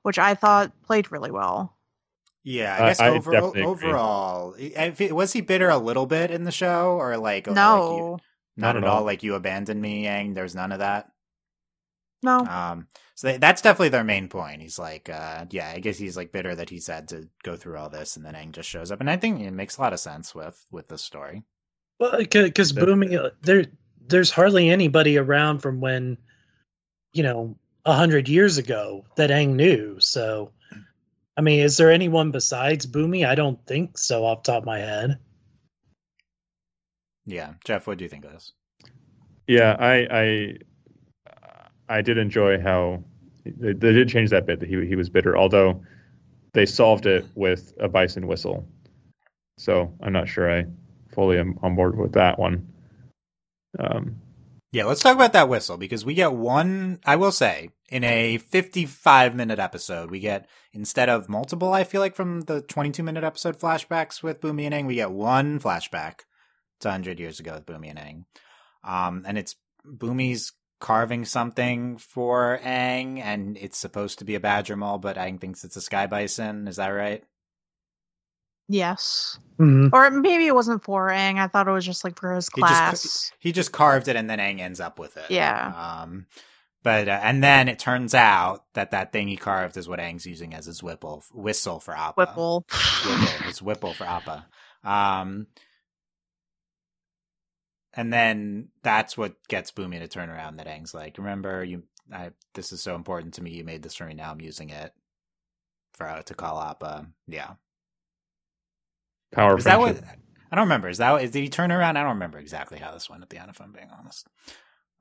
which 0.03 0.19
I 0.19 0.35
thought 0.35 0.71
played 0.83 1.11
really 1.11 1.31
well. 1.31 1.75
Yeah, 2.43 2.75
I 2.79 2.83
I- 2.83 2.87
guess 2.89 2.99
I 2.99 3.09
over, 3.09 3.31
definitely 3.31 3.63
overall, 3.63 4.55
if 4.57 4.99
was 5.11 5.33
he 5.33 5.41
bitter 5.41 5.69
a 5.69 5.77
little 5.77 6.05
bit 6.05 6.31
in 6.31 6.43
the 6.45 6.51
show, 6.51 6.91
or 6.99 7.17
like 7.17 7.47
like 7.47 7.47
you- 7.47 7.53
No, 7.55 8.19
not 8.57 8.75
Not 8.75 8.77
at 8.77 8.83
at 8.83 8.89
all? 8.89 8.97
all. 8.99 9.03
Like 9.05 9.23
you 9.23 9.35
abandoned 9.35 9.81
me, 9.81 10.05
Aang. 10.05 10.35
There's 10.35 10.55
none 10.55 10.71
of 10.71 10.79
that. 10.79 11.11
No. 12.21 12.39
Um, 12.39 12.87
so 13.15 13.27
they, 13.27 13.37
that's 13.37 13.61
definitely 13.61 13.89
their 13.89 14.03
main 14.03 14.27
point. 14.27 14.61
He's 14.61 14.77
like, 14.77 15.09
uh, 15.09 15.45
yeah, 15.51 15.71
I 15.73 15.79
guess 15.79 15.97
he's 15.97 16.17
like 16.17 16.31
bitter 16.31 16.53
that 16.55 16.69
he's 16.69 16.87
had 16.87 17.07
to 17.09 17.29
go 17.43 17.55
through 17.55 17.77
all 17.77 17.89
this, 17.89 18.17
and 18.17 18.25
then 18.25 18.33
Aang 18.33 18.51
just 18.51 18.67
shows 18.69 18.91
up, 18.91 18.99
and 18.99 19.09
I 19.09 19.17
think 19.17 19.41
it 19.41 19.51
makes 19.51 19.77
a 19.77 19.81
lot 19.81 19.93
of 19.93 19.99
sense 19.99 20.35
with 20.35 20.65
with 20.71 20.87
the 20.87 20.97
story. 20.97 21.43
Well, 21.99 22.17
because 22.17 22.71
But- 22.73 22.87
Bumi, 22.87 23.17
uh, 23.17 23.31
there, 23.41 23.65
there's 24.07 24.31
hardly 24.31 24.69
anybody 24.69 25.17
around 25.17 25.59
from 25.59 25.81
when, 25.81 26.17
you 27.13 27.23
know, 27.23 27.57
a 27.85 27.93
hundred 27.93 28.27
years 28.29 28.57
ago 28.57 29.05
that 29.15 29.29
Aang 29.29 29.55
knew. 29.55 29.97
So, 29.99 30.51
I 31.37 31.41
mean, 31.41 31.59
is 31.61 31.77
there 31.77 31.91
anyone 31.91 32.31
besides 32.31 32.85
Bumi? 32.85 33.25
I 33.27 33.35
don't 33.35 33.65
think 33.65 33.97
so, 33.97 34.25
off 34.25 34.43
the 34.43 34.51
top 34.53 34.63
of 34.63 34.65
my 34.65 34.79
head. 34.79 35.19
Yeah, 37.25 37.53
Jeff, 37.65 37.85
what 37.87 37.97
do 37.97 38.03
you 38.03 38.09
think 38.09 38.25
of 38.25 38.31
this? 38.31 38.53
Yeah, 39.47 39.75
I 39.79 40.07
I 40.11 40.53
I 41.89 42.01
did 42.01 42.17
enjoy 42.17 42.59
how 42.61 43.03
they, 43.43 43.73
they 43.73 43.91
did 43.91 44.09
change 44.09 44.29
that 44.29 44.45
bit 44.45 44.59
that 44.59 44.69
he 44.69 44.85
he 44.85 44.95
was 44.95 45.09
bitter, 45.09 45.37
although 45.37 45.83
they 46.53 46.65
solved 46.65 47.05
it 47.05 47.25
with 47.35 47.73
a 47.79 47.89
bison 47.89 48.27
whistle. 48.27 48.67
So 49.57 49.93
I'm 50.01 50.13
not 50.13 50.27
sure 50.27 50.51
I 50.51 50.65
fully 51.13 51.37
am 51.37 51.59
on 51.61 51.75
board 51.75 51.97
with 51.97 52.13
that 52.13 52.39
one. 52.39 52.67
Um, 53.77 54.21
Yeah, 54.71 54.85
let's 54.85 55.01
talk 55.01 55.15
about 55.15 55.33
that 55.33 55.49
whistle 55.49 55.77
because 55.77 56.05
we 56.05 56.13
get 56.13 56.33
one. 56.33 56.99
I 57.05 57.15
will 57.15 57.31
say, 57.31 57.69
in 57.89 58.03
a 58.03 58.37
55 58.37 59.35
minute 59.35 59.59
episode, 59.59 60.11
we 60.11 60.19
get 60.19 60.47
instead 60.73 61.09
of 61.09 61.27
multiple. 61.27 61.73
I 61.73 61.83
feel 61.83 62.01
like 62.01 62.15
from 62.15 62.41
the 62.41 62.61
22 62.61 63.03
minute 63.03 63.23
episode 63.23 63.59
flashbacks 63.59 64.23
with 64.23 64.41
Bumi 64.41 64.65
and 64.65 64.73
Aang, 64.73 64.85
we 64.85 64.95
get 64.95 65.11
one 65.11 65.59
flashback 65.59 66.21
to 66.81 66.87
100 66.87 67.19
years 67.19 67.39
ago 67.39 67.55
with 67.55 67.65
Bumi 67.65 67.89
and 67.89 67.99
Aang, 67.99 68.89
um, 68.89 69.23
and 69.27 69.37
it's 69.37 69.55
Bumi's 69.85 70.53
carving 70.79 71.25
something 71.25 71.97
for 71.97 72.59
Aang, 72.63 73.19
and 73.19 73.57
it's 73.57 73.77
supposed 73.77 74.19
to 74.19 74.25
be 74.25 74.35
a 74.35 74.39
badger 74.39 74.75
mole, 74.75 74.97
but 74.97 75.17
Aang 75.17 75.39
thinks 75.39 75.63
it's 75.63 75.75
a 75.75 75.81
sky 75.81 76.07
bison. 76.07 76.67
Is 76.67 76.77
that 76.77 76.87
right? 76.89 77.23
Yes. 78.67 79.39
Mhm. 79.59 79.89
Or 79.91 80.09
maybe 80.11 80.45
it 80.45 80.53
wasn't 80.55 80.83
for 80.83 81.09
Aang. 81.09 81.37
I 81.39 81.47
thought 81.47 81.67
it 81.67 81.71
was 81.71 81.85
just 81.85 82.03
like 82.03 82.19
for 82.19 82.33
his 82.35 82.49
He 82.53 82.61
just- 82.61 82.71
class. 82.73 83.31
He 83.39 83.51
just 83.51 83.71
carved 83.71 84.07
it, 84.07 84.15
and 84.15 84.29
then 84.29 84.39
Aang 84.39 84.59
ends 84.59 84.79
up 84.79 84.99
with 84.99 85.17
it. 85.17 85.31
Yeah. 85.31 85.73
Um, 86.03 86.27
but 86.83 87.09
uh, 87.09 87.19
and 87.23 87.43
then 87.43 87.67
it 87.67 87.79
turns 87.79 88.13
out 88.13 88.63
that 88.75 88.91
that 88.91 89.11
thing 89.11 89.27
he 89.27 89.37
carved 89.37 89.75
is 89.75 89.89
what 89.89 89.99
Aang's 89.99 90.25
using 90.25 90.53
as 90.53 90.65
his 90.65 90.81
whipple 90.83 91.23
whistle 91.33 91.79
for 91.79 91.95
Appa. 91.97 92.13
Whipple. 92.15 92.65
Whipple. 93.05 93.25
His 93.47 93.61
whipple 93.61 93.93
for 93.93 94.05
Appa. 94.05 94.45
Um, 94.83 95.47
and 97.93 98.11
then 98.13 98.69
that's 98.83 99.17
what 99.17 99.35
gets 99.47 99.71
Bumi 99.71 99.99
to 99.99 100.07
turn 100.07 100.29
around. 100.29 100.57
That 100.57 100.67
Aang's 100.67 100.93
like, 100.93 101.17
remember 101.17 101.63
you. 101.63 101.83
I, 102.11 102.31
this 102.55 102.71
is 102.71 102.81
so 102.81 102.95
important 102.95 103.35
to 103.35 103.43
me. 103.43 103.51
You 103.51 103.63
made 103.63 103.83
this 103.83 103.95
for 103.95 104.05
me. 104.05 104.13
Now 104.15 104.31
I'm 104.31 104.41
using 104.41 104.69
it 104.71 104.93
for 105.93 106.07
uh, 106.07 106.21
to 106.23 106.33
call 106.33 106.59
Appa. 106.59 107.07
Yeah. 107.27 107.51
power 109.31 109.57
Is 109.57 109.65
that 109.65 109.79
what? 109.79 110.01
I 110.51 110.55
don't 110.55 110.65
remember. 110.65 110.89
Is 110.89 110.97
that 110.97 111.21
is, 111.21 111.31
did 111.31 111.41
he 111.43 111.49
turn 111.49 111.71
around? 111.71 111.97
I 111.97 112.01
don't 112.01 112.13
remember 112.13 112.39
exactly 112.39 112.79
how 112.79 112.91
this 112.93 113.09
went 113.09 113.21
at 113.21 113.29
the 113.29 113.37
end. 113.37 113.49
If 113.51 113.61
I'm 113.61 113.71
being 113.71 113.89
honest. 113.95 114.27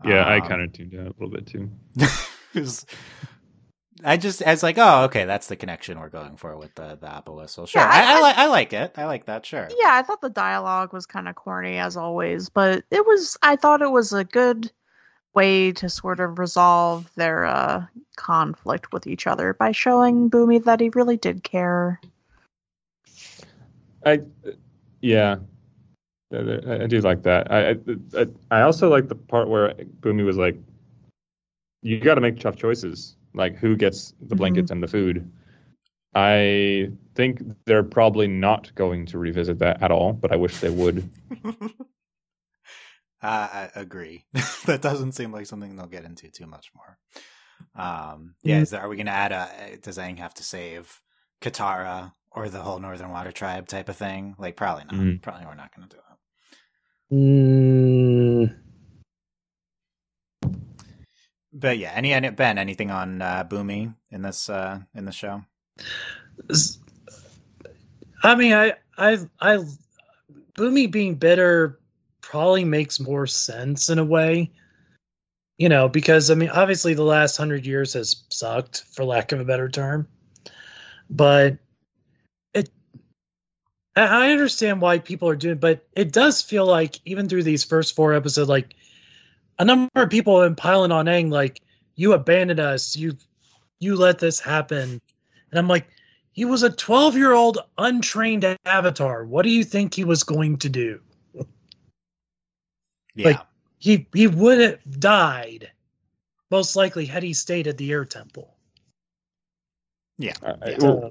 Yeah, 0.04 0.22
I 0.24 0.38
Um, 0.38 0.48
kind 0.48 0.62
of 0.62 0.72
tuned 0.72 0.94
out 0.94 1.06
a 1.08 1.14
little 1.18 1.30
bit 1.30 1.46
too. 1.46 1.70
It 2.54 2.60
was- 2.60 2.86
I 4.04 4.16
just 4.16 4.42
I 4.46 4.50
was 4.50 4.62
like, 4.62 4.78
oh, 4.78 5.04
okay, 5.04 5.24
that's 5.24 5.48
the 5.48 5.56
connection 5.56 5.98
we're 5.98 6.08
going 6.08 6.36
for 6.36 6.56
with 6.56 6.74
the 6.76 6.96
the 7.00 7.12
Appa 7.12 7.32
whistle. 7.32 7.66
Sure, 7.66 7.82
Yeah, 7.82 7.88
I, 7.90 8.00
I- 8.00 8.04
I, 8.04 8.16
I- 8.16 8.20
like 8.20 8.36
I 8.38 8.46
like 8.46 8.72
it. 8.72 8.92
I 8.96 9.04
like 9.06 9.26
that. 9.26 9.44
Sure. 9.46 9.68
Yeah, 9.80 9.90
I 9.94 10.02
thought 10.02 10.20
the 10.20 10.30
dialogue 10.30 10.92
was 10.92 11.06
kind 11.06 11.28
of 11.28 11.34
corny 11.34 11.78
as 11.78 11.96
always, 11.96 12.48
but 12.48 12.84
it 12.90 13.04
was. 13.06 13.36
I 13.42 13.56
thought 13.56 13.82
it 13.82 13.90
was 13.90 14.12
a 14.12 14.24
good 14.24 14.70
way 15.34 15.72
to 15.72 15.88
sort 15.88 16.20
of 16.20 16.38
resolve 16.38 17.10
their 17.16 17.44
uh, 17.44 17.84
conflict 18.16 18.92
with 18.92 19.06
each 19.06 19.26
other 19.26 19.54
by 19.54 19.72
showing 19.72 20.30
Bumi 20.30 20.62
that 20.64 20.80
he 20.80 20.90
really 20.90 21.16
did 21.16 21.42
care. 21.42 22.00
I 24.06 24.20
yeah, 25.00 25.36
I, 26.32 26.36
I- 26.36 26.82
I 26.84 26.86
do 26.86 27.00
like 27.00 27.22
that. 27.24 27.50
I, 27.50 27.70
I 28.16 28.26
I 28.50 28.60
also 28.62 28.88
like 28.88 29.08
the 29.08 29.14
part 29.16 29.48
where 29.48 29.74
Bumi 30.00 30.24
was 30.24 30.36
like, 30.36 30.56
"You 31.82 31.98
got 32.00 32.14
to 32.14 32.20
make 32.20 32.38
tough 32.38 32.56
choices, 32.56 33.16
like 33.34 33.56
who 33.56 33.76
gets 33.76 34.14
the 34.20 34.36
blankets 34.36 34.70
and 34.70 34.82
the 34.82 34.88
food." 34.88 35.30
I 36.14 36.90
think 37.14 37.42
they're 37.66 37.84
probably 37.84 38.26
not 38.26 38.74
going 38.74 39.06
to 39.06 39.18
revisit 39.18 39.58
that 39.58 39.82
at 39.82 39.90
all, 39.90 40.14
but 40.14 40.32
I 40.32 40.36
wish 40.36 40.58
they 40.58 40.70
would. 40.70 41.08
Uh, 43.20 43.48
I 43.52 43.70
agree. 43.74 44.24
that 44.66 44.82
doesn't 44.82 45.12
seem 45.12 45.32
like 45.32 45.46
something 45.46 45.74
they'll 45.74 45.86
get 45.86 46.04
into 46.04 46.30
too 46.30 46.46
much 46.46 46.70
more. 46.74 46.98
Um, 47.74 48.34
yeah, 48.42 48.60
is 48.60 48.70
there, 48.70 48.80
are 48.80 48.88
we 48.88 48.96
going 48.96 49.06
to 49.06 49.12
add 49.12 49.32
a? 49.32 49.76
Does 49.82 49.98
Aang 49.98 50.18
have 50.18 50.34
to 50.34 50.44
save 50.44 51.00
Katara 51.40 52.12
or 52.30 52.48
the 52.48 52.60
whole 52.60 52.78
Northern 52.78 53.10
Water 53.10 53.32
Tribe 53.32 53.66
type 53.66 53.88
of 53.88 53.96
thing? 53.96 54.36
Like, 54.38 54.56
probably 54.56 54.84
not. 54.84 54.94
Mm. 54.94 55.22
Probably 55.22 55.46
we're 55.46 55.54
not 55.54 55.74
going 55.74 55.88
to 55.88 55.96
do 55.96 56.02
that. 56.02 57.16
Mm, 57.16 58.56
But 61.52 61.78
yeah, 61.78 61.92
any, 61.94 62.12
any 62.12 62.30
Ben, 62.30 62.58
anything 62.58 62.90
on 62.90 63.22
uh, 63.22 63.44
Bumi 63.44 63.94
in 64.10 64.22
this 64.22 64.50
uh, 64.50 64.80
in 64.94 65.04
the 65.04 65.12
show? 65.12 65.44
I 68.22 68.34
mean, 68.34 68.52
I, 68.52 68.74
I, 68.96 69.18
I, 69.40 69.58
Bumi 70.54 70.90
being 70.90 71.14
bitter 71.14 71.78
probably 72.20 72.64
makes 72.64 73.00
more 73.00 73.26
sense 73.26 73.88
in 73.88 73.98
a 73.98 74.04
way, 74.04 74.50
you 75.56 75.68
know, 75.68 75.88
because 75.88 76.30
I 76.30 76.34
mean, 76.34 76.50
obviously 76.50 76.94
the 76.94 77.02
last 77.02 77.36
hundred 77.36 77.64
years 77.64 77.94
has 77.94 78.24
sucked, 78.28 78.84
for 78.92 79.04
lack 79.04 79.32
of 79.32 79.40
a 79.40 79.44
better 79.44 79.68
term, 79.68 80.06
but 81.08 81.56
it, 82.52 82.68
I 83.96 84.28
I 84.28 84.32
understand 84.32 84.82
why 84.82 84.98
people 84.98 85.28
are 85.28 85.36
doing, 85.36 85.58
but 85.58 85.86
it 85.94 86.12
does 86.12 86.42
feel 86.42 86.66
like 86.66 87.00
even 87.06 87.28
through 87.28 87.44
these 87.44 87.64
first 87.64 87.96
four 87.96 88.12
episodes, 88.12 88.50
like 88.50 88.74
a 89.58 89.64
number 89.64 89.88
of 89.96 90.10
people 90.10 90.40
have 90.40 90.50
been 90.50 90.56
piling 90.56 90.92
on 90.92 91.06
Aang, 91.06 91.30
like 91.30 91.60
you 91.96 92.12
abandoned 92.12 92.60
us, 92.60 92.96
you, 92.96 93.16
you 93.80 93.96
let 93.96 94.18
this 94.18 94.38
happen, 94.40 95.00
and 95.50 95.58
I'm 95.58 95.68
like 95.68 95.88
he 96.32 96.44
was 96.44 96.62
a 96.62 96.70
12 96.70 97.16
year 97.16 97.32
old 97.32 97.58
untrained 97.78 98.44
avatar. 98.64 99.24
What 99.24 99.42
do 99.42 99.50
you 99.50 99.64
think 99.64 99.92
he 99.94 100.04
was 100.04 100.22
going 100.22 100.56
to 100.58 100.68
do? 100.68 101.00
Yeah. 103.14 103.28
Like- 103.28 103.40
He 103.80 104.06
he 104.12 104.26
would 104.26 104.58
have 104.60 105.00
died, 105.00 105.70
most 106.50 106.74
likely, 106.76 107.06
had 107.06 107.22
he 107.22 107.32
stayed 107.32 107.66
at 107.68 107.76
the 107.78 107.90
air 107.92 108.04
temple. 108.04 108.54
yeah. 110.18 110.34
I- 110.42 110.50
I- 110.50 110.70
Yeah. 110.70 110.76
well, 110.80 111.04
Uh, 111.04 111.10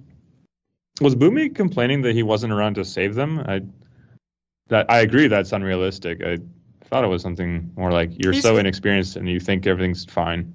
was 0.99 1.15
Bumi 1.15 1.53
complaining 1.55 2.01
that 2.01 2.13
he 2.13 2.23
wasn't 2.23 2.51
around 2.51 2.73
to 2.75 2.83
save 2.85 3.15
them? 3.15 3.39
I 3.39 3.61
that 4.67 4.89
I 4.91 4.99
agree 4.99 5.27
that's 5.27 5.53
unrealistic. 5.53 6.21
I 6.23 6.39
thought 6.89 7.03
it 7.03 7.07
was 7.07 7.21
something 7.21 7.71
more 7.75 7.91
like 7.91 8.11
you're 8.23 8.33
He's- 8.33 8.43
so 8.43 8.57
inexperienced 8.57 9.15
and 9.15 9.27
you 9.29 9.39
think 9.39 9.65
everything's 9.67 10.05
fine. 10.05 10.53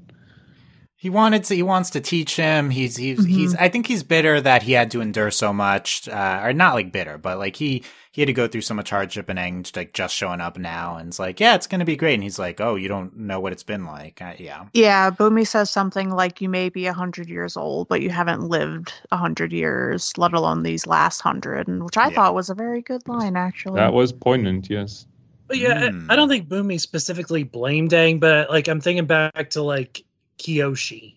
He 0.96 1.10
wanted 1.10 1.42
to. 1.44 1.56
He 1.56 1.64
wants 1.64 1.90
to 1.90 2.00
teach 2.00 2.36
him. 2.36 2.70
He's 2.70 2.94
he's 2.96 3.24
he's. 3.26 3.56
I 3.56 3.68
think 3.68 3.88
he's 3.88 4.04
bitter 4.04 4.40
that 4.40 4.62
he 4.62 4.70
had 4.70 4.92
to 4.92 5.00
endure 5.00 5.32
so 5.32 5.52
much, 5.52 6.08
uh, 6.08 6.40
or 6.44 6.52
not 6.52 6.74
like 6.74 6.92
bitter, 6.92 7.18
but 7.18 7.38
like 7.40 7.56
he 7.56 7.82
he 8.12 8.20
had 8.20 8.28
to 8.28 8.32
go 8.32 8.46
through 8.46 8.60
so 8.60 8.72
much 8.74 8.90
hardship 8.90 9.28
and 9.28 9.36
Aang 9.36 9.76
like 9.76 9.94
just 9.94 10.14
showing 10.14 10.40
up 10.40 10.56
now, 10.58 10.94
and 10.98 11.08
it's 11.08 11.18
like, 11.18 11.40
yeah, 11.40 11.56
it's 11.56 11.66
gonna 11.66 11.84
be 11.84 11.96
great. 11.96 12.14
And 12.14 12.22
he's 12.22 12.38
like, 12.38 12.60
oh, 12.60 12.76
you 12.76 12.86
don't 12.86 13.16
know 13.16 13.40
what 13.40 13.50
it's 13.52 13.64
been 13.64 13.84
like. 13.84 14.22
Uh, 14.22 14.34
yeah, 14.38 14.66
Yeah, 14.74 15.10
Bumi 15.10 15.44
says 15.44 15.70
something 15.70 16.08
like, 16.10 16.40
"You 16.40 16.48
may 16.48 16.68
be 16.68 16.86
a 16.86 16.92
hundred 16.92 17.28
years 17.28 17.56
old, 17.56 17.88
but 17.88 18.00
you 18.00 18.10
haven't 18.10 18.42
lived 18.44 18.92
a 19.10 19.16
hundred 19.16 19.52
years, 19.52 20.12
let 20.16 20.32
alone 20.34 20.62
these 20.62 20.86
last 20.86 21.20
hundred," 21.20 21.66
and 21.66 21.82
which 21.84 21.96
I 21.96 22.10
Yeah. 22.10 22.14
thought 22.14 22.34
was 22.36 22.48
a 22.48 22.54
very 22.54 22.80
good 22.80 23.08
line, 23.08 23.34
actually. 23.34 23.80
That 23.80 23.92
was 23.92 24.12
poignant, 24.12 24.70
yes. 24.70 25.04
But 25.52 25.58
yeah, 25.58 25.84
I- 25.84 25.90
Hmm. 25.90 26.10
I 26.10 26.16
don't 26.16 26.30
think 26.30 26.48
Bumi 26.48 26.80
specifically 26.80 27.42
blamed 27.42 27.90
Aang, 27.90 28.18
but 28.18 28.48
like 28.48 28.68
I'm 28.68 28.80
thinking 28.80 29.04
back 29.04 29.50
to 29.50 29.60
like 29.62 30.02
Kyoshi, 30.38 31.16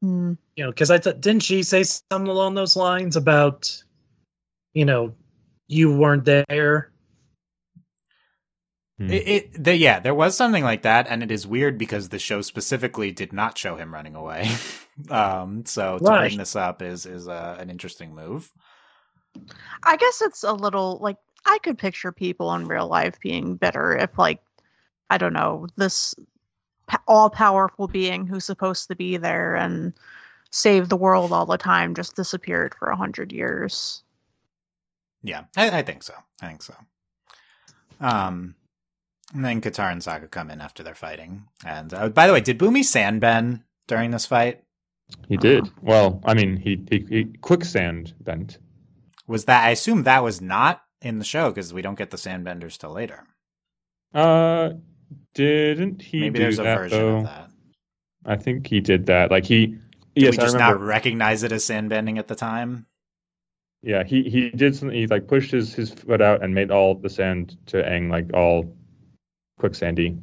Hmm. 0.00 0.32
you 0.56 0.64
know, 0.64 0.70
because 0.70 0.90
I 0.90 0.96
thought 0.96 1.20
didn't 1.20 1.42
she 1.42 1.62
say 1.62 1.82
something 1.82 2.28
along 2.30 2.54
those 2.54 2.76
lines 2.76 3.14
about, 3.14 3.70
you 4.72 4.86
know, 4.86 5.14
you 5.68 5.94
weren't 5.94 6.24
there. 6.24 6.92
Hmm. 8.98 9.10
it, 9.10 9.28
it 9.28 9.62
the, 9.64 9.76
yeah, 9.76 10.00
there 10.00 10.14
was 10.14 10.34
something 10.34 10.64
like 10.64 10.80
that, 10.82 11.06
and 11.10 11.22
it 11.22 11.30
is 11.30 11.46
weird 11.46 11.76
because 11.76 12.08
the 12.08 12.18
show 12.18 12.40
specifically 12.40 13.12
did 13.12 13.34
not 13.34 13.58
show 13.58 13.76
him 13.76 13.92
running 13.92 14.14
away. 14.14 14.48
um, 15.10 15.66
so 15.66 15.98
to 15.98 16.04
Right. 16.04 16.28
bring 16.28 16.38
this 16.38 16.56
up 16.56 16.80
is 16.80 17.04
is 17.04 17.28
uh, 17.28 17.56
an 17.60 17.68
interesting 17.68 18.14
move. 18.14 18.50
I 19.82 19.98
guess 19.98 20.22
it's 20.22 20.42
a 20.44 20.52
little 20.54 20.98
like 21.02 21.18
I 21.46 21.58
could 21.62 21.78
picture 21.78 22.12
people 22.12 22.52
in 22.54 22.66
real 22.66 22.88
life 22.88 23.18
being 23.20 23.56
bitter 23.56 23.96
if, 23.96 24.18
like, 24.18 24.42
I 25.08 25.18
don't 25.18 25.32
know, 25.32 25.68
this 25.76 26.14
all 27.08 27.30
powerful 27.30 27.88
being 27.88 28.26
who's 28.26 28.44
supposed 28.44 28.88
to 28.88 28.96
be 28.96 29.16
there 29.16 29.54
and 29.56 29.92
save 30.50 30.88
the 30.88 30.96
world 30.96 31.32
all 31.32 31.46
the 31.46 31.56
time 31.56 31.94
just 31.94 32.16
disappeared 32.16 32.74
for 32.78 32.88
a 32.88 32.96
hundred 32.96 33.32
years. 33.32 34.02
Yeah, 35.22 35.44
I, 35.56 35.78
I 35.78 35.82
think 35.82 36.02
so. 36.02 36.14
I 36.42 36.46
think 36.48 36.62
so. 36.62 36.74
Um, 38.00 38.54
And 39.34 39.44
then 39.44 39.60
Katara 39.60 39.92
and 39.92 40.00
Sokka 40.00 40.30
come 40.30 40.50
in 40.50 40.60
after 40.60 40.82
they're 40.82 40.94
fighting. 40.94 41.48
And 41.64 41.92
uh, 41.92 42.08
by 42.08 42.26
the 42.26 42.32
way, 42.32 42.40
did 42.40 42.58
Bumi 42.58 42.82
sandbend 42.82 43.62
during 43.86 44.12
this 44.12 44.26
fight? 44.26 44.62
He 45.28 45.36
did. 45.36 45.68
Well, 45.82 46.20
I 46.24 46.34
mean, 46.34 46.56
he, 46.56 46.84
he, 46.90 47.04
he 47.08 47.24
quicksand 47.40 48.14
bent. 48.20 48.58
Was 49.26 49.44
that? 49.46 49.64
I 49.64 49.70
assume 49.70 50.04
that 50.04 50.22
was 50.22 50.40
not 50.40 50.82
in 51.02 51.18
the 51.18 51.24
show 51.24 51.50
because 51.50 51.72
we 51.72 51.82
don't 51.82 51.98
get 51.98 52.10
the 52.10 52.16
sandbenders 52.16 52.78
till 52.78 52.90
later. 52.90 53.24
Uh, 54.14 54.70
didn't 55.34 56.00
he 56.02 56.20
Maybe 56.20 56.38
do 56.38 56.44
there's 56.44 56.58
a 56.58 56.62
that, 56.62 56.78
version 56.78 56.98
though? 56.98 57.16
of 57.18 57.24
that. 57.24 57.50
I 58.24 58.36
think 58.36 58.66
he 58.66 58.80
did 58.80 59.06
that. 59.06 59.30
Like 59.30 59.44
he, 59.44 59.66
Did 59.66 59.78
yes, 60.14 60.30
we 60.32 60.36
just 60.38 60.54
remember. 60.54 60.78
not 60.78 60.86
recognize 60.86 61.42
it 61.42 61.52
as 61.52 61.64
sandbending 61.64 62.18
at 62.18 62.26
the 62.28 62.34
time? 62.34 62.86
Yeah, 63.82 64.02
he 64.04 64.24
he 64.28 64.50
did 64.50 64.74
something. 64.74 64.96
He 64.96 65.06
like 65.06 65.28
pushed 65.28 65.52
his 65.52 65.72
his 65.74 65.90
foot 65.92 66.20
out 66.20 66.42
and 66.42 66.54
made 66.54 66.70
all 66.72 66.94
the 66.94 67.10
sand 67.10 67.56
to 67.66 67.76
Aang 67.82 68.10
like 68.10 68.32
all 68.34 68.74
quicksandy. 69.60 70.20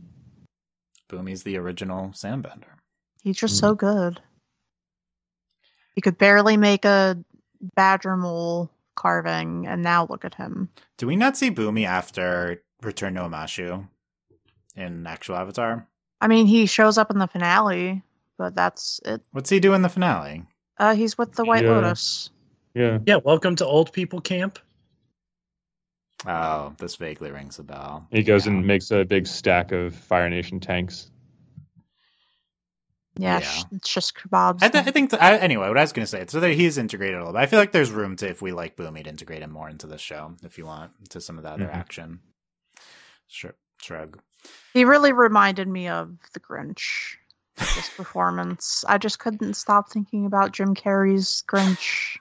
Bumi's 1.10 1.44
the 1.44 1.58
original 1.58 2.10
sandbender. 2.10 2.66
He's 3.24 3.38
just 3.38 3.56
Mm. 3.56 3.60
so 3.60 3.76
good. 3.76 4.22
He 5.96 6.02
could 6.02 6.18
barely 6.18 6.58
make 6.58 6.84
a 6.86 7.24
badger 7.76 8.18
mole 8.18 8.70
carving, 8.96 9.66
and 9.68 9.82
now 9.84 10.06
look 10.10 10.26
at 10.26 10.36
him. 10.36 10.70
Do 10.98 11.08
we 11.08 11.16
not 11.16 11.36
see 11.38 11.52
Bumi 11.52 11.86
after 11.86 12.62
Return 12.82 13.16
to 13.16 13.22
Omashu 13.22 13.88
in 14.76 15.06
actual 15.08 15.36
Avatar? 15.36 15.88
I 16.22 16.28
mean, 16.28 16.46
he 16.48 16.66
shows 16.66 16.98
up 16.98 17.12
in 17.12 17.18
the 17.20 17.28
finale, 17.28 18.02
but 18.38 18.56
that's 18.56 19.00
it. 19.06 19.22
What's 19.32 19.50
he 19.50 19.60
do 19.60 19.74
in 19.74 19.82
the 19.82 19.90
finale? 19.90 20.44
Uh, 20.78 20.96
he's 20.96 21.18
with 21.18 21.34
the 21.34 21.46
White 21.46 21.64
Yeah. 21.64 21.72
Lotus. 21.72 22.30
Yeah, 22.74 23.00
Yeah, 23.06 23.18
welcome 23.24 23.56
to 23.58 23.66
old 23.66 23.94
people 23.94 24.20
camp. 24.22 24.58
Oh, 26.26 26.74
this 26.80 26.96
vaguely 26.96 27.32
rings 27.32 27.60
a 27.60 27.64
bell. 27.64 28.08
he 28.12 28.24
goes 28.24 28.46
Yeah. 28.46 28.54
and 28.54 28.66
makes 28.66 28.92
a 28.92 29.04
big 29.04 29.28
stack 29.28 29.72
of 29.72 29.94
Fire 29.94 30.30
Nation 30.30 30.60
tanks. 30.60 31.12
Yeah, 33.16 33.40
Yeah. 33.40 33.62
it's 33.74 33.94
just 33.94 34.16
kebabs. 34.16 34.64
I, 34.64 34.70
th- 34.70 34.88
I 34.88 34.92
think 34.92 35.12
th- 35.12 35.22
I, 35.22 35.38
anyway. 35.38 35.68
What 35.68 35.78
I 35.78 35.82
was 35.82 35.94
going 35.94 36.04
to 36.04 36.10
say, 36.10 36.26
so 36.28 36.40
that 36.40 36.52
he's 36.54 36.78
integrated 36.80 37.16
a 37.16 37.20
little 37.20 37.34
bit. 37.34 37.40
I 37.40 37.46
feel 37.46 37.60
like 37.60 37.72
there's 37.72 37.92
room 37.92 38.16
to, 38.18 38.28
if 38.28 38.42
we 38.42 38.52
like 38.52 38.76
Bumi, 38.76 39.04
to 39.04 39.10
integrate 39.10 39.42
him 39.44 39.52
more 39.52 39.70
into 39.70 39.86
the 39.88 39.98
show, 40.00 40.34
if 40.44 40.58
you 40.58 40.66
want, 40.66 40.92
to 41.12 41.22
some 41.22 41.38
of 41.38 41.44
the 41.44 41.52
other 41.52 41.66
Mhm. 41.68 41.76
action. 41.76 42.20
Sure, 43.28 43.54
shrug. 43.82 44.20
he 44.74 44.84
really 44.86 45.14
reminded 45.14 45.68
me 45.68 45.88
of 45.88 46.16
the 46.34 46.40
Grinch. 46.40 47.16
with 47.60 47.76
This 47.76 47.90
performance, 47.98 48.84
I 48.88 48.98
just 48.98 49.20
couldn't 49.20 49.54
stop 49.56 49.90
thinking 49.92 50.26
about 50.26 50.52
Jim 50.52 50.74
Carrey's 50.76 51.44
Grinch. 51.48 52.18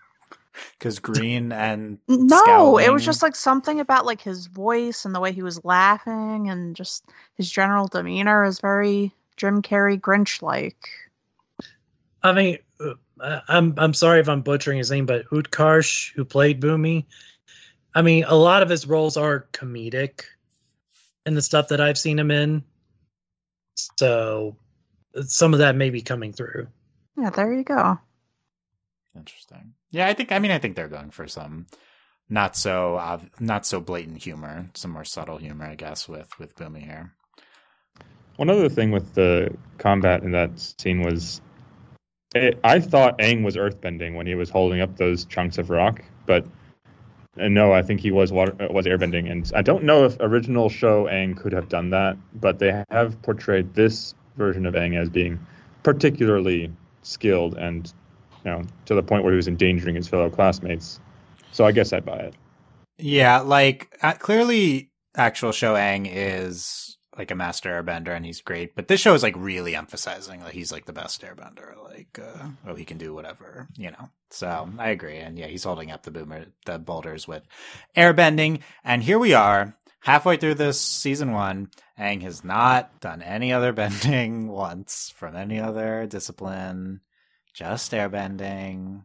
Because 0.78 0.98
Green 0.98 1.50
and 1.52 1.98
No, 2.08 2.76
it 2.78 2.92
was 2.92 3.02
just 3.04 3.22
like 3.22 3.34
something 3.34 3.80
about 3.80 4.04
like 4.04 4.20
his 4.20 4.46
voice 4.48 5.06
and 5.06 5.14
the 5.14 5.20
way 5.20 5.32
he 5.32 5.42
was 5.42 5.64
laughing 5.64 6.50
and 6.50 6.76
just 6.76 7.04
his 7.36 7.50
general 7.50 7.86
demeanor 7.88 8.44
is 8.44 8.60
very 8.60 9.14
Jim 9.36 9.62
Carrey 9.62 10.00
Grinch 10.00 10.42
like. 10.42 10.76
I 12.22 12.32
mean, 12.32 12.58
uh, 12.80 12.94
I- 13.20 13.42
I'm 13.48 13.74
I'm 13.78 13.94
sorry 13.94 14.20
if 14.20 14.28
I'm 14.28 14.42
butchering 14.42 14.78
his 14.78 14.90
name, 14.90 15.06
but 15.06 15.26
Utkarsh, 15.30 16.12
who 16.14 16.24
played 16.24 16.60
Bumi, 16.60 17.04
I 17.94 18.02
mean, 18.02 18.24
a 18.24 18.34
lot 18.34 18.62
of 18.62 18.68
his 18.68 18.86
roles 18.86 19.16
are 19.16 19.46
comedic 19.52 20.22
in 21.26 21.34
the 21.34 21.42
stuff 21.42 21.68
that 21.68 21.80
I've 21.80 21.98
seen 21.98 22.18
him 22.18 22.30
in. 22.30 22.62
So 23.98 24.56
some 25.26 25.52
of 25.52 25.58
that 25.60 25.76
may 25.76 25.90
be 25.90 26.02
coming 26.02 26.32
through. 26.32 26.68
Yeah, 27.16 27.30
there 27.30 27.52
you 27.52 27.64
go. 27.64 27.98
Interesting. 29.16 29.74
Yeah, 29.90 30.06
I 30.08 30.14
think. 30.14 30.32
I 30.32 30.38
mean, 30.38 30.50
I 30.50 30.58
think 30.58 30.74
they're 30.76 30.88
going 30.88 31.10
for 31.10 31.26
some 31.28 31.66
not 32.30 32.56
so 32.56 32.96
ob- 32.96 33.28
not 33.40 33.66
so 33.66 33.80
blatant 33.80 34.22
humor, 34.22 34.70
some 34.74 34.90
more 34.90 35.04
subtle 35.04 35.36
humor, 35.38 35.66
I 35.66 35.74
guess, 35.74 36.08
with 36.08 36.38
with 36.38 36.56
Bumi 36.56 36.82
here. 36.82 37.12
One 38.36 38.50
other 38.50 38.68
thing 38.68 38.90
with 38.90 39.14
the 39.14 39.54
combat 39.78 40.22
in 40.22 40.32
that 40.32 40.50
scene 40.58 41.02
was, 41.02 41.40
it, 42.34 42.58
I 42.64 42.80
thought 42.80 43.18
Aang 43.18 43.44
was 43.44 43.56
earthbending 43.56 44.14
when 44.14 44.26
he 44.26 44.34
was 44.34 44.48
holding 44.48 44.80
up 44.80 44.96
those 44.96 45.24
chunks 45.24 45.58
of 45.58 45.70
rock, 45.70 46.02
but 46.26 46.46
uh, 47.38 47.48
no, 47.48 47.72
I 47.72 47.82
think 47.82 48.00
he 48.00 48.10
was 48.10 48.32
water 48.32 48.54
uh, 48.60 48.72
was 48.72 48.86
airbending, 48.86 49.30
and 49.30 49.50
I 49.54 49.62
don't 49.62 49.84
know 49.84 50.04
if 50.04 50.16
original 50.20 50.68
show 50.68 51.04
Aang 51.06 51.36
could 51.36 51.52
have 51.52 51.68
done 51.68 51.90
that, 51.90 52.16
but 52.34 52.58
they 52.58 52.82
have 52.90 53.20
portrayed 53.22 53.74
this 53.74 54.14
version 54.36 54.66
of 54.66 54.74
Aang 54.74 54.98
as 54.98 55.08
being 55.08 55.38
particularly 55.82 56.72
skilled 57.02 57.56
and, 57.58 57.92
you 58.44 58.50
know, 58.50 58.62
to 58.86 58.94
the 58.94 59.02
point 59.02 59.24
where 59.24 59.32
he 59.32 59.36
was 59.36 59.48
endangering 59.48 59.96
his 59.96 60.08
fellow 60.08 60.30
classmates. 60.30 61.00
So 61.52 61.64
I 61.64 61.72
guess 61.72 61.92
I 61.92 62.00
buy 62.00 62.18
it. 62.18 62.34
Yeah, 62.98 63.40
like 63.40 63.96
uh, 64.02 64.12
clearly, 64.14 64.90
actual 65.16 65.52
show 65.52 65.74
Aang 65.74 66.08
is 66.10 66.91
like 67.16 67.30
a 67.30 67.34
master 67.34 67.70
airbender, 67.82 68.14
and 68.14 68.24
he's 68.24 68.40
great. 68.40 68.74
But 68.74 68.88
this 68.88 69.00
show 69.00 69.14
is 69.14 69.22
like 69.22 69.36
really 69.36 69.76
emphasizing 69.76 70.40
that 70.40 70.52
he's 70.54 70.72
like 70.72 70.86
the 70.86 70.92
best 70.92 71.22
airbender. 71.22 71.82
Like, 71.82 72.18
uh, 72.18 72.48
oh, 72.66 72.74
he 72.74 72.84
can 72.84 72.98
do 72.98 73.14
whatever, 73.14 73.68
you 73.76 73.90
know. 73.90 74.08
So 74.30 74.70
I 74.78 74.90
agree, 74.90 75.18
and 75.18 75.38
yeah, 75.38 75.46
he's 75.46 75.64
holding 75.64 75.90
up 75.90 76.02
the 76.02 76.10
boomer, 76.10 76.46
the 76.64 76.78
boulders 76.78 77.28
with 77.28 77.42
airbending, 77.96 78.60
and 78.84 79.02
here 79.02 79.18
we 79.18 79.34
are. 79.34 79.76
Halfway 80.00 80.36
through 80.36 80.54
this 80.54 80.80
season 80.80 81.32
one, 81.32 81.70
Aang 81.98 82.22
has 82.22 82.42
not 82.42 83.00
done 83.00 83.22
any 83.22 83.52
other 83.52 83.72
bending 83.74 84.48
once 84.48 85.12
from 85.14 85.36
any 85.36 85.60
other 85.60 86.06
discipline, 86.06 87.00
just 87.54 87.92
airbending. 87.92 89.04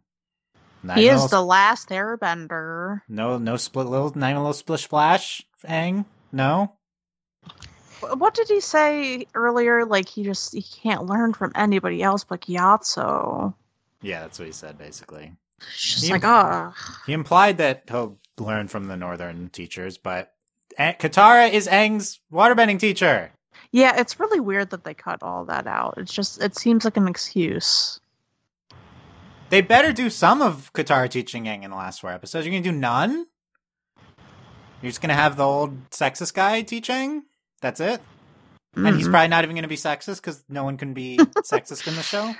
Not 0.81 0.97
he 0.97 1.09
is 1.09 1.23
little 1.23 1.39
the 1.39 1.45
last 1.45 1.89
airbender. 1.89 3.01
no, 3.09 3.37
no 3.37 3.57
split 3.57 3.87
little, 3.87 4.13
nine 4.15 4.37
little 4.37 4.53
splish 4.53 4.83
splash, 4.83 5.43
Aang. 5.67 6.05
No, 6.31 6.77
What 8.01 8.33
did 8.35 8.47
he 8.47 8.59
say 8.59 9.25
earlier? 9.35 9.85
Like 9.85 10.07
he 10.07 10.23
just 10.23 10.53
he 10.53 10.61
can't 10.61 11.05
learn 11.05 11.33
from 11.33 11.51
anybody 11.55 12.03
else 12.03 12.23
but 12.23 12.41
Gyatso. 12.41 13.53
yeah, 14.01 14.21
that's 14.21 14.37
what 14.39 14.45
he 14.45 14.51
said. 14.51 14.77
Basically, 14.77 15.33
just 15.75 16.05
He- 16.05 16.11
like, 16.11 16.23
oh, 16.23 16.73
he 17.05 17.13
implied 17.13 17.57
that 17.57 17.83
he'll 17.89 18.17
learn 18.37 18.67
from 18.67 18.87
the 18.87 18.97
northern 18.97 19.49
teachers, 19.49 19.97
but 19.97 20.33
Katara 20.77 21.51
is 21.51 21.67
Aang's 21.67 22.19
waterbending 22.31 22.79
teacher. 22.79 23.31
yeah. 23.71 23.99
It's 23.99 24.19
really 24.19 24.39
weird 24.39 24.69
that 24.69 24.83
they 24.83 24.93
cut 24.93 25.23
all 25.23 25.45
that 25.45 25.65
out. 25.65 25.95
It's 25.97 26.13
just 26.13 26.41
it 26.41 26.55
seems 26.55 26.85
like 26.85 26.97
an 26.97 27.07
excuse. 27.07 27.99
They 29.49 29.61
better 29.61 29.93
do 29.93 30.09
some 30.09 30.41
of 30.41 30.71
Katara 30.73 31.09
teaching 31.09 31.45
Aang 31.45 31.63
in 31.63 31.71
the 31.71 31.77
last 31.77 32.01
four 32.01 32.11
episodes. 32.11 32.45
You're 32.45 32.51
gonna 32.53 32.63
do 32.71 32.77
none. 32.77 33.25
You're 34.81 34.89
just 34.91 35.01
gonna 35.01 35.13
have 35.15 35.37
the 35.37 35.43
old 35.45 35.89
sexist 35.89 36.33
guy 36.33 36.61
teaching. 36.61 37.23
That's 37.61 37.79
it, 37.79 38.01
and 38.75 38.95
he's 38.95 39.07
Mhm. 39.07 39.11
probably 39.11 39.27
not 39.29 39.43
even 39.43 39.55
gonna 39.55 39.67
be 39.67 39.75
sexist 39.77 40.17
because 40.17 40.43
no 40.49 40.63
one 40.63 40.77
can 40.77 40.93
be 40.93 41.17
sexist 41.51 41.87
in 41.87 41.95
the 41.95 42.03
show. 42.03 42.33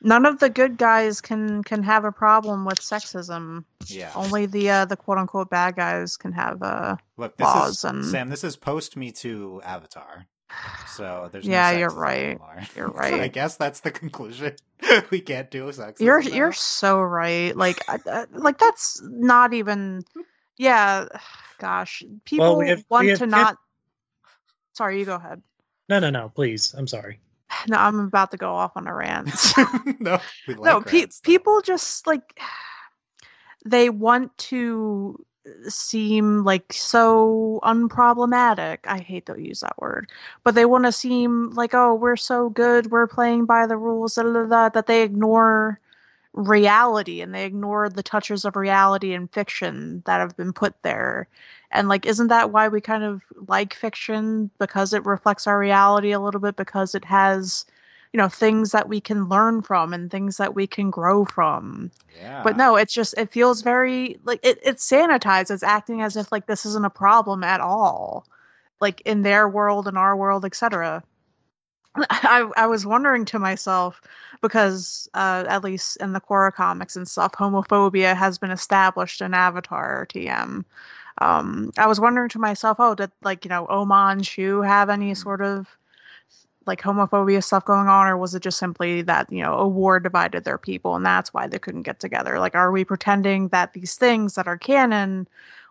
None 0.00 0.26
of 0.26 0.38
the 0.38 0.48
good 0.48 0.76
guys 0.78 1.20
can 1.20 1.62
can 1.64 1.82
have 1.82 2.04
a 2.04 2.12
problem 2.12 2.64
with 2.64 2.78
sexism. 2.80 3.64
Yeah. 3.86 4.12
Only 4.14 4.46
the 4.46 4.70
uh, 4.70 4.84
the 4.84 4.96
quote 4.96 5.18
unquote 5.18 5.50
bad 5.50 5.74
guys 5.76 6.16
can 6.16 6.32
have 6.32 6.62
uh 6.62 6.96
Look, 7.16 7.36
this 7.36 7.44
laws 7.44 7.78
is 7.78 7.84
and- 7.84 8.04
Sam. 8.04 8.28
This 8.28 8.44
is 8.44 8.56
post 8.56 8.96
Me 8.96 9.10
Too 9.10 9.60
Avatar, 9.64 10.26
so 10.94 11.28
there's 11.32 11.46
no 11.46 11.52
Yeah, 11.52 11.70
you're 11.72 11.90
right. 11.90 12.24
anymore. 12.30 12.62
You're 12.76 12.88
right. 13.02 13.20
I 13.22 13.28
guess 13.28 13.56
that's 13.56 13.80
the 13.80 13.90
conclusion. 13.90 14.54
we 15.10 15.20
can't 15.20 15.50
do 15.50 15.64
sexism. 15.64 16.00
You're 16.00 16.22
now. 16.22 16.28
you're 16.36 16.52
so 16.52 17.00
right. 17.00 17.56
Like 17.56 17.82
I, 17.88 17.98
I- 18.06 18.26
like 18.32 18.58
that's 18.58 19.00
not 19.02 19.52
even. 19.54 20.02
Yeah, 20.58 21.06
gosh, 21.58 22.04
people 22.24 22.56
we 22.58 22.68
have- 22.68 22.84
want 22.88 23.04
we 23.04 23.10
have 23.10 23.18
to 23.18 23.24
kept- 23.24 23.30
not. 23.32 23.56
Sorry, 24.78 25.00
you 25.00 25.04
go 25.04 25.16
ahead. 25.16 25.42
No, 25.88 25.98
no, 25.98 26.08
no, 26.08 26.28
please. 26.28 26.72
I'm 26.78 26.86
sorry. 26.86 27.18
No, 27.66 27.76
I'm 27.76 27.98
about 27.98 28.30
to 28.30 28.36
go 28.36 28.52
off 28.52 28.76
on 28.76 28.86
a 28.86 28.94
rant. 28.94 29.34
no, 29.98 30.20
like 30.46 30.62
no, 30.62 30.80
pe- 30.80 31.06
people 31.24 31.60
just 31.62 32.06
like 32.06 32.38
they 33.66 33.90
want 33.90 34.36
to 34.38 35.18
seem 35.68 36.44
like 36.44 36.72
so 36.72 37.58
unproblematic. 37.64 38.78
I 38.84 38.98
hate 38.98 39.26
to 39.26 39.34
use 39.36 39.60
that 39.60 39.80
word, 39.80 40.12
but 40.44 40.54
they 40.54 40.64
want 40.64 40.84
to 40.84 40.92
seem 40.92 41.50
like, 41.50 41.74
oh, 41.74 41.94
we're 41.94 42.14
so 42.14 42.50
good, 42.50 42.92
we're 42.92 43.08
playing 43.08 43.46
by 43.46 43.66
the 43.66 43.76
rules, 43.76 44.14
da, 44.14 44.22
da, 44.22 44.32
da, 44.32 44.44
da, 44.44 44.68
that 44.68 44.86
they 44.86 45.02
ignore 45.02 45.80
reality 46.38 47.20
and 47.20 47.34
they 47.34 47.44
ignore 47.44 47.88
the 47.88 48.02
touches 48.02 48.44
of 48.44 48.56
reality 48.56 49.12
and 49.14 49.30
fiction 49.32 50.02
that 50.06 50.20
have 50.20 50.36
been 50.36 50.52
put 50.52 50.74
there. 50.82 51.28
And 51.70 51.88
like, 51.88 52.06
isn't 52.06 52.28
that 52.28 52.50
why 52.52 52.68
we 52.68 52.80
kind 52.80 53.04
of 53.04 53.22
like 53.48 53.74
fiction? 53.74 54.50
Because 54.58 54.92
it 54.92 55.04
reflects 55.04 55.46
our 55.46 55.58
reality 55.58 56.12
a 56.12 56.20
little 56.20 56.40
bit, 56.40 56.56
because 56.56 56.94
it 56.94 57.04
has 57.04 57.66
you 58.12 58.18
know 58.18 58.28
things 58.28 58.72
that 58.72 58.88
we 58.88 59.00
can 59.00 59.28
learn 59.28 59.62
from 59.62 59.92
and 59.92 60.10
things 60.10 60.38
that 60.38 60.54
we 60.54 60.66
can 60.66 60.90
grow 60.90 61.24
from 61.24 61.90
Yeah. 62.20 62.42
but 62.42 62.56
no 62.56 62.76
it's 62.76 62.94
just 62.94 63.14
it 63.18 63.32
feels 63.32 63.62
very 63.62 64.18
like 64.24 64.40
it, 64.42 64.58
it's 64.62 64.88
sanitized 64.88 65.50
it's 65.50 65.62
acting 65.62 66.02
as 66.02 66.16
if 66.16 66.32
like 66.32 66.46
this 66.46 66.64
isn't 66.64 66.86
a 66.86 66.90
problem 66.90 67.44
at 67.44 67.60
all 67.60 68.26
like 68.80 69.02
in 69.02 69.22
their 69.22 69.48
world 69.48 69.86
and 69.86 69.98
our 69.98 70.16
world 70.16 70.44
etc 70.44 71.02
I, 72.10 72.48
I 72.56 72.66
was 72.66 72.86
wondering 72.86 73.24
to 73.26 73.38
myself 73.38 74.00
because 74.42 75.08
uh, 75.14 75.44
at 75.48 75.64
least 75.64 75.96
in 75.98 76.12
the 76.12 76.20
Korra 76.20 76.52
comics 76.52 76.96
and 76.96 77.08
stuff 77.08 77.32
homophobia 77.32 78.16
has 78.16 78.38
been 78.38 78.50
established 78.50 79.20
in 79.20 79.34
avatar 79.34 80.06
tm 80.06 80.64
Um, 81.20 81.72
I 81.78 81.86
was 81.86 82.00
wondering 82.00 82.28
to 82.30 82.38
myself, 82.38 82.78
oh, 82.80 82.94
did 82.94 83.10
like 83.22 83.44
you 83.44 83.48
know 83.48 83.66
Oman 83.68 84.22
Shu 84.22 84.62
have 84.62 84.88
any 84.90 85.14
sort 85.14 85.42
of 85.42 85.66
like 86.66 86.82
homophobia 86.82 87.42
stuff 87.42 87.64
going 87.64 87.88
on, 87.88 88.06
or 88.06 88.16
was 88.16 88.34
it 88.34 88.42
just 88.42 88.58
simply 88.58 89.02
that 89.02 89.30
you 89.32 89.42
know 89.42 89.54
a 89.58 89.66
war 89.68 90.00
divided 90.00 90.44
their 90.44 90.58
people 90.58 90.94
and 90.96 91.04
that's 91.06 91.32
why 91.34 91.46
they 91.46 91.58
couldn't 91.58 91.82
get 91.82 92.00
together? 92.00 92.38
Like, 92.38 92.54
are 92.54 92.70
we 92.72 92.84
pretending 92.84 93.48
that 93.48 93.72
these 93.72 93.96
things 93.96 94.34
that 94.34 94.46
are 94.46 94.58
canon 94.58 95.26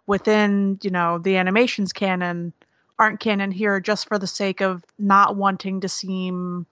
within 0.08 0.80
you 0.82 0.90
know 0.90 1.20
the 1.20 1.38
animations 1.38 1.94
canon 1.94 2.54
aren't 3.00 3.20
canon 3.20 3.52
here 3.52 3.80
just 3.80 4.08
for 4.08 4.18
the 4.20 4.28
sake 4.28 4.62
of 4.62 4.84
not 4.98 5.36
wanting 5.36 5.82
to 5.82 5.90
seem 5.90 6.66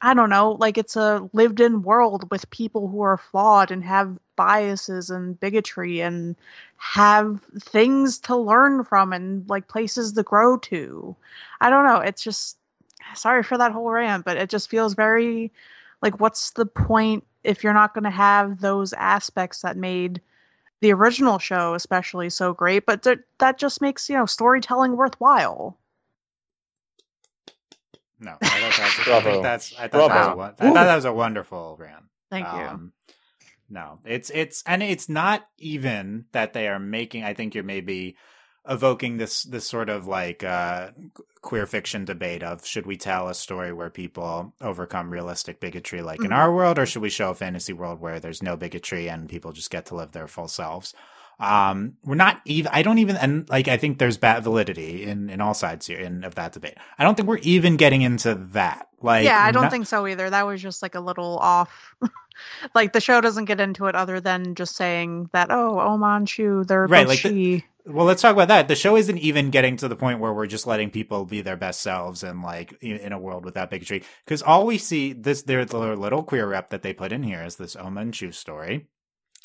I 0.00 0.14
don't 0.14 0.30
know, 0.30 0.52
like 0.52 0.78
it's 0.78 0.94
a 0.96 1.28
lived 1.32 1.58
in 1.60 1.82
world 1.82 2.30
with 2.30 2.48
people 2.50 2.86
who 2.88 3.00
are 3.00 3.16
flawed 3.18 3.72
and 3.72 3.82
have 3.84 4.16
biases 4.36 5.10
and 5.10 5.38
bigotry 5.40 6.00
and 6.00 6.36
have 6.76 7.40
things 7.60 8.18
to 8.20 8.36
learn 8.36 8.84
from 8.84 9.12
and 9.12 9.48
like 9.48 9.66
places 9.66 10.12
to 10.12 10.22
grow 10.22 10.56
to. 10.58 11.16
I 11.60 11.68
don't 11.70 11.84
know, 11.84 11.98
it's 11.98 12.22
just 12.22 12.58
sorry 13.14 13.42
for 13.42 13.58
that 13.58 13.72
whole 13.72 13.90
rant, 13.90 14.24
but 14.24 14.36
it 14.36 14.50
just 14.50 14.70
feels 14.70 14.94
very 14.94 15.50
like 16.02 16.20
what's 16.20 16.52
the 16.52 16.66
point 16.66 17.24
if 17.42 17.64
you're 17.64 17.74
not 17.74 17.94
going 17.94 18.04
to 18.04 18.10
have 18.10 18.60
those 18.60 18.92
aspects 18.92 19.62
that 19.62 19.76
made 19.76 20.20
the 20.80 20.92
original 20.92 21.38
show 21.38 21.74
especially 21.74 22.30
so 22.30 22.52
great, 22.52 22.86
but 22.86 23.02
th- 23.02 23.18
that 23.38 23.58
just 23.58 23.80
makes, 23.80 24.08
you 24.08 24.16
know, 24.16 24.26
storytelling 24.26 24.96
worthwhile. 24.96 25.78
No, 28.20 28.36
I 28.40 28.46
thought 28.46 28.76
that's, 28.76 29.08
I 29.08 29.20
think 29.20 29.42
that's 29.42 29.78
I 29.78 29.88
thought, 29.88 30.08
that 30.08 30.36
was, 30.36 30.54
a, 30.58 30.64
I 30.64 30.66
thought 30.66 30.84
that 30.84 30.96
was 30.96 31.04
a 31.04 31.12
wonderful 31.12 31.76
rant. 31.78 32.04
Thank 32.30 32.46
you. 32.46 32.58
Um, 32.58 32.92
no, 33.70 34.00
it's 34.04 34.30
it's 34.30 34.62
and 34.66 34.82
it's 34.82 35.08
not 35.08 35.46
even 35.58 36.24
that 36.32 36.52
they 36.52 36.68
are 36.68 36.78
making. 36.78 37.22
I 37.24 37.34
think 37.34 37.54
you're 37.54 37.64
maybe 37.64 38.16
evoking 38.68 39.16
this 39.16 39.42
this 39.44 39.66
sort 39.66 39.88
of 39.88 40.06
like 40.06 40.44
uh, 40.44 40.90
queer 41.42 41.66
fiction 41.66 42.04
debate 42.04 42.42
of 42.42 42.66
should 42.66 42.84
we 42.86 42.96
tell 42.96 43.28
a 43.28 43.34
story 43.34 43.72
where 43.72 43.90
people 43.90 44.52
overcome 44.60 45.10
realistic 45.10 45.60
bigotry 45.60 46.02
like 46.02 46.20
in 46.22 46.30
Mhm. 46.30 46.36
our 46.36 46.52
world, 46.52 46.78
or 46.78 46.86
should 46.86 47.02
we 47.02 47.10
show 47.10 47.30
a 47.30 47.34
fantasy 47.34 47.72
world 47.72 48.00
where 48.00 48.20
there's 48.20 48.42
no 48.42 48.56
bigotry 48.56 49.08
and 49.08 49.28
people 49.28 49.52
just 49.52 49.70
get 49.70 49.86
to 49.86 49.94
live 49.94 50.12
their 50.12 50.28
full 50.28 50.48
selves? 50.48 50.94
Um, 51.40 51.94
we're 52.04 52.16
not 52.16 52.40
even. 52.46 52.68
I 52.74 52.82
don't 52.82 52.98
even 52.98 53.16
and 53.16 53.48
like 53.48 53.68
I 53.68 53.76
think 53.76 53.98
there's 53.98 54.16
bad 54.18 54.42
validity 54.42 55.04
in 55.04 55.30
in 55.30 55.40
all 55.40 55.54
sides 55.54 55.86
here 55.86 56.00
in 56.00 56.24
of 56.24 56.34
that 56.34 56.52
debate. 56.52 56.74
I 56.98 57.04
don't 57.04 57.14
think 57.14 57.28
we're 57.28 57.36
even 57.38 57.76
getting 57.76 58.02
into 58.02 58.34
that. 58.52 58.88
Like, 59.00 59.24
yeah, 59.24 59.40
I 59.40 59.52
don't 59.52 59.62
not- 59.62 59.70
think 59.70 59.86
so 59.86 60.04
either. 60.08 60.28
That 60.28 60.46
was 60.48 60.60
just 60.60 60.82
like 60.82 60.96
a 60.96 61.00
little 61.00 61.38
off. 61.38 61.94
like 62.74 62.92
the 62.92 63.00
show 63.00 63.20
doesn't 63.20 63.44
get 63.44 63.60
into 63.60 63.86
it 63.86 63.94
other 63.94 64.18
than 64.20 64.56
just 64.56 64.74
saying 64.74 65.30
that 65.32 65.48
oh 65.52 65.78
Oman 65.78 66.26
Shu 66.26 66.64
they're 66.64 66.86
Right, 66.86 67.06
like 67.06 67.22
the- 67.22 67.28
she. 67.28 67.64
Well, 67.90 68.04
let's 68.04 68.20
talk 68.20 68.34
about 68.34 68.48
that. 68.48 68.68
The 68.68 68.74
show 68.74 68.96
isn't 68.96 69.16
even 69.16 69.48
getting 69.48 69.78
to 69.78 69.88
the 69.88 69.96
point 69.96 70.20
where 70.20 70.34
we're 70.34 70.46
just 70.46 70.66
letting 70.66 70.90
people 70.90 71.24
be 71.24 71.40
their 71.40 71.56
best 71.56 71.80
selves 71.80 72.22
and 72.22 72.42
like 72.42 72.76
in 72.82 73.12
a 73.12 73.18
world 73.18 73.46
without 73.46 73.70
bigotry. 73.70 74.04
Because 74.26 74.42
all 74.42 74.66
we 74.66 74.76
see 74.76 75.14
this, 75.14 75.42
their 75.42 75.64
little 75.64 76.22
queer 76.22 76.46
rep 76.46 76.68
that 76.68 76.82
they 76.82 76.92
put 76.92 77.12
in 77.12 77.22
here 77.22 77.42
is 77.42 77.56
this 77.56 77.76
Omen 77.76 78.12
Chu 78.12 78.30
story, 78.30 78.88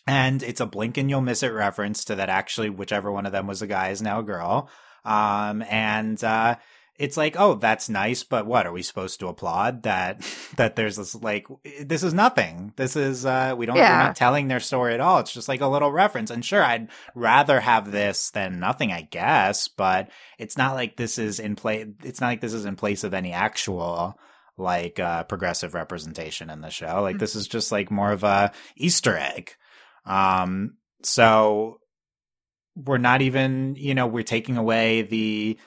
and 0.05 0.43
it's 0.43 0.59
a 0.59 0.65
blink 0.65 0.97
and 0.97 1.09
you'll 1.09 1.21
miss 1.21 1.41
it 1.41 1.53
reference 1.53 2.03
to 2.05 2.15
that. 2.15 2.27
Actually, 2.27 2.69
whichever 2.69 3.09
one 3.09 3.25
of 3.25 3.31
them 3.31 3.47
was 3.47 3.61
a 3.61 3.67
guy 3.67 3.89
is 3.89 4.01
now 4.01 4.19
a 4.19 4.23
girl. 4.23 4.69
Um, 5.05 5.61
and 5.69 6.21
uh, 6.21 6.57
it's 6.99 7.17
like, 7.17 7.35
oh, 7.39 7.55
that's 7.55 7.89
nice, 7.89 8.23
but 8.23 8.45
what 8.45 8.67
are 8.67 8.71
we 8.71 8.83
supposed 8.83 9.19
to 9.19 9.27
applaud 9.27 9.83
that 9.83 10.21
that 10.57 10.75
there's 10.75 10.97
this 10.97 11.15
like 11.15 11.47
this 11.81 12.03
is 12.03 12.13
nothing. 12.13 12.73
This 12.75 12.95
is 12.95 13.25
uh, 13.25 13.55
we 13.57 13.65
don't 13.65 13.75
yeah. 13.75 13.97
we're 13.97 14.07
not 14.07 14.15
telling 14.15 14.47
their 14.47 14.59
story 14.59 14.93
at 14.93 14.99
all. 14.99 15.19
It's 15.19 15.33
just 15.33 15.47
like 15.47 15.61
a 15.61 15.67
little 15.67 15.91
reference. 15.91 16.29
And 16.29 16.45
sure, 16.45 16.63
I'd 16.63 16.89
rather 17.15 17.59
have 17.59 17.91
this 17.91 18.29
than 18.31 18.59
nothing, 18.59 18.91
I 18.91 19.01
guess. 19.01 19.67
But 19.67 20.09
it's 20.37 20.57
not 20.57 20.75
like 20.75 20.95
this 20.95 21.17
is 21.17 21.39
in 21.39 21.55
play. 21.55 21.85
It's 22.03 22.21
not 22.21 22.27
like 22.27 22.41
this 22.41 22.53
is 22.53 22.65
in 22.65 22.75
place 22.75 23.03
of 23.03 23.13
any 23.13 23.33
actual 23.33 24.19
like 24.57 24.99
uh, 24.99 25.23
progressive 25.23 25.73
representation 25.73 26.49
in 26.49 26.61
the 26.61 26.69
show. 26.69 27.01
Like 27.01 27.17
this 27.17 27.35
is 27.35 27.47
just 27.47 27.71
like 27.71 27.89
more 27.89 28.11
of 28.11 28.23
a 28.23 28.51
Easter 28.75 29.17
egg. 29.17 29.55
Um, 30.05 30.77
so 31.01 31.79
we're 32.75 32.97
not 32.97 33.21
even, 33.21 33.75
you 33.77 33.95
know, 33.95 34.07
we're 34.07 34.23
taking 34.23 34.57
away 34.57 35.03
the 35.03 35.57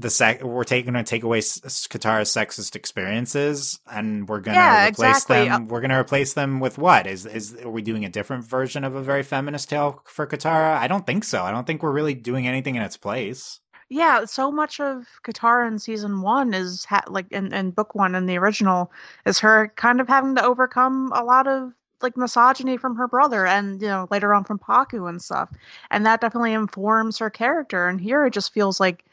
the 0.00 0.10
sec 0.10 0.42
we're 0.42 0.64
taking 0.64 0.94
to 0.94 1.02
take 1.02 1.22
away 1.22 1.38
S- 1.38 1.60
sexist 1.60 2.74
experiences 2.76 3.78
and 3.90 4.28
we're 4.28 4.40
gonna 4.40 4.58
Yeah, 4.58 4.84
replace 4.86 5.24
exactly. 5.24 5.36
them 5.36 5.68
we're 5.68 5.80
gonna 5.80 5.98
replace 6.00 6.34
them 6.34 6.60
with 6.60 6.78
what 6.78 7.06
is 7.06 7.26
is 7.26 7.54
are 7.62 7.70
we 7.70 7.82
doing 7.82 8.04
a 8.04 8.08
different 8.08 8.44
version 8.44 8.84
of 8.84 8.94
a 8.94 9.02
very 9.02 9.22
feminist 9.22 9.70
tale 9.70 10.02
for 10.06 10.26
Katara 10.26 10.76
I 10.78 10.88
don't 10.88 11.06
think 11.06 11.24
so 11.24 11.42
I 11.44 11.50
don't 11.52 11.66
think 11.66 11.82
we're 11.82 11.92
really 11.92 12.14
doing 12.14 12.46
anything 12.48 12.74
in 12.76 12.82
its 12.82 12.96
place 12.96 13.60
Yeah, 13.88 14.24
so 14.24 14.50
much 14.50 14.80
of 14.80 15.06
Katara 15.22 15.68
in 15.68 15.78
season 15.78 16.22
one 16.22 16.54
is 16.54 16.84
ha- 16.84 17.04
like 17.08 17.30
in, 17.30 17.52
in 17.54 17.70
book 17.70 17.94
one 17.94 18.14
in 18.14 18.26
the 18.26 18.38
original 18.38 18.90
is 19.26 19.38
her 19.40 19.68
kind 19.76 20.00
of 20.00 20.08
having 20.08 20.34
to 20.36 20.44
overcome 20.44 21.12
a 21.14 21.22
lot 21.22 21.46
of 21.46 21.72
like 22.02 22.16
misogyny 22.16 22.76
from 22.76 22.96
her 22.96 23.06
brother 23.08 23.46
and 23.46 23.80
you 23.80 23.88
know 23.88 24.06
later 24.10 24.34
on 24.34 24.44
from 24.44 24.58
Pakku 24.58 25.08
and 25.08 25.22
stuff, 25.22 25.50
and 25.90 26.04
that 26.06 26.20
definitely 26.20 26.52
informs 26.52 27.18
her 27.18 27.30
character. 27.30 27.88
And 27.88 28.00
here 28.00 28.24
it 28.26 28.32
just 28.32 28.52
feels 28.52 28.80
like, 28.80 29.04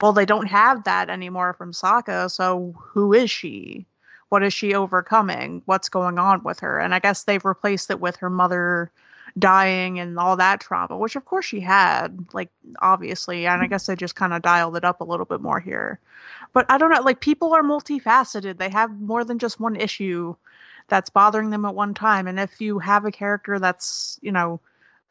well, 0.00 0.12
they 0.12 0.26
don't 0.26 0.46
have 0.46 0.84
that 0.84 1.10
anymore 1.10 1.52
from 1.54 1.72
Sokka. 1.72 2.30
So 2.30 2.74
who 2.78 3.12
is 3.12 3.30
she? 3.30 3.86
What 4.28 4.42
is 4.42 4.52
she 4.54 4.74
overcoming? 4.74 5.62
What's 5.66 5.88
going 5.88 6.18
on 6.18 6.42
with 6.44 6.60
her? 6.60 6.78
And 6.78 6.94
I 6.94 7.00
guess 7.00 7.24
they've 7.24 7.44
replaced 7.44 7.90
it 7.90 8.00
with 8.00 8.16
her 8.16 8.30
mother 8.30 8.90
dying 9.38 9.98
and 9.98 10.18
all 10.18 10.36
that 10.36 10.60
trauma, 10.60 10.96
which 10.96 11.16
of 11.16 11.24
course 11.24 11.44
she 11.44 11.60
had, 11.60 12.26
like 12.32 12.50
obviously, 12.80 13.46
and 13.46 13.62
I 13.62 13.66
guess 13.66 13.86
they 13.86 13.96
just 13.96 14.16
kind 14.16 14.32
of 14.32 14.42
dialed 14.42 14.76
it 14.76 14.84
up 14.84 15.00
a 15.00 15.04
little 15.04 15.26
bit 15.26 15.40
more 15.40 15.60
here. 15.60 16.00
But 16.52 16.66
I 16.68 16.78
don't 16.78 16.90
know, 16.90 17.02
like 17.02 17.20
people 17.20 17.54
are 17.54 17.62
multifaceted. 17.62 18.58
They 18.58 18.70
have 18.70 19.00
more 19.00 19.24
than 19.24 19.38
just 19.38 19.60
one 19.60 19.76
issue 19.76 20.34
that's 20.88 21.10
bothering 21.10 21.50
them 21.50 21.64
at 21.64 21.74
one 21.74 21.94
time. 21.94 22.26
And 22.26 22.40
if 22.40 22.60
you 22.60 22.78
have 22.80 23.04
a 23.04 23.12
character 23.12 23.58
that's, 23.58 24.18
you 24.22 24.32
know, 24.32 24.60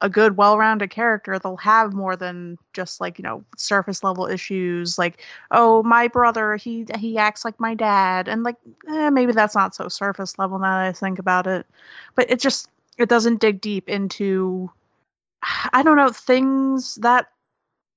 a 0.02 0.10
good, 0.10 0.38
well-rounded 0.38 0.90
character, 0.90 1.38
they'll 1.40 1.58
have 1.58 1.94
more 1.94 2.16
than 2.16 2.58
just 2.74 3.02
like, 3.02 3.18
you 3.20 3.24
know, 3.24 3.44
surface 3.58 4.04
level 4.04 4.28
issues 4.28 4.98
like, 4.98 5.24
oh, 5.52 5.84
my 5.84 6.08
brother, 6.08 6.56
he 6.56 6.86
he 6.98 7.18
acts 7.18 7.44
like 7.46 7.60
my 7.60 7.74
dad. 7.76 8.28
And 8.28 8.44
like, 8.44 8.58
eh, 8.90 9.10
maybe 9.10 9.34
that's 9.34 9.56
not 9.56 9.76
so 9.76 9.90
surface 9.90 10.40
level 10.40 10.60
now 10.60 10.80
that 10.80 10.88
I 10.88 10.94
think 10.94 11.20
about 11.20 11.48
it. 11.48 11.66
But 12.16 12.30
it 12.32 12.40
just 12.40 12.70
it 12.98 13.10
doesn't 13.10 13.42
dig 13.42 13.62
deep 13.62 13.90
into 13.90 14.72
I 15.74 15.84
don't 15.84 15.98
know, 15.98 16.10
things 16.10 16.96
that 16.96 17.28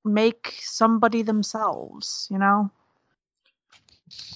make 0.05 0.57
somebody 0.61 1.23
themselves, 1.23 2.29
you 2.31 2.39
know? 2.39 2.71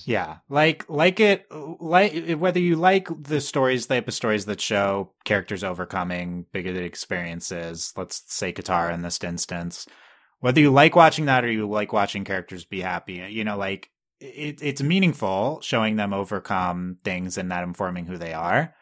Yeah, 0.07 0.39
like 0.49 0.89
like 0.89 1.19
it 1.19 1.47
like 1.51 2.37
whether 2.37 2.61
you 2.61 2.77
like 2.77 3.09
the 3.25 3.41
stories, 3.41 3.87
type 3.87 4.07
of 4.07 4.15
stories 4.15 4.45
that 4.47 4.61
show 4.61 5.11
characters 5.25 5.65
overcoming 5.65 6.47
bigoted 6.53 6.85
experiences. 6.85 7.93
Let's 7.97 8.23
say 8.29 8.53
Katara 8.53 8.95
in 8.95 9.03
this 9.03 9.23
instance. 9.25 9.87
Whether 10.39 10.61
you 10.61 10.71
like 10.71 10.95
watching 10.95 11.25
that 11.25 11.45
or 11.45 11.51
you 11.51 11.69
like 11.69 11.93
watching 11.93 12.23
characters 12.23 12.65
be 12.65 12.81
happy, 12.81 13.15
you 13.31 13.43
know, 13.43 13.57
like 13.57 13.91
it, 14.21 14.61
it's 14.63 14.83
meaningful 14.83 15.61
showing 15.61 15.97
them 15.97 16.13
overcome 16.13 16.99
things 17.03 17.37
and 17.37 17.51
that 17.51 17.65
informing 17.65 18.07
who 18.07 18.17
they 18.17 18.33
are. 18.33 18.75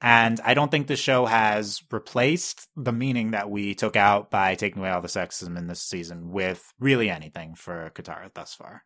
And 0.00 0.40
I 0.44 0.54
don't 0.54 0.70
think 0.70 0.88
the 0.88 0.96
show 0.96 1.26
has 1.26 1.82
replaced 1.90 2.68
the 2.76 2.92
meaning 2.92 3.30
that 3.30 3.50
we 3.50 3.74
took 3.74 3.96
out 3.96 4.30
by 4.30 4.54
taking 4.54 4.80
away 4.80 4.90
all 4.90 5.00
the 5.00 5.08
sexism 5.08 5.56
in 5.56 5.68
this 5.68 5.80
season 5.80 6.30
with 6.30 6.72
really 6.78 7.08
anything 7.08 7.54
for 7.54 7.90
Katara 7.94 8.32
thus 8.34 8.52
far. 8.52 8.82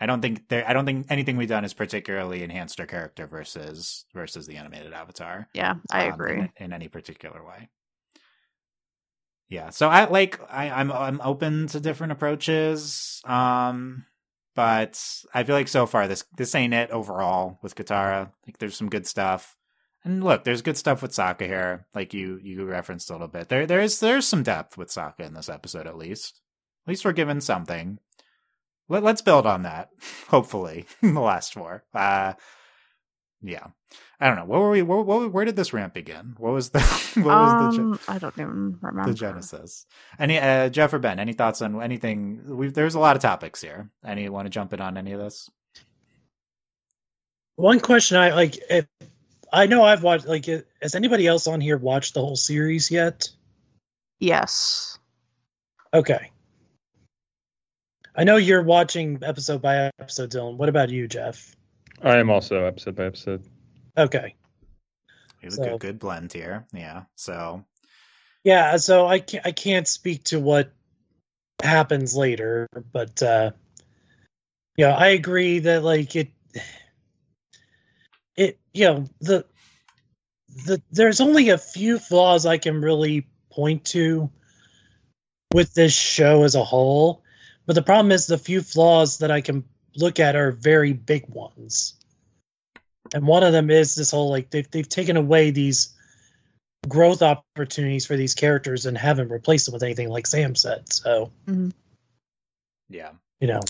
I 0.00 0.06
don't 0.06 0.20
think 0.20 0.48
there. 0.48 0.68
I 0.68 0.72
don't 0.72 0.86
think 0.86 1.06
anything 1.10 1.36
we've 1.36 1.48
done 1.48 1.64
has 1.64 1.74
particularly 1.74 2.42
enhanced 2.42 2.78
her 2.78 2.86
character 2.86 3.26
versus 3.26 4.04
versus 4.14 4.46
the 4.46 4.56
animated 4.56 4.92
Avatar. 4.92 5.48
Yeah, 5.54 5.74
I 5.90 6.08
um, 6.08 6.14
agree. 6.14 6.38
in, 6.38 6.50
in 6.56 6.72
any 6.72 6.88
particular 6.88 7.44
way. 7.44 7.68
Yeah, 9.48 9.70
so 9.70 9.88
I 9.88 10.08
like 10.08 10.40
I, 10.50 10.70
I'm 10.70 10.92
I'm 10.92 11.20
open 11.22 11.68
to 11.68 11.80
different 11.80 12.12
approaches, 12.12 13.22
um, 13.24 14.04
but 14.54 15.02
I 15.32 15.42
feel 15.44 15.56
like 15.56 15.68
so 15.68 15.86
far 15.86 16.06
this 16.06 16.24
this 16.36 16.54
ain't 16.54 16.74
it 16.74 16.90
overall 16.90 17.58
with 17.62 17.74
Katara. 17.74 18.30
Like 18.46 18.58
there's 18.58 18.76
some 18.76 18.90
good 18.90 19.06
stuff, 19.06 19.56
and 20.04 20.22
look, 20.22 20.44
there's 20.44 20.62
good 20.62 20.76
stuff 20.76 21.00
with 21.00 21.12
Sokka 21.12 21.46
here. 21.46 21.86
Like 21.94 22.12
you 22.12 22.38
you 22.42 22.66
referenced 22.66 23.08
a 23.08 23.14
little 23.14 23.26
bit. 23.26 23.48
There 23.48 23.66
there 23.66 23.80
is 23.80 24.00
there's 24.00 24.28
some 24.28 24.42
depth 24.42 24.76
with 24.76 24.90
Sokka 24.90 25.20
in 25.20 25.34
this 25.34 25.48
episode 25.48 25.86
at 25.86 25.96
least. 25.96 26.40
At 26.86 26.90
least 26.90 27.04
we're 27.04 27.12
given 27.12 27.40
something. 27.40 27.98
Let, 28.88 29.02
let's 29.02 29.22
build 29.22 29.46
on 29.46 29.62
that. 29.62 29.90
Hopefully, 30.28 30.86
in 31.02 31.14
the 31.14 31.20
last 31.20 31.54
four. 31.54 31.84
Uh, 31.94 32.34
yeah, 33.42 33.66
I 34.18 34.26
don't 34.26 34.36
know. 34.36 34.44
What 34.44 34.60
were 34.60 34.70
we? 34.70 34.82
Where, 34.82 35.00
where, 35.00 35.28
where 35.28 35.44
did 35.44 35.56
this 35.56 35.72
ramp 35.72 35.94
begin? 35.94 36.34
What 36.38 36.52
was 36.52 36.70
the? 36.70 36.80
What 37.18 37.26
was 37.26 37.76
the? 37.76 37.82
um, 37.82 38.00
I 38.06 38.18
don't 38.18 38.38
even 38.38 38.78
remember. 38.80 39.10
the 39.10 39.14
genesis. 39.18 39.86
Any 40.18 40.38
uh, 40.38 40.68
Jeff 40.68 40.92
or 40.92 40.98
Ben? 40.98 41.18
Any 41.18 41.32
thoughts 41.32 41.62
on 41.62 41.80
anything? 41.82 42.42
We've, 42.46 42.72
there's 42.72 42.94
a 42.94 43.00
lot 43.00 43.16
of 43.16 43.22
topics 43.22 43.60
here. 43.60 43.90
Any 44.04 44.28
want 44.28 44.46
to 44.46 44.50
jump 44.50 44.72
in 44.72 44.80
on 44.80 44.96
any 44.96 45.12
of 45.12 45.20
this? 45.20 45.48
One 47.56 47.80
question 47.80 48.16
I 48.16 48.32
like, 48.34 48.56
if, 48.70 48.86
I 49.52 49.66
know 49.66 49.82
I've 49.82 50.02
watched. 50.02 50.26
Like, 50.26 50.46
has 50.80 50.94
anybody 50.94 51.26
else 51.26 51.46
on 51.46 51.60
here 51.60 51.76
watched 51.76 52.14
the 52.14 52.20
whole 52.20 52.36
series 52.36 52.90
yet? 52.90 53.28
Yes. 54.20 54.98
Okay. 55.94 56.30
I 58.18 58.24
know 58.24 58.34
you're 58.34 58.64
watching 58.64 59.20
episode 59.22 59.62
by 59.62 59.92
episode, 60.00 60.32
Dylan. 60.32 60.56
What 60.56 60.68
about 60.68 60.90
you, 60.90 61.06
Jeff? 61.06 61.54
I 62.02 62.16
am 62.16 62.30
also 62.30 62.64
episode 62.64 62.96
by 62.96 63.04
episode. 63.04 63.44
Okay. 63.96 64.34
We 65.40 65.46
have 65.46 65.54
a 65.54 65.56
good, 65.56 65.80
good 65.80 65.98
blend 66.00 66.32
here. 66.32 66.66
Yeah. 66.72 67.04
So 67.14 67.64
Yeah, 68.42 68.76
so 68.78 69.06
I 69.06 69.20
can't 69.20 69.46
I 69.46 69.52
can't 69.52 69.86
speak 69.86 70.24
to 70.24 70.40
what 70.40 70.72
happens 71.62 72.16
later, 72.16 72.66
but 72.92 73.22
uh 73.22 73.52
yeah, 74.76 74.96
I 74.96 75.08
agree 75.08 75.60
that 75.60 75.84
like 75.84 76.16
it 76.16 76.32
it 78.36 78.58
you 78.74 78.86
know, 78.86 79.04
the 79.20 79.44
the 80.66 80.82
there's 80.90 81.20
only 81.20 81.50
a 81.50 81.58
few 81.58 82.00
flaws 82.00 82.46
I 82.46 82.58
can 82.58 82.80
really 82.80 83.28
point 83.52 83.84
to 83.86 84.28
with 85.54 85.72
this 85.74 85.94
show 85.94 86.42
as 86.42 86.56
a 86.56 86.64
whole, 86.64 87.22
but 87.68 87.74
the 87.74 87.82
problem 87.82 88.10
is 88.10 88.26
the 88.26 88.38
few 88.38 88.62
flaws 88.62 89.18
that 89.18 89.30
I 89.30 89.42
can 89.42 89.62
look 89.94 90.18
at 90.18 90.34
are 90.34 90.52
very 90.52 90.94
big 90.94 91.28
ones. 91.28 91.94
And 93.14 93.26
one 93.26 93.42
of 93.42 93.52
them 93.52 93.70
is 93.70 93.94
this 93.94 94.10
whole 94.10 94.30
like 94.30 94.48
they've 94.48 94.68
they've 94.70 94.88
taken 94.88 95.18
away 95.18 95.50
these 95.50 95.94
growth 96.88 97.20
opportunities 97.20 98.06
for 98.06 98.16
these 98.16 98.34
characters 98.34 98.86
and 98.86 98.96
haven't 98.96 99.28
replaced 99.28 99.66
them 99.66 99.74
with 99.74 99.82
anything 99.82 100.08
like 100.08 100.26
Sam 100.26 100.54
said. 100.54 100.90
So, 100.90 101.30
mm-hmm. 101.46 101.68
yeah. 102.88 103.10
you 103.40 103.48
know, 103.48 103.60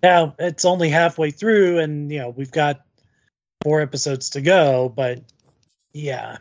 now 0.00 0.36
it's 0.38 0.64
only 0.64 0.88
halfway 0.88 1.32
through 1.32 1.80
and, 1.80 2.12
you 2.12 2.20
know, 2.20 2.30
we've 2.30 2.52
got 2.52 2.82
four 3.64 3.80
episodes 3.80 4.30
to 4.30 4.40
go, 4.42 4.88
but 4.88 5.22
yeah. 5.92 6.36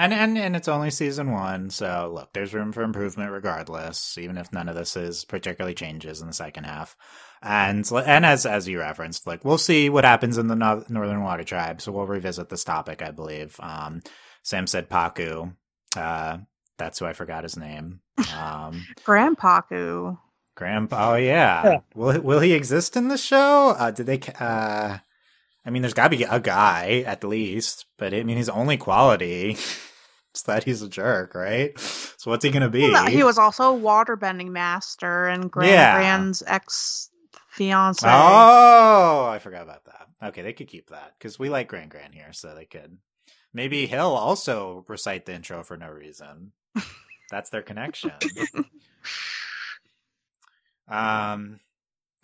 And, 0.00 0.14
and 0.14 0.38
and 0.38 0.54
it's 0.54 0.68
only 0.68 0.90
season 0.90 1.32
one, 1.32 1.70
so 1.70 2.12
look, 2.14 2.32
there's 2.32 2.54
room 2.54 2.70
for 2.70 2.82
improvement 2.82 3.32
regardless, 3.32 4.16
even 4.16 4.38
if 4.38 4.52
none 4.52 4.68
of 4.68 4.76
this 4.76 4.96
is 4.96 5.24
particularly 5.24 5.74
changes 5.74 6.20
in 6.20 6.28
the 6.28 6.32
second 6.32 6.64
half. 6.64 6.96
And 7.42 7.84
and 7.92 8.24
as 8.24 8.46
as 8.46 8.68
you 8.68 8.78
referenced, 8.78 9.26
like 9.26 9.44
we'll 9.44 9.58
see 9.58 9.90
what 9.90 10.04
happens 10.04 10.38
in 10.38 10.46
the 10.46 10.54
no- 10.54 10.84
Northern 10.88 11.24
Water 11.24 11.42
Tribe, 11.42 11.80
so 11.80 11.90
we'll 11.90 12.06
revisit 12.06 12.48
this 12.48 12.62
topic, 12.62 13.02
I 13.02 13.10
believe. 13.10 13.58
Um, 13.58 14.00
Sam 14.44 14.68
said 14.68 14.88
Pakku. 14.88 15.56
Uh, 15.96 16.38
that's 16.76 17.00
who 17.00 17.06
I 17.06 17.12
forgot 17.12 17.42
his 17.42 17.56
name. 17.56 18.00
Um, 18.36 18.86
Grandpaku. 19.04 20.16
Grandpa. 20.54 21.12
Oh 21.12 21.16
yeah. 21.16 21.62
Yeah. 21.64 21.80
Will 21.96 22.20
will 22.20 22.40
he 22.40 22.52
exist 22.52 22.96
in 22.96 23.08
the 23.08 23.18
show? 23.18 23.74
Uh, 23.76 23.90
did 23.90 24.06
they? 24.06 24.20
Uh, 24.38 24.98
I 25.64 25.70
mean, 25.70 25.82
there's 25.82 25.94
got 25.94 26.10
to 26.10 26.16
be 26.16 26.24
a 26.24 26.40
guy 26.40 27.02
at 27.04 27.24
least, 27.24 27.86
but 27.98 28.14
I 28.14 28.22
mean, 28.22 28.36
his 28.36 28.48
only 28.48 28.76
quality 28.76 29.56
is 30.34 30.42
that 30.44 30.64
he's 30.64 30.82
a 30.82 30.88
jerk, 30.88 31.34
right? 31.34 31.78
So 31.78 32.30
what's 32.30 32.44
he 32.44 32.50
gonna 32.50 32.70
be? 32.70 32.90
Well, 32.90 33.06
He 33.06 33.24
was 33.24 33.38
also 33.38 33.76
a 33.76 33.80
waterbending 33.80 34.48
master 34.48 35.26
and 35.26 35.50
Gran 35.50 35.68
Yeah. 35.68 35.96
Gran's 35.96 36.42
ex 36.46 37.10
fiance. 37.48 38.06
Oh, 38.08 39.26
I 39.26 39.38
forgot 39.40 39.62
about 39.62 39.84
that. 39.86 40.08
Okay, 40.28 40.42
they 40.42 40.52
could 40.52 40.68
keep 40.68 40.90
that 40.90 41.14
because 41.18 41.38
we 41.38 41.48
like 41.48 41.68
Gran 41.68 41.88
Gran 41.88 42.12
here, 42.12 42.32
so 42.32 42.54
they 42.54 42.66
could. 42.66 42.98
Maybe 43.52 43.86
he'll 43.86 44.00
also 44.14 44.84
recite 44.88 45.26
the 45.26 45.34
intro 45.34 45.64
for 45.64 45.76
no 45.76 45.88
reason. 45.88 46.52
That's 47.30 47.50
their 47.50 47.62
connection. 47.62 48.12
um, 50.88 51.60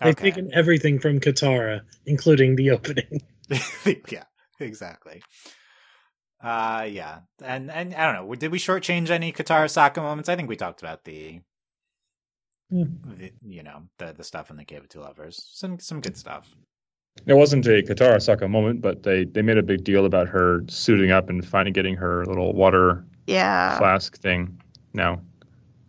They've 0.00 0.16
taken 0.16 0.50
everything 0.52 0.98
from 0.98 1.20
Katara, 1.20 1.82
including 2.06 2.56
the 2.56 2.70
opening. 2.72 3.22
yeah, 4.10 4.24
exactly. 4.60 5.22
Uh, 6.44 6.84
yeah, 6.90 7.20
and 7.42 7.70
and 7.70 7.94
I 7.94 8.12
don't 8.12 8.28
know. 8.28 8.34
Did 8.34 8.52
we 8.52 8.58
shortchange 8.58 9.08
any 9.08 9.32
Katara 9.32 9.64
Sokka 9.66 10.02
moments? 10.02 10.28
I 10.28 10.36
think 10.36 10.48
we 10.50 10.56
talked 10.56 10.82
about 10.82 11.04
the, 11.04 11.40
the 12.70 13.32
you 13.46 13.62
know, 13.62 13.82
the 13.98 14.12
the 14.12 14.24
stuff 14.24 14.50
in 14.50 14.56
the 14.56 14.64
Cave 14.64 14.82
of 14.82 14.88
Two 14.88 15.00
Lovers. 15.00 15.42
Some 15.52 15.78
some 15.78 16.00
good 16.00 16.16
stuff. 16.16 16.54
It 17.26 17.34
wasn't 17.34 17.64
a 17.66 17.80
Katara 17.82 18.16
Sokka 18.16 18.50
moment, 18.50 18.82
but 18.82 19.04
they, 19.04 19.24
they 19.24 19.40
made 19.40 19.56
a 19.56 19.62
big 19.62 19.84
deal 19.84 20.04
about 20.04 20.26
her 20.28 20.62
suiting 20.66 21.12
up 21.12 21.30
and 21.30 21.46
finally 21.46 21.70
getting 21.70 21.94
her 21.94 22.26
little 22.26 22.52
water 22.52 23.04
Yeah. 23.28 23.78
flask 23.78 24.18
thing. 24.18 24.60
Now 24.94 25.20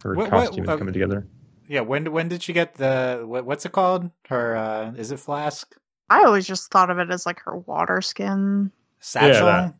her 0.03 0.13
What- 0.13 0.31
what- 0.31 0.47
costume 0.47 0.69
uh, 0.69 0.73
is 0.73 0.79
coming 0.79 0.93
together. 0.93 1.27
Yeah, 1.67 1.81
when 1.81 2.11
when 2.11 2.27
did 2.27 2.43
she 2.43 2.53
get 2.53 2.75
the 2.75 3.23
what, 3.25 3.43
what's 3.45 3.65
it 3.65 3.71
called? 3.71 4.09
Her 4.29 4.55
uh 4.55 4.91
is 4.97 5.11
it 5.11 5.19
flask 5.19 5.75
I 6.11 6.23
always 6.23 6.45
just 6.45 6.69
thought 6.69 6.91
of 6.91 6.99
it 6.99 7.09
as 7.09 7.25
like 7.25 7.39
her 7.41 7.57
water 7.57 7.99
skin. 8.01 8.71
satchel? 8.99 9.47
that. 9.47 9.73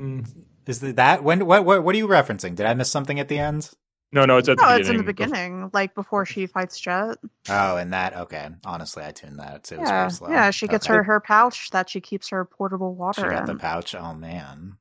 Mm. 0.00 0.28
Is 0.66 0.80
that 0.80 1.22
when 1.22 1.46
what, 1.46 1.64
what 1.64 1.84
what 1.84 1.94
are 1.94 1.98
you 1.98 2.08
referencing? 2.08 2.54
Did 2.54 2.66
I 2.66 2.74
miss 2.74 2.90
something 2.90 3.20
at 3.20 3.28
the 3.28 3.38
end? 3.38 3.70
No, 4.12 4.24
no, 4.24 4.36
it's 4.36 4.48
at 4.48 4.56
the 4.56 4.62
No, 4.62 4.68
beginning. 4.68 4.80
it's 4.80 4.90
in 4.90 4.96
the 4.98 5.02
beginning, 5.02 5.70
like 5.72 5.94
before 5.94 6.24
she 6.24 6.46
fights 6.46 6.78
Jet. 6.78 7.18
Oh, 7.48 7.76
and 7.76 7.92
that 7.92 8.16
okay. 8.16 8.48
Honestly, 8.64 9.04
I 9.04 9.10
tuned 9.10 9.38
that. 9.40 9.70
It 9.72 9.78
was 9.78 9.88
Yeah, 9.88 10.08
slow. 10.08 10.28
yeah. 10.30 10.50
She 10.50 10.68
gets 10.68 10.86
Okay. 10.86 10.94
her 10.96 11.02
her 11.02 11.20
pouch 11.20 11.70
that 11.70 11.90
she 11.90 12.00
keeps 12.00 12.28
her 12.30 12.44
portable 12.44 12.94
water. 12.94 13.22
She 13.22 13.24
water 13.24 13.36
got 13.36 13.46
the 13.46 13.56
pouch. 13.56 13.94
Oh 13.94 14.14
man, 14.14 14.76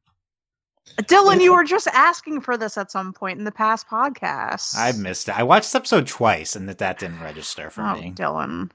Dylan, 1.02 1.42
you 1.42 1.54
were 1.54 1.64
just 1.64 1.88
asking 1.88 2.42
for 2.42 2.58
this 2.58 2.78
at 2.78 2.92
some 2.92 3.12
point 3.14 3.40
in 3.40 3.46
the 3.46 3.52
past 3.52 3.88
podcast. 3.88 4.78
I 4.78 4.92
missed 4.92 5.28
it. 5.30 5.38
I 5.38 5.44
watched 5.44 5.66
this 5.66 5.76
episode 5.76 6.08
twice, 6.08 6.56
and 6.56 6.70
that 6.70 6.78
that 6.78 7.00
didn't 7.00 7.22
register 7.22 7.70
for 7.70 7.82
oh, 7.82 7.96
me. 7.96 8.12
Dylan, 8.16 8.70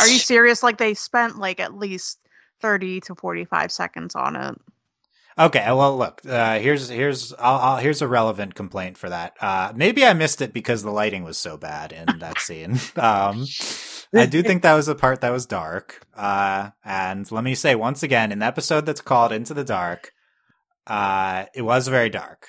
are 0.00 0.08
you 0.08 0.18
serious? 0.18 0.62
Like 0.62 0.78
they 0.78 0.94
spent 0.94 1.38
like 1.38 1.60
at 1.60 1.78
least 1.78 2.18
thirty 2.60 3.00
to 3.02 3.14
forty-five 3.14 3.70
seconds 3.70 4.14
on 4.16 4.34
it. 4.36 4.58
Okay, 5.38 5.64
well, 5.68 5.96
look. 5.96 6.20
Uh, 6.26 6.58
here's 6.58 6.88
here's 6.88 7.32
I'll, 7.38 7.56
I'll, 7.58 7.76
here's 7.78 8.02
a 8.02 8.08
relevant 8.08 8.54
complaint 8.54 8.98
for 8.98 9.08
that. 9.08 9.34
Uh, 9.40 9.72
maybe 9.74 10.04
I 10.04 10.12
missed 10.12 10.42
it 10.42 10.52
because 10.52 10.82
the 10.82 10.90
lighting 10.90 11.24
was 11.24 11.38
so 11.38 11.56
bad 11.56 11.92
in 11.92 12.18
that 12.18 12.38
scene. 12.38 12.78
Um, 12.96 13.46
I 14.14 14.26
do 14.26 14.42
think 14.42 14.62
that 14.62 14.74
was 14.74 14.88
a 14.88 14.94
part 14.94 15.22
that 15.22 15.30
was 15.30 15.46
dark. 15.46 16.06
Uh, 16.14 16.70
and 16.84 17.30
let 17.32 17.42
me 17.44 17.54
say 17.54 17.74
once 17.74 18.02
again, 18.02 18.30
in 18.30 18.40
the 18.40 18.44
episode 18.46 18.84
that's 18.84 19.00
called 19.00 19.32
"Into 19.32 19.54
the 19.54 19.64
Dark," 19.64 20.12
uh, 20.86 21.46
it 21.54 21.62
was 21.62 21.88
very 21.88 22.10
dark. 22.10 22.48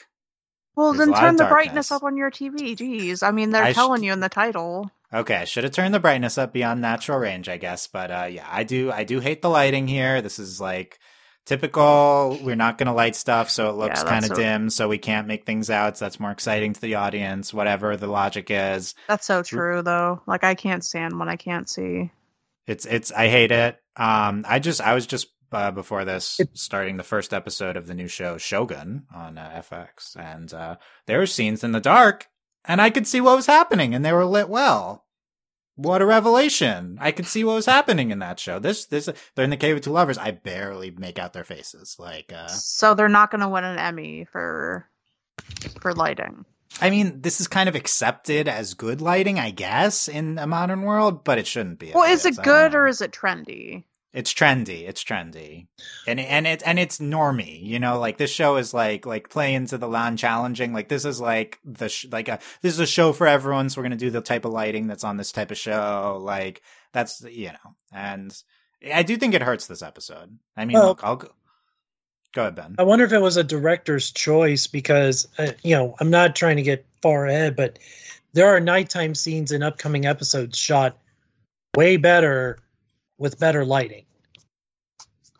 Well, 0.76 0.92
There's 0.94 1.08
then 1.10 1.18
turn 1.18 1.36
the 1.38 1.44
darkness. 1.44 1.54
brightness 1.54 1.92
up 1.92 2.04
on 2.04 2.18
your 2.18 2.32
TV. 2.32 2.76
Jeez, 2.76 3.24
I 3.24 3.32
mean 3.32 3.52
they're 3.52 3.64
I 3.64 3.72
sh- 3.72 3.76
telling 3.76 4.04
you 4.04 4.12
in 4.12 4.20
the 4.20 4.28
title. 4.30 4.92
Okay, 5.14 5.36
I 5.36 5.46
should 5.46 5.64
have 5.64 5.72
turned 5.74 5.94
the 5.94 6.00
brightness 6.00 6.38
up 6.38 6.52
beyond 6.52 6.82
natural 6.82 7.20
range, 7.20 7.48
I 7.48 7.58
guess. 7.58 7.88
But 7.88 8.12
uh, 8.12 8.28
yeah, 8.30 8.48
I 8.52 8.64
do 8.64 8.92
I 8.92 9.04
do 9.06 9.20
hate 9.22 9.42
the 9.42 9.50
lighting 9.50 9.88
here. 9.88 10.22
This 10.22 10.40
is 10.40 10.60
like 10.60 11.00
typical. 11.46 12.38
We're 12.42 12.56
not 12.56 12.78
going 12.78 12.88
to 12.88 12.94
light 12.94 13.16
stuff, 13.16 13.50
so 13.50 13.70
it 13.70 13.74
looks 13.76 14.02
Yeah, 14.02 14.10
kind 14.10 14.26
of 14.26 14.32
a- 14.32 14.36
dim, 14.36 14.70
so 14.70 14.88
we 14.88 14.98
can't 14.98 15.28
make 15.28 15.46
things 15.46 15.70
out. 15.70 15.98
So 15.98 16.06
that's 16.06 16.20
more 16.20 16.32
exciting 16.32 16.74
to 16.74 16.82
the 16.82 16.96
audience. 16.96 17.54
Whatever 17.54 17.96
the 17.98 18.08
logic 18.08 18.48
is, 18.50 18.96
That's 19.08 19.26
so 19.26 19.44
true, 19.44 19.82
though. 19.82 20.22
Like 20.28 20.44
I 20.44 20.56
can't 20.56 20.84
stand 20.84 21.18
when 21.20 21.30
I 21.30 21.36
can't 21.36 21.70
see. 21.70 22.12
it's 22.68 22.86
it's 22.86 23.12
I 23.12 23.28
hate 23.28 23.52
it. 23.52 23.78
Um, 23.96 24.46
I 24.48 24.60
just 24.60 24.82
I 24.82 24.94
was 24.94 25.06
just 25.06 25.28
uh, 25.52 25.70
before 25.72 26.04
this 26.06 26.40
starting 26.54 26.98
the 26.98 27.04
first 27.04 27.34
episode 27.34 27.78
of 27.78 27.86
the 27.88 27.94
new 27.94 28.08
show 28.08 28.38
Shogun 28.38 29.06
on 29.14 29.38
uh, 29.38 29.62
FX, 29.70 30.16
and 30.18 30.52
uh, 30.54 30.78
there 31.06 31.20
were 31.20 31.28
scenes 31.28 31.64
in 31.64 31.74
the 31.74 31.80
dark, 31.80 32.28
and 32.66 32.82
I 32.82 32.90
could 32.90 33.06
see 33.06 33.22
what 33.22 33.36
was 33.36 33.46
happening, 33.46 33.94
and 33.94 34.04
they 34.04 34.14
were 34.14 34.26
lit 34.26 34.50
well. 34.50 35.03
What 35.76 36.02
a 36.02 36.06
revelation! 36.06 36.98
I 37.02 37.12
could 37.12 37.26
see 37.26 37.44
what 37.44 37.56
was 37.56 37.66
happening 37.66 38.12
in 38.12 38.20
that 38.20 38.40
show. 38.40 38.60
This 38.60 38.86
this 38.86 39.10
they're 39.34 39.44
in 39.44 39.50
the 39.50 39.58
cave 39.58 39.76
of 39.76 39.82
two 39.82 39.92
lovers. 39.92 40.20
I 40.20 40.32
barely 40.32 40.92
make 40.92 41.18
out 41.18 41.34
their 41.34 41.44
faces. 41.44 41.96
Like, 41.98 42.32
uh, 42.32 42.48
So 42.48 42.94
they're 42.94 43.10
not 43.10 43.32
going 43.32 43.42
to 43.42 43.50
win 43.50 43.64
an 43.64 43.80
Emmy 43.80 44.26
for 44.26 44.88
for 45.80 45.94
lighting. 45.94 46.46
I 46.82 46.90
mean, 46.90 47.22
this 47.22 47.40
is 47.40 47.48
kind 47.48 47.70
of 47.70 47.76
accepted 47.76 48.48
as 48.48 48.74
good 48.74 49.02
lighting, 49.02 49.40
I 49.40 49.52
guess, 49.52 50.08
in 50.08 50.38
a 50.40 50.48
modern 50.48 50.84
world, 50.84 51.24
but 51.24 51.38
it 51.38 51.48
shouldn't 51.48 51.80
be. 51.80 51.92
Well, 51.94 52.12
is. 52.12 52.26
it 52.26 52.38
good 52.44 52.76
or 52.76 52.88
is 52.88 53.02
it 53.02 53.12
trendy? 53.12 53.84
It's 54.14 54.32
trendy. 54.32 54.88
It's 54.88 55.04
trendy, 55.04 55.66
and 56.06 56.20
and 56.20 56.46
it 56.46 56.62
and 56.66 56.78
it's 56.78 57.00
normie. 57.00 57.64
You 57.64 57.80
know, 57.80 58.00
like 58.00 58.18
this 58.18 58.30
show 58.32 58.58
is 58.58 58.72
like 58.72 59.08
like 59.08 59.30
play 59.30 59.56
into 59.56 59.78
the 59.80 59.88
non 59.88 60.18
challenging. 60.18 60.72
Like 60.72 60.88
this 60.88 61.04
is 61.04 61.20
like 61.20 61.60
the 61.66 61.90
sh- 61.90 62.06
like 62.12 62.28
a 62.28 62.40
this 62.62 62.74
is 62.74 62.80
a 62.80 62.86
show 62.86 63.12
for 63.12 63.26
everyone. 63.26 63.70
So 63.70 63.80
we're 63.82 63.86
gonna 63.86 63.96
do 63.96 64.12
the 64.12 64.22
type 64.22 64.46
of 64.46 64.52
lighting 64.54 64.86
that's 64.86 65.04
on 65.04 65.18
this 65.18 65.32
type 65.32 65.50
of 65.50 65.58
show. 65.58 66.20
Like 66.22 66.62
that's 66.92 67.22
you 67.24 67.48
know, 67.54 67.76
and 67.92 68.32
I 68.94 69.02
do 69.02 69.18
think 69.18 69.34
it 69.34 69.42
hurts 69.42 69.66
this 69.66 69.82
episode. 69.82 70.38
I 70.56 70.66
mean, 70.66 70.76
Well- 70.78 70.90
look, 70.90 71.04
I'll 71.04 71.16
go. 71.16 71.30
Go 72.36 72.42
ahead, 72.42 72.56
Ben. 72.56 72.76
I 72.80 72.84
wonder 72.84 73.06
if 73.06 73.14
it 73.14 73.20
was 73.22 73.38
a 73.38 73.44
director's 73.44 74.10
choice 74.10 74.66
because, 74.66 75.28
uh, 75.38 75.52
you 75.62 75.76
know, 75.76 75.96
I'm 76.00 76.10
not 76.10 76.36
trying 76.36 76.58
to 76.58 76.64
get 76.64 76.84
far 77.00 77.28
ahead, 77.28 77.56
but 77.56 77.78
there 78.34 78.48
are 78.48 78.60
nighttime 78.60 79.14
scenes 79.14 79.52
in 79.52 79.62
upcoming 79.62 80.08
episodes 80.08 80.58
shot 80.58 80.98
way 81.76 81.98
better 81.98 82.58
with 83.18 83.40
better 83.40 83.66
lighting. 83.66 84.06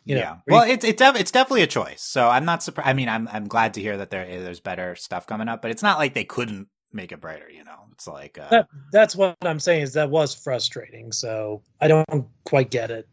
You 0.04 0.16
know, 0.16 0.20
yeah. 0.20 0.36
Well, 0.48 0.66
you- 0.66 0.74
it's 0.74 0.84
it's 0.84 0.98
def- 1.00 1.16
it's 1.16 1.30
definitely 1.30 1.62
a 1.62 1.66
choice. 1.66 2.02
So 2.02 2.28
I'm 2.28 2.44
not 2.44 2.62
surprised. 2.62 2.88
I 2.88 2.92
mean, 2.92 3.08
I'm 3.08 3.26
I'm 3.32 3.46
glad 3.48 3.74
to 3.74 3.80
hear 3.80 3.96
that 3.96 4.10
there 4.10 4.26
there's 4.26 4.60
better 4.60 4.94
stuff 4.96 5.26
coming 5.26 5.48
up, 5.48 5.62
but 5.62 5.70
it's 5.70 5.82
not 5.82 5.98
like 5.98 6.12
they 6.14 6.24
couldn't 6.24 6.68
make 6.92 7.10
it 7.10 7.20
brighter. 7.20 7.48
You 7.50 7.64
know, 7.64 7.86
it's 7.92 8.06
like 8.06 8.38
uh, 8.38 8.48
that, 8.50 8.68
that's 8.92 9.16
what 9.16 9.34
I'm 9.42 9.58
saying 9.60 9.82
is 9.82 9.94
that 9.94 10.10
was 10.10 10.34
frustrating. 10.34 11.10
So 11.12 11.62
I 11.80 11.88
don't 11.88 12.26
quite 12.44 12.70
get 12.70 12.90
it, 12.90 13.08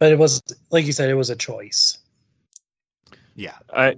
but 0.00 0.10
it 0.10 0.18
was 0.18 0.42
like 0.70 0.84
you 0.84 0.92
said, 0.92 1.08
it 1.10 1.14
was 1.14 1.30
a 1.30 1.36
choice. 1.36 1.98
yeah. 3.36 3.54
I 3.72 3.96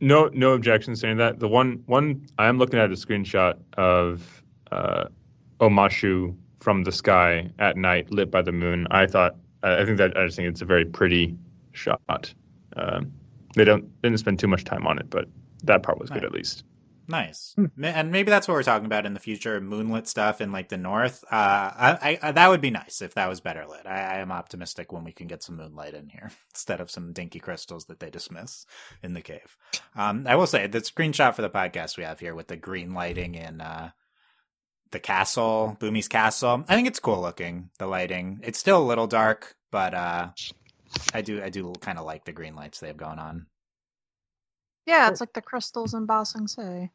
no 0.00 0.28
no 0.34 0.52
objections 0.54 1.00
to 1.00 1.06
any 1.06 1.12
of 1.12 1.18
that. 1.18 1.38
The 1.38 1.48
one 1.48 1.82
one 1.86 2.26
I'm 2.38 2.58
looking 2.58 2.80
at 2.80 2.90
a 2.90 2.94
screenshot 2.94 3.56
of 3.78 4.42
uh, 4.72 5.04
Omashu 5.60 6.36
from 6.66 6.82
the 6.82 6.90
sky 6.90 7.48
at 7.60 7.76
night, 7.76 8.10
lit 8.10 8.28
by 8.28 8.42
the 8.42 8.50
moon. 8.50 8.88
I 8.90 9.06
thought, 9.06 9.36
I 9.62 9.84
think 9.84 9.98
that 9.98 10.16
I 10.16 10.24
just 10.24 10.36
think 10.36 10.48
it's 10.48 10.62
a 10.62 10.64
very 10.64 10.84
pretty 10.84 11.38
shot. 11.70 12.34
Um, 12.74 13.12
they 13.54 13.62
don't 13.62 13.84
didn't 14.02 14.18
spend 14.18 14.40
too 14.40 14.48
much 14.48 14.64
time 14.64 14.84
on 14.84 14.98
it, 14.98 15.08
but 15.08 15.28
that 15.62 15.84
part 15.84 16.00
was 16.00 16.10
good 16.10 16.24
at 16.24 16.32
least. 16.32 16.64
Nice, 17.06 17.54
Ma- 17.76 17.86
and 17.86 18.10
maybe 18.10 18.30
that's 18.30 18.48
what 18.48 18.54
we're 18.54 18.64
talking 18.64 18.86
about 18.86 19.06
in 19.06 19.14
the 19.14 19.20
future: 19.20 19.60
moonlit 19.60 20.08
stuff 20.08 20.40
in 20.40 20.50
like 20.50 20.68
the 20.68 20.76
north. 20.76 21.22
Uh, 21.30 21.70
I, 22.00 22.18
I 22.20 22.32
that 22.32 22.48
would 22.48 22.60
be 22.60 22.72
nice 22.72 23.00
if 23.00 23.14
that 23.14 23.28
was 23.28 23.40
better 23.40 23.64
lit. 23.64 23.86
I, 23.86 24.00
I 24.00 24.16
am 24.16 24.32
optimistic 24.32 24.92
when 24.92 25.04
we 25.04 25.12
can 25.12 25.28
get 25.28 25.44
some 25.44 25.56
moonlight 25.56 25.94
in 25.94 26.08
here 26.08 26.32
instead 26.52 26.80
of 26.80 26.90
some 26.90 27.12
dinky 27.12 27.38
crystals 27.38 27.84
that 27.84 28.00
they 28.00 28.10
dismiss 28.10 28.66
in 29.04 29.14
the 29.14 29.22
cave. 29.22 29.56
Um, 29.94 30.26
I 30.26 30.34
will 30.34 30.48
say 30.48 30.66
the 30.66 30.80
screenshot 30.80 31.36
for 31.36 31.42
the 31.42 31.48
podcast 31.48 31.96
we 31.96 32.02
have 32.02 32.18
here 32.18 32.34
with 32.34 32.48
the 32.48 32.56
green 32.56 32.92
lighting 32.92 33.36
in 33.36 33.60
uh, 33.60 33.90
the 34.90 35.00
castle, 35.00 35.76
Bumi's 35.80 36.08
castle. 36.08 36.64
I 36.68 36.74
think 36.74 36.88
it's 36.88 37.00
cool 37.00 37.20
looking. 37.20 37.70
The 37.78 37.86
lighting. 37.86 38.40
It's 38.42 38.58
still 38.58 38.82
a 38.82 38.84
little 38.84 39.06
dark, 39.06 39.54
but 39.70 39.94
uh, 39.94 40.28
I 41.12 41.22
do 41.22 41.42
I 41.42 41.50
do 41.50 41.72
kind 41.80 41.98
of 41.98 42.04
like 42.04 42.24
the 42.24 42.32
green 42.32 42.54
lights 42.54 42.80
they 42.80 42.88
have 42.88 42.96
going 42.96 43.18
on. 43.18 43.46
Yeah, 44.86 45.08
it's 45.08 45.20
like 45.20 45.32
the 45.32 45.42
crystals 45.42 45.94
in 45.94 46.06
Ba 46.06 46.24
Sing 46.24 46.46
Se. 46.46 46.90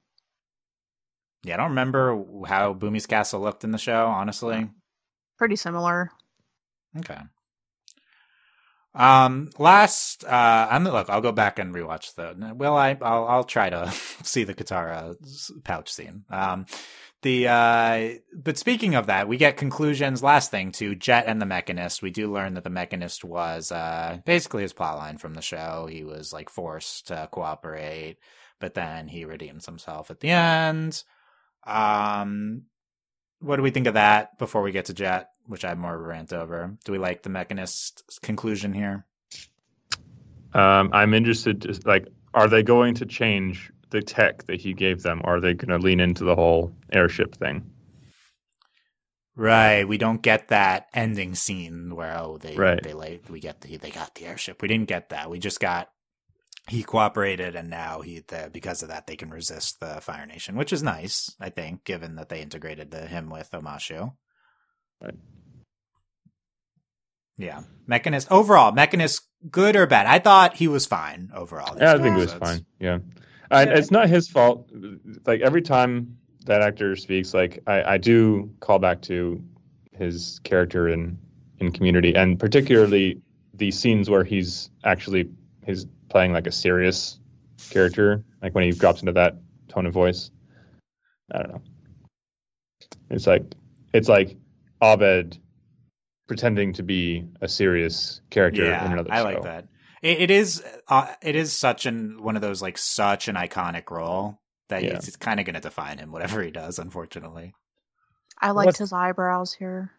Yeah, 1.43 1.53
I 1.55 1.57
don't 1.57 1.69
remember 1.69 2.23
how 2.45 2.73
Bumi's 2.73 3.07
castle 3.07 3.41
looked 3.41 3.63
in 3.63 3.71
the 3.71 3.77
show, 3.77 4.05
honestly. 4.05 4.69
Pretty 5.37 5.55
similar. 5.55 6.11
Okay. 6.97 7.17
Um, 8.93 9.49
last, 9.57 10.25
uh, 10.25 10.67
I'm 10.69 10.83
look. 10.83 11.09
I'll 11.09 11.21
go 11.21 11.31
back 11.31 11.59
and 11.59 11.73
rewatch 11.73 12.15
the. 12.15 12.53
Well, 12.53 12.75
I? 12.75 12.97
I'll 13.01 13.25
I'll 13.25 13.43
try 13.43 13.69
to 13.69 13.91
see 14.23 14.43
the 14.43 14.53
Katara 14.53 15.15
pouch 15.63 15.91
scene. 15.91 16.25
Um, 16.29 16.65
the 17.21 17.47
uh, 17.47 18.09
but 18.33 18.57
speaking 18.57 18.95
of 18.95 19.07
that, 19.07 19.27
we 19.27 19.37
get 19.37 19.57
conclusions. 19.57 20.23
Last 20.23 20.51
thing 20.51 20.71
to 20.73 20.95
Jet 20.95 21.25
and 21.27 21.41
the 21.41 21.45
Mechanist. 21.45 22.01
We 22.01 22.09
do 22.09 22.31
learn 22.31 22.55
that 22.55 22.63
the 22.63 22.69
Mechanist 22.69 23.23
was 23.23 23.71
uh 23.71 24.19
basically 24.25 24.63
his 24.63 24.73
plotline 24.73 25.19
from 25.19 25.33
the 25.33 25.41
show. 25.41 25.87
He 25.89 26.03
was 26.03 26.33
like 26.33 26.49
forced 26.49 27.07
to 27.07 27.29
cooperate, 27.31 28.17
but 28.59 28.73
then 28.73 29.07
he 29.07 29.25
redeems 29.25 29.65
himself 29.65 30.09
at 30.09 30.19
the 30.19 30.29
end. 30.29 31.03
Um, 31.65 32.63
what 33.39 33.57
do 33.57 33.61
we 33.61 33.71
think 33.71 33.87
of 33.87 33.95
that 33.95 34.37
before 34.37 34.61
we 34.61 34.71
get 34.71 34.85
to 34.85 34.93
Jet, 34.93 35.29
which 35.45 35.65
I 35.65 35.69
have 35.69 35.77
more 35.77 35.95
of 35.95 36.01
a 36.01 36.03
rant 36.03 36.33
over? 36.33 36.77
Do 36.85 36.91
we 36.91 36.97
like 36.97 37.23
the 37.23 37.29
Mechanist's 37.29 38.19
conclusion 38.19 38.73
here? 38.73 39.05
Um, 40.53 40.89
I'm 40.93 41.13
interested. 41.13 41.61
To, 41.61 41.79
like, 41.85 42.07
are 42.33 42.47
they 42.47 42.63
going 42.63 42.95
to 42.95 43.05
change 43.05 43.71
the 43.91 44.01
tech 44.01 44.45
that 44.45 44.59
he 44.59 44.73
gave 44.73 45.03
them? 45.03 45.21
Are 45.23 45.39
they 45.39 45.53
going 45.53 45.69
to 45.69 45.85
lean 45.85 45.99
into 45.99 46.23
the 46.23 46.35
whole 46.35 46.73
airship 46.91 47.35
thing? 47.35 47.69
Right, 49.35 49.87
we 49.87 49.97
don't 49.97 50.21
get 50.21 50.49
that 50.49 50.87
ending 50.93 51.35
scene 51.35 51.95
where 51.95 52.17
oh 52.17 52.37
they 52.37 52.55
Right. 52.55 52.83
they 52.83 52.93
like 52.93 53.23
we 53.29 53.39
get 53.39 53.61
the 53.61 53.77
they 53.77 53.89
got 53.89 54.15
the 54.15 54.25
airship. 54.25 54.61
We 54.61 54.67
didn't 54.67 54.89
get 54.89 55.09
that. 55.09 55.29
We 55.29 55.39
just 55.39 55.59
got 55.59 55.89
he 56.67 56.83
cooperated 56.83 57.55
and 57.55 57.69
now 57.69 58.01
he 58.01 58.23
the, 58.27 58.49
because 58.51 58.83
of 58.83 58.89
that 58.89 59.07
they 59.07 59.15
can 59.15 59.29
resist 59.29 59.79
the 59.79 60.01
Fire 60.01 60.25
Nation, 60.25 60.55
which 60.55 60.73
is 60.73 60.83
nice, 60.83 61.33
I 61.39 61.49
think, 61.49 61.85
given 61.85 62.15
that 62.15 62.29
they 62.29 62.41
integrated 62.41 62.91
the 62.91 63.07
him 63.07 63.29
with 63.29 63.49
Omashu. 63.51 64.13
Right. 65.01 65.15
Yeah, 67.37 67.61
Mechanist 67.87 68.27
overall, 68.31 68.71
Mechanist 68.73 69.21
good 69.49 69.75
or 69.75 69.87
bad? 69.87 70.05
I 70.05 70.19
thought 70.19 70.57
he 70.57 70.67
was 70.67 70.85
fine 70.85 71.31
overall. 71.33 71.75
Yeah, 71.77 71.93
I 71.93 71.97
think 71.97 72.17
it 72.17 72.19
was 72.19 72.33
fine. 72.33 72.65
Yeah, 72.79 72.99
and 73.51 73.69
Yeah. 73.69 73.77
it's 73.77 73.91
not 73.91 74.09
his 74.09 74.27
fault. 74.27 74.69
Like 75.25 75.41
every 75.41 75.61
time 75.61 76.17
that 76.45 76.61
actor 76.61 76.95
speaks, 76.95 77.33
like 77.33 77.59
I, 77.67 77.83
I 77.93 77.97
do 77.97 78.51
call 78.59 78.79
back 78.79 79.01
to 79.03 79.43
his 79.93 80.39
character 80.43 80.87
in 80.89 81.17
in 81.59 81.71
Community, 81.71 82.15
and 82.15 82.39
particularly 82.39 83.21
the 83.53 83.69
scenes 83.71 84.09
where 84.09 84.23
he's 84.23 84.71
actually 84.83 85.29
he's 85.65 85.85
playing 86.09 86.33
like 86.33 86.47
a 86.47 86.51
serious 86.51 87.19
character, 87.69 88.23
like 88.41 88.55
when 88.55 88.63
he 88.63 88.71
drops 88.71 89.01
into 89.01 89.11
that 89.13 89.35
tone 89.67 89.85
of 89.85 89.93
voice. 89.93 90.31
I 91.31 91.39
don't 91.43 91.51
know. 91.51 91.61
It's 93.11 93.27
like 93.27 93.43
it's 93.93 94.09
like 94.09 94.35
Abed 94.81 95.37
pretending 96.27 96.73
to 96.73 96.83
be 96.83 97.25
a 97.41 97.47
serious 97.47 98.21
character 98.29 98.63
yeah, 98.63 98.85
in 98.85 98.93
another 98.93 99.09
show. 99.09 99.15
I 99.15 99.19
show. 99.19 99.23
like 99.25 99.43
that. 99.43 99.67
It, 100.01 100.21
it 100.21 100.31
is 100.31 100.63
uh, 100.87 101.13
it 101.21 101.35
is 101.35 101.57
such 101.57 101.85
an 101.85 102.21
one 102.23 102.35
of 102.35 102.41
those 102.41 102.61
like 102.61 102.77
such 102.77 103.27
an 103.27 103.35
iconic 103.35 103.89
role 103.91 104.39
that 104.69 104.83
Yeah. 104.83 104.95
it's, 104.95 105.07
it's 105.07 105.17
kind 105.17 105.39
of 105.39 105.45
going 105.45 105.55
to 105.55 105.59
define 105.61 105.97
him 105.97 106.11
whatever 106.11 106.41
he 106.41 106.51
does. 106.51 106.79
Unfortunately, 106.79 107.53
I 108.39 108.51
liked 108.51 108.67
What's- 108.67 108.79
his 108.79 108.93
eyebrows 108.93 109.53
here. 109.53 109.91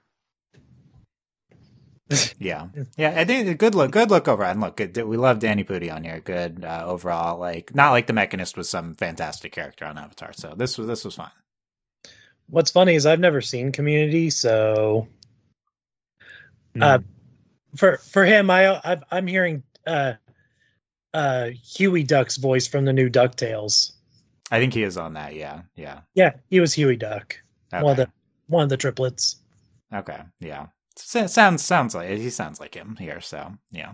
yeah, 2.39 2.67
yeah. 2.99 3.15
I 3.17 3.25
think 3.25 3.59
good 3.59 3.75
look, 3.75 3.91
good 3.91 4.11
look 4.11 4.29
overall. 4.29 4.51
And 4.51 4.61
look, 4.61 4.77
good, 4.77 4.95
we 4.99 5.17
love 5.17 5.39
Danny 5.39 5.65
Pudi 5.65 5.91
on 5.95 6.05
here. 6.05 6.21
Good 6.21 6.63
uh, 6.65 6.85
overall. 6.87 7.39
Like 7.39 7.75
not 7.75 7.93
like 7.93 8.07
the 8.07 8.13
Mechanist 8.13 8.57
was 8.57 8.69
some 8.69 8.95
fantastic 8.95 9.53
character 9.53 9.87
on 9.87 9.97
Avatar. 9.97 10.33
So 10.35 10.55
this 10.57 10.77
was 10.77 10.87
this 10.89 11.05
was 11.05 11.15
fine. 11.15 11.31
What's 12.49 12.71
funny 12.71 12.97
is 12.97 13.07
I've 13.07 13.21
never 13.21 13.41
seen 13.41 13.73
Community, 13.73 14.31
so 14.31 15.09
Hmm. 16.75 16.83
Uh, 16.83 16.99
for 17.77 17.97
for 17.99 18.25
him, 18.25 18.51
I 18.51 18.81
I've, 18.83 19.03
I'm 19.11 19.27
hearing 19.27 19.63
uh, 19.87 20.13
uh, 21.15 21.51
Huey 21.77 22.03
Duck's 22.03 22.37
voice 22.37 22.67
from 22.67 22.85
the 22.85 22.93
new 22.93 23.09
Ducktales. 23.11 23.93
I 24.51 24.59
think 24.61 24.75
he 24.75 24.83
is 24.83 24.97
on 24.97 25.15
that. 25.15 25.35
Yeah, 25.35 25.63
yeah. 25.77 26.01
Yeah, 26.15 26.33
he 26.51 26.61
was 26.61 26.75
Huey 26.75 26.97
Duck, 26.97 27.37
Okay. 27.73 27.83
one 27.83 27.93
of 27.93 27.97
the 27.97 28.13
one 28.49 28.63
of 28.65 28.69
the 28.69 28.77
triplets. 28.77 29.37
Okay, 29.95 30.21
yeah. 30.41 30.67
Sounds 30.97 31.63
sounds 31.63 31.95
like 31.95 32.11
he 32.11 32.29
sounds 32.31 32.61
like 32.61 32.75
him 32.75 32.97
here. 32.99 33.21
So 33.21 33.53
yeah. 33.71 33.93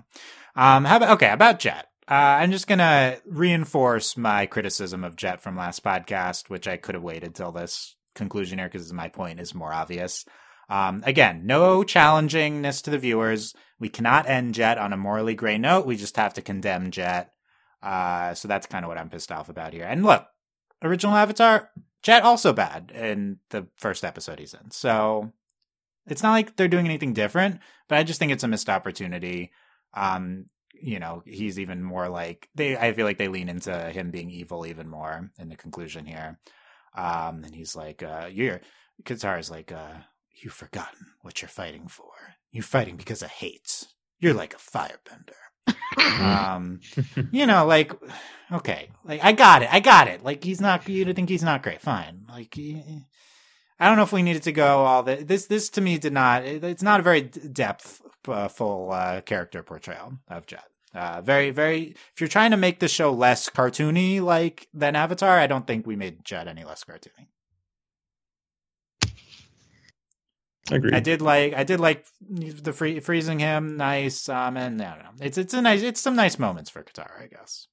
Um. 0.57 0.85
How 0.85 0.97
about 0.97 1.11
okay 1.13 1.31
about 1.31 1.61
Jet? 1.61 1.87
Uh, 2.11 2.15
I'm 2.15 2.51
just 2.51 2.67
gonna 2.67 3.19
reinforce 3.27 4.17
my 4.17 4.47
criticism 4.47 5.05
of 5.05 5.15
Jet 5.15 5.41
from 5.41 5.57
last 5.57 5.85
podcast, 5.85 6.49
which 6.51 6.67
I 6.67 6.77
could 6.77 6.95
have 6.97 7.05
waited 7.05 7.35
till 7.35 7.53
this 7.53 7.95
conclusion 8.15 8.59
here 8.59 8.67
because 8.69 8.93
my 8.93 9.09
point 9.09 9.39
is 9.39 9.55
more 9.55 9.73
obvious. 9.73 10.25
Um, 10.69 11.03
again, 11.07 11.47
no 11.47 11.83
challengingness 11.83 12.83
to 12.83 12.91
the 12.91 12.99
viewers. 12.99 13.55
We 13.79 13.89
cannot 13.89 14.29
end 14.29 14.55
Jet 14.55 14.79
on 14.79 14.93
a 14.93 14.97
morally 14.97 15.35
gray 15.35 15.59
note. 15.59 15.87
We 15.87 15.97
just 15.97 16.17
have 16.17 16.35
to 16.35 16.43
condemn 16.43 16.91
Jet. 16.91 17.33
Uh, 17.83 18.35
so 18.35 18.49
that's 18.49 18.67
kind 18.67 18.85
of 18.85 18.89
what 18.89 18.99
I'm 18.99 19.09
pissed 19.09 19.33
off 19.33 19.49
about 19.49 19.73
here. 19.73 19.85
And 19.85 20.05
look, 20.05 20.27
original 20.83 21.17
Avatar, 21.17 21.71
Jet 22.03 22.23
also 22.23 22.53
bad 22.53 22.93
in 22.95 23.39
the 23.51 23.67
first 23.77 24.05
episode 24.05 24.39
he's 24.39 24.55
in. 24.55 24.71
So 24.71 25.33
it's 26.07 26.23
not 26.23 26.33
like 26.33 26.57
they're 26.57 26.69
doing 26.69 26.87
anything 26.87 27.13
different, 27.13 27.61
but 27.89 27.99
I 27.99 28.03
just 28.03 28.19
think 28.19 28.33
it's 28.33 28.45
a 28.45 28.49
missed 28.49 28.69
opportunity. 28.69 29.53
Um, 29.95 30.47
you 30.81 30.99
know, 30.99 31.23
he's 31.25 31.59
even 31.59 31.83
more 31.83 32.09
like 32.09 32.49
they. 32.55 32.77
I 32.77 32.93
feel 32.93 33.05
like 33.05 33.19
they 33.19 33.29
lean 33.29 33.49
into 33.49 33.73
him 33.91 34.11
being 34.11 34.31
evil 34.31 34.67
even 34.67 34.89
more 34.89 35.31
in 35.39 35.49
the 35.49 35.57
conclusion 35.57 36.07
here. 36.07 36.39
Um, 36.97 37.43
and 37.45 37.55
he's 37.55 37.75
like, 37.75 38.03
uh, 38.03 38.29
"You're 38.31 38.61
Katara's 39.05 39.51
like, 39.51 39.73
uh, 39.73 39.95
you've 40.43 40.53
forgotten 40.53 41.15
what 41.23 41.43
you're 41.43 41.49
fighting 41.49 41.89
for. 41.89 42.11
You're 42.51 42.63
fighting 42.63 42.97
because 42.97 43.23
of 43.23 43.31
hate. 43.31 43.87
You're 44.21 44.35
like 44.35 44.55
a 44.55 44.59
firebender." 44.59 45.35
um, 46.21 46.81
you 47.31 47.47
know, 47.47 47.67
like, 47.67 47.93
okay, 48.53 48.91
like 49.05 49.23
I 49.23 49.33
got 49.33 49.63
it, 49.63 49.69
I 49.73 49.81
got 49.81 50.09
it. 50.09 50.25
Like 50.25 50.43
he's 50.43 50.61
not. 50.61 50.89
You 50.89 51.05
to 51.05 51.15
think 51.15 51.29
he's 51.29 51.43
not 51.43 51.63
great? 51.63 51.81
Fine. 51.81 52.27
Like. 52.29 52.57
I 53.81 53.87
don't 53.87 53.97
know 53.97 54.03
if 54.03 54.13
we 54.13 54.25
needed 54.25 54.43
to 54.45 54.53
go 54.53 54.85
all 54.85 55.05
the, 55.05 55.17
this. 55.17 55.47
This 55.47 55.71
to 55.71 55.81
me 55.81 55.99
did 55.99 56.13
not. 56.13 56.45
It's 56.45 56.83
not 56.83 57.01
a 57.01 57.03
very 57.05 57.23
depth 57.23 58.03
uh, 58.27 58.49
full 58.49 58.91
uh, 58.91 59.21
character 59.21 59.63
portrayal 59.63 60.15
of 60.29 60.47
Jet. 60.47 60.65
Uh, 60.95 61.21
very, 61.21 61.51
very. 61.51 61.95
If 62.13 62.21
you're 62.21 62.29
trying 62.29 62.51
to 62.51 62.57
make 62.57 62.81
the 62.81 62.89
show 62.89 63.13
less 63.13 63.49
cartoony, 63.49 64.21
like 64.21 64.69
than 64.75 64.97
Avatar, 64.97 65.39
I 65.39 65.47
don't 65.47 65.67
think 65.67 65.87
we 65.87 65.97
made 65.97 66.25
Jet 66.25 66.49
any 66.49 66.65
less 66.65 66.83
cartoony. 66.83 67.29
Agreed. 70.71 70.95
I 70.95 71.01
did 71.01 71.23
like. 71.23 71.55
I 71.55 71.65
did 71.65 71.81
like 71.81 72.05
the 72.21 72.73
free, 72.73 73.01
freezing 73.01 73.39
him. 73.39 73.77
Nice. 73.77 74.29
Um, 74.29 74.57
and 74.57 74.81
I 74.83 74.95
don't 74.95 75.05
know. 75.05 75.25
It's 75.27 75.39
it's 75.39 75.55
a 75.55 75.63
nice. 75.63 75.83
It's 75.83 76.01
some 76.01 76.15
nice 76.17 76.39
moments 76.39 76.69
for 76.71 76.83
Katara, 76.83 77.23
I 77.23 77.27
guess. 77.27 77.67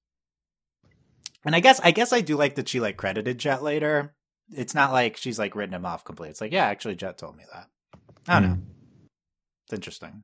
And 1.43 1.55
I 1.55 1.59
guess 1.59 1.80
I 1.84 1.91
guess 1.91 2.13
I 2.13 2.22
do 2.22 2.38
like 2.38 2.55
that 2.55 2.69
she 2.69 2.80
like 2.80 2.97
credited 2.97 3.38
Jet 3.38 3.61
later. 3.63 4.15
It's 4.51 4.73
not 4.76 4.91
like 4.93 5.17
she's 5.17 5.38
like 5.39 5.55
written 5.55 5.76
him 5.76 5.85
off 5.85 6.03
completely. 6.05 6.31
It's 6.31 6.41
like 6.41 6.51
yeah, 6.53 6.65
actually 6.65 6.95
Jet 6.95 7.17
told 7.17 7.35
me 7.35 7.43
that. 7.53 7.67
I 8.27 8.39
don't 8.39 8.49
know. 8.49 8.57
It's 9.65 9.73
interesting. 9.73 10.23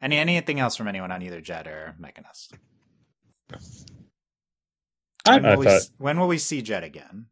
Any 0.00 0.18
anything 0.18 0.60
else 0.60 0.76
from 0.76 0.88
anyone 0.88 1.10
on 1.12 1.22
either 1.22 1.40
Jet 1.40 1.66
or 1.66 1.94
Mechanist? 1.98 2.52
I, 5.24 5.34
When 5.34 5.42
will, 5.42 5.50
I 5.52 5.56
we, 5.56 5.64
thought- 5.64 5.74
s- 5.74 5.90
when 5.98 6.18
will 6.18 6.28
we 6.28 6.38
see 6.38 6.62
Jet 6.62 6.84
again? 6.84 7.26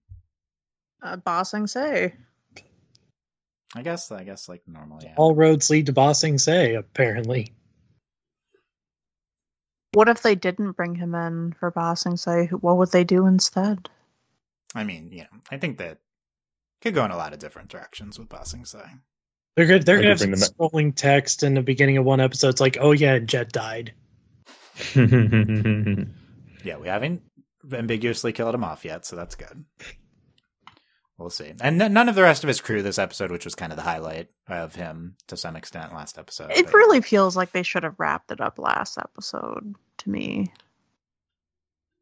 Uh, 1.03 1.17
Ba 1.17 1.45
Sing 1.45 1.67
Se. 1.67 2.15
I 3.75 3.83
guess 3.83 4.11
I 4.11 4.25
guess 4.25 4.49
like 4.49 4.63
normal. 4.67 4.99
Yeah. 5.03 5.15
all 5.17 5.35
roads 5.35 5.71
lead 5.71 5.87
to 5.87 5.93
Ba 5.93 6.15
Sing 6.15 6.39
Se, 6.39 6.75
apparently. 6.75 7.53
What 9.93 10.09
if 10.09 10.23
they 10.23 10.35
didn't 10.37 10.73
bring 10.73 10.95
him 10.95 11.15
in 11.15 11.53
for 11.59 11.71
Bossing 11.71 12.17
Sing 12.17 12.47
Se? 12.49 12.55
What 12.57 12.77
would 12.79 12.93
they 12.93 13.05
do 13.05 13.27
instead? 13.27 13.89
I 14.75 14.85
mean, 14.85 15.11
you 15.13 15.23
know, 15.23 15.41
I 15.51 15.57
think 15.59 15.79
that 15.79 15.99
Could 16.81 16.95
go 16.95 17.05
in 17.05 17.11
a 17.11 17.17
lot 17.17 17.33
of 17.33 17.41
different 17.41 17.69
directions 17.71 18.19
with 18.19 18.29
Ba 18.29 18.45
Sing 18.47 18.65
Se. 18.65 18.79
They're 19.57 19.67
good. 19.67 19.85
They're 19.85 19.99
I 19.99 20.03
gonna 20.03 20.11
have 20.11 20.21
some 20.21 20.33
scrolling 20.33 20.95
text 20.95 21.43
in 21.43 21.55
the 21.55 21.63
beginning 21.63 21.97
of 21.97 22.05
one 22.05 22.21
episode. 22.21 22.51
It's 22.51 22.61
like, 22.61 22.79
oh 22.81 22.93
yeah, 22.93 23.19
Jet 23.19 23.53
died. 23.53 23.93
Yeah, 26.63 26.77
we 26.77 26.89
haven't 26.89 27.23
ambiguously 27.73 28.33
killed 28.33 28.55
him 28.55 28.65
off 28.65 28.85
yet, 28.85 29.07
so 29.07 29.17
that's 29.17 29.35
good. 29.35 29.65
We'll 31.21 31.29
see. 31.29 31.53
And 31.61 31.81
n- 31.83 31.93
none 31.93 32.09
of 32.09 32.15
the 32.15 32.23
rest 32.23 32.45
of 32.45 32.49
his 32.49 32.63
crew 32.63 32.81
this 32.81 32.99
episode, 32.99 33.31
which 33.31 33.45
was 33.45 33.55
kind 33.55 33.73
of 33.73 33.77
the 33.77 33.83
highlight 33.83 34.29
of 34.49 34.75
him 34.75 35.17
to 35.27 35.37
some 35.37 35.55
extent 35.55 35.93
last 35.93 36.17
episode. 36.17 36.51
It 36.51 36.65
but- 36.65 36.75
really 36.75 37.03
feels 37.03 37.37
like 37.37 37.53
they 37.53 37.63
should 37.63 37.83
have 37.83 37.97
wrapped 37.99 38.33
it 38.33 38.41
up 38.41 38.59
last 38.59 38.97
episode 38.97 39.75
to 39.99 40.11
me. 40.11 40.51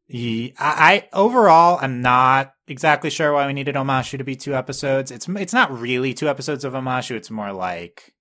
He, 0.07 0.55
I, 0.57 1.03
I 1.13 1.17
overall, 1.17 1.79
I'm 1.81 2.01
not 2.01 2.53
exactly 2.67 3.09
sure 3.09 3.33
why 3.33 3.45
we 3.45 3.53
needed 3.53 3.75
Omashu 3.75 4.17
to 4.17 4.23
be 4.23 4.37
two 4.37 4.55
episodes. 4.55 5.11
It's 5.11 5.27
it's 5.27 5.53
not 5.53 5.77
really 5.77 6.13
two 6.13 6.29
episodes 6.29 6.63
of 6.63 6.73
Omashu. 6.73 7.11
It's 7.11 7.29
more 7.29 7.51
like 7.51 8.15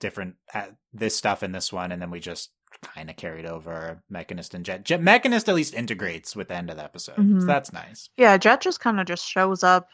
different 0.00 0.34
uh, 0.52 0.66
this 0.92 1.16
stuff 1.16 1.42
in 1.42 1.52
this 1.52 1.72
one, 1.72 1.92
and 1.92 2.02
then 2.02 2.10
we 2.10 2.20
just 2.20 2.50
kind 2.82 3.10
of 3.10 3.16
carried 3.16 3.46
over 3.46 4.02
Mechanist 4.10 4.54
and 4.54 4.64
Jet. 4.64 4.84
Jet 4.84 5.00
Mechanist 5.00 5.48
at 5.48 5.54
least 5.54 5.74
integrates 5.74 6.34
with 6.36 6.48
the 6.48 6.54
end 6.54 6.70
of 6.70 6.76
the 6.76 6.84
episode, 6.84 7.16
Mhm. 7.16 7.40
so 7.40 7.46
that's 7.46 7.72
nice. 7.72 8.08
Yeah, 8.16 8.36
Jet 8.36 8.60
just 8.60 8.80
kind 8.80 9.00
of 9.00 9.06
just 9.06 9.26
shows 9.28 9.62
up. 9.62 9.88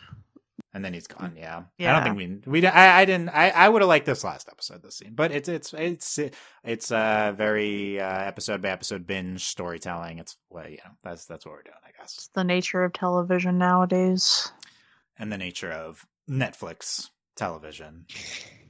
And 0.72 0.84
then 0.84 0.92
he's 0.92 1.06
gone. 1.06 1.34
Yeah, 1.36 1.62
I 1.78 1.84
don't 1.84 2.02
think 2.02 2.44
we 2.46 2.60
we 2.60 2.66
I, 2.66 3.00
I 3.02 3.04
didn't 3.04 3.28
I, 3.28 3.50
I 3.50 3.68
would 3.68 3.80
have 3.80 3.88
liked 3.88 4.06
this 4.06 4.24
last 4.24 4.48
episode 4.48 4.82
this 4.82 4.96
scene, 4.96 5.12
but 5.14 5.30
it's 5.30 5.48
it's 5.48 5.72
it's 5.72 6.18
it's 6.64 6.90
a 6.90 7.32
very 7.36 8.00
uh, 8.00 8.04
episode 8.22 8.60
by 8.60 8.70
episode 8.70 9.06
binge 9.06 9.44
storytelling. 9.44 10.18
It's 10.18 10.36
well, 10.50 10.68
you 10.68 10.78
know 10.78 10.90
that's 11.04 11.26
that's 11.26 11.46
what 11.46 11.52
we're 11.52 11.62
doing, 11.62 11.76
I 11.86 11.90
guess. 11.96 12.14
It's 12.14 12.28
the 12.34 12.42
nature 12.42 12.82
of 12.82 12.92
television 12.92 13.56
nowadays. 13.56 14.50
and 15.16 15.30
the 15.30 15.38
nature 15.38 15.70
of 15.70 16.06
Netflix 16.28 17.10
television. 17.36 18.06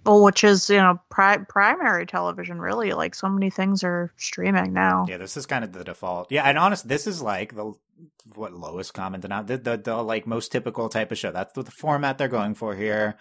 Well, 0.05 0.22
which 0.22 0.44
is 0.44 0.68
you 0.68 0.76
know 0.76 1.01
pri- 1.10 1.44
primary 1.48 2.06
television 2.06 2.60
really. 2.60 2.93
Like 2.93 3.14
so 3.14 3.28
many 3.28 3.51
things 3.51 3.82
are 3.85 4.12
streaming 4.16 4.72
now. 4.72 5.06
Yeah, 5.09 5.18
this 5.18 5.36
is 5.36 5.47
kind 5.47 5.64
of 5.64 5.72
the 5.72 5.85
default. 5.85 6.31
Yeah, 6.31 6.44
and 6.44 6.59
honest, 6.59 6.86
this 6.89 7.06
is 7.06 7.22
like 7.22 7.55
the 7.55 7.72
what 8.35 8.52
lowest 8.52 8.94
common 8.94 9.20
denominator, 9.20 9.62
the, 9.62 9.76
the 9.76 9.82
the 9.82 10.02
like 10.02 10.26
most 10.26 10.52
typical 10.52 10.89
type 10.89 11.12
of 11.12 11.18
show. 11.18 11.32
That's 11.32 11.52
the, 11.52 11.62
the 11.62 11.70
format 11.70 12.18
they're 12.18 12.28
going 12.28 12.55
for 12.55 12.74
here. 12.74 13.16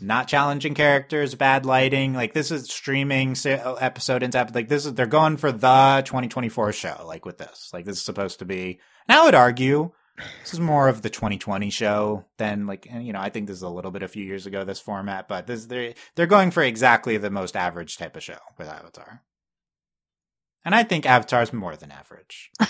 Not 0.00 0.28
challenging 0.28 0.74
characters, 0.74 1.34
bad 1.34 1.66
lighting. 1.66 2.14
Like 2.14 2.32
this 2.32 2.52
is 2.52 2.70
streaming 2.70 3.36
uh, 3.44 3.74
episode 3.80 4.22
into 4.22 4.38
episode. 4.38 4.54
Like 4.54 4.68
this 4.68 4.86
is 4.86 4.94
they're 4.94 5.06
going 5.06 5.36
for 5.36 5.50
the 5.50 6.02
2024 6.04 6.72
show. 6.72 7.02
Like 7.06 7.24
with 7.24 7.38
this, 7.38 7.70
like 7.72 7.84
this 7.84 7.96
is 7.96 8.02
supposed 8.02 8.38
to 8.38 8.44
be. 8.44 8.78
And 9.08 9.18
I 9.18 9.24
would 9.24 9.34
argue 9.34 9.90
this 10.42 10.54
is 10.54 10.60
more 10.60 10.88
of 10.88 11.02
the 11.02 11.10
2020 11.10 11.70
show 11.70 12.24
than 12.38 12.66
like 12.66 12.86
you 12.86 13.12
know 13.12 13.20
I 13.20 13.30
think 13.30 13.46
this 13.46 13.56
is 13.56 13.62
a 13.62 13.68
little 13.68 13.90
bit 13.90 14.02
a 14.02 14.08
few 14.08 14.24
years 14.24 14.46
ago 14.46 14.64
this 14.64 14.80
format, 14.80 15.28
but 15.28 15.46
this 15.46 15.66
they're 15.66 15.94
they're 16.16 16.26
going 16.26 16.50
for 16.50 16.62
exactly 16.62 17.16
the 17.16 17.30
most 17.30 17.56
average 17.56 17.96
type 17.98 18.16
of 18.16 18.22
show 18.22 18.38
with 18.58 18.68
Avatar. 18.68 19.22
And 20.64 20.74
I 20.74 20.82
think 20.82 21.06
Avatar's 21.06 21.52
more 21.52 21.76
than 21.76 21.90
average. 21.90 22.50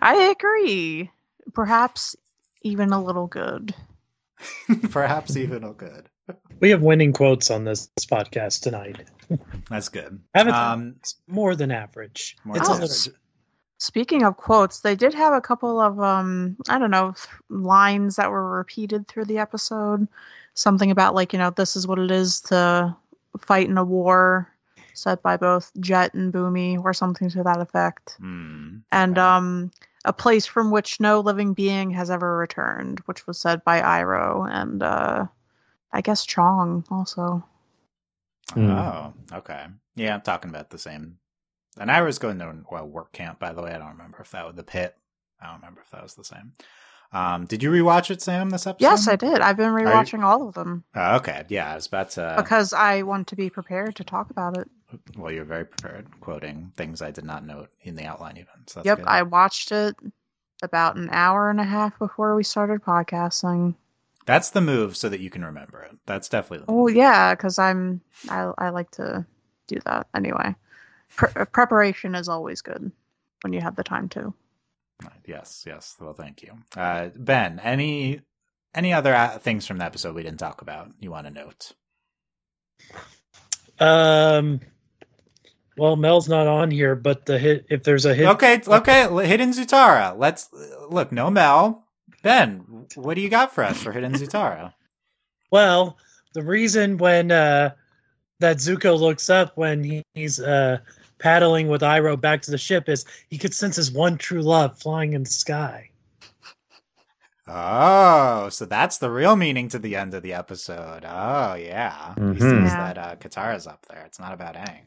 I 0.00 0.34
agree. 0.36 1.10
Perhaps 1.52 2.16
even 2.62 2.92
a 2.92 3.02
little 3.02 3.26
good. 3.26 3.74
Perhaps 4.90 5.36
even 5.36 5.64
a 5.64 5.72
good. 5.72 6.08
We 6.60 6.70
have 6.70 6.80
winning 6.82 7.12
quotes 7.12 7.50
on 7.50 7.64
this 7.64 7.90
podcast 8.00 8.62
tonight. 8.62 9.04
That's 9.68 9.88
good. 9.88 10.20
Avatar 10.34 10.74
Um, 10.74 10.96
more 11.26 11.54
than 11.54 11.70
average. 11.70 12.36
more 12.44 12.56
it's 12.56 12.68
than 12.68 12.78
a 12.78 12.80
little. 12.80 12.94
average. 12.96 13.14
Speaking 13.80 14.24
of 14.24 14.36
quotes, 14.36 14.80
they 14.80 14.94
did 14.94 15.14
have 15.14 15.32
a 15.32 15.40
couple 15.40 15.80
of 15.80 15.98
um 16.00 16.54
I 16.68 16.78
don't 16.78 16.90
know 16.90 17.14
lines 17.48 18.16
that 18.16 18.30
were 18.30 18.50
repeated 18.58 19.08
through 19.08 19.24
the 19.24 19.38
episode. 19.38 20.06
Something 20.52 20.90
about 20.90 21.14
like 21.14 21.32
you 21.32 21.38
know 21.38 21.48
this 21.48 21.76
is 21.76 21.86
what 21.86 21.98
it 21.98 22.10
is 22.10 22.42
to 22.42 22.94
fight 23.38 23.68
in 23.68 23.78
a 23.78 23.84
war, 23.84 24.52
said 24.92 25.22
by 25.22 25.38
both 25.38 25.72
Jet 25.80 26.12
and 26.12 26.30
Bumi, 26.30 26.78
or 26.84 26.92
something 26.92 27.30
to 27.30 27.42
that 27.42 27.60
effect. 27.60 28.16
Hmm, 28.20 28.80
And 28.92 29.16
okay. 29.16 29.26
um 29.26 29.70
a 30.04 30.12
place 30.12 30.44
from 30.44 30.70
which 30.70 31.00
no 31.00 31.20
living 31.20 31.54
being 31.54 31.90
has 31.92 32.10
ever 32.10 32.36
returned, 32.36 33.00
which 33.06 33.26
was 33.26 33.38
said 33.38 33.64
by 33.64 33.80
Iroh 33.80 34.46
and 34.50 34.82
uh 34.82 35.26
I 35.92 36.02
guess 36.02 36.26
Chong 36.26 36.84
also. 36.90 37.42
Hmm. 38.52 38.70
Oh, 38.70 39.14
okay. 39.32 39.66
Yeah, 39.96 40.14
I'm 40.14 40.20
talking 40.20 40.50
about 40.50 40.68
the 40.68 40.78
same. 40.78 41.18
And 41.78 41.90
I 41.90 42.02
was 42.02 42.18
going 42.18 42.38
to 42.40 42.64
well 42.70 42.86
work 42.86 43.12
camp, 43.12 43.38
by 43.38 43.52
the 43.52 43.62
way. 43.62 43.72
I 43.72 43.78
don't 43.78 43.90
remember 43.92 44.18
if 44.20 44.30
that 44.32 44.46
was 44.46 44.56
the 44.56 44.62
pit. 44.64 44.96
I 45.40 45.46
don't 45.46 45.56
remember 45.60 45.80
if 45.82 45.90
that 45.90 46.02
was 46.02 46.14
the 46.14 46.24
same. 46.24 46.52
Um, 47.12 47.46
did 47.46 47.62
you 47.62 47.70
rewatch 47.70 48.10
it, 48.10 48.22
Sam? 48.22 48.50
This 48.50 48.66
episode? 48.66 48.86
Yes, 48.86 49.08
I 49.08 49.16
did. 49.16 49.40
I've 49.40 49.56
been 49.56 49.72
you- 49.72 49.78
rewatching 49.86 50.22
all 50.24 50.46
of 50.48 50.54
them 50.54 50.84
Oh, 50.94 51.16
okay. 51.16 51.44
Yeah, 51.48 51.72
I 51.72 51.74
was 51.76 51.86
about 51.86 52.10
to. 52.10 52.34
because 52.36 52.72
I 52.72 53.02
want 53.02 53.26
to 53.28 53.36
be 53.36 53.50
prepared 53.50 53.96
to 53.96 54.04
talk 54.04 54.30
about 54.30 54.56
it. 54.56 54.68
Well, 55.16 55.32
you're 55.32 55.44
very 55.44 55.64
prepared, 55.64 56.06
quoting 56.20 56.72
things 56.76 57.00
I 57.02 57.10
did 57.12 57.24
not 57.24 57.44
note 57.44 57.70
in 57.82 57.94
the 57.94 58.04
outline, 58.04 58.36
even. 58.36 58.48
So 58.66 58.80
that's 58.80 58.86
Yep, 58.86 58.98
good. 58.98 59.06
I 59.06 59.22
watched 59.22 59.70
it 59.72 59.96
about 60.62 60.96
an 60.96 61.08
hour 61.10 61.48
and 61.50 61.60
a 61.60 61.64
half 61.64 61.98
before 61.98 62.34
we 62.36 62.42
started 62.44 62.82
podcasting. 62.82 63.74
That's 64.26 64.50
the 64.50 64.60
move, 64.60 64.96
so 64.96 65.08
that 65.08 65.20
you 65.20 65.30
can 65.30 65.44
remember 65.44 65.82
it. 65.82 65.96
That's 66.06 66.28
definitely. 66.28 66.66
The 66.66 66.72
Oh 66.72 66.86
yeah, 66.88 67.34
because 67.34 67.58
I'm 67.58 68.00
I 68.28 68.52
I 68.58 68.70
like 68.70 68.90
to 68.92 69.24
do 69.66 69.78
that 69.86 70.06
anyway. 70.14 70.54
Pre- 71.16 71.44
preparation 71.46 72.14
is 72.14 72.28
always 72.28 72.62
good 72.62 72.90
when 73.42 73.52
you 73.52 73.60
have 73.60 73.76
the 73.76 73.84
time 73.84 74.08
to. 74.10 74.32
Yes, 75.26 75.64
yes. 75.66 75.96
Well, 76.00 76.12
thank 76.12 76.42
you, 76.42 76.52
uh, 76.76 77.08
Ben. 77.16 77.58
Any 77.60 78.20
any 78.74 78.92
other 78.92 79.14
uh, 79.14 79.38
things 79.38 79.66
from 79.66 79.78
the 79.78 79.84
episode 79.84 80.14
we 80.14 80.22
didn't 80.22 80.40
talk 80.40 80.62
about 80.62 80.90
you 81.00 81.10
want 81.10 81.26
to 81.26 81.32
note? 81.32 81.72
Um, 83.78 84.60
well, 85.76 85.96
Mel's 85.96 86.28
not 86.28 86.46
on 86.46 86.70
here, 86.70 86.94
but 86.94 87.24
the 87.26 87.38
hit 87.38 87.66
if 87.70 87.82
there's 87.82 88.04
a 88.04 88.14
hit. 88.14 88.26
Okay, 88.28 88.60
okay. 88.66 89.26
Hidden 89.26 89.52
Zutara. 89.52 90.14
Let's 90.18 90.48
look. 90.90 91.12
No 91.12 91.30
Mel. 91.30 91.84
Ben, 92.22 92.86
what 92.96 93.14
do 93.14 93.22
you 93.22 93.30
got 93.30 93.54
for 93.54 93.64
us 93.64 93.82
for 93.82 93.92
Hidden 93.92 94.14
Zutara? 94.14 94.74
Well, 95.52 95.96
the 96.32 96.44
reason 96.44 96.96
when 96.96 97.32
uh, 97.32 97.70
that 98.38 98.58
Zuko 98.58 98.96
looks 98.96 99.28
up 99.28 99.56
when 99.56 99.82
he, 99.82 100.04
he's 100.14 100.38
uh, 100.38 100.78
paddling 101.20 101.68
with 101.68 101.82
Iroh 101.82 102.20
back 102.20 102.42
to 102.42 102.50
the 102.50 102.58
ship 102.58 102.88
is 102.88 103.04
he 103.28 103.38
could 103.38 103.54
sense 103.54 103.76
his 103.76 103.92
one 103.92 104.18
true 104.18 104.42
love 104.42 104.78
flying 104.78 105.12
in 105.12 105.22
the 105.22 105.30
sky. 105.30 105.90
Oh, 107.46 108.48
so 108.50 108.64
that's 108.64 108.98
the 108.98 109.10
real 109.10 109.34
meaning 109.36 109.68
to 109.68 109.78
the 109.78 109.96
end 109.96 110.14
of 110.14 110.22
the 110.22 110.32
episode. 110.34 111.04
Oh, 111.04 111.54
yeah. 111.54 112.14
He 112.14 112.20
Mhm. 112.20 112.34
sees 112.34 112.72
Yeah. 112.72 112.92
that 112.92 112.98
uh, 112.98 113.16
Katara's 113.16 113.66
up 113.66 113.84
there. 113.86 114.04
It's 114.06 114.20
not 114.20 114.32
about 114.32 114.54
Aang. 114.54 114.82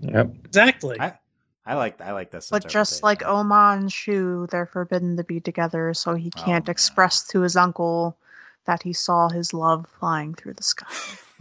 Yep. 0.00 0.30
Exactly. 0.44 1.00
I- 1.00 1.18
I 1.64 1.74
like 1.74 2.00
I 2.00 2.10
like 2.10 2.32
this. 2.32 2.50
But 2.50 2.66
just 2.68 3.04
like 3.04 3.20
interpretation. 3.20 3.38
Oma 3.46 3.76
and 3.80 3.92
Shu, 3.92 4.48
they're 4.50 4.66
forbidden 4.66 5.16
to 5.16 5.22
be 5.22 5.38
together, 5.38 5.94
so 5.94 6.14
he 6.14 6.32
Oh, 6.36 6.40
can't 6.42 6.66
man. 6.66 6.70
express 6.72 7.24
to 7.28 7.42
his 7.42 7.56
uncle 7.56 8.16
that 8.64 8.82
he 8.82 8.92
saw 8.92 9.28
his 9.28 9.52
love 9.54 9.86
flying 10.00 10.34
through 10.34 10.54
the 10.54 10.62
sky. 10.64 10.86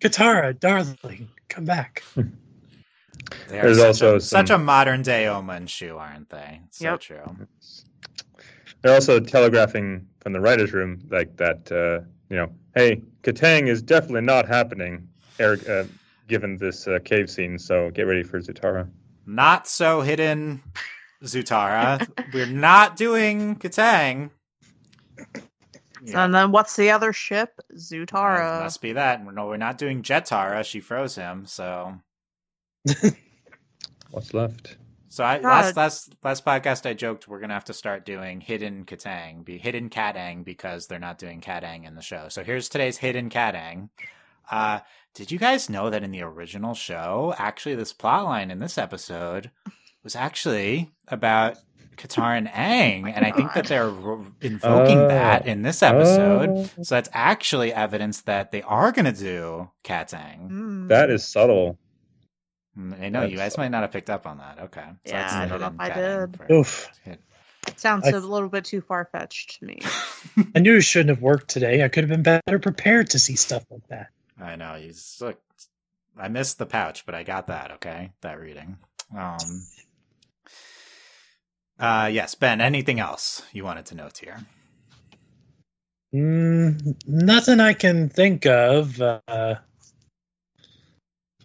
Katara, 0.00 0.58
darling, 0.58 1.28
come 1.48 1.64
back. 1.64 2.02
They 3.48 3.58
are 3.58 3.62
There's 3.62 3.78
such 3.78 3.86
also 3.86 4.16
a, 4.16 4.20
such 4.20 4.50
a 4.50 4.58
modern 4.58 5.02
day 5.02 5.26
Oma 5.26 5.66
shoe, 5.66 5.96
aren't 5.96 6.28
they? 6.30 6.60
So 6.70 6.84
Yep. 6.84 7.00
true. 7.00 7.36
They're 8.82 8.94
also 8.94 9.18
telegraphing 9.20 10.06
from 10.20 10.32
the 10.32 10.40
writers' 10.40 10.72
room 10.72 11.00
like 11.10 11.36
that. 11.36 11.70
Uh, 11.70 12.04
you 12.28 12.36
know, 12.36 12.52
hey, 12.74 13.02
Kataang 13.22 13.68
is 13.68 13.82
definitely 13.82 14.22
not 14.22 14.46
happening. 14.46 15.08
Eric, 15.38 15.68
uh, 15.68 15.84
given 16.28 16.56
this 16.56 16.86
uh, 16.86 16.98
cave 17.04 17.30
scene, 17.30 17.58
so 17.58 17.90
get 17.90 18.02
ready 18.02 18.22
for 18.22 18.40
Zutara. 18.40 18.88
Not 19.26 19.66
so 19.66 20.00
hidden 20.02 20.62
Zutara. 21.24 22.06
We're 22.32 22.46
not 22.46 22.96
doing 22.96 23.56
Kataang. 23.56 24.30
And 26.14 26.34
then 26.34 26.52
what's 26.52 26.76
the 26.76 26.90
other 26.90 27.12
ship? 27.12 27.60
Zutara. 27.74 28.62
must 28.62 28.80
be 28.80 28.92
that. 28.92 29.24
No, 29.24 29.46
we're 29.46 29.56
not 29.56 29.78
doing 29.78 30.02
Jetara. 30.02 30.64
She 30.64 30.78
froze 30.80 31.16
him. 31.16 31.46
So, 31.46 31.96
What's 34.10 34.34
left? 34.34 34.76
so 35.08 35.24
I 35.24 35.38
last 35.38 35.76
last 35.76 36.14
last 36.22 36.44
podcast 36.44 36.84
I 36.88 36.92
joked 36.94 37.26
we're 37.28 37.40
gonna 37.40 37.54
have 37.54 37.64
to 37.66 37.72
start 37.72 38.04
doing 38.04 38.40
hidden 38.40 38.84
Kataang, 38.84 39.44
be 39.44 39.58
hidden 39.58 39.88
Kataang 39.90 40.44
because 40.44 40.86
they're 40.86 40.98
not 40.98 41.18
doing 41.18 41.40
Kataang 41.40 41.86
in 41.86 41.94
the 41.94 42.02
show. 42.02 42.26
So 42.28 42.42
here's 42.44 42.68
today's 42.68 42.98
hidden 42.98 43.30
Kataang. 43.30 43.88
Uh, 44.50 44.80
did 45.14 45.30
you 45.32 45.38
guys 45.38 45.68
know 45.70 45.90
that 45.90 46.02
in 46.04 46.10
the 46.12 46.22
original 46.22 46.74
show, 46.74 47.34
actually, 47.38 47.74
this 47.74 47.92
plot 47.92 48.24
line 48.24 48.50
in 48.50 48.58
this 48.60 48.78
episode 48.78 49.50
was 50.04 50.14
actually 50.14 50.92
about 51.08 51.56
Katara 51.96 52.36
and 52.36 52.48
Aang, 52.48 53.10
and 53.12 53.24
I 53.24 53.30
think 53.32 53.54
that 53.54 53.66
they're 53.66 53.88
invoking 53.88 54.98
Oh. 55.00 55.08
that 55.08 55.46
in 55.46 55.62
this 55.62 55.82
episode. 55.82 56.50
Oh, 56.50 56.82
So 56.82 56.94
that's 56.94 57.08
actually 57.14 57.72
evidence 57.72 58.20
that 58.22 58.52
they 58.52 58.60
are 58.62 58.92
going 58.92 59.06
to 59.06 59.12
do 59.18 59.70
Kataang. 59.82 60.50
Mm. 60.50 60.88
that 60.88 61.08
is 61.10 61.26
subtle. 61.26 61.78
Mm, 62.78 63.00
I 63.00 63.08
know 63.08 63.24
you 63.24 63.36
guys 63.36 63.56
might 63.56 63.68
not 63.68 63.82
have 63.82 63.92
picked 63.92 64.10
up 64.10 64.26
on 64.26 64.38
that. 64.38 64.58
Okay, 64.64 64.84
so 64.84 65.12
Yeah, 65.12 65.22
that's 65.22 65.32
I 65.34 65.46
don't 65.46 65.60
know 65.60 65.66
if 65.68 65.80
I 65.80 65.88
did. 65.94 66.36
for- 66.36 66.52
Oof. 66.52 66.88
hit- 67.04 67.20
Sounds 67.76 68.06
I- 68.06 68.10
a 68.10 68.20
little 68.20 68.48
bit 68.48 68.64
too 68.64 68.80
far 68.80 69.08
fetched 69.10 69.58
to 69.58 69.64
me. 69.66 69.80
I 70.54 70.60
knew 70.60 70.76
it 70.76 70.82
shouldn't 70.82 71.08
have 71.10 71.22
worked 71.22 71.48
today. 71.48 71.82
I 71.82 71.88
could 71.88 72.04
have 72.04 72.10
been 72.10 72.22
better 72.22 72.58
prepared 72.58 73.10
to 73.10 73.18
see 73.18 73.34
stuff 73.36 73.64
like 73.70 73.86
that. 73.88 74.08
I 74.40 74.56
know 74.56 74.74
he's 74.74 75.18
look. 75.20 75.40
I 76.18 76.28
missed 76.28 76.58
the 76.58 76.66
pouch, 76.66 77.04
but 77.06 77.14
I 77.14 77.22
got 77.22 77.46
that. 77.48 77.70
Okay, 77.72 78.12
that 78.20 78.38
reading. 78.40 78.78
Um. 79.16 79.36
Uh 81.78 82.08
yes, 82.12 82.34
Ben. 82.34 82.60
Anything 82.60 83.00
else 83.00 83.42
you 83.52 83.64
wanted 83.64 83.86
to 83.86 83.94
note 83.94 84.18
here? 84.18 84.38
Mm, 86.14 86.96
nothing 87.06 87.60
I 87.60 87.72
can 87.74 88.08
think 88.08 88.46
of. 88.46 89.00
Uh, 89.00 89.56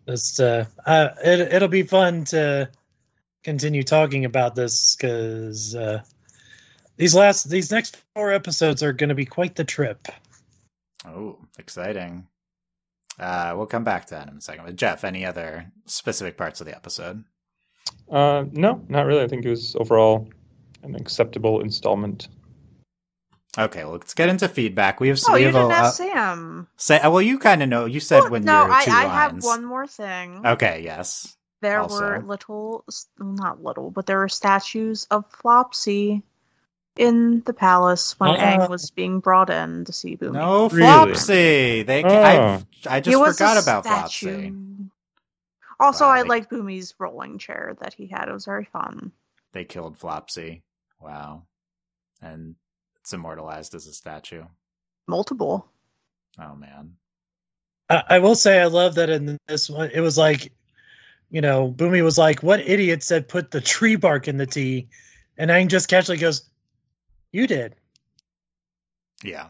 it's 0.07 0.39
uh, 0.39 0.65
uh, 0.85 1.09
it, 1.23 1.53
it'll 1.53 1.67
be 1.67 1.83
fun 1.83 2.25
to 2.25 2.69
continue 3.43 3.83
talking 3.83 4.25
about 4.25 4.55
this 4.55 4.95
because 4.95 5.75
uh, 5.75 6.01
these 6.97 7.15
last 7.15 7.49
these 7.49 7.71
next 7.71 7.97
four 8.15 8.31
episodes 8.31 8.83
are 8.83 8.93
going 8.93 9.09
to 9.09 9.15
be 9.15 9.25
quite 9.25 9.55
the 9.55 9.63
trip. 9.63 10.07
Oh, 11.05 11.39
exciting. 11.57 12.27
Uh, 13.19 13.53
we'll 13.55 13.67
come 13.67 13.83
back 13.83 14.05
to 14.05 14.15
that 14.15 14.29
in 14.29 14.37
a 14.37 14.41
second. 14.41 14.65
But 14.65 14.75
Jeff, 14.75 15.03
any 15.03 15.25
other 15.25 15.71
specific 15.85 16.37
parts 16.37 16.61
of 16.61 16.67
the 16.67 16.75
episode? 16.75 17.23
Uh, 18.09 18.45
no, 18.51 18.83
not 18.87 19.05
really. 19.05 19.23
I 19.23 19.27
think 19.27 19.45
it 19.45 19.49
was 19.49 19.75
overall 19.75 20.29
an 20.83 20.95
acceptable 20.95 21.61
installment. 21.61 22.29
Okay, 23.57 23.83
well, 23.83 23.93
let's 23.93 24.13
get 24.13 24.29
into 24.29 24.47
feedback. 24.47 24.99
We 25.01 25.09
have 25.09 25.19
Oh, 25.27 25.33
we 25.33 25.41
you 25.41 25.45
have 25.47 25.55
didn't 25.55 25.71
uh, 25.71 25.75
ask 25.75 25.97
Sam. 25.97 26.67
say. 26.77 26.99
uh, 26.99 27.11
Well, 27.11 27.21
you 27.21 27.37
kind 27.37 27.61
of 27.61 27.67
know. 27.69 27.85
You 27.85 27.99
said 27.99 28.21
Well, 28.21 28.31
when 28.31 28.43
no, 28.45 28.63
you're 28.63 28.71
I, 28.71 28.85
two 28.85 28.91
I 28.91 29.03
have 29.03 29.43
one 29.43 29.65
more 29.65 29.85
thing. 29.87 30.45
Okay, 30.45 30.81
yes. 30.83 31.35
there 31.61 31.79
also. 31.81 31.99
were 32.01 32.19
little, 32.21 32.85
not 33.19 33.61
little, 33.61 33.91
but 33.91 34.05
there 34.05 34.19
were 34.19 34.29
statues 34.29 35.05
of 35.11 35.25
Flopsy 35.31 36.23
in 36.97 37.41
the 37.45 37.53
palace 37.53 38.17
when 38.19 38.31
Ah. 38.31 38.35
Aang 38.37 38.69
was 38.69 38.89
being 38.91 39.19
brought 39.19 39.49
in 39.49 39.83
to 39.85 39.91
see 39.93 40.15
Bumi. 40.15 40.31
No 40.33 40.69
Really? 40.69 40.85
Flopsy. 40.85 41.83
They. 41.85 42.03
I, 42.05 42.37
Oh. 42.37 42.61
I 42.89 42.95
He 42.95 43.01
just 43.01 43.19
was 43.19 43.37
forgot 43.37 43.61
about 43.61 43.83
statue. 43.83 44.27
Flopsy. 44.51 44.89
Also, 45.79 46.05
Wow, 46.05 46.11
I 46.11 46.23
they- 46.23 46.29
liked 46.29 46.51
Bumi's 46.51 46.93
rolling 46.99 47.37
chair 47.37 47.75
that 47.81 47.93
he 47.93 48.07
had. 48.07 48.29
It 48.29 48.33
was 48.33 48.45
very 48.45 48.65
fun. 48.65 49.11
They 49.51 49.65
killed 49.65 49.97
Flopsy. 49.99 50.61
Wow. 51.01 51.43
And 52.21 52.55
it's 53.01 53.13
immortalized 53.13 53.73
as 53.75 53.87
a 53.87 53.93
statue. 53.93 54.43
Multiple. 55.07 55.67
Oh 56.39 56.55
man. 56.55 56.93
I, 57.89 58.03
I 58.09 58.19
will 58.19 58.35
say 58.35 58.61
I 58.61 58.65
love 58.65 58.95
that 58.95 59.09
in 59.09 59.37
this 59.47 59.69
one 59.69 59.89
it 59.93 59.99
was 59.99 60.17
like, 60.17 60.51
you 61.29 61.41
know, 61.41 61.71
Bumi 61.71 62.03
was 62.03 62.17
like, 62.17 62.43
"What 62.43 62.67
idiot 62.67 63.03
said 63.03 63.27
put 63.27 63.51
the 63.51 63.61
tree 63.61 63.95
bark 63.95 64.27
in 64.27 64.37
the 64.37 64.45
tea?" 64.45 64.89
And 65.37 65.49
Aang 65.49 65.67
just 65.67 65.87
casually 65.87 66.17
goes, 66.17 66.49
"You 67.31 67.47
did." 67.47 67.75
Yeah. 69.23 69.49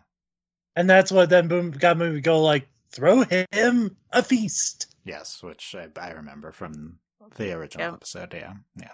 And 0.76 0.90
that's 0.90 1.12
what 1.12 1.30
then 1.30 1.48
Boom 1.48 1.72
got 1.72 1.98
Bumi 1.98 2.16
to 2.16 2.22
go 2.22 2.42
like, 2.42 2.68
"Throw 2.92 3.24
him 3.52 3.98
a 4.12 4.24
feast." 4.24 4.96
Yes, 5.04 5.42
which 5.44 5.76
I, 5.76 5.88
I 6.00 6.12
remember 6.12 6.52
from 6.52 7.00
the 7.36 7.54
original 7.54 7.86
Yep. 7.88 7.94
episode. 7.96 8.34
Yeah, 8.34 8.54
yeah. 8.80 8.94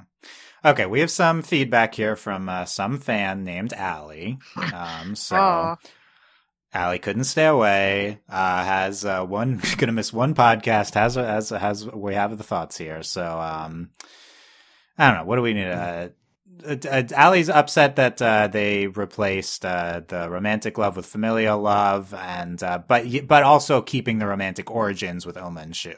Okay, 0.66 0.86
we 0.86 0.99
have 0.99 1.12
some 1.12 1.41
feedback 1.41 1.95
here 1.95 2.16
from 2.16 2.49
uh, 2.49 2.66
some 2.66 2.99
fan 2.99 3.44
named 3.44 3.74
Allie. 3.74 4.38
Um, 4.74 5.16
so 5.16 5.36
Oh. 5.38 5.76
Allie 6.74 6.99
couldn't 6.99 7.24
stay 7.24 7.45
away. 7.45 8.20
Uh, 8.30 8.64
has 8.64 9.06
uh, 9.06 9.24
one 9.26 9.62
gonna 9.78 9.94
miss 9.94 10.12
one 10.12 10.36
podcast. 10.36 10.94
Has 10.95 11.16
has 11.16 11.49
has 11.49 11.86
we 11.88 12.14
have 12.14 12.38
the 12.38 12.44
thoughts 12.44 12.78
here. 12.78 13.02
So 13.04 13.24
um, 13.40 13.91
I 14.98 15.08
don't 15.08 15.18
know. 15.20 15.26
What 15.26 15.38
do 15.38 15.41
we 15.41 15.54
need? 15.54 15.68
Uh, 15.72 16.10
uh, 16.68 16.76
uh, 16.90 17.04
Allie's 17.16 17.49
upset 17.49 17.95
that 17.98 18.20
uh, 18.22 18.48
they 18.48 18.88
replaced 18.88 19.64
uh, 19.64 20.02
the 20.08 20.30
romantic 20.30 20.78
love 20.78 20.95
with 20.98 21.06
familial 21.06 21.60
love, 21.60 22.14
and 22.14 22.62
uh, 22.64 22.80
but 22.86 23.06
but 23.28 23.44
also 23.44 23.82
keeping 23.82 24.18
the 24.20 24.28
romantic 24.28 24.70
origins 24.72 25.26
with 25.26 25.38
Oma 25.38 25.62
and 25.62 25.76
Shu, 25.76 25.94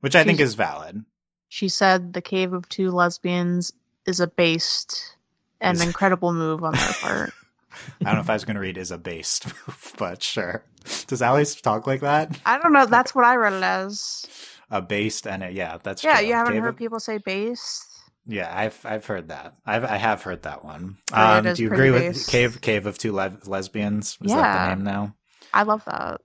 which 0.00 0.14
I 0.14 0.22
think 0.22 0.38
is 0.38 0.54
valid. 0.54 1.04
She 1.48 1.68
said 1.68 2.12
the 2.12 2.22
Cave 2.22 2.52
of 2.52 2.68
Two 2.68 2.90
Lesbians 2.90 3.72
is 4.06 4.20
a 4.20 4.26
based 4.26 5.16
and 5.60 5.80
incredible 5.80 6.32
move 6.32 6.62
on 6.64 6.72
their 6.72 6.92
part. 7.00 7.32
I 8.00 8.04
don't 8.04 8.14
know 8.14 8.20
if 8.20 8.30
I 8.30 8.34
was 8.34 8.44
going 8.44 8.54
to 8.54 8.60
read 8.60 8.78
is 8.78 8.90
a 8.90 8.98
based 8.98 9.46
move, 9.46 9.92
but 9.98 10.22
sure. 10.22 10.64
Does 11.06 11.22
Allie 11.22 11.44
talk 11.44 11.86
like 11.86 12.00
that? 12.00 12.38
I 12.46 12.58
don't 12.58 12.72
know. 12.72 12.86
That's 12.86 13.14
what 13.14 13.24
I 13.24 13.36
read 13.36 13.52
it 13.52 13.62
as. 13.62 14.26
A 14.70 14.80
based 14.82 15.26
and 15.26 15.42
a 15.44 15.50
yeah, 15.50 15.78
that's 15.82 16.02
Yeah, 16.02 16.18
true. 16.18 16.26
you 16.28 16.32
haven't 16.34 16.54
Cave 16.54 16.62
heard 16.62 16.68
of- 16.70 16.76
people 16.76 16.98
say 17.00 17.18
based. 17.18 17.86
Yeah, 18.28 18.52
I've 18.52 18.80
I've 18.84 19.06
heard 19.06 19.28
that. 19.28 19.54
I've 19.64 19.84
I 19.84 19.96
have 19.98 20.22
heard 20.22 20.42
that 20.42 20.64
one. 20.64 20.96
Um, 21.12 21.46
is 21.46 21.56
do 21.58 21.62
you 21.62 21.70
agree 21.72 21.92
with. 21.92 22.26
Cave 22.26 22.60
Cave 22.60 22.86
of 22.86 22.98
Two 22.98 23.12
Le- 23.12 23.38
Lesbians? 23.46 24.18
Is 24.20 24.32
that 24.32 24.36
Yeah. 24.38 24.68
the 24.70 24.74
name 24.74 24.84
now? 24.84 25.14
I 25.54 25.62
love 25.62 25.84
that. 25.84 26.20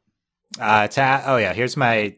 Uh, 0.59 0.87
ta- 0.87 1.23
oh 1.27 1.37
yeah, 1.37 1.53
here's 1.53 1.77
my 1.77 2.15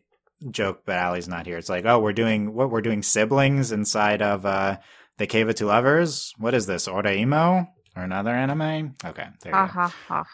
joke, 0.51 0.83
but 0.85 0.95
Allie's 0.95 1.27
not 1.27 1.45
here. 1.45 1.57
It's 1.57 1.69
like, 1.69 1.85
oh, 1.85 1.99
we're 1.99 2.13
doing 2.13 2.53
what? 2.53 2.69
We're 2.71 2.81
doing 2.81 3.03
siblings 3.03 3.71
inside 3.71 4.21
of 4.21 4.45
uh 4.45 4.77
the 5.17 5.27
Cave 5.27 5.49
of 5.49 5.55
Two 5.55 5.67
Lovers. 5.67 6.33
What 6.37 6.53
is 6.53 6.65
this? 6.65 6.87
Oreimo 6.87 7.67
or 7.95 8.03
another 8.03 8.31
anime? 8.31 8.95
Okay, 9.05 9.27
there 9.41 9.51
you 9.51 9.67
go. 9.67 9.81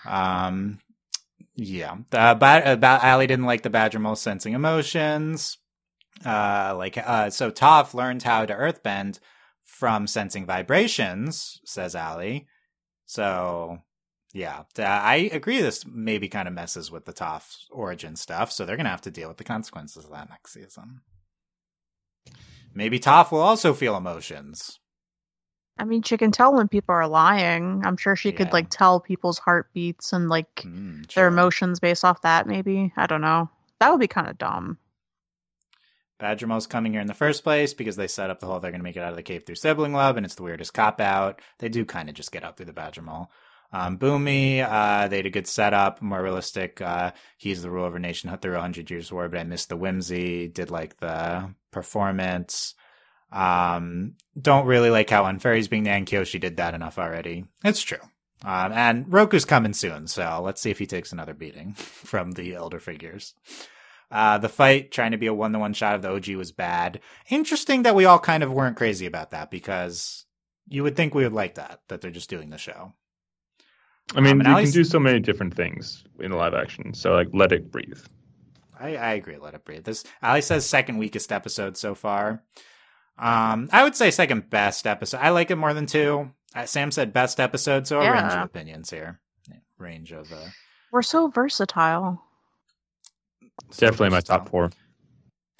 Um, 0.09 0.79
yeah. 1.55 1.97
Uh, 2.11 2.35
ba- 2.35 2.71
about 2.73 3.03
Allie 3.03 3.27
didn't 3.27 3.45
like 3.45 3.63
the 3.63 3.69
Badger 3.69 3.99
Mole 3.99 4.15
sensing 4.15 4.53
emotions. 4.53 5.57
Uh, 6.25 6.73
like 6.77 6.97
uh, 6.97 7.29
so 7.29 7.51
Toph 7.51 7.93
learned 7.93 8.23
how 8.23 8.45
to 8.45 8.53
earthbend 8.53 9.19
from 9.63 10.07
sensing 10.07 10.45
vibrations, 10.45 11.59
says 11.65 11.95
Allie. 11.95 12.47
So 13.05 13.79
yeah, 14.33 14.63
I 14.77 15.29
agree. 15.31 15.61
This 15.61 15.85
maybe 15.85 16.27
kind 16.29 16.47
of 16.47 16.53
messes 16.53 16.91
with 16.91 17.05
the 17.05 17.13
Toph 17.13 17.65
origin 17.71 18.15
stuff, 18.15 18.51
so 18.51 18.65
they're 18.65 18.77
gonna 18.77 18.89
have 18.89 19.01
to 19.01 19.11
deal 19.11 19.27
with 19.27 19.37
the 19.37 19.43
consequences 19.43 20.05
of 20.05 20.11
that 20.11 20.29
next 20.29 20.53
season. 20.53 21.01
Maybe 22.73 22.99
Toph 22.99 23.31
will 23.31 23.39
also 23.41 23.73
feel 23.73 23.97
emotions. 23.97 24.79
I 25.79 25.85
mean, 25.85 26.03
she 26.03 26.17
can 26.17 26.31
tell 26.31 26.53
when 26.53 26.67
people 26.67 26.93
are 26.93 27.07
lying. 27.07 27.81
I'm 27.85 27.95
sure 27.97 28.15
she 28.15 28.29
Yeah. 28.29 28.37
could 28.37 28.53
like 28.53 28.69
tell 28.69 28.99
people's 28.99 29.39
heartbeats 29.39 30.13
and 30.13 30.29
like 30.29 30.53
Mm, 30.57 31.11
their 31.13 31.27
emotions 31.27 31.79
based 31.79 32.03
off 32.05 32.21
that. 32.21 32.47
Maybe 32.47 32.93
I 32.97 33.07
don't 33.07 33.21
know. 33.21 33.49
That 33.79 33.89
would 33.91 33.99
be 34.01 34.07
kind 34.07 34.27
of 34.27 34.37
dumb. 34.37 34.77
Badger 36.19 36.47
Mole's 36.47 36.67
coming 36.67 36.91
here 36.91 36.99
in 37.01 37.07
the 37.07 37.13
first 37.13 37.43
place 37.45 37.73
because 37.73 37.95
they 37.95 38.07
set 38.07 38.29
up 38.29 38.41
the 38.41 38.45
whole 38.45 38.59
they're 38.59 38.71
going 38.71 38.81
to 38.81 38.83
make 38.83 38.97
it 38.97 39.03
out 39.03 39.11
of 39.11 39.15
the 39.15 39.23
cave 39.23 39.45
through 39.45 39.55
sibling 39.55 39.93
love, 39.93 40.17
and 40.17 40.25
it's 40.25 40.35
the 40.35 40.43
weirdest 40.43 40.73
cop 40.73 40.99
out. 40.99 41.41
They 41.59 41.69
do 41.69 41.85
kind 41.85 42.09
of 42.09 42.15
just 42.15 42.33
get 42.33 42.43
out 42.43 42.57
through 42.57 42.65
the 42.65 42.73
Badger 42.73 43.01
Mole. 43.01 43.31
Um, 43.71 43.97
Bumi, 43.97 44.67
uh, 44.67 45.07
they 45.07 45.17
had 45.17 45.25
a 45.25 45.31
good 45.31 45.47
setup, 45.47 46.01
more 46.01 46.23
realistic. 46.23 46.81
Uh, 46.81 47.11
he's 47.37 47.61
the 47.61 47.69
ruler 47.69 47.87
of 47.87 47.95
a 47.95 47.99
nation 47.99 48.35
through 48.37 48.55
a 48.55 48.61
hundred 48.61 48.89
years 48.89 49.11
war, 49.11 49.29
but 49.29 49.39
I 49.39 49.43
missed 49.43 49.69
the 49.69 49.77
whimsy. 49.77 50.47
Did 50.47 50.71
like 50.71 50.97
the 50.97 51.53
performance. 51.71 52.73
Um, 53.31 54.15
don't 54.39 54.65
really 54.65 54.89
like 54.89 55.09
how 55.09 55.25
unfair 55.25 55.53
he's 55.53 55.67
being 55.67 55.83
to 55.83 55.91
Ankyo. 55.91 56.25
She 56.25 56.39
did 56.39 56.57
that 56.57 56.73
enough 56.73 56.97
already. 56.97 57.45
It's 57.63 57.81
true. 57.81 57.99
Um, 58.43 58.71
and 58.71 59.05
Roku's 59.11 59.45
coming 59.45 59.73
soon, 59.73 60.07
so 60.07 60.41
let's 60.43 60.61
see 60.61 60.71
if 60.71 60.79
he 60.79 60.85
takes 60.85 61.11
another 61.11 61.33
beating 61.33 61.73
from 61.73 62.31
the 62.31 62.55
elder 62.55 62.79
figures. 62.79 63.33
Uh, 64.11 64.37
the 64.39 64.49
fight 64.49 64.91
trying 64.91 65.11
to 65.11 65.17
be 65.17 65.27
a 65.27 65.33
one 65.33 65.51
to 65.51 65.59
one 65.59 65.73
shot 65.73 65.93
of 65.93 66.01
the 66.01 66.09
OG 66.09 66.29
was 66.29 66.51
bad. 66.51 66.99
Interesting 67.29 67.83
that 67.83 67.95
we 67.95 68.05
all 68.05 68.17
kind 68.17 68.41
of 68.41 68.51
weren't 68.51 68.77
crazy 68.77 69.05
about 69.05 69.31
that 69.31 69.51
because 69.51 70.25
you 70.67 70.83
would 70.83 70.95
think 70.95 71.13
we 71.13 71.23
would 71.23 71.33
like 71.33 71.55
that, 71.55 71.81
that 71.89 72.01
they're 72.01 72.09
just 72.09 72.29
doing 72.29 72.49
the 72.49 72.57
show. 72.57 72.93
I 74.15 74.21
mean, 74.21 74.45
Um, 74.45 74.57
you 74.57 74.63
can 74.63 74.71
do 74.71 74.83
so 74.83 74.99
many 74.99 75.19
different 75.19 75.55
things 75.55 76.03
in 76.19 76.31
live 76.31 76.53
action. 76.53 76.93
So 76.93 77.13
like, 77.13 77.29
let 77.33 77.51
it 77.51 77.71
breathe. 77.71 77.99
I, 78.79 78.95
I 78.95 79.13
agree. 79.13 79.37
Let 79.37 79.53
it 79.53 79.65
breathe. 79.65 79.83
This 79.83 80.03
Allie 80.21 80.41
says 80.41 80.65
second 80.65 80.97
weakest 80.97 81.31
episode 81.31 81.77
so 81.77 81.93
far. 81.95 82.43
Um, 83.17 83.67
I 83.71 83.83
would 83.83 83.95
say 83.95 84.11
second 84.11 84.49
best 84.49 84.87
episode. 84.87 85.17
I 85.17 85.29
like 85.29 85.51
it 85.51 85.57
more 85.57 85.73
than 85.73 85.85
two. 85.85 86.31
Uh, 86.55 86.65
Sam 86.65 86.89
said 86.91 87.11
best 87.13 87.39
episode, 87.39 87.85
so 87.85 87.99
a 87.99 88.11
range 88.11 88.31
of 88.31 88.43
opinions 88.45 88.89
here. 88.89 89.19
Yeah, 89.49 89.57
range 89.77 90.11
of 90.13 90.31
uh, 90.31 90.47
We're 90.91 91.01
so 91.01 91.27
versatile. 91.27 92.23
Definitely 93.77 94.09
my 94.11 94.21
top 94.21 94.49
four. 94.49 94.71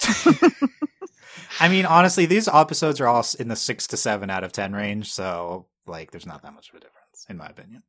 I 1.60 1.68
mean, 1.68 1.84
honestly, 1.84 2.24
these 2.26 2.48
episodes 2.48 3.00
are 3.00 3.06
all 3.06 3.24
in 3.38 3.48
the 3.48 3.56
six 3.56 3.86
to 3.88 3.96
seven 3.98 4.30
out 4.30 4.42
of 4.42 4.52
ten 4.52 4.72
range, 4.72 5.12
so 5.12 5.66
like, 5.86 6.10
there's 6.10 6.26
not 6.26 6.42
that 6.42 6.54
much 6.54 6.70
of 6.70 6.76
a 6.76 6.80
difference, 6.80 7.26
in 7.28 7.36
my 7.36 7.46
opinion. 7.46 7.82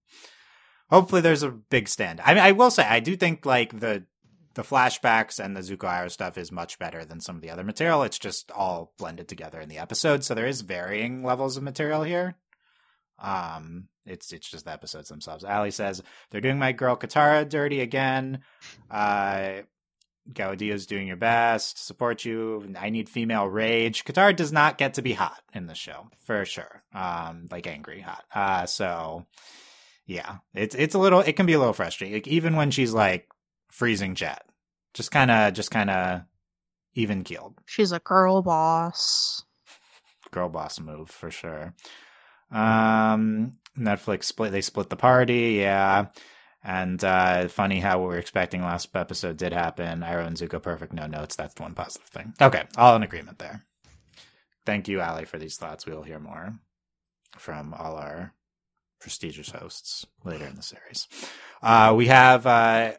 Hopefully, 0.92 1.22
there's 1.22 1.44
a 1.44 1.52
big 1.52 1.88
stand. 1.88 2.22
I 2.22 2.34
mean, 2.34 2.44
I 2.44 2.52
will 2.52 2.72
say, 2.72 2.84
I 2.84 3.00
do 3.00 3.16
think 3.16 3.46
like 3.46 3.80
the 3.80 4.06
the 4.54 4.64
flashbacks 4.64 5.44
and 5.44 5.56
the 5.56 5.62
Zuko 5.62 5.88
Iroh 5.88 6.12
stuff 6.12 6.38
is 6.38 6.52
much 6.52 6.78
better 6.78 7.06
than 7.06 7.22
some 7.22 7.38
of 7.38 7.42
the 7.42 7.50
other 7.50 7.64
material. 7.64 8.04
It's 8.04 8.20
just 8.20 8.52
all 8.52 8.94
blended 8.98 9.30
together 9.30 9.62
in 9.62 9.70
the 9.70 9.78
episode, 9.78 10.24
so 10.24 10.34
there 10.34 10.48
is 10.48 10.62
varying 10.62 11.24
levels 11.24 11.56
of 11.56 11.64
material 11.64 12.04
here. 12.04 12.36
Um, 13.18 13.88
it's 14.06 14.34
it's 14.34 14.50
just 14.50 14.66
the 14.66 14.72
episodes 14.72 15.10
themselves. 15.10 15.44
Allie 15.44 15.72
says 15.72 16.02
they're 16.30 16.42
doing 16.42 16.60
my 16.60 16.72
girl 16.72 16.98
Katara 16.98 17.48
dirty 17.48 17.80
again. 17.80 18.42
Uh, 18.90 19.62
Gaudia's 20.32 20.86
doing 20.86 21.08
your 21.08 21.18
best, 21.18 21.84
support 21.84 22.26
you. 22.26 22.74
I 22.78 22.90
need 22.90 23.10
female 23.10 23.48
rage. 23.48 24.04
Katara 24.06 24.36
does 24.36 24.52
not 24.52 24.78
get 24.78 24.96
to 24.96 25.02
be 25.02 25.14
hot 25.14 25.42
in 25.54 25.68
the 25.68 25.76
show 25.76 26.10
for 26.26 26.46
sure. 26.46 26.84
Um, 26.94 27.48
like 27.50 27.68
angry 27.68 28.02
hot. 28.02 28.24
Uh, 28.34 28.66
so 28.66 29.26
yeah, 30.12 30.38
it's 30.54 30.76
it's 30.76 30.94
a 30.94 31.00
little. 31.00 31.22
It 31.22 31.38
can 31.38 31.46
be 31.46 31.54
a 31.54 31.60
little 31.60 31.74
frustrating. 31.74 32.14
Like 32.14 32.28
even 32.28 32.58
when 32.58 32.70
she's 32.70 32.94
like 32.94 33.30
freezing 33.72 34.14
Jet, 34.14 34.44
just 34.94 35.10
kind 35.10 35.32
of, 35.32 35.54
just 35.54 35.72
kind 35.72 35.90
of 35.90 36.24
even 36.96 37.24
keeled. 37.24 37.56
She's 37.66 37.94
a 37.94 38.00
girl 38.00 38.42
boss. 38.42 39.46
Girl 40.32 40.50
boss 40.50 40.82
move 40.82 41.10
for 41.10 41.32
sure. 41.32 41.74
Um, 42.52 43.54
Netflix 43.78 44.26
split. 44.26 44.52
They 44.52 44.60
split 44.60 44.90
the 44.90 44.98
party. 44.98 45.60
Yeah. 45.62 46.08
And 46.64 47.02
uh, 47.04 47.48
funny 47.48 47.80
how 47.80 48.00
we 48.00 48.08
were 48.08 48.18
expecting 48.18 48.62
last 48.62 48.94
episode 48.94 49.38
did 49.38 49.54
happen. 49.54 50.02
Iroh 50.02 50.28
and 50.28 50.38
Zuko 50.38 50.62
perfect, 50.62 50.92
no 50.92 51.08
notes. 51.08 51.38
That's 51.38 51.54
the 51.54 51.64
one 51.64 51.74
positive 51.74 52.10
thing. 52.10 52.34
Okay, 52.40 52.66
all 52.78 52.96
in 52.98 53.02
agreement 53.02 53.40
there. 53.40 53.64
Thank 54.66 54.88
you, 54.88 55.00
Allie, 55.00 55.26
for 55.26 55.40
these 55.40 55.58
thoughts. 55.58 55.88
We 55.88 55.94
will 55.94 56.04
hear 56.04 56.20
more 56.20 56.54
from 57.38 57.74
all 57.74 57.96
our 57.96 58.34
prestigious 59.02 59.50
hosts 59.50 60.06
later 60.24 60.46
in 60.46 60.56
the 60.56 60.62
series. 60.62 61.08
Uh, 61.62 61.94
we 61.98 62.08
have 62.08 62.46
uh, 62.48 62.94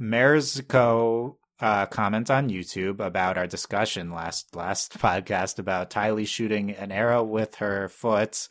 Merzko 0.00 1.36
uh, 1.60 1.86
comment 1.86 2.30
on 2.30 2.50
YouTube 2.50 2.98
about 2.98 3.38
our 3.38 3.46
discussion 3.46 4.10
last 4.10 4.56
last 4.56 4.98
podcast 4.98 5.58
about 5.60 5.90
Ty 5.90 6.10
Lee 6.12 6.24
shooting 6.24 6.72
an 6.72 6.90
arrow 6.90 7.22
with 7.22 7.56
her 7.56 7.88
foot. 7.88 8.48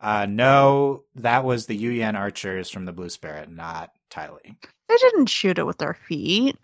Uh, 0.00 0.26
no, 0.28 1.04
that 1.14 1.44
was 1.44 1.66
the 1.66 1.78
Yuyan 1.78 2.14
archers 2.18 2.70
from 2.70 2.84
the 2.84 2.92
Blue 2.92 3.08
Spirit, 3.10 3.50
not 3.50 3.90
Ty 4.10 4.30
Lee. 4.30 4.56
They 4.88 4.96
didn't 4.96 5.26
shoot 5.26 5.58
it 5.58 5.66
with 5.66 5.78
their 5.78 5.94
feet. 5.94 6.56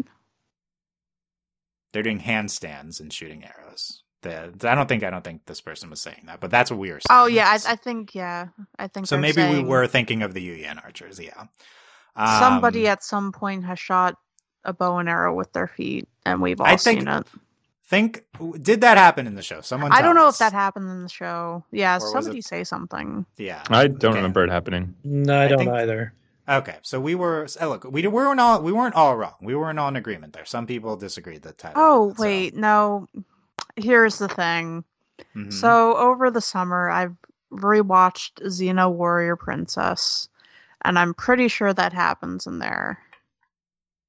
They're 1.92 2.02
doing 2.02 2.20
handstands 2.20 3.00
and 3.00 3.12
shooting 3.12 3.44
arrows. 3.44 3.99
The, 4.22 4.52
I 4.68 4.74
don't 4.74 4.86
think 4.88 5.02
I 5.02 5.08
don't 5.10 5.24
think 5.24 5.46
this 5.46 5.60
person 5.62 5.88
was 5.88 6.00
saying 6.02 6.24
that, 6.26 6.40
but 6.40 6.50
that's 6.50 6.70
what 6.70 6.78
we 6.78 6.90
were 6.92 7.00
saying. 7.00 7.06
Oh 7.22 7.26
yeah, 7.26 7.48
I, 7.48 7.72
I 7.72 7.76
think 7.76 8.14
yeah, 8.14 8.48
I 8.78 8.86
think 8.88 9.06
so. 9.06 9.14
they're 9.16 9.20
Maybe 9.22 9.42
we 9.42 9.62
were 9.62 9.86
thinking 9.86 10.22
of 10.22 10.34
the 10.34 10.46
Yuyan 10.46 10.82
archers. 10.84 11.18
Yeah. 11.18 11.44
Somebody 12.16 12.86
Um, 12.86 12.92
at 12.92 13.02
some 13.04 13.32
point 13.32 13.64
has 13.64 13.78
shot 13.78 14.16
a 14.64 14.72
bow 14.72 14.98
and 14.98 15.08
arrow 15.08 15.34
with 15.34 15.52
their 15.52 15.66
feet, 15.66 16.06
and 16.26 16.42
we've 16.42 16.60
all 16.60 16.66
I 16.66 16.76
think- 16.76 17.00
seen 17.00 17.08
it. 17.08 17.26
think 17.86 18.24
did 18.60 18.82
that 18.82 18.98
happen 18.98 19.26
in 19.26 19.34
the 19.36 19.42
show? 19.42 19.60
Someone. 19.62 19.90
I 19.92 20.02
don't 20.02 20.14
know 20.16 20.26
us. 20.28 20.34
if 20.34 20.38
that 20.40 20.52
happened 20.52 20.90
in 20.90 21.02
the 21.02 21.08
show. 21.08 21.64
Yeah, 21.72 21.96
Or 21.96 22.00
somebody 22.00 22.38
it- 22.40 22.44
say 22.44 22.64
something. 22.64 23.24
Yeah. 23.38 23.62
I 23.70 23.86
don't 23.86 24.04
Okay. 24.10 24.16
remember 24.16 24.44
it 24.44 24.50
happening. 24.50 24.96
No, 25.02 25.34
I 25.38 25.44
I 25.44 25.48
don't 25.48 25.58
think- 25.60 25.70
either. 25.70 26.12
Okay, 26.48 26.76
so 26.82 26.98
we 27.00 27.14
were 27.14 27.46
oh, 27.60 27.68
look, 27.68 27.84
we 27.84 28.06
weren't 28.08 28.40
all 28.40 28.60
we 28.60 28.72
weren't 28.72 28.96
all 28.96 29.16
wrong. 29.16 29.34
We 29.40 29.54
weren't 29.54 29.78
all 29.78 29.88
in 29.88 29.96
agreement 29.96 30.32
there. 30.32 30.44
Some 30.44 30.66
people 30.66 30.96
disagreed 30.96 31.42
that 31.42 31.58
Ty 31.58 31.68
Lee. 31.68 31.74
Oh 31.76 32.08
did 32.08 32.16
so- 32.16 32.22
wait, 32.22 32.54
no. 32.56 33.06
Here's 33.76 34.18
the 34.18 34.28
thing. 34.28 34.84
Mhm. 35.34 35.52
So 35.52 35.96
over 35.96 36.30
the 36.30 36.40
summer, 36.40 36.88
I've 36.90 37.16
rewatched 37.52 38.42
Xena 38.46 38.90
Warrior 38.92 39.36
Princess, 39.36 40.28
and 40.82 40.98
I'm 40.98 41.14
pretty 41.14 41.48
sure 41.48 41.72
that 41.74 41.92
happens 41.92 42.46
in 42.46 42.58
there. 42.58 42.98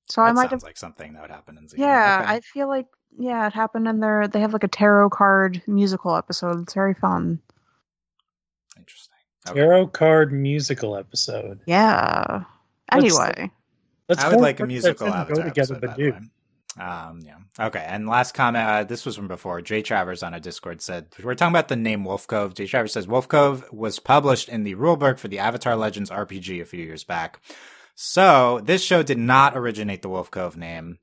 So 0.07 0.21
I 0.21 0.27
that 0.27 0.33
might 0.35 0.41
sounds 0.49 0.63
have. 0.63 0.67
like 0.69 0.77
something 0.77 1.13
that 1.13 1.21
would 1.21 1.31
happen 1.31 1.57
in 1.57 1.65
Xena. 1.65 1.77
Yeah, 1.77 2.19
Okay. 2.23 2.33
I 2.33 2.39
feel 2.41 2.67
like 2.67 2.87
yeah, 3.17 3.45
it 3.47 3.53
happened 3.53 3.87
in 3.89 3.99
there. 3.99 4.27
They 4.27 4.39
have 4.39 4.53
like 4.53 4.63
a 4.63 4.67
tarot 4.69 5.09
card 5.09 5.61
musical 5.67 6.15
episode. 6.15 6.61
It's 6.61 6.73
very 6.73 6.93
fun. 6.93 7.41
interesting. 8.77 9.15
Okay. 9.49 9.59
Tarot 9.59 9.87
card 9.87 10.31
musical 10.31 10.95
episode. 10.95 11.59
Yeah. 11.65 12.43
Let's- 12.91 13.03
Anyway, 13.15 13.51
Let's 14.09 14.23
I 14.23 14.29
would 14.29 14.41
like 14.41 14.59
a 14.59 14.65
princess 14.65 14.83
musical 14.83 15.07
and 15.07 15.15
avatar 15.15 15.35
go 15.35 15.43
together, 15.43 15.75
episode, 15.75 15.81
but 15.81 15.87
by 15.97 16.03
the 16.03 16.11
do. 16.11 16.17
Um, 16.79 17.19
yeah. 17.25 17.37
Okay. 17.59 17.83
And 17.85 18.07
last 18.07 18.33
comment. 18.33 18.67
Uh, 18.67 18.83
this 18.83 19.05
was 19.05 19.15
from 19.15 19.27
before. 19.27 19.61
Jay 19.61 19.81
Travers 19.81 20.23
on 20.23 20.33
a 20.33 20.39
Discord 20.39 20.81
said 20.81 21.07
we're 21.21 21.35
talking 21.35 21.53
about 21.53 21.67
the 21.67 21.75
name 21.75 22.05
Wolf 22.05 22.27
Cove. 22.27 22.53
Jay 22.53 22.67
Travers 22.67 22.93
says 22.93 23.07
Wolf 23.07 23.27
Cove 23.27 23.65
was 23.71 23.99
published 23.99 24.49
in 24.49 24.63
the 24.63 24.75
rulebook 24.75 25.19
for 25.19 25.27
the 25.27 25.39
Avatar 25.39 25.75
Legends 25.75 26.09
RPG 26.09 26.61
a 26.61 26.65
few 26.65 26.83
years 26.83 27.03
back. 27.03 27.41
So 27.95 28.61
this 28.63 28.83
show 28.83 29.03
did 29.03 29.17
not 29.17 29.57
originate 29.57 30.01
the 30.01 30.09
Wolf 30.09 30.31
Cove 30.31 30.55
name. 30.55 30.99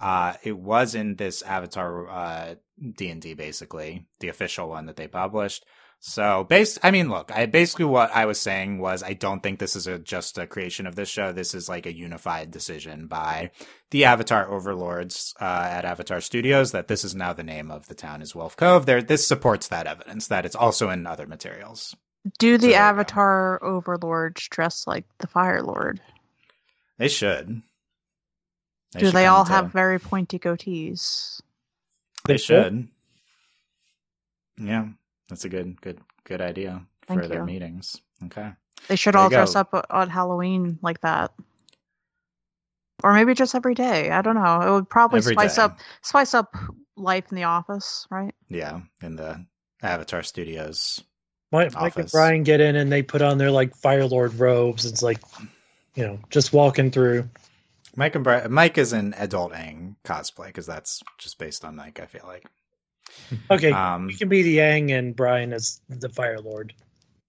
Uh, 0.00 0.34
it 0.42 0.56
was 0.56 0.94
in 0.94 1.16
this 1.16 1.42
Avatar 1.42 2.08
uh 2.08 2.54
D 2.96 3.10
and 3.10 3.20
D 3.20 3.34
basically 3.34 4.06
the 4.20 4.28
official 4.28 4.68
one 4.68 4.86
that 4.86 4.96
they 4.96 5.08
published. 5.08 5.64
So, 6.04 6.42
based, 6.42 6.80
I 6.82 6.90
mean, 6.90 7.08
look, 7.10 7.30
I 7.32 7.46
basically 7.46 7.84
what 7.84 8.10
I 8.12 8.26
was 8.26 8.40
saying 8.40 8.78
was 8.80 9.04
I 9.04 9.12
don't 9.12 9.40
think 9.40 9.60
this 9.60 9.76
is 9.76 9.86
a, 9.86 10.00
just 10.00 10.36
a 10.36 10.48
creation 10.48 10.88
of 10.88 10.96
this 10.96 11.08
show. 11.08 11.30
This 11.30 11.54
is 11.54 11.68
like 11.68 11.86
a 11.86 11.94
unified 11.94 12.50
decision 12.50 13.06
by 13.06 13.52
the 13.92 14.04
Avatar 14.04 14.50
overlords 14.50 15.32
uh, 15.40 15.44
at 15.44 15.84
Avatar 15.84 16.20
Studios 16.20 16.72
that 16.72 16.88
this 16.88 17.04
is 17.04 17.14
now 17.14 17.32
the 17.32 17.44
name 17.44 17.70
of 17.70 17.86
the 17.86 17.94
town 17.94 18.20
is 18.20 18.34
Wolf 18.34 18.56
Cove. 18.56 18.84
There, 18.84 19.00
this 19.00 19.24
supports 19.24 19.68
that 19.68 19.86
evidence 19.86 20.26
that 20.26 20.44
it's 20.44 20.56
also 20.56 20.90
in 20.90 21.06
other 21.06 21.28
materials. 21.28 21.94
do 22.40 22.58
the 22.58 22.70
go. 22.70 22.74
Avatar 22.74 23.62
overlords 23.62 24.48
dress 24.48 24.88
like 24.88 25.04
the 25.18 25.28
Fire 25.28 25.62
Lord? 25.62 26.00
They 26.98 27.06
should. 27.06 27.62
do 28.96 29.06
should 29.06 29.14
they 29.14 29.26
all 29.26 29.44
to- 29.44 29.52
have 29.52 29.70
very 29.70 30.00
pointy 30.00 30.40
goatees? 30.40 31.40
They 32.24 32.38
should. 32.38 32.88
Yeah, 34.60 34.88
that's 35.32 35.44
a 35.44 35.48
good, 35.48 35.80
good, 35.80 35.98
good 36.24 36.40
idea 36.40 36.84
for 37.06 37.14
Thank 37.16 37.28
their 37.28 37.40
you. 37.40 37.46
meetings. 37.46 37.96
Okay. 38.26 38.52
They 38.88 38.96
should 38.96 39.14
There 39.14 39.20
all 39.22 39.28
dress 39.30 39.54
go. 39.54 39.60
up 39.60 39.86
on 39.90 40.08
Halloween 40.10 40.78
like 40.82 41.00
that. 41.00 41.32
Or 43.02 43.12
maybe 43.12 43.34
just 43.34 43.54
every 43.54 43.74
day. 43.74 44.10
I 44.10 44.22
don't 44.22 44.36
know. 44.36 44.60
It 44.60 44.70
would 44.70 44.88
probably 44.88 45.18
Every 45.18 45.34
spice 45.34 45.56
day. 45.56 45.62
up 45.62 45.78
spice 46.02 46.34
up 46.34 46.54
life 46.96 47.24
in 47.30 47.36
the 47.36 47.44
office, 47.44 48.06
right? 48.10 48.34
Yeah, 48.48 48.80
in 49.02 49.16
the 49.16 49.44
Avatar 49.82 50.22
Studios. 50.22 51.02
Mike, 51.50 51.74
Mike 51.74 51.96
and 51.96 52.04
Office. 52.04 52.12
Bryan 52.12 52.44
get 52.44 52.60
in 52.60 52.76
and 52.76 52.90
they 52.92 53.02
put 53.02 53.20
on 53.22 53.38
their 53.38 53.50
like 53.50 53.74
Fire 53.76 54.06
Lord 54.06 54.34
robes. 54.34 54.84
It's 54.86 55.02
like, 55.02 55.20
you 55.94 56.06
know, 56.06 56.18
just 56.30 56.52
walking 56.52 56.90
through. 56.90 57.28
Mike 57.96 58.14
and 58.14 58.24
Bri- 58.24 58.48
Mike 58.48 58.78
is 58.78 58.92
an 58.92 59.14
adult 59.18 59.52
Aang 59.52 59.96
cosplay 60.04 60.46
because 60.46 60.66
that's 60.66 61.02
just 61.18 61.38
based 61.38 61.64
on 61.64 61.76
Mike. 61.76 61.98
I 62.00 62.06
feel 62.06 62.24
like. 62.26 62.46
Okay, 63.50 63.70
Um, 63.72 64.08
you 64.10 64.16
can 64.16 64.28
be 64.28 64.42
the 64.42 64.58
Aang 64.58 64.90
and 64.96 65.14
Bryan 65.16 65.52
as 65.52 65.80
the 65.88 66.08
Fire 66.08 66.38
Lord. 66.40 66.74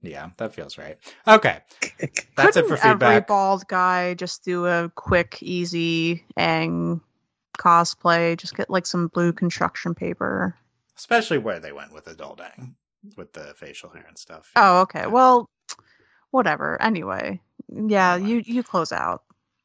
yeah, 0.02 0.30
that 0.38 0.54
feels 0.54 0.78
right. 0.78 0.98
Okay, 1.28 1.60
that's 2.36 2.58
it 2.58 2.64
for 2.68 2.76
Couldn't 2.76 2.86
Every 2.86 2.92
feedback. 2.92 3.28
bald 3.28 3.68
guy 3.68 4.14
just 4.16 4.44
do 4.44 4.66
a 4.66 4.90
quick, 4.96 5.38
easy 5.42 6.24
Aang 6.38 7.02
cosplay. 7.58 8.38
Just 8.38 8.56
get 8.56 8.70
like 8.70 8.86
some 8.86 9.08
blue 9.08 9.32
construction 9.34 9.94
paper. 9.96 10.56
Especially 10.98 11.38
where 11.38 11.60
they 11.60 11.72
went 11.72 11.94
with 11.94 12.08
adult 12.08 12.40
Aang 12.40 12.74
with 13.18 13.34
the 13.34 13.54
facial 13.58 13.90
hair 13.90 14.06
and 14.08 14.18
stuff. 14.18 14.52
Oh, 14.56 14.82
okay. 14.82 15.02
Yeah. 15.02 15.08
Well, 15.08 15.50
whatever. 16.32 16.82
Anyway, 16.82 17.40
yeah, 17.70 18.16
Anyway. 18.16 18.30
you 18.30 18.44
you 18.46 18.64
close 18.64 18.92
out. 18.92 19.24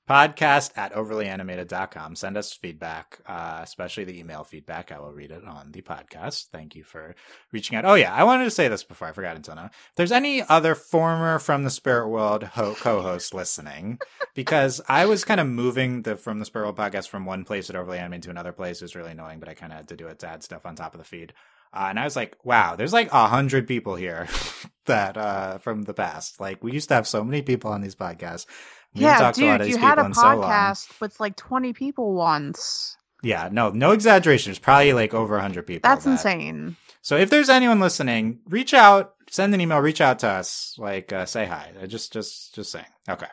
Podcast 0.09 0.77
at 0.77 0.93
overlyanimated.com. 0.95 2.17
Send 2.17 2.37
us 2.37 2.53
feedback, 2.53 3.19
uh, 3.27 3.61
especially 3.63 4.05
the 4.05 4.19
email 4.19 4.45
feedback. 4.45 4.91
I 4.91 4.99
will 4.99 5.13
read 5.13 5.31
it 5.31 5.45
on 5.45 5.73
the 5.73 5.83
podcast. 5.83 6.47
Thank 6.51 6.75
you 6.75 6.85
for 6.85 7.15
reaching 7.53 7.77
out. 7.77 7.85
Oh, 7.85 7.95
yeah. 7.95 8.15
I 8.15 8.25
wanted 8.25 8.45
to 8.45 8.51
say 8.51 8.69
this 8.69 8.85
before 8.85 9.09
I 9.09 9.13
forgot 9.13 9.37
until 9.37 9.55
now. 9.55 9.67
If 9.67 9.97
there's 9.97 10.13
any 10.13 10.43
other 10.43 10.75
former 10.75 11.39
From 11.39 11.65
the 11.65 11.71
Spirit 11.71 12.09
World 12.09 12.43
ho- 12.43 12.75
co 12.75 13.03
host 13.03 13.35
listening, 13.35 13.99
because 14.35 14.81
I 14.89 15.07
was 15.07 15.25
kind 15.25 15.41
of 15.41 15.47
moving 15.47 16.03
the 16.03 16.17
From 16.17 16.39
the 16.39 16.45
Spirit 16.45 16.65
World 16.65 16.77
podcast 16.77 17.09
from 17.09 17.27
one 17.27 17.45
place 17.45 17.69
at 17.69 17.77
Overly 17.77 17.99
Animated 17.99 18.25
to 18.25 18.31
another 18.31 18.53
place. 18.53 18.81
It 18.81 18.85
was 18.85 18.97
really 18.97 19.13
annoying, 19.13 19.41
but 19.41 19.49
I 19.49 19.55
kind 19.55 19.73
of 19.73 19.77
had 19.77 19.89
to 19.89 19.97
do 19.97 20.07
it 20.07 20.19
to 20.21 20.29
add 20.29 20.43
stuff 20.43 20.65
on 20.65 20.75
top 20.75 20.95
of 20.95 20.99
the 20.99 21.05
feed. 21.05 21.35
Uh, 21.73 21.89
and 21.91 22.01
I 22.01 22.05
was 22.05 22.17
like, 22.17 22.37
wow, 22.45 22.77
there's 22.77 22.95
like 22.95 23.13
a 23.13 23.29
hundred 23.29 23.67
people 23.67 23.95
here 23.95 24.27
that, 24.87 25.17
uh, 25.17 25.59
from 25.59 25.83
the 25.83 25.93
past. 25.95 26.41
Like 26.41 26.63
we 26.65 26.73
used 26.73 26.89
to 26.89 26.95
have 26.95 27.07
so 27.07 27.23
many 27.23 27.43
people 27.43 27.71
on 27.71 27.83
these 27.83 27.95
podcasts. 27.95 28.47
We 28.95 29.03
yeah, 29.03 29.19
talked 29.19 29.39
to 29.39 29.45
a 29.45 29.51
lot 29.51 29.61
dude, 29.61 29.71
you 29.71 29.79
had 29.79 29.99
a 29.99 30.07
in 30.07 30.15
so 30.15 30.23
podcast 30.23 31.01
with 31.01 31.19
like 31.21 31.37
20 31.37 31.73
people 31.73 32.15
once. 32.15 32.97
Yeah, 33.23 33.49
no, 33.51 33.71
no 33.71 33.93
exaggeration. 33.93 34.51
There's 34.51 34.59
probably 34.59 34.93
like 34.93 35.15
over 35.15 35.35
100 35.35 35.67
people. 35.67 35.89
That's 35.89 36.05
that- 36.05 36.13
insane. 36.13 36.77
So 37.03 37.17
if 37.17 37.31
there's 37.31 37.49
anyone 37.49 37.81
listening, 37.81 38.41
reach 38.49 38.75
out, 38.75 39.15
send 39.31 39.55
an 39.55 39.61
email, 39.61 39.79
reach 39.79 40.01
out 40.01 40.19
to 40.21 40.29
us, 40.29 40.75
like 40.79 41.13
uh, 41.13 41.27
say 41.27 41.47
hi. 41.47 41.73
Just, 41.87 42.13
just, 42.13 42.55
just 42.55 42.71
saying. 42.71 42.85
Okay. 43.09 43.29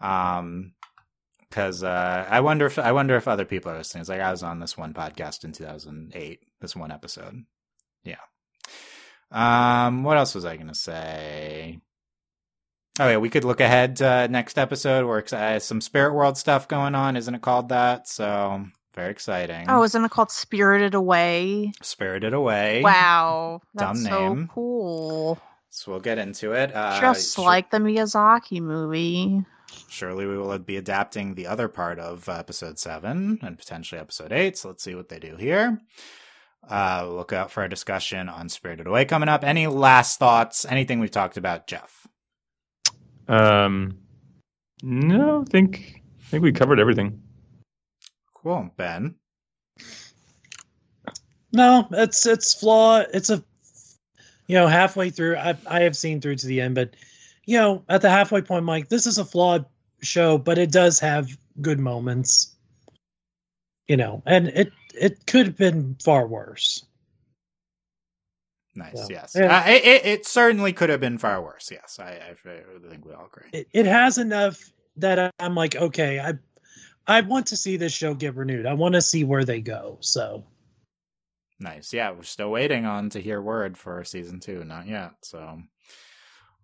Um, 0.00 0.72
because 1.54 1.84
uh, 1.84 2.26
I 2.28 2.40
wonder 2.40 2.66
if 2.66 2.80
I 2.80 2.90
wonder 2.90 3.14
if 3.14 3.28
other 3.28 3.44
people 3.44 3.70
are 3.70 3.78
listening. 3.78 4.00
It's 4.00 4.10
like 4.10 4.20
I 4.20 4.32
was 4.32 4.42
on 4.42 4.58
this 4.58 4.76
one 4.76 4.92
podcast 4.92 5.44
in 5.44 5.52
2008, 5.52 6.40
this 6.60 6.74
one 6.74 6.90
episode. 6.90 7.44
Yeah. 8.02 8.16
Um, 9.30 10.02
what 10.02 10.16
else 10.16 10.34
was 10.34 10.44
I 10.44 10.56
gonna 10.56 10.74
say? 10.74 11.78
Oh 13.00 13.08
yeah, 13.08 13.16
we 13.16 13.28
could 13.28 13.44
look 13.44 13.60
ahead 13.60 13.96
to 13.96 14.06
uh, 14.08 14.26
next 14.28 14.56
episode. 14.56 15.04
We're 15.06 15.18
excited. 15.18 15.60
Some 15.62 15.80
Spirit 15.80 16.14
World 16.14 16.38
stuff 16.38 16.68
going 16.68 16.94
on, 16.94 17.16
isn't 17.16 17.34
it 17.34 17.42
called 17.42 17.70
that? 17.70 18.06
So 18.06 18.64
very 18.94 19.10
exciting. 19.10 19.66
Oh, 19.68 19.82
isn't 19.82 20.04
it 20.04 20.10
called 20.12 20.30
Spirited 20.30 20.94
Away? 20.94 21.72
Spirited 21.82 22.32
Away. 22.34 22.82
Wow, 22.82 23.62
Dumb 23.76 23.96
that's 23.96 24.08
so 24.08 24.34
name. 24.34 24.48
cool. 24.52 25.40
So 25.70 25.90
we'll 25.90 26.00
get 26.00 26.18
into 26.18 26.52
it. 26.52 26.72
Uh, 26.72 27.00
Just 27.00 27.36
like 27.36 27.72
the 27.72 27.78
Miyazaki 27.78 28.60
movie. 28.60 29.44
surely 29.88 30.24
we 30.24 30.38
will 30.38 30.56
be 30.60 30.76
adapting 30.76 31.34
the 31.34 31.48
other 31.48 31.66
part 31.66 31.98
of 31.98 32.28
episode 32.28 32.78
seven 32.78 33.40
and 33.42 33.58
potentially 33.58 34.00
episode 34.00 34.30
eight. 34.32 34.56
So 34.56 34.68
let's 34.68 34.84
see 34.84 34.94
what 34.94 35.08
they 35.08 35.18
do 35.18 35.34
here. 35.34 35.80
Uh, 36.70 37.08
look 37.10 37.32
out 37.32 37.50
for 37.50 37.64
a 37.64 37.68
discussion 37.68 38.28
on 38.28 38.48
Spirited 38.48 38.86
Away 38.86 39.04
coming 39.04 39.28
up. 39.28 39.42
Any 39.42 39.66
last 39.66 40.20
thoughts? 40.20 40.64
Anything 40.64 41.00
we've 41.00 41.10
talked 41.10 41.36
about, 41.36 41.66
Jeff? 41.66 42.06
Um, 43.28 43.96
no, 44.82 45.42
I 45.42 45.50
think 45.50 46.02
I 46.20 46.24
think 46.30 46.42
we 46.42 46.52
covered 46.52 46.80
everything. 46.80 47.20
Cool, 48.34 48.70
Ben. 48.76 49.14
No, 51.52 51.86
it's 51.92 52.26
it's 52.26 52.52
flawed. 52.52 53.06
It's 53.14 53.30
a 53.30 53.42
you 54.46 54.56
know 54.56 54.66
halfway 54.66 55.10
through. 55.10 55.36
I 55.36 55.56
I 55.66 55.80
have 55.80 55.96
seen 55.96 56.20
through 56.20 56.36
to 56.36 56.46
the 56.46 56.60
end, 56.60 56.74
but 56.74 56.90
you 57.46 57.56
know 57.56 57.82
at 57.88 58.02
the 58.02 58.10
halfway 58.10 58.42
point, 58.42 58.64
Mike, 58.64 58.88
this 58.88 59.06
is 59.06 59.18
a 59.18 59.24
flawed 59.24 59.64
show, 60.02 60.36
but 60.36 60.58
it 60.58 60.70
does 60.70 60.98
have 61.00 61.36
good 61.60 61.78
moments. 61.78 62.54
You 63.88 63.96
know, 63.96 64.22
and 64.26 64.48
it 64.48 64.72
it 64.94 65.26
could 65.26 65.46
have 65.46 65.56
been 65.56 65.96
far 66.02 66.26
worse. 66.26 66.84
Nice. 68.76 69.00
So, 69.00 69.06
yes. 69.10 69.36
yeah. 69.38 69.58
Uh, 69.58 69.70
it, 69.70 69.84
it, 69.84 70.06
it 70.06 70.26
certainly 70.26 70.72
could 70.72 70.90
have 70.90 71.00
been 71.00 71.18
far 71.18 71.42
worse. 71.42 71.70
Yes. 71.70 71.98
I, 72.00 72.04
I, 72.04 72.50
I 72.50 72.88
think 72.90 73.04
we 73.04 73.12
all 73.12 73.26
agree. 73.26 73.48
It, 73.52 73.68
it 73.72 73.86
has 73.86 74.18
enough 74.18 74.72
that 74.96 75.32
I'm 75.38 75.54
like, 75.54 75.76
okay, 75.76 76.20
I 76.20 76.34
I 77.06 77.20
want 77.20 77.46
to 77.48 77.56
see 77.56 77.76
this 77.76 77.92
show 77.92 78.14
get 78.14 78.34
renewed. 78.34 78.66
I 78.66 78.74
want 78.74 78.94
to 78.94 79.02
see 79.02 79.24
where 79.24 79.44
they 79.44 79.60
go. 79.60 79.98
So 80.00 80.44
Nice. 81.60 81.92
Yeah, 81.92 82.10
we're 82.10 82.22
still 82.22 82.50
waiting 82.50 82.84
on 82.84 83.10
to 83.10 83.20
hear 83.20 83.40
word 83.40 83.78
for 83.78 84.02
season 84.04 84.40
two. 84.40 84.64
Not 84.64 84.86
yet. 84.86 85.12
So 85.22 85.62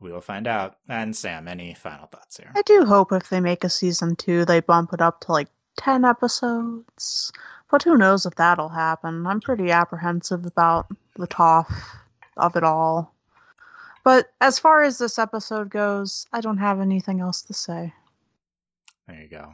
we 0.01 0.13
will 0.13 0.21
find 0.21 0.47
out. 0.47 0.77
And 0.89 1.15
Sam, 1.15 1.49
any 1.49 1.75
final 1.75 2.07
thoughts 2.07 2.37
here? 2.37 2.53
I 2.55 2.63
do 2.63 2.85
hope 2.85 3.13
if 3.13 3.29
they 3.29 3.41
make 3.41 3.65
a 3.65 3.69
season 3.69 4.17
two, 4.17 4.45
they 4.45 4.61
bump 4.61 4.93
it 4.93 5.01
up 5.01 5.21
to 5.23 5.33
like 5.33 5.49
10 5.79 6.05
episodes. 6.05 7.33
But 7.71 7.83
who 7.83 7.97
knows 7.97 8.27
if 8.27 8.35
that'll 8.35 8.69
happen. 8.69 9.27
I'm 9.27 9.41
pretty 9.41 9.71
apprehensive 9.71 10.45
about 10.45 10.87
the 11.17 11.29
Toph 11.29 11.73
of 12.37 12.57
it 12.57 12.65
all. 12.65 13.15
But 14.03 14.33
as 14.41 14.59
far 14.59 14.83
as 14.83 14.99
this 14.99 15.19
episode 15.19 15.71
goes, 15.71 16.27
I 16.33 16.41
don't 16.41 16.59
have 16.59 16.81
anything 16.81 17.21
else 17.21 17.43
to 17.43 17.55
say. 17.55 17.93
There 19.07 19.21
you 19.21 19.29
go. 19.29 19.53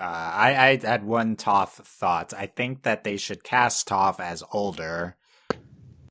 Uh, 0.00 0.02
I, 0.02 0.68
I 0.68 0.76
had 0.86 1.04
one 1.04 1.36
Toph 1.36 1.68
thought. 1.70 2.34
I 2.34 2.46
think 2.46 2.82
that 2.82 3.04
they 3.04 3.16
should 3.16 3.44
cast 3.44 3.88
Toph 3.88 4.18
as 4.18 4.42
older 4.52 5.16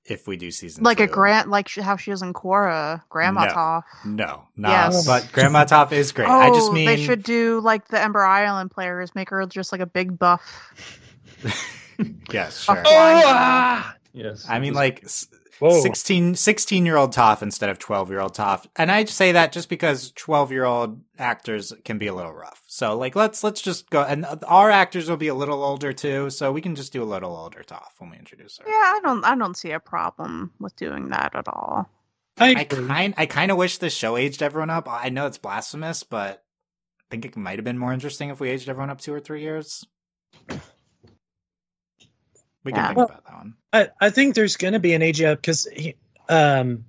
if 0.06 0.28
we 0.28 0.38
do 0.38 0.52
season 0.52 0.84
Like 0.84 0.98
two. 1.00 1.06
a 1.06 1.08
grant, 1.08 1.50
like 1.50 1.70
how 1.70 1.98
she 1.98 2.12
is 2.12 2.22
in 2.22 2.34
Korra, 2.34 3.02
Grandma 3.10 3.46
No. 3.46 3.52
Toph. 3.54 3.84
No, 4.06 4.44
no. 4.56 4.70
Yes. 4.70 5.06
But 5.06 5.30
Grandma 5.34 5.66
Toph 5.66 5.92
is 5.92 6.12
great. 6.12 6.30
Oh, 6.30 6.40
I 6.40 6.50
just 6.50 6.72
mean 6.72 6.86
they 6.86 7.04
should 7.04 7.24
do 7.24 7.60
like 7.62 7.88
the 7.88 8.02
Ember 8.02 8.24
Island 8.24 8.72
players, 8.72 9.14
make 9.16 9.30
her 9.30 9.46
just 9.46 9.72
like 9.74 9.82
a 9.82 9.86
big 9.86 10.18
buff. 10.18 11.00
yes, 12.32 12.64
sure. 12.64 12.78
Oh, 12.78 12.84
ah! 13.26 13.96
Yes. 14.14 14.46
I 14.48 14.60
mean, 14.60 14.74
like 14.74 15.04
s- 15.04 15.28
Whoa. 15.60 15.82
16, 15.82 16.36
16 16.36 16.86
year 16.86 16.98
old 16.98 17.14
Toph 17.14 17.42
instead 17.42 17.70
of 17.70 17.80
12 17.80 18.10
year 18.10 18.20
old 18.20 18.36
Toph. 18.36 18.66
And 18.76 18.92
I 18.92 19.06
say 19.06 19.32
that 19.34 19.52
just 19.52 19.70
because 19.70 20.12
12 20.12 20.52
year 20.52 20.66
old 20.66 21.02
actors 21.18 21.72
can 21.86 21.98
be 21.98 22.08
a 22.08 22.14
little 22.14 22.34
rough. 22.34 22.64
So 22.68 22.98
like, 22.98 23.16
let's, 23.16 23.44
let's 23.44 23.62
just 23.62 23.90
go. 23.90 24.02
And 24.04 24.26
our 24.48 24.70
actors 24.70 25.10
will 25.10 25.18
be 25.18 25.28
a 25.30 25.36
little 25.36 25.64
older 25.64 25.94
too. 25.94 26.30
So 26.32 26.52
we 26.52 26.62
can 26.62 26.76
just 26.76 26.92
do 26.92 27.02
a 27.02 27.06
little 27.06 27.36
older 27.36 27.64
Toph 27.64 27.92
when 28.00 28.10
we 28.10 28.18
introduce 28.18 28.58
her. 28.58 28.66
Yeah, 28.68 28.74
I 28.74 29.00
don't, 29.04 29.24
I 29.24 29.36
don't 29.36 29.56
see 29.58 29.72
a 29.72 29.80
problem 29.80 30.52
with 30.60 30.76
doing 30.76 31.10
that 31.10 31.36
at 31.36 31.48
all. 31.48 31.90
I 32.38 32.56
I 32.58 32.64
kind, 32.64 33.14
I 33.16 33.26
kind 33.28 33.52
of 33.52 33.58
wish 33.58 33.78
this 33.78 33.94
show 33.96 34.18
aged 34.18 34.42
everyone 34.42 34.72
up. 34.72 34.88
I 34.90 35.10
know 35.10 35.28
it's 35.28 35.38
blasphemous, 35.38 36.02
but 36.04 36.44
I 37.00 37.04
think 37.12 37.26
it 37.26 37.38
might 37.38 37.58
have 37.60 37.64
been 37.64 37.78
more 37.78 37.94
interesting 37.94 38.30
if 38.30 38.40
we 38.40 38.50
aged 38.50 38.68
everyone 38.70 38.90
up 38.90 39.00
two 39.00 39.14
or 39.14 39.20
three 39.20 39.44
years. 39.44 39.86
We 42.64 42.72
can 42.74 42.82
Yeah. 42.82 42.88
think 42.88 42.98
Well, 42.98 43.10
about 43.10 43.26
that 43.26 43.36
one. 43.36 43.56
I, 43.74 43.90
I 44.02 44.10
think 44.12 44.36
there's 44.36 44.58
going 44.58 44.74
to 44.74 44.80
be 44.80 44.94
an 44.94 45.02
age 45.02 45.22
up 45.22 45.40
because 45.40 45.68
um, 46.30 46.86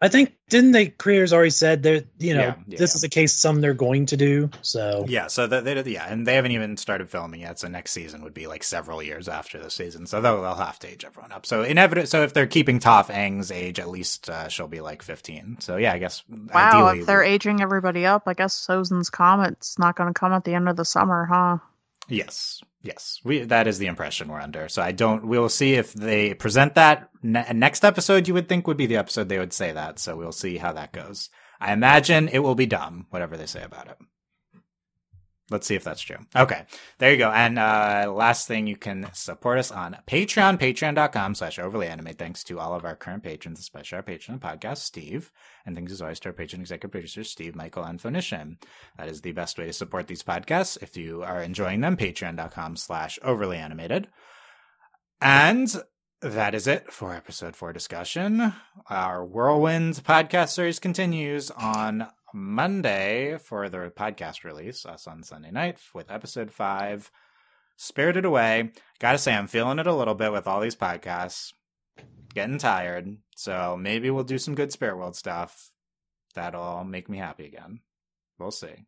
I 0.00 0.08
think 0.08 0.34
didn't 0.50 0.72
the 0.72 0.88
creators 0.90 1.32
already 1.32 1.50
said 1.50 1.82
that 1.84 2.06
you 2.18 2.34
know 2.34 2.40
Yeah, 2.42 2.54
yeah, 2.68 2.78
this 2.78 2.90
yeah. 2.90 2.96
is 2.96 3.04
a 3.04 3.08
case 3.08 3.34
some 3.34 3.60
they're 3.60 3.74
going 3.74 4.06
to 4.06 4.16
do. 4.16 4.50
So 4.62 5.06
Yeah, 5.06 5.28
so 5.28 5.46
that 5.46 5.64
they, 5.64 5.82
yeah, 5.84 6.06
and 6.08 6.26
they 6.26 6.34
haven't 6.36 6.52
even 6.52 6.76
started 6.76 7.08
filming 7.08 7.40
yet. 7.40 7.58
So 7.58 7.68
next 7.68 7.92
season 7.92 8.22
would 8.22 8.34
be 8.34 8.46
like 8.46 8.64
several 8.64 9.02
years 9.02 9.28
after 9.28 9.58
the 9.58 9.70
season. 9.70 10.06
So 10.06 10.20
they'll, 10.20 10.42
they'll 10.42 10.54
have 10.56 10.78
to 10.80 10.88
age 10.88 11.04
everyone 11.04 11.32
up. 11.32 11.46
So 11.46 11.62
inevitable. 11.62 12.06
So 12.06 12.22
if 12.22 12.34
they're 12.34 12.46
keeping 12.46 12.80
Toph 12.80 13.08
Aang's 13.10 13.50
age, 13.50 13.80
at 13.80 13.88
least 13.90 14.30
uh, 14.30 14.48
she'll 14.48 14.68
be 14.68 14.80
like 14.80 15.02
fifteen. 15.02 15.56
So 15.60 15.76
yeah, 15.76 15.92
I 15.92 15.98
guess 15.98 16.22
Wow, 16.54 16.54
ideally, 16.54 17.00
if 17.00 17.06
they're 17.06 17.22
aging 17.24 17.62
everybody 17.62 18.06
up, 18.06 18.24
I 18.26 18.34
guess 18.34 18.66
Sozin's 18.66 19.10
Comet's 19.10 19.78
not 19.78 19.96
going 19.96 20.12
to 20.12 20.18
come 20.18 20.32
at 20.32 20.44
the 20.44 20.54
end 20.54 20.68
of 20.68 20.76
the 20.76 20.84
summer, 20.84 21.26
huh? 21.26 21.58
yes, 22.08 22.62
yes, 22.82 23.20
we 23.24 23.44
that 23.44 23.66
is 23.66 23.78
the 23.78 23.86
impression 23.86 24.28
we're 24.28 24.40
under. 24.40 24.68
So 24.68 24.82
I 24.82 24.92
don't. 24.92 25.26
We'll 25.26 25.48
see 25.48 25.74
if 25.74 25.92
they 25.92 26.34
present 26.34 26.74
that 26.74 27.08
ne- 27.22 27.52
next 27.52 27.84
episode. 27.84 28.28
You 28.28 28.34
would 28.34 28.48
think 28.48 28.66
would 28.66 28.76
be 28.76 28.86
the 28.86 28.96
episode 28.96 29.28
they 29.28 29.38
would 29.38 29.52
say 29.52 29.72
that. 29.72 29.98
So 29.98 30.16
we'll 30.16 30.32
see 30.32 30.56
how 30.56 30.72
that 30.72 30.92
goes. 30.92 31.30
I 31.60 31.72
imagine 31.72 32.28
it 32.28 32.40
will 32.40 32.56
be 32.56 32.66
dumb, 32.66 33.06
whatever 33.10 33.36
they 33.36 33.46
say 33.46 33.62
about 33.62 33.88
it. 33.88 33.96
Let's 35.52 35.66
see 35.66 35.74
if 35.74 35.84
that's 35.84 36.00
true. 36.00 36.16
Okay. 36.34 36.64
There 36.98 37.12
you 37.12 37.18
go. 37.18 37.30
And 37.30 37.58
uh 37.58 38.12
last 38.12 38.48
thing, 38.48 38.66
you 38.66 38.76
can 38.76 39.08
support 39.12 39.58
us 39.58 39.70
on 39.70 39.98
Patreon, 40.08 40.58
patreon.com 40.58 41.34
slash 41.34 41.58
overly 41.58 41.86
anime. 41.86 42.14
Thanks 42.14 42.42
to 42.44 42.58
all 42.58 42.74
of 42.74 42.84
our 42.84 42.96
current 42.96 43.22
patrons, 43.22 43.60
especially 43.60 43.96
our 43.96 44.02
patron 44.02 44.38
podcast, 44.38 44.78
Steve. 44.78 45.30
And 45.66 45.76
thanks 45.76 45.92
as 45.92 46.02
always 46.02 46.18
to 46.20 46.30
our 46.30 46.32
patron 46.32 46.62
executive 46.62 46.90
producers, 46.90 47.30
Steve, 47.30 47.54
Michael, 47.54 47.84
and 47.84 48.00
Phoenician. 48.00 48.58
That 48.98 49.08
is 49.08 49.20
the 49.20 49.32
best 49.32 49.58
way 49.58 49.66
to 49.66 49.72
support 49.72 50.06
these 50.06 50.22
podcasts. 50.22 50.82
If 50.82 50.96
you 50.96 51.22
are 51.22 51.42
enjoying 51.42 51.82
them, 51.82 51.96
patreon.com 51.96 52.76
slash 52.76 53.18
overly 53.22 53.58
animated. 53.58 54.08
And 55.20 55.72
that 56.20 56.54
is 56.54 56.66
it 56.66 56.92
for 56.92 57.14
episode 57.14 57.56
four 57.56 57.72
discussion. 57.72 58.54
Our 58.88 59.24
Whirlwind 59.24 59.94
podcast 60.04 60.50
series 60.50 60.78
continues 60.78 61.50
on 61.50 62.06
Monday 62.32 63.38
for 63.38 63.68
the 63.68 63.92
podcast 63.96 64.44
release, 64.44 64.84
us 64.86 65.06
on 65.06 65.22
Sunday 65.22 65.50
night 65.50 65.78
with 65.94 66.10
episode 66.10 66.50
five, 66.50 67.10
Spirited 67.76 68.24
Away. 68.24 68.70
Gotta 68.98 69.18
say, 69.18 69.34
I'm 69.34 69.46
feeling 69.46 69.78
it 69.78 69.86
a 69.86 69.94
little 69.94 70.14
bit 70.14 70.32
with 70.32 70.46
all 70.46 70.60
these 70.60 70.76
podcasts. 70.76 71.52
Getting 72.34 72.58
tired. 72.58 73.16
So 73.36 73.76
maybe 73.78 74.10
we'll 74.10 74.24
do 74.24 74.38
some 74.38 74.54
good 74.54 74.72
Spirit 74.72 74.96
World 74.96 75.16
stuff. 75.16 75.70
That'll 76.34 76.82
make 76.84 77.08
me 77.10 77.18
happy 77.18 77.44
again. 77.44 77.80
We'll 78.38 78.50
see. 78.50 78.86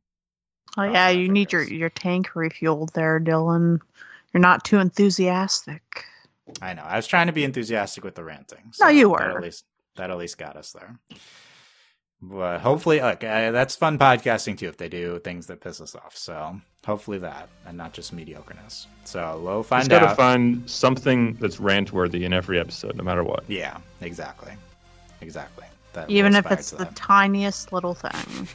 Oh 0.78 0.84
yeah, 0.84 1.10
you 1.10 1.28
need 1.28 1.52
your 1.52 1.62
your 1.62 1.90
tank 1.90 2.30
refueled 2.30 2.92
there, 2.92 3.20
Dylan. 3.20 3.80
You're 4.32 4.40
not 4.40 4.64
too 4.64 4.78
enthusiastic. 4.78 6.04
I 6.62 6.72
know. 6.74 6.82
I 6.82 6.96
was 6.96 7.06
trying 7.06 7.26
to 7.28 7.32
be 7.32 7.44
enthusiastic 7.44 8.02
with 8.02 8.14
the 8.14 8.24
ranting. 8.24 8.72
No, 8.80 8.88
you 8.88 9.08
That 9.08 9.28
were. 9.28 9.36
at 9.36 9.42
least 9.42 9.64
that 9.96 10.10
at 10.10 10.16
least 10.18 10.38
got 10.38 10.56
us 10.56 10.72
there. 10.72 10.98
But 12.26 12.60
hopefully, 12.60 13.00
look, 13.00 13.22
uh, 13.22 13.50
that's 13.50 13.76
fun 13.76 13.98
podcasting 13.98 14.56
too. 14.56 14.68
If 14.68 14.76
they 14.78 14.88
do 14.88 15.18
things 15.18 15.46
that 15.48 15.60
piss 15.60 15.80
us 15.80 15.94
off, 15.94 16.16
so 16.16 16.58
hopefully 16.86 17.18
that, 17.18 17.48
and 17.66 17.76
not 17.76 17.92
just 17.92 18.16
mediocreness. 18.16 18.86
So 19.04 19.40
we'll 19.44 19.58
Just 19.60 19.68
find 19.68 19.88
gotta 19.90 20.06
out. 20.08 20.16
find 20.16 20.68
something 20.68 21.34
that's 21.34 21.60
rant 21.60 21.92
worthy 21.92 22.24
in 22.24 22.32
every 22.32 22.58
episode, 22.58 22.96
no 22.96 23.04
matter 23.04 23.22
what. 23.24 23.44
yeah, 23.48 23.76
exactly, 24.00 24.52
exactly. 25.20 25.66
That 25.92 26.08
Even 26.10 26.34
if 26.34 26.44
aspire 26.46 26.58
it's 26.58 26.70
to 26.70 26.76
the 26.76 26.84
that. 26.84 26.96
tiniest 26.96 27.72
little 27.72 27.94
thing. 27.94 28.48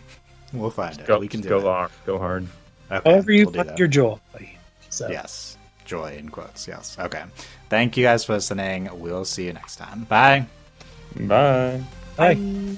we'll 0.51 0.71
find 0.71 0.99
it. 0.99 1.05
Go, 1.05 1.19
we 1.19 1.27
can 1.27 1.41
do 1.41 1.49
go 1.49 1.59
it. 1.59 1.63
hard, 1.63 1.91
go 2.05 2.17
hard. 2.17 2.47
Okay, 2.91 3.09
however 3.09 3.31
you 3.31 3.45
we'll 3.45 3.51
do 3.53 3.57
find 3.59 3.69
that. 3.69 3.79
your 3.79 3.87
joy. 3.87 4.17
So 4.89 5.07
Yes, 5.09 5.57
joy 5.85 6.15
in 6.17 6.29
quotes. 6.29 6.67
Yes. 6.67 6.97
Okay. 6.99 7.23
Thank 7.69 7.95
you 7.97 8.03
guys 8.03 8.25
for 8.25 8.33
listening. 8.33 8.89
We'll 8.93 9.25
see 9.25 9.45
you 9.45 9.53
next 9.53 9.75
time. 9.75 10.05
Bye. 10.05 10.45
Bye. 11.15 11.81
bye. 12.17 12.33
Bye. 12.33 12.77